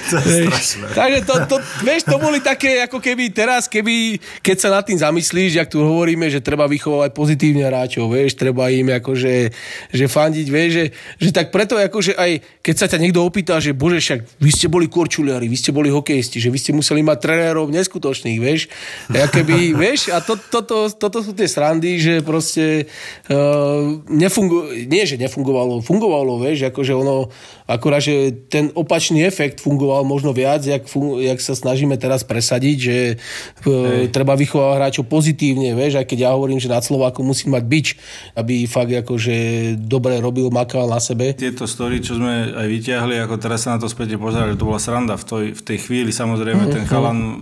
to 0.10 0.18
je 0.18 0.50
Takže 0.98 1.20
to, 1.30 1.34
to, 1.46 1.56
vieš, 1.86 2.10
to 2.10 2.18
boli 2.18 2.42
také, 2.42 2.82
ako 2.82 2.98
keby 2.98 3.30
teraz, 3.30 3.70
keby, 3.70 4.18
keď 4.42 4.58
sa 4.58 4.74
nad 4.74 4.82
tým 4.82 4.98
zamyslíš, 4.98 5.62
jak 5.62 5.70
tu 5.70 5.78
hovoríme, 5.86 6.26
že 6.26 6.42
treba 6.42 6.66
vychovať 6.66 7.14
pozitívne 7.14 7.70
hráčov, 7.70 8.10
vieš, 8.10 8.34
treba 8.34 8.74
im 8.74 8.90
akože, 8.90 9.54
že 9.94 10.06
fandiť, 10.10 10.48
vieš, 10.50 10.70
že, 10.74 10.86
že 11.22 11.30
tak 11.30 11.54
preto 11.54 11.78
akože 11.78 12.18
aj 12.18 12.42
keď 12.66 12.76
sa 12.82 12.90
ťa 12.90 12.98
niekto 12.98 13.22
opýta, 13.22 13.62
že 13.62 13.78
bože, 13.78 14.02
však 14.02 14.42
vy 14.42 14.50
ste 14.50 14.66
boli 14.76 14.92
korčuliari, 14.92 15.48
vy 15.48 15.56
ste 15.56 15.72
boli 15.72 15.88
hokejisti, 15.88 16.44
že 16.44 16.52
vy 16.52 16.60
ste 16.60 16.76
museli 16.76 17.00
mať 17.00 17.18
trénerov 17.24 17.72
neskutočných, 17.72 18.40
vieš. 18.44 18.68
A 19.08 19.32
keby, 19.32 19.72
vieš, 19.88 20.12
a 20.12 20.20
to, 20.20 20.36
to, 20.36 20.60
to, 20.68 20.78
toto 20.92 21.24
sú 21.24 21.32
tie 21.32 21.48
srandy, 21.48 21.96
že 21.96 22.20
proste 22.20 22.92
uh, 23.32 24.04
nefungu, 24.12 24.68
nie, 24.92 25.08
že 25.08 25.16
nefungovalo, 25.16 25.80
fungovalo, 25.80 26.44
vieš, 26.44 26.68
akože 26.76 26.92
ono, 26.92 27.32
akorát, 27.64 28.04
že 28.04 28.36
ten 28.52 28.76
opačný 28.76 29.24
efekt 29.24 29.64
fungoval 29.64 30.04
možno 30.04 30.36
viac, 30.36 30.60
jak, 30.68 30.84
fun, 30.92 31.24
jak 31.24 31.40
sa 31.40 31.56
snažíme 31.56 31.96
teraz 31.96 32.28
presadiť, 32.28 32.78
že 32.78 32.98
uh, 33.16 34.12
treba 34.12 34.36
vychovať 34.36 34.76
hráčov 34.76 35.08
pozitívne, 35.08 35.72
vieš, 35.72 36.04
aj 36.04 36.06
keď 36.12 36.28
ja 36.28 36.30
hovorím, 36.36 36.60
že 36.60 36.68
nad 36.68 36.84
Slováku 36.84 37.24
musí 37.24 37.48
mať 37.48 37.64
bič, 37.64 37.88
aby 38.36 38.68
fakt 38.68 38.92
akože 38.92 39.36
dobre 39.80 40.20
robil, 40.20 40.52
makal 40.52 40.90
na 40.92 41.00
sebe. 41.00 41.32
Tieto 41.32 41.64
story, 41.64 42.04
čo 42.04 42.20
sme 42.20 42.52
aj 42.52 42.68
vyťahli, 42.68 43.16
ako 43.24 43.36
teraz 43.40 43.64
sa 43.64 43.78
na 43.78 43.80
to 43.80 43.88
späť 43.88 44.18
pozerali, 44.18 44.58
že 44.58 44.65
to 44.66 44.74
bola 44.74 44.82
sranda 44.82 45.14
v, 45.14 45.26
toj, 45.30 45.46
v 45.54 45.62
tej 45.62 45.78
chvíli, 45.78 46.10
samozrejme 46.10 46.66
mm-hmm. 46.66 46.74
ten 46.74 46.84
chalan 46.90 47.18
uh, 47.22 47.34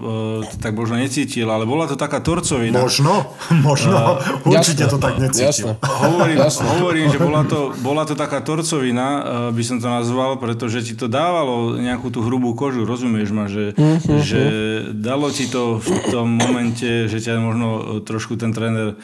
tak 0.59 0.75
možno 0.75 0.99
necítil, 0.99 1.47
ale 1.47 1.63
bola 1.63 1.87
to 1.87 1.95
taká 1.95 2.19
torcovina. 2.19 2.83
Možno, 2.83 3.31
možno, 3.71 4.19
uh, 4.19 4.43
určite 4.43 4.83
jasne, 4.83 4.91
to 4.91 4.97
tak 4.99 5.15
necítil. 5.23 5.71
Jasne. 5.71 5.79
Hovorím, 5.79 6.37
jasne. 6.43 6.67
hovorím, 6.67 7.07
že 7.07 7.19
bola 7.23 7.47
to, 7.47 7.71
bola 7.79 8.03
to 8.03 8.19
taká 8.19 8.43
torcovina, 8.43 9.07
uh, 9.07 9.23
by 9.55 9.63
som 9.63 9.79
to 9.79 9.87
nazval, 9.87 10.35
pretože 10.35 10.83
ti 10.83 10.99
to 10.99 11.07
dávalo 11.07 11.79
nejakú 11.79 12.11
tú 12.11 12.19
hrubú 12.27 12.51
kožu, 12.59 12.83
rozumieš 12.83 13.31
ma, 13.31 13.47
že, 13.47 13.71
mm-hmm. 13.71 14.19
že 14.19 14.41
dalo 14.91 15.31
ti 15.31 15.47
to 15.47 15.79
v 15.79 15.87
tom 16.11 16.27
momente, 16.27 17.07
že 17.07 17.23
ťa 17.23 17.39
možno 17.39 18.03
trošku 18.03 18.35
ten 18.35 18.51
tréner 18.51 18.99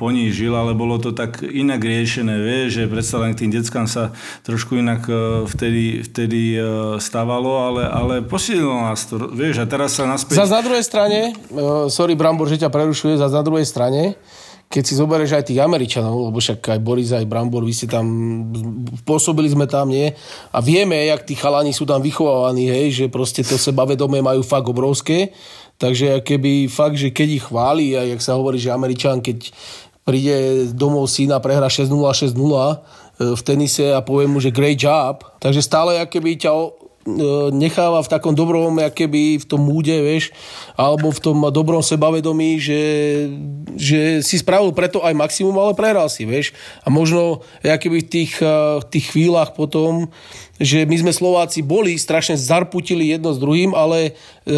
ponížil, 0.00 0.56
ale 0.56 0.72
bolo 0.72 0.96
to 0.96 1.12
tak 1.12 1.44
inak 1.44 1.84
riešené, 1.84 2.32
vieš, 2.40 2.80
že 2.80 2.82
predsa 2.88 3.20
len 3.20 3.36
k 3.36 3.44
tým 3.44 3.52
deckám 3.52 3.84
sa 3.84 4.16
trošku 4.48 4.80
inak 4.80 5.04
vtedy, 5.52 6.06
vtedy 6.06 6.54
e, 6.54 6.60
stávalo, 7.48 7.80
ale, 7.80 7.82
ale 7.88 8.14
posililo 8.24 8.74
nás 8.84 9.08
to, 9.08 9.16
vieš, 9.32 9.64
a 9.64 9.66
teraz 9.66 9.96
sa 9.96 10.04
naspäť... 10.04 10.44
Zas 10.44 10.52
na 10.52 10.60
druhej 10.60 10.84
strane, 10.84 11.32
uh, 11.32 11.88
sorry 11.88 12.14
Brambor, 12.14 12.48
že 12.48 12.60
ťa 12.60 12.68
prerušuje, 12.68 13.16
zase 13.16 13.34
na 13.34 13.44
druhej 13.44 13.64
strane, 13.64 14.16
keď 14.68 14.82
si 14.84 14.94
zoberieš 15.00 15.32
aj 15.32 15.44
tých 15.48 15.64
Američanov, 15.64 16.28
lebo 16.28 16.36
však 16.44 16.60
aj 16.60 16.80
Boris, 16.84 17.08
aj 17.16 17.24
Brambor, 17.24 17.64
vy 17.64 17.72
ste 17.72 17.88
tam, 17.88 18.04
pôsobili 19.08 19.48
sme 19.48 19.64
tam, 19.64 19.88
nie? 19.88 20.12
A 20.52 20.60
vieme, 20.60 21.08
jak 21.08 21.24
tí 21.24 21.32
chalani 21.32 21.72
sú 21.72 21.88
tam 21.88 22.04
vychovávaní, 22.04 22.68
hej, 22.68 22.86
že 22.92 23.04
proste 23.08 23.40
to 23.40 23.56
sebavedomie 23.56 24.20
majú 24.20 24.44
fakt 24.44 24.68
obrovské, 24.68 25.32
takže 25.80 26.20
keby 26.20 26.68
fakt, 26.68 27.00
že 27.00 27.16
keď 27.16 27.28
ich 27.32 27.44
chváli, 27.48 27.96
a 27.96 28.04
jak 28.04 28.20
sa 28.20 28.36
hovorí, 28.36 28.60
že 28.60 28.68
Američan, 28.68 29.24
keď 29.24 29.48
príde 30.04 30.68
domov 30.76 31.08
syna, 31.08 31.40
prehra 31.40 31.68
6-0, 31.68 31.88
6-0 31.88 32.36
v 33.18 33.42
tenise 33.42 33.92
a 33.92 34.00
povie 34.04 34.30
mu, 34.30 34.38
že 34.38 34.54
great 34.54 34.78
job, 34.78 35.24
takže 35.40 35.64
stále 35.64 35.96
keby 36.06 36.38
ťa 36.38 36.52
E, 36.54 36.87
necháva 37.54 38.04
v 38.04 38.10
takom 38.12 38.34
dobrom, 38.36 38.76
keby 38.92 39.40
v 39.40 39.46
tom 39.48 39.64
múde, 39.64 39.94
vieš, 40.04 40.34
alebo 40.76 41.08
v 41.08 41.20
tom 41.22 41.38
dobrom 41.48 41.80
sebavedomí, 41.80 42.60
že, 42.60 42.82
že 43.74 44.00
si 44.20 44.36
spravil 44.36 44.76
preto 44.76 45.00
aj 45.00 45.16
maximum, 45.16 45.56
ale 45.56 45.72
prehral 45.78 46.12
si, 46.12 46.28
vieš. 46.28 46.52
A 46.84 46.92
možno 46.92 47.40
keby 47.64 48.04
v 48.04 48.10
tých, 48.10 48.32
e, 48.44 48.82
tých 48.90 49.06
chvíľach 49.14 49.56
potom 49.56 50.12
že 50.58 50.82
my 50.84 50.96
sme 50.98 51.12
Slováci 51.14 51.62
boli, 51.62 51.94
strašne 51.94 52.34
zarputili 52.34 53.14
jedno 53.14 53.30
s 53.30 53.38
druhým, 53.38 53.78
ale 53.78 54.10
e, 54.10 54.12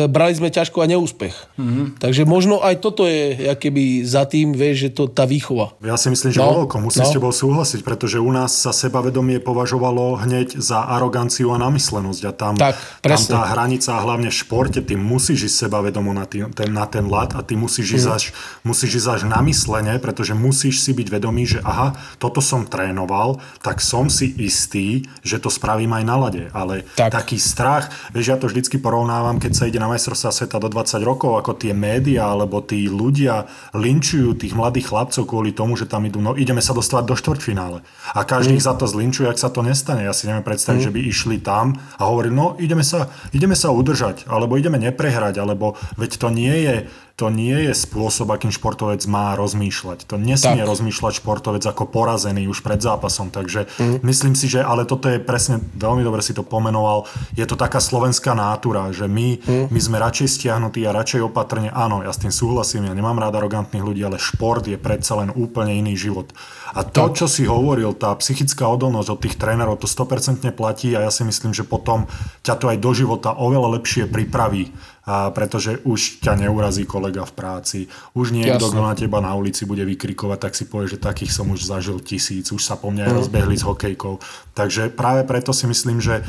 brali 0.06 0.32
sme 0.38 0.48
ťažko 0.52 0.84
a 0.84 0.86
neúspech. 0.86 1.34
Mm-hmm. 1.58 1.86
Takže 1.98 2.22
možno 2.28 2.62
aj 2.62 2.78
toto 2.78 3.04
je 3.04 3.50
keby 3.58 4.06
za 4.06 4.24
tým, 4.24 4.54
vieš, 4.54 4.86
že 4.86 4.90
to 4.94 5.02
tá 5.10 5.26
výchova. 5.26 5.74
Ja 5.82 5.98
si 5.98 6.12
myslím, 6.12 6.30
že 6.30 6.38
no, 6.38 6.64
veľkom 6.64 6.86
musím 6.86 7.02
no. 7.02 7.10
s 7.10 7.16
tebou 7.16 7.32
súhlasiť, 7.34 7.80
pretože 7.82 8.22
u 8.22 8.30
nás 8.30 8.54
sa 8.54 8.70
sebavedomie 8.70 9.42
považovalo 9.42 10.22
hneď 10.22 10.54
za 10.60 10.86
aroganciu 10.86 11.50
a 11.50 11.58
namyslenosť 11.58 12.22
a 12.28 12.32
tam, 12.32 12.54
tak, 12.54 12.78
tam 13.02 13.18
tá 13.18 13.40
hranica, 13.50 13.98
hlavne 13.98 14.30
v 14.30 14.36
športe, 14.36 14.78
ty 14.84 14.94
musíš 14.94 15.50
ísť 15.50 15.56
sebavedomo 15.66 16.14
na, 16.14 16.24
tý, 16.30 16.46
ten, 16.54 16.70
na 16.70 16.86
ten 16.86 17.10
lat 17.10 17.34
a 17.34 17.42
ty 17.42 17.58
musíš 17.58 18.04
ísť, 18.04 18.06
mm. 18.06 18.14
až, 18.14 18.24
musíš 18.62 19.02
ísť 19.02 19.08
až 19.10 19.22
namyslenie, 19.26 19.98
pretože 19.98 20.38
musíš 20.38 20.84
si 20.84 20.94
byť 20.94 21.08
vedomý, 21.10 21.48
že 21.48 21.58
aha, 21.66 21.98
toto 22.22 22.38
som 22.38 22.62
trénoval, 22.62 23.42
tak 23.64 23.82
som 23.82 24.06
si 24.06 24.30
istý, 24.38 25.02
že 25.26 25.42
to 25.42 25.50
spravím 25.50 25.96
aj 25.96 26.04
na 26.06 26.16
lade, 26.16 26.44
ale 26.54 26.86
tak. 26.94 27.10
taký 27.10 27.40
strach, 27.40 27.90
vieš, 28.14 28.26
ja 28.30 28.36
to 28.38 28.46
vždycky 28.46 28.78
porovnávam, 28.78 29.42
keď 29.42 29.52
sa 29.56 29.64
ide 29.66 29.79
na 29.80 29.88
majstrovstvá 29.88 30.28
sveta 30.28 30.60
do 30.60 30.68
20 30.68 31.00
rokov, 31.00 31.40
ako 31.40 31.56
tie 31.56 31.72
médiá 31.72 32.28
alebo 32.28 32.60
tí 32.60 32.84
ľudia 32.92 33.48
linčujú 33.72 34.36
tých 34.36 34.52
mladých 34.52 34.92
chlapcov 34.92 35.24
kvôli 35.24 35.56
tomu, 35.56 35.80
že 35.80 35.88
tam 35.88 36.04
idú, 36.04 36.20
no 36.20 36.36
ideme 36.36 36.60
sa 36.60 36.76
dostávať 36.76 37.08
do 37.08 37.16
štvrťfinále. 37.16 37.80
A 38.12 38.20
každý 38.28 38.60
mm. 38.60 38.64
za 38.68 38.76
to 38.76 38.84
zlinčuje, 38.84 39.32
ak 39.32 39.40
sa 39.40 39.48
to 39.48 39.64
nestane. 39.64 40.04
Ja 40.04 40.12
si 40.12 40.28
neviem 40.28 40.44
predstaviť, 40.44 40.80
mm. 40.84 40.86
že 40.86 40.92
by 40.92 41.00
išli 41.00 41.36
tam 41.40 41.80
a 41.96 42.02
hovorili, 42.04 42.36
no 42.36 42.60
ideme 42.60 42.84
sa, 42.84 43.08
ideme 43.32 43.56
sa 43.56 43.72
udržať, 43.72 44.28
alebo 44.28 44.60
ideme 44.60 44.76
neprehrať, 44.76 45.40
alebo 45.40 45.80
veď 45.96 46.10
to 46.20 46.28
nie 46.28 46.54
je 46.68 46.76
to 47.20 47.28
nie 47.28 47.68
je 47.68 47.76
spôsob, 47.76 48.32
akým 48.32 48.48
športovec 48.48 49.04
má 49.04 49.36
rozmýšľať. 49.36 50.08
To 50.08 50.16
nesmie 50.16 50.64
tak. 50.64 50.70
rozmýšľať 50.72 51.20
športovec 51.20 51.60
ako 51.68 51.84
porazený 51.92 52.48
už 52.48 52.64
pred 52.64 52.80
zápasom. 52.80 53.28
Takže 53.28 53.68
mm. 53.76 54.00
myslím 54.00 54.32
si, 54.32 54.48
že 54.48 54.64
ale 54.64 54.88
toto 54.88 55.12
je 55.12 55.20
presne, 55.20 55.60
veľmi 55.76 56.00
dobre 56.00 56.24
si 56.24 56.32
to 56.32 56.40
pomenoval, 56.40 57.04
je 57.36 57.44
to 57.44 57.60
taká 57.60 57.76
slovenská 57.76 58.32
nátura, 58.32 58.88
že 58.96 59.04
my, 59.04 59.36
mm. 59.36 59.66
my 59.68 59.80
sme 59.84 60.00
radšej 60.00 60.40
stiahnutí 60.40 60.80
a 60.88 60.96
radšej 60.96 61.28
opatrne. 61.28 61.68
Áno, 61.68 62.00
ja 62.00 62.08
s 62.08 62.24
tým 62.24 62.32
súhlasím, 62.32 62.88
ja 62.88 62.96
nemám 62.96 63.20
rád 63.20 63.36
arogantných 63.36 63.84
ľudí, 63.84 64.00
ale 64.00 64.16
šport 64.16 64.64
je 64.64 64.80
predsa 64.80 65.20
len 65.20 65.28
úplne 65.36 65.76
iný 65.76 66.00
život. 66.00 66.32
A 66.72 66.88
to, 66.88 67.12
čo 67.12 67.28
si 67.28 67.44
hovoril, 67.44 67.92
tá 67.98 68.16
psychická 68.16 68.64
odolnosť 68.64 69.08
od 69.12 69.20
tých 69.20 69.36
trénerov, 69.36 69.76
to 69.76 69.90
100% 69.90 70.48
platí 70.56 70.96
a 70.96 71.04
ja 71.04 71.10
si 71.12 71.26
myslím, 71.28 71.52
že 71.52 71.68
potom 71.68 72.08
ťa 72.46 72.54
to 72.56 72.72
aj 72.72 72.78
do 72.80 72.90
života 72.96 73.36
oveľa 73.36 73.76
lepšie 73.76 74.08
pripraví 74.08 74.72
a 75.06 75.32
pretože 75.32 75.80
už 75.88 76.20
ťa 76.20 76.36
neurazí 76.44 76.84
kolega 76.84 77.24
v 77.24 77.32
práci, 77.32 77.78
už 78.12 78.36
niekto, 78.36 78.68
kto 78.68 78.80
na 78.84 78.92
teba 78.92 79.24
na 79.24 79.32
ulici 79.32 79.64
bude 79.64 79.80
vykrikovať, 79.82 80.38
tak 80.38 80.52
si 80.52 80.68
povie, 80.68 80.92
že 80.92 81.00
takých 81.00 81.32
som 81.32 81.48
už 81.48 81.64
zažil 81.64 81.98
tisíc, 82.04 82.52
už 82.52 82.60
sa 82.60 82.76
po 82.76 82.92
mne 82.92 83.08
aj 83.08 83.12
mm. 83.12 83.18
rozbehli 83.24 83.56
s 83.56 83.64
hokejkou. 83.64 84.20
Takže 84.52 84.92
práve 84.92 85.24
preto 85.24 85.56
si 85.56 85.64
myslím, 85.64 86.04
že 86.04 86.20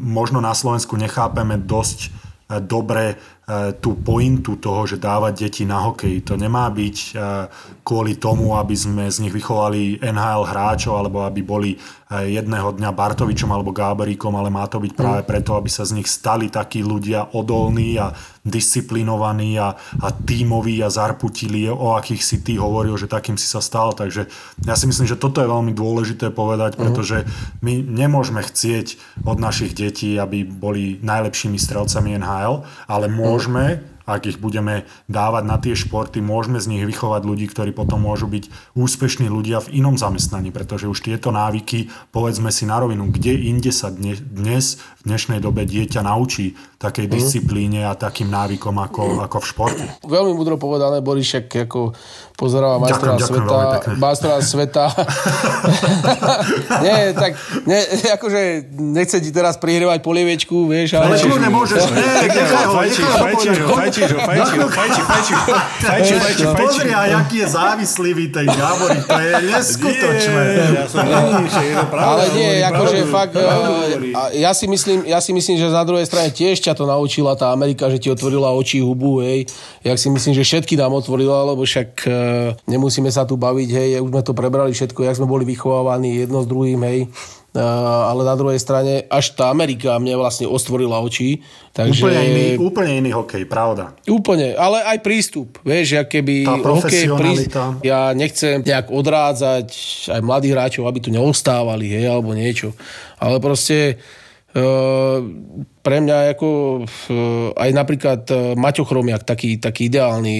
možno 0.00 0.40
na 0.40 0.56
Slovensku 0.56 0.96
nechápeme 0.96 1.60
dosť 1.60 2.24
dobre 2.62 3.18
tú 3.78 3.98
pointu 4.02 4.58
toho, 4.58 4.86
že 4.86 5.02
dávať 5.02 5.46
deti 5.46 5.62
na 5.66 5.82
hokej. 5.82 6.22
To 6.26 6.34
nemá 6.38 6.70
byť 6.70 6.96
kvôli 7.82 8.18
tomu, 8.18 8.54
aby 8.58 8.74
sme 8.74 9.06
z 9.06 9.26
nich 9.26 9.34
vychovali 9.34 10.02
NHL 10.02 10.46
hráčov 10.46 10.94
alebo 10.98 11.22
aby 11.22 11.42
boli 11.42 11.70
jedného 12.06 12.70
dňa 12.70 12.90
Bartovičom 12.94 13.50
alebo 13.50 13.74
Gáberíkom, 13.74 14.30
ale 14.38 14.46
má 14.46 14.62
to 14.70 14.78
byť 14.78 14.92
práve 14.94 15.20
mm. 15.24 15.28
preto, 15.28 15.58
aby 15.58 15.66
sa 15.66 15.82
z 15.82 15.98
nich 15.98 16.06
stali 16.06 16.46
takí 16.46 16.82
ľudia 16.86 17.34
odolní 17.34 17.98
a 17.98 18.14
disciplinovaní 18.46 19.58
a, 19.58 19.74
a 19.74 20.08
tímoví 20.14 20.78
a 20.86 20.92
zarputili, 20.92 21.66
o 21.66 21.98
akých 21.98 22.22
si 22.22 22.36
ty 22.46 22.54
hovoril, 22.62 22.94
že 22.94 23.10
takým 23.10 23.34
si 23.34 23.50
sa 23.50 23.58
stal. 23.58 23.90
Takže 23.90 24.30
ja 24.62 24.74
si 24.78 24.86
myslím, 24.86 25.10
že 25.10 25.18
toto 25.18 25.42
je 25.42 25.50
veľmi 25.50 25.74
dôležité 25.74 26.30
povedať, 26.30 26.78
mm. 26.78 26.78
pretože 26.78 27.26
my 27.62 27.82
nemôžeme 27.82 28.38
chcieť 28.38 29.18
od 29.26 29.42
našich 29.42 29.74
detí, 29.74 30.14
aby 30.14 30.46
boli 30.46 31.02
najlepšími 31.02 31.58
strelcami 31.58 32.22
NHL, 32.22 32.62
ale 32.86 33.10
môžeme 33.10 33.36
môžeme, 33.36 33.95
ak 34.06 34.30
ich 34.30 34.38
budeme 34.38 34.86
dávať 35.10 35.44
na 35.44 35.58
tie 35.58 35.74
športy, 35.74 36.22
môžeme 36.22 36.62
z 36.62 36.70
nich 36.70 36.86
vychovať 36.86 37.22
ľudí, 37.26 37.50
ktorí 37.50 37.74
potom 37.74 38.06
môžu 38.06 38.30
byť 38.30 38.74
úspešní 38.78 39.26
ľudia 39.26 39.58
v 39.66 39.82
inom 39.82 39.98
zamestnaní, 39.98 40.54
pretože 40.54 40.86
už 40.86 41.02
tieto 41.02 41.34
návyky, 41.34 41.90
povedzme 42.14 42.54
si 42.54 42.64
na 42.64 42.78
rovinu, 42.78 43.10
kde 43.10 43.34
inde 43.34 43.74
sa 43.74 43.90
dnes, 43.90 44.78
v 44.78 45.02
dnešnej 45.02 45.42
dobe 45.42 45.66
dieťa 45.66 46.06
naučí 46.06 46.54
takej 46.76 47.08
mhm. 47.08 47.12
disciplíne 47.16 47.80
a 47.88 47.96
takým 47.96 48.28
návykom 48.28 48.76
ako, 48.76 49.24
ako 49.24 49.36
v 49.40 49.46
športe. 49.48 49.84
Veľmi 50.04 50.36
mudro 50.36 50.60
povedané, 50.60 51.00
Borišek, 51.00 51.48
ako 51.64 51.96
pozeráva 52.36 52.76
majstra 52.76 53.16
sveta. 53.16 53.56
Majstra 53.96 54.34
sveta. 54.44 54.84
nie, 56.84 57.16
tak, 57.16 57.32
ne, 57.64 57.80
akože 58.12 58.68
nechcem 58.76 59.24
ti 59.24 59.32
teraz 59.32 59.56
prihrievať 59.56 60.04
polievečku, 60.04 60.68
vieš, 60.68 61.00
ale... 61.00 61.16
Ale 61.16 61.48
nemôžeš, 61.48 61.80
ne, 61.96 62.04
fajčíš, 62.76 63.08
fajčíš 63.08 63.58
ho, 63.64 63.68
fajčíš 63.72 64.10
ho, 64.12 64.20
fajčíš 64.20 64.60
ho, 64.60 64.68
fajčíš, 64.68 65.04
fajčíš, 65.08 65.38
fajčíš, 65.80 66.18
fajčíš, 66.20 66.48
Pozri, 66.56 66.92
a 66.92 67.02
jaký 67.20 67.36
je 67.40 67.48
závislivý 67.48 68.24
ten 68.28 68.46
Gáborík, 68.48 69.04
to 69.08 69.16
je 69.16 69.32
neskutočné. 69.48 70.44
Ale 71.96 72.22
nie, 72.36 72.60
akože 72.60 72.96
fakt, 73.08 73.32
ja 74.36 74.52
si 75.24 75.32
myslím, 75.32 75.56
že 75.56 75.72
na 75.72 75.84
druhej 75.88 76.04
strane 76.04 76.28
tiež 76.28 76.65
ťa 76.66 76.74
to 76.74 76.84
naučila 76.90 77.38
tá 77.38 77.54
Amerika, 77.54 77.86
že 77.86 78.02
ti 78.02 78.10
otvorila 78.10 78.50
oči, 78.50 78.82
hubu, 78.82 79.22
hej. 79.22 79.46
Ja 79.86 79.94
si 79.94 80.10
myslím, 80.10 80.34
že 80.34 80.42
všetky 80.42 80.74
nám 80.74 80.98
otvorila, 80.98 81.46
lebo 81.46 81.62
však 81.62 82.02
nemusíme 82.66 83.06
sa 83.14 83.22
tu 83.22 83.38
baviť, 83.38 83.68
hej, 83.70 83.88
už 84.02 84.10
sme 84.10 84.22
to 84.26 84.34
prebrali 84.34 84.74
všetko, 84.74 85.06
jak 85.06 85.14
sme 85.14 85.30
boli 85.30 85.46
vychovávaní 85.46 86.26
jedno 86.26 86.42
s 86.42 86.50
druhým, 86.50 86.82
hej. 86.82 87.06
ale 87.56 88.20
na 88.24 88.36
druhej 88.36 88.60
strane 88.60 89.08
až 89.08 89.32
tá 89.32 89.48
Amerika 89.48 89.96
mne 89.96 90.20
vlastne 90.20 90.44
ostvorila 90.44 91.00
oči. 91.00 91.40
Takže... 91.72 92.04
Úplne, 92.04 92.20
iný, 92.20 92.46
úplne 92.60 92.92
iný 93.00 93.10
hokej, 93.16 93.48
pravda. 93.48 93.96
Úplne, 94.04 94.56
ale 94.56 94.84
aj 94.84 94.98
prístup. 95.00 95.60
Vieš, 95.64 96.04
keby 96.08 96.44
hokej 96.44 97.04
prístup, 97.16 97.80
ja 97.84 98.12
nechcem 98.12 98.60
nejak 98.60 98.92
odrádzať 98.92 99.68
aj 100.12 100.20
mladých 100.20 100.52
hráčov, 100.52 100.84
aby 100.88 100.98
tu 101.00 101.08
neostávali, 101.12 101.88
hej, 101.88 102.04
alebo 102.12 102.36
niečo. 102.36 102.76
Ale 103.16 103.40
proste 103.40 104.00
pre 105.86 106.02
mňa 106.02 106.34
ako 106.34 106.48
aj 107.54 107.70
napríklad 107.70 108.20
e, 108.26 108.34
Maťo 108.58 108.82
Chromiak, 108.82 109.22
taký, 109.22 109.62
taký 109.62 109.86
ideálny 109.86 110.38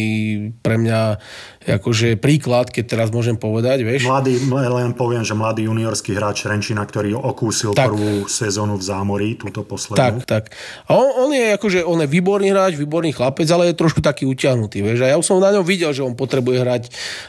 pre 0.59 0.75
mňa 0.75 1.01
akože 1.79 2.19
príklad, 2.19 2.71
keď 2.71 2.85
teraz 2.87 3.09
môžem 3.11 3.35
povedať, 3.35 3.83
vieš. 3.83 4.07
Mladý, 4.07 4.39
len 4.51 4.95
poviem, 4.95 5.27
že 5.27 5.35
mladý 5.35 5.67
juniorský 5.67 6.15
hráč 6.15 6.47
Renčina, 6.47 6.87
ktorý 6.87 7.19
okúsil 7.19 7.75
tak. 7.75 7.91
prvú 7.91 8.27
sezónu 8.31 8.79
v 8.79 8.85
zámorí, 8.87 9.29
túto 9.35 9.67
poslednú. 9.67 9.99
Tak, 9.99 10.15
tak. 10.27 10.45
A 10.87 10.95
on, 10.95 11.27
on 11.27 11.31
je 11.35 11.55
akože, 11.59 11.83
on 11.83 11.99
je 12.03 12.09
výborný 12.11 12.55
hráč, 12.55 12.79
výborný 12.79 13.15
chlapec, 13.15 13.47
ale 13.51 13.71
je 13.71 13.79
trošku 13.79 13.99
taký 13.99 14.27
utiahnutý, 14.31 14.83
vieš. 14.83 15.07
A 15.07 15.15
ja 15.15 15.19
už 15.19 15.27
som 15.27 15.43
na 15.43 15.51
ňom 15.55 15.67
videl, 15.67 15.91
že 15.91 16.07
on 16.07 16.15
potrebuje 16.15 16.63
hrať 16.63 16.83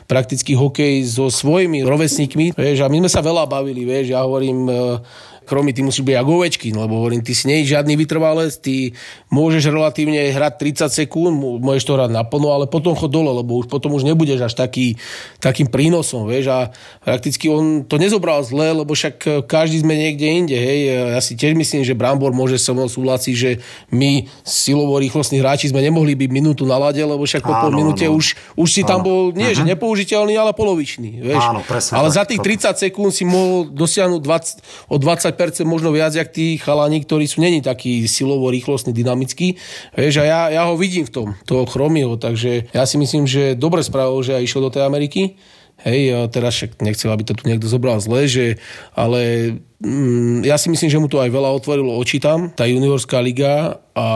prakticky 0.06 0.54
hokej 0.54 1.02
so 1.06 1.34
svojimi 1.34 1.82
rovesníkmi, 1.82 2.54
vieš. 2.54 2.86
A 2.86 2.90
my 2.90 3.06
sme 3.06 3.10
sa 3.10 3.26
veľa 3.26 3.50
bavili, 3.50 3.86
vieš. 3.90 4.14
Ja 4.14 4.22
hovorím, 4.22 4.70
e, 4.70 5.02
Chromy, 5.48 5.72
ty 5.72 5.80
musíš 5.80 6.04
byť 6.04 6.16
ako 6.20 6.32
ovečky, 6.44 6.76
lebo 6.76 7.00
hovorím, 7.00 7.24
ty 7.24 7.32
si 7.32 7.48
nie 7.48 7.64
žiadny 7.64 7.96
vytrvalec, 7.96 8.52
ty 8.60 8.92
môžeš 9.32 9.72
relatívne 9.72 10.28
hrať 10.36 10.84
30 10.92 10.92
sekúnd, 10.92 11.32
môžeš 11.64 11.88
to 11.88 11.96
hrať 11.96 12.12
naplno, 12.12 12.52
ale 12.52 12.68
potom 12.68 13.00
chod 13.00 13.16
dole, 13.16 13.32
lebo 13.32 13.64
už 13.64 13.72
potom 13.72 13.96
už 13.96 14.04
nebudeš 14.04 14.44
až 14.44 14.54
taký, 14.60 15.00
takým 15.40 15.72
prínosom, 15.72 16.28
vieš, 16.28 16.52
a 16.52 16.60
prakticky 17.00 17.48
on 17.48 17.88
to 17.88 17.96
nezobral 17.96 18.44
zle, 18.44 18.76
lebo 18.76 18.92
však 18.92 19.48
každý 19.48 19.88
sme 19.88 19.96
niekde 19.96 20.28
inde, 20.28 20.58
hej, 20.60 20.80
ja 21.16 21.22
si 21.24 21.40
tiež 21.40 21.56
myslím, 21.56 21.88
že 21.88 21.96
Brambor 21.96 22.36
môže 22.36 22.60
so 22.60 22.76
mnou 22.76 22.92
súhlasiť, 22.92 23.36
že 23.40 23.52
my 23.96 24.28
silovo 24.44 25.00
rýchlostní 25.00 25.40
hráči 25.40 25.72
sme 25.72 25.80
nemohli 25.80 26.12
byť 26.20 26.30
minútu 26.30 26.68
na 26.68 26.76
lade, 26.76 27.00
lebo 27.00 27.24
však 27.24 27.48
po 27.48 27.56
pol 27.56 27.72
minúte 27.72 28.04
už, 28.04 28.36
už 28.60 28.68
si 28.68 28.84
áno. 28.84 28.90
tam 28.92 29.00
bol, 29.08 29.22
nie 29.32 29.48
uh-huh. 29.48 29.56
že 29.56 29.64
mhm. 29.64 29.70
nepoužiteľný, 29.72 30.36
ale 30.36 30.52
polovičný, 30.52 31.24
vieš. 31.24 31.44
Áno, 31.48 31.64
presne, 31.64 31.96
ale 31.96 32.12
tak, 32.12 32.16
za 32.20 32.24
tých 32.28 32.42
30 32.44 32.84
sekúnd 32.90 33.12
si 33.16 33.24
mohol 33.24 33.72
dosiahnuť 33.72 34.22
20, 34.22 34.92
o 34.92 34.96
20 35.00 35.37
možno 35.64 35.94
viac, 35.94 36.12
jak 36.18 36.34
tí 36.34 36.58
chalani, 36.58 37.06
ktorí 37.06 37.30
sú 37.30 37.40
není 37.40 37.62
takí 37.62 38.10
silovo, 38.10 38.50
rýchlostní, 38.50 38.92
dynamickí. 38.92 39.56
Vieš, 39.94 40.22
a 40.22 40.26
ja, 40.26 40.42
ja 40.50 40.64
ho 40.66 40.76
vidím 40.76 41.06
v 41.06 41.14
tom, 41.14 41.28
toho 41.46 41.70
Chromieho, 41.70 42.18
takže 42.18 42.74
ja 42.74 42.84
si 42.84 42.98
myslím, 42.98 43.30
že 43.30 43.54
dobre 43.54 43.86
spravil, 43.86 44.20
že 44.26 44.36
aj 44.36 44.44
išiel 44.44 44.62
do 44.66 44.74
tej 44.74 44.84
Ameriky 44.84 45.38
Hej, 45.86 46.34
teraz 46.34 46.58
však 46.58 46.82
nechcel, 46.82 47.14
aby 47.14 47.22
to 47.22 47.38
tu 47.38 47.46
niekto 47.46 47.70
zobral 47.70 48.02
zle, 48.02 48.26
že, 48.26 48.58
ale 48.98 49.54
mm, 49.78 50.42
ja 50.42 50.58
si 50.58 50.74
myslím, 50.74 50.90
že 50.90 50.98
mu 50.98 51.06
to 51.06 51.22
aj 51.22 51.30
veľa 51.30 51.54
otvorilo 51.54 51.94
oči 52.02 52.18
tam, 52.18 52.50
tá 52.50 52.66
juniorská 52.66 53.22
liga 53.22 53.78
a 53.94 54.08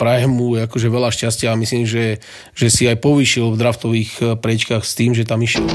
prajem 0.00 0.32
mu 0.32 0.56
akože 0.56 0.88
veľa 0.88 1.12
šťastia 1.12 1.52
a 1.52 1.60
myslím, 1.60 1.84
že, 1.84 2.16
že 2.56 2.72
si 2.72 2.88
aj 2.88 2.96
povýšil 3.04 3.52
v 3.52 3.60
draftových 3.60 4.12
eh, 4.24 4.26
prečkách 4.40 4.80
s 4.80 4.96
tým, 4.96 5.12
že 5.12 5.28
tam 5.28 5.44
išiel. 5.44 5.68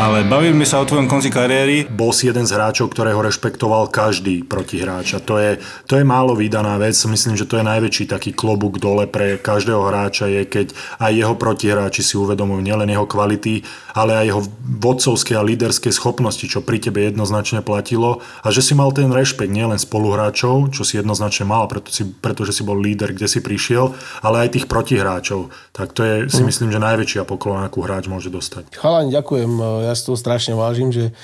Ale 0.00 0.24
bavíme 0.24 0.64
sa 0.64 0.80
o 0.80 0.88
tvojom 0.88 1.12
konci 1.12 1.28
kariéry. 1.28 1.84
Bol 1.84 2.16
si 2.16 2.24
jeden 2.24 2.48
z 2.48 2.56
hráčov, 2.56 2.88
ktorého 2.88 3.20
rešpektoval 3.20 3.92
každý 3.92 4.40
protihráč. 4.48 5.12
A 5.12 5.20
to 5.20 5.36
je, 5.36 5.60
to 5.84 6.00
je 6.00 6.08
málo 6.08 6.32
vydaná 6.32 6.80
vec. 6.80 6.96
Myslím, 7.04 7.36
že 7.36 7.44
to 7.44 7.60
je 7.60 7.68
najväčší 7.68 8.08
taký 8.08 8.32
klobúk 8.32 8.80
dole 8.80 9.04
pre 9.04 9.36
každého 9.36 9.84
hráča 9.92 10.32
je, 10.32 10.48
keď 10.48 10.72
aj 11.04 11.12
jeho 11.12 11.36
protihráči 11.36 12.00
si 12.00 12.16
uvedomujú 12.16 12.64
nielen 12.64 12.88
jeho 12.88 13.04
kvality, 13.04 13.60
ale 13.92 14.24
aj 14.24 14.26
jeho 14.32 14.42
vodcovské 14.80 15.36
a 15.36 15.44
líderské 15.44 15.92
schopnosti, 15.92 16.48
čo 16.48 16.64
pri 16.64 16.80
tebe 16.80 17.04
jednoznačne 17.04 17.60
platilo. 17.60 18.24
A 18.40 18.48
že 18.48 18.64
si 18.64 18.72
mal 18.72 18.96
ten 18.96 19.12
rešpekt 19.12 19.52
nielen 19.52 19.76
spoluhráčov, 19.76 20.72
čo 20.72 20.80
si 20.80 20.96
jednoznačne 20.96 21.44
mal, 21.44 21.68
preto 21.68 21.92
si, 21.92 22.08
pretože 22.08 22.56
si 22.56 22.64
bol 22.64 22.80
líder, 22.80 23.12
kde 23.12 23.28
si 23.28 23.44
prišiel, 23.44 23.92
ale 24.24 24.48
aj 24.48 24.56
tých 24.56 24.64
protihráčov. 24.64 25.52
Tak 25.76 25.92
to 25.92 26.08
je 26.08 26.14
si 26.32 26.40
mhm. 26.40 26.48
myslím, 26.48 26.68
že 26.72 26.80
najväčšia 26.80 27.28
poklona, 27.28 27.68
akú 27.68 27.84
hráč 27.84 28.08
môže 28.08 28.32
dostať. 28.32 28.80
Chalani, 28.80 29.12
ďakujem 29.12 29.52
ja 29.89 29.89
si 29.94 30.06
to 30.06 30.18
strašne 30.18 30.56
vážim, 30.56 30.90
že, 30.90 31.14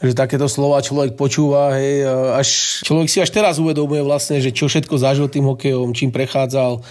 že 0.00 0.12
takéto 0.12 0.46
slova 0.46 0.82
človek 0.82 1.14
počúva, 1.14 1.74
hej, 1.76 2.06
až 2.36 2.48
človek 2.86 3.08
si 3.08 3.18
až 3.18 3.30
teraz 3.30 3.58
uvedomuje 3.58 4.04
vlastne, 4.04 4.38
že 4.38 4.54
čo 4.54 4.70
všetko 4.70 4.94
zažil 4.98 5.26
tým 5.28 5.46
hokejom, 5.48 5.96
čím 5.96 6.10
prechádzal. 6.14 6.82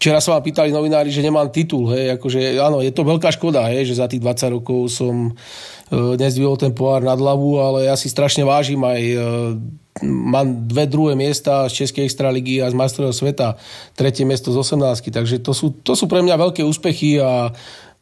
Včera 0.00 0.16
sa 0.24 0.32
ma 0.32 0.40
pýtali 0.40 0.72
novinári, 0.72 1.12
že 1.12 1.20
nemám 1.20 1.52
titul, 1.52 1.92
hej, 1.92 2.16
akože 2.16 2.56
áno, 2.56 2.80
je 2.80 2.88
to 2.88 3.04
veľká 3.04 3.28
škoda, 3.36 3.68
hej, 3.68 3.84
že 3.84 4.00
za 4.00 4.08
tých 4.08 4.24
20 4.24 4.56
rokov 4.56 4.88
som 4.88 5.28
e, 5.28 5.32
nezdvihol 6.16 6.56
ten 6.56 6.72
pohár 6.72 7.04
nad 7.04 7.20
hlavu, 7.20 7.60
ale 7.60 7.84
ja 7.84 8.00
si 8.00 8.08
strašne 8.08 8.40
vážim 8.48 8.80
aj 8.80 9.00
e, 9.00 9.16
mám 10.02 10.66
dve 10.68 10.86
druhé 10.86 11.12
miesta 11.18 11.68
z 11.68 11.84
Českej 11.84 12.08
extraligy 12.08 12.62
a 12.62 12.70
z 12.70 12.78
majstrového 12.78 13.12
sveta, 13.12 13.60
tretie 13.92 14.24
miesto 14.24 14.54
z 14.54 14.62
18, 14.62 15.12
takže 15.12 15.36
to 15.42 15.52
sú, 15.52 15.74
to 15.82 15.92
sú 15.92 16.08
pre 16.08 16.24
mňa 16.24 16.38
veľké 16.38 16.62
úspechy 16.64 17.20
a 17.20 17.52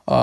a 0.09 0.21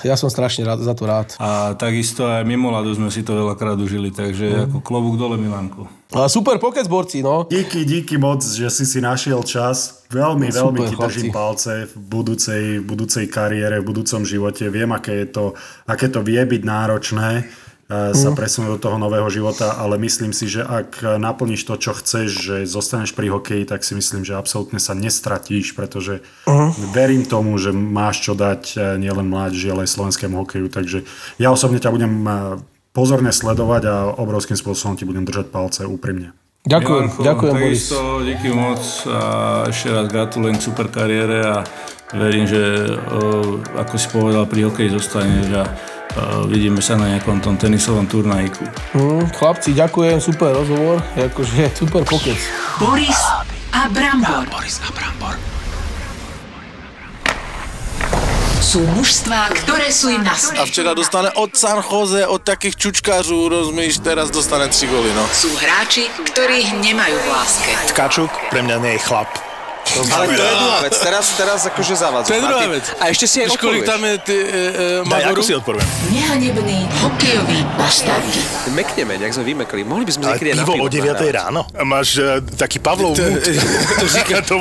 ja 0.00 0.16
som 0.16 0.32
strašne 0.32 0.64
rád, 0.64 0.80
za 0.80 0.96
to 0.96 1.04
rád. 1.04 1.36
A 1.36 1.76
takisto 1.76 2.24
aj 2.24 2.48
mimo 2.48 2.72
ľadu 2.72 2.96
sme 2.96 3.12
si 3.12 3.20
to 3.20 3.36
veľakrát 3.36 3.76
užili, 3.76 4.08
takže 4.08 4.48
mm. 4.48 4.62
ako 4.72 4.78
klobúk 4.80 5.20
dole 5.20 5.36
Milanku. 5.36 5.84
A 6.16 6.24
super 6.32 6.56
pokec, 6.56 6.88
borci, 6.88 7.20
no. 7.20 7.44
Díky, 7.44 7.84
díky 7.84 8.16
moc, 8.16 8.40
že 8.40 8.72
si 8.72 8.88
si 8.88 9.04
našiel 9.04 9.44
čas. 9.44 10.08
Veľmi, 10.08 10.48
no, 10.48 10.72
veľmi 10.72 10.78
super, 10.88 10.88
ti 10.88 10.96
držím 10.96 11.34
palce 11.34 11.84
v 11.84 11.94
budúcej, 11.98 12.64
v 12.80 12.84
budúcej 12.88 13.26
kariére, 13.28 13.82
v 13.82 13.92
budúcom 13.92 14.24
živote. 14.24 14.72
Viem, 14.72 14.96
aké, 14.96 15.26
je 15.26 15.28
to, 15.28 15.44
aké 15.84 16.08
to 16.08 16.24
vie 16.24 16.40
byť 16.40 16.62
náročné 16.64 17.44
sa 17.86 18.34
mm. 18.34 18.36
presunúť 18.36 18.70
do 18.76 18.82
toho 18.82 18.98
nového 18.98 19.30
života, 19.30 19.78
ale 19.78 19.94
myslím 20.02 20.34
si, 20.34 20.50
že 20.50 20.66
ak 20.66 21.22
naplníš 21.22 21.62
to, 21.70 21.78
čo 21.78 21.94
chceš, 21.94 22.28
že 22.34 22.56
zostaneš 22.66 23.14
pri 23.14 23.30
hokeji, 23.30 23.62
tak 23.62 23.86
si 23.86 23.94
myslím, 23.94 24.26
že 24.26 24.34
absolútne 24.34 24.82
sa 24.82 24.90
nestratíš, 24.90 25.78
pretože 25.78 26.18
uh-huh. 26.50 26.74
verím 26.90 27.22
tomu, 27.22 27.54
že 27.62 27.70
máš 27.70 28.26
čo 28.26 28.34
dať 28.34 28.62
e, 28.74 28.76
nielen 28.98 29.30
mládeži, 29.30 29.70
ale 29.70 29.86
aj 29.86 29.94
slovenskému 29.94 30.34
hokeju, 30.34 30.66
takže 30.66 31.06
ja 31.38 31.54
osobne 31.54 31.78
ťa 31.78 31.94
budem 31.94 32.14
e, 32.26 32.30
pozorne 32.90 33.30
sledovať 33.30 33.82
a 33.86 33.94
obrovským 34.18 34.58
spôsobom 34.58 34.98
ti 34.98 35.06
budem 35.06 35.22
držať 35.22 35.54
palce 35.54 35.86
úprimne. 35.86 36.34
Ďakujem, 36.66 37.04
Milanko, 37.06 37.22
ďakujem 37.22 37.54
Boris. 37.54 37.84
díky 38.26 38.48
moc 38.50 38.82
a 39.06 39.20
ešte 39.70 39.88
raz 39.94 40.10
gratulujem 40.10 40.58
k 40.58 40.66
super 40.66 40.90
kariére 40.90 41.38
a 41.46 41.62
verím, 42.10 42.50
že 42.50 42.90
ako 43.78 43.94
si 43.94 44.08
povedal, 44.10 44.50
pri 44.50 44.66
hokeji 44.66 44.90
zostaneš 44.90 45.46
a 45.54 45.94
vidíme 46.48 46.80
sa 46.80 46.96
na 46.96 47.12
nejakom 47.16 47.40
tom 47.44 47.60
tenisovom 47.60 48.08
turnajíku. 48.08 48.64
Mm, 48.96 49.28
chlapci, 49.36 49.76
ďakujem, 49.76 50.18
super 50.20 50.56
rozhovor, 50.56 51.04
akože 51.16 51.70
super 51.80 52.02
pokec. 52.08 52.38
Boris 52.80 53.20
a 53.72 53.88
Brambor. 53.92 54.48
Boris 54.48 54.80
a 54.80 54.88
Brambor. 54.92 55.36
Sú 58.66 58.82
mužstvá, 58.98 59.46
ktoré 59.62 59.94
sú 59.94 60.10
im 60.10 60.26
na 60.26 60.34
A 60.34 60.66
včera 60.66 60.90
dostane 60.90 61.30
od 61.38 61.54
San 61.54 61.78
Jose, 61.86 62.26
od 62.26 62.42
takých 62.42 62.74
čučkářů, 62.76 63.48
rozumíš, 63.48 64.02
teraz 64.02 64.26
dostane 64.34 64.66
3 64.66 64.90
goly, 64.90 65.14
no. 65.14 65.22
Sú 65.30 65.54
hráči, 65.54 66.10
ktorých 66.34 66.74
nemajú 66.82 67.14
v 67.14 67.26
láske. 67.30 67.70
Tkačuk 67.94 68.32
pre 68.50 68.66
mňa 68.66 68.76
nie 68.82 68.92
je 68.98 69.00
chlap. 69.06 69.30
To 69.86 70.00
Ale 70.10 70.24
to 70.26 70.42
je 70.42 70.54
druhá 70.58 70.78
vec, 70.82 70.94
teraz, 70.98 71.24
teraz 71.38 71.60
akože 71.70 71.94
zavádza. 71.94 72.28
To 72.28 72.34
je 72.34 72.42
druhá 72.42 72.66
vec. 72.68 72.84
A 72.98 73.04
ešte 73.08 73.26
si 73.30 73.36
aj 73.46 73.54
odpovieš. 73.54 73.86
tam 73.86 74.00
je 74.02 74.14
ty, 74.26 74.36
e, 74.36 75.04
e, 75.04 75.08
Daj, 75.08 75.22
ako 75.30 75.42
si 75.46 75.52
odpoviem. 75.54 75.86
Nehanebný 76.10 76.78
hokejový 77.06 77.60
bastard. 77.78 78.26
Mekneme, 78.74 79.14
nejak 79.16 79.32
sme 79.38 79.44
vymekli. 79.46 79.86
Mohli 79.86 80.04
by 80.10 80.12
sme 80.12 80.22
niekedy 80.26 80.50
na 80.58 80.66
pivo. 80.66 80.84
o 80.84 80.88
9 80.90 81.38
ráno. 81.38 81.60
Máš 81.86 82.18
uh, 82.18 82.42
taký 82.58 82.82
Pavlov 82.82 83.14
to, 83.14 83.22
to, 83.22 83.50
to, 84.02 84.06
říká, 84.10 84.42
to, 84.42 84.54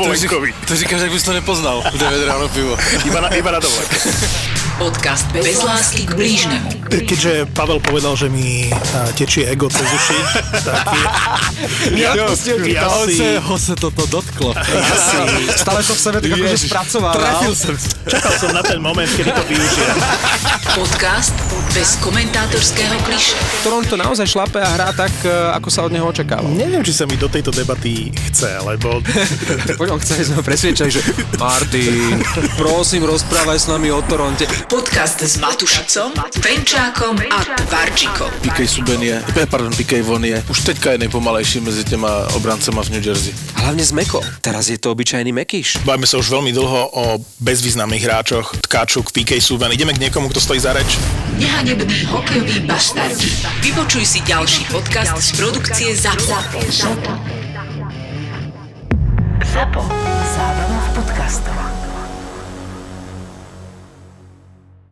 to 0.70 0.74
říkáš, 0.78 1.02
ak 1.10 1.12
by 1.12 1.20
si 1.20 1.26
to 1.26 1.34
nepoznal. 1.34 1.82
9 1.96 2.30
ráno 2.30 2.46
pivo. 2.54 2.78
Iba 3.04 3.20
na, 3.26 3.30
iba 3.34 3.50
na 3.50 3.60
dovolenke. 3.60 3.98
Podcast 4.76 5.24
bez 5.32 5.64
lásky 5.64 6.04
k 6.04 6.20
blížnemu. 6.20 6.68
Keďže 6.92 7.48
Pavel 7.56 7.80
povedal, 7.80 8.20
že 8.20 8.28
mi 8.28 8.68
tečie 9.16 9.48
ego 9.48 9.72
cez 9.72 9.88
uši, 9.88 10.20
tak 10.68 10.92
ja, 11.96 12.12
ja, 12.12 12.28
ja 12.68 12.88
si... 13.08 13.40
Ho 13.40 13.56
sa 13.56 13.72
toto 13.80 14.04
dotklo. 14.04 14.52
Ja 14.52 14.96
si... 15.00 15.18
Stále 15.56 15.80
to 15.80 15.96
v 15.96 16.02
sebe 16.04 16.18
tak 16.20 16.28
akože 16.28 16.58
spracovával. 16.68 17.24
Trafil 17.24 17.54
som. 17.56 17.76
Čakal 18.04 18.34
som 18.36 18.50
na 18.52 18.64
ten 18.68 18.84
moment, 18.84 19.08
kedy 19.08 19.32
to 19.32 19.44
využijem. 19.48 19.98
Podcast 20.76 21.36
bez 21.76 22.00
komentátorského 22.00 22.96
kliše. 23.04 23.36
Ktorom 23.64 23.84
to 23.84 24.00
naozaj 24.00 24.24
šlape 24.28 24.64
a 24.64 24.70
hrá 24.80 24.96
tak, 24.96 25.12
e, 25.28 25.32
ako 25.56 25.68
sa 25.68 25.84
od 25.84 25.92
neho 25.92 26.08
očakávalo. 26.08 26.56
Neviem, 26.56 26.80
či 26.88 26.96
sa 26.96 27.04
mi 27.04 27.20
do 27.20 27.28
tejto 27.28 27.52
debaty 27.52 28.16
chce, 28.32 28.64
lebo... 28.64 29.04
Poďom, 29.82 30.00
chceli 30.00 30.24
sme 30.24 30.40
ho 30.40 30.44
presviečať, 30.44 30.88
že 30.88 31.04
Martin, 31.36 32.24
prosím, 32.56 33.04
rozprávaj 33.04 33.60
s 33.60 33.68
nami 33.68 33.92
o 33.92 34.00
Toronte. 34.08 34.48
Podcast 34.66 35.22
s 35.22 35.38
Matušicom, 35.38 36.10
Penčákom 36.42 37.14
a 37.30 37.40
Tvarčikom. 37.54 38.34
Pikej 38.42 38.68
Suben 38.68 38.98
je, 38.98 39.22
pardon, 39.46 39.70
Pikej 39.70 40.02
Von 40.02 40.26
je 40.26 40.42
už 40.50 40.60
teďka 40.66 40.98
je 40.98 41.06
najpomalejší 41.06 41.62
medzi 41.62 41.84
těma 41.84 42.34
obrancema 42.34 42.82
v 42.82 42.90
New 42.98 43.04
Jersey. 43.06 43.30
Hlavne 43.54 43.86
z 43.86 43.94
Meko. 43.94 44.26
Teraz 44.42 44.74
je 44.74 44.82
to 44.82 44.90
obyčajný 44.90 45.30
Mekíš. 45.30 45.86
Bavíme 45.86 46.10
sa 46.10 46.18
už 46.18 46.34
veľmi 46.34 46.50
dlho 46.50 46.82
o 46.98 47.04
bezvýznamných 47.46 48.04
hráčoch, 48.10 48.58
Tkáčuk, 48.66 49.14
Pikej 49.14 49.42
Suben. 49.42 49.70
Ideme 49.70 49.94
k 49.94 50.02
niekomu, 50.10 50.34
kto 50.34 50.42
stojí 50.42 50.58
za 50.58 50.74
reč. 50.74 50.98
Nehanebný 51.38 52.10
hokejový 52.10 52.66
bastardi. 52.66 53.30
Vypočuj 53.62 54.02
si 54.02 54.20
ďalší 54.26 54.66
podcast 54.74 55.14
z 55.14 55.30
produkcie 55.38 55.94
ZAPO. 55.94 56.36
ZAPO. 56.74 57.14
ZAPO. 59.46 59.82
Zábrná 60.34 60.80
v 60.82 60.90
podcastovách. 60.98 61.85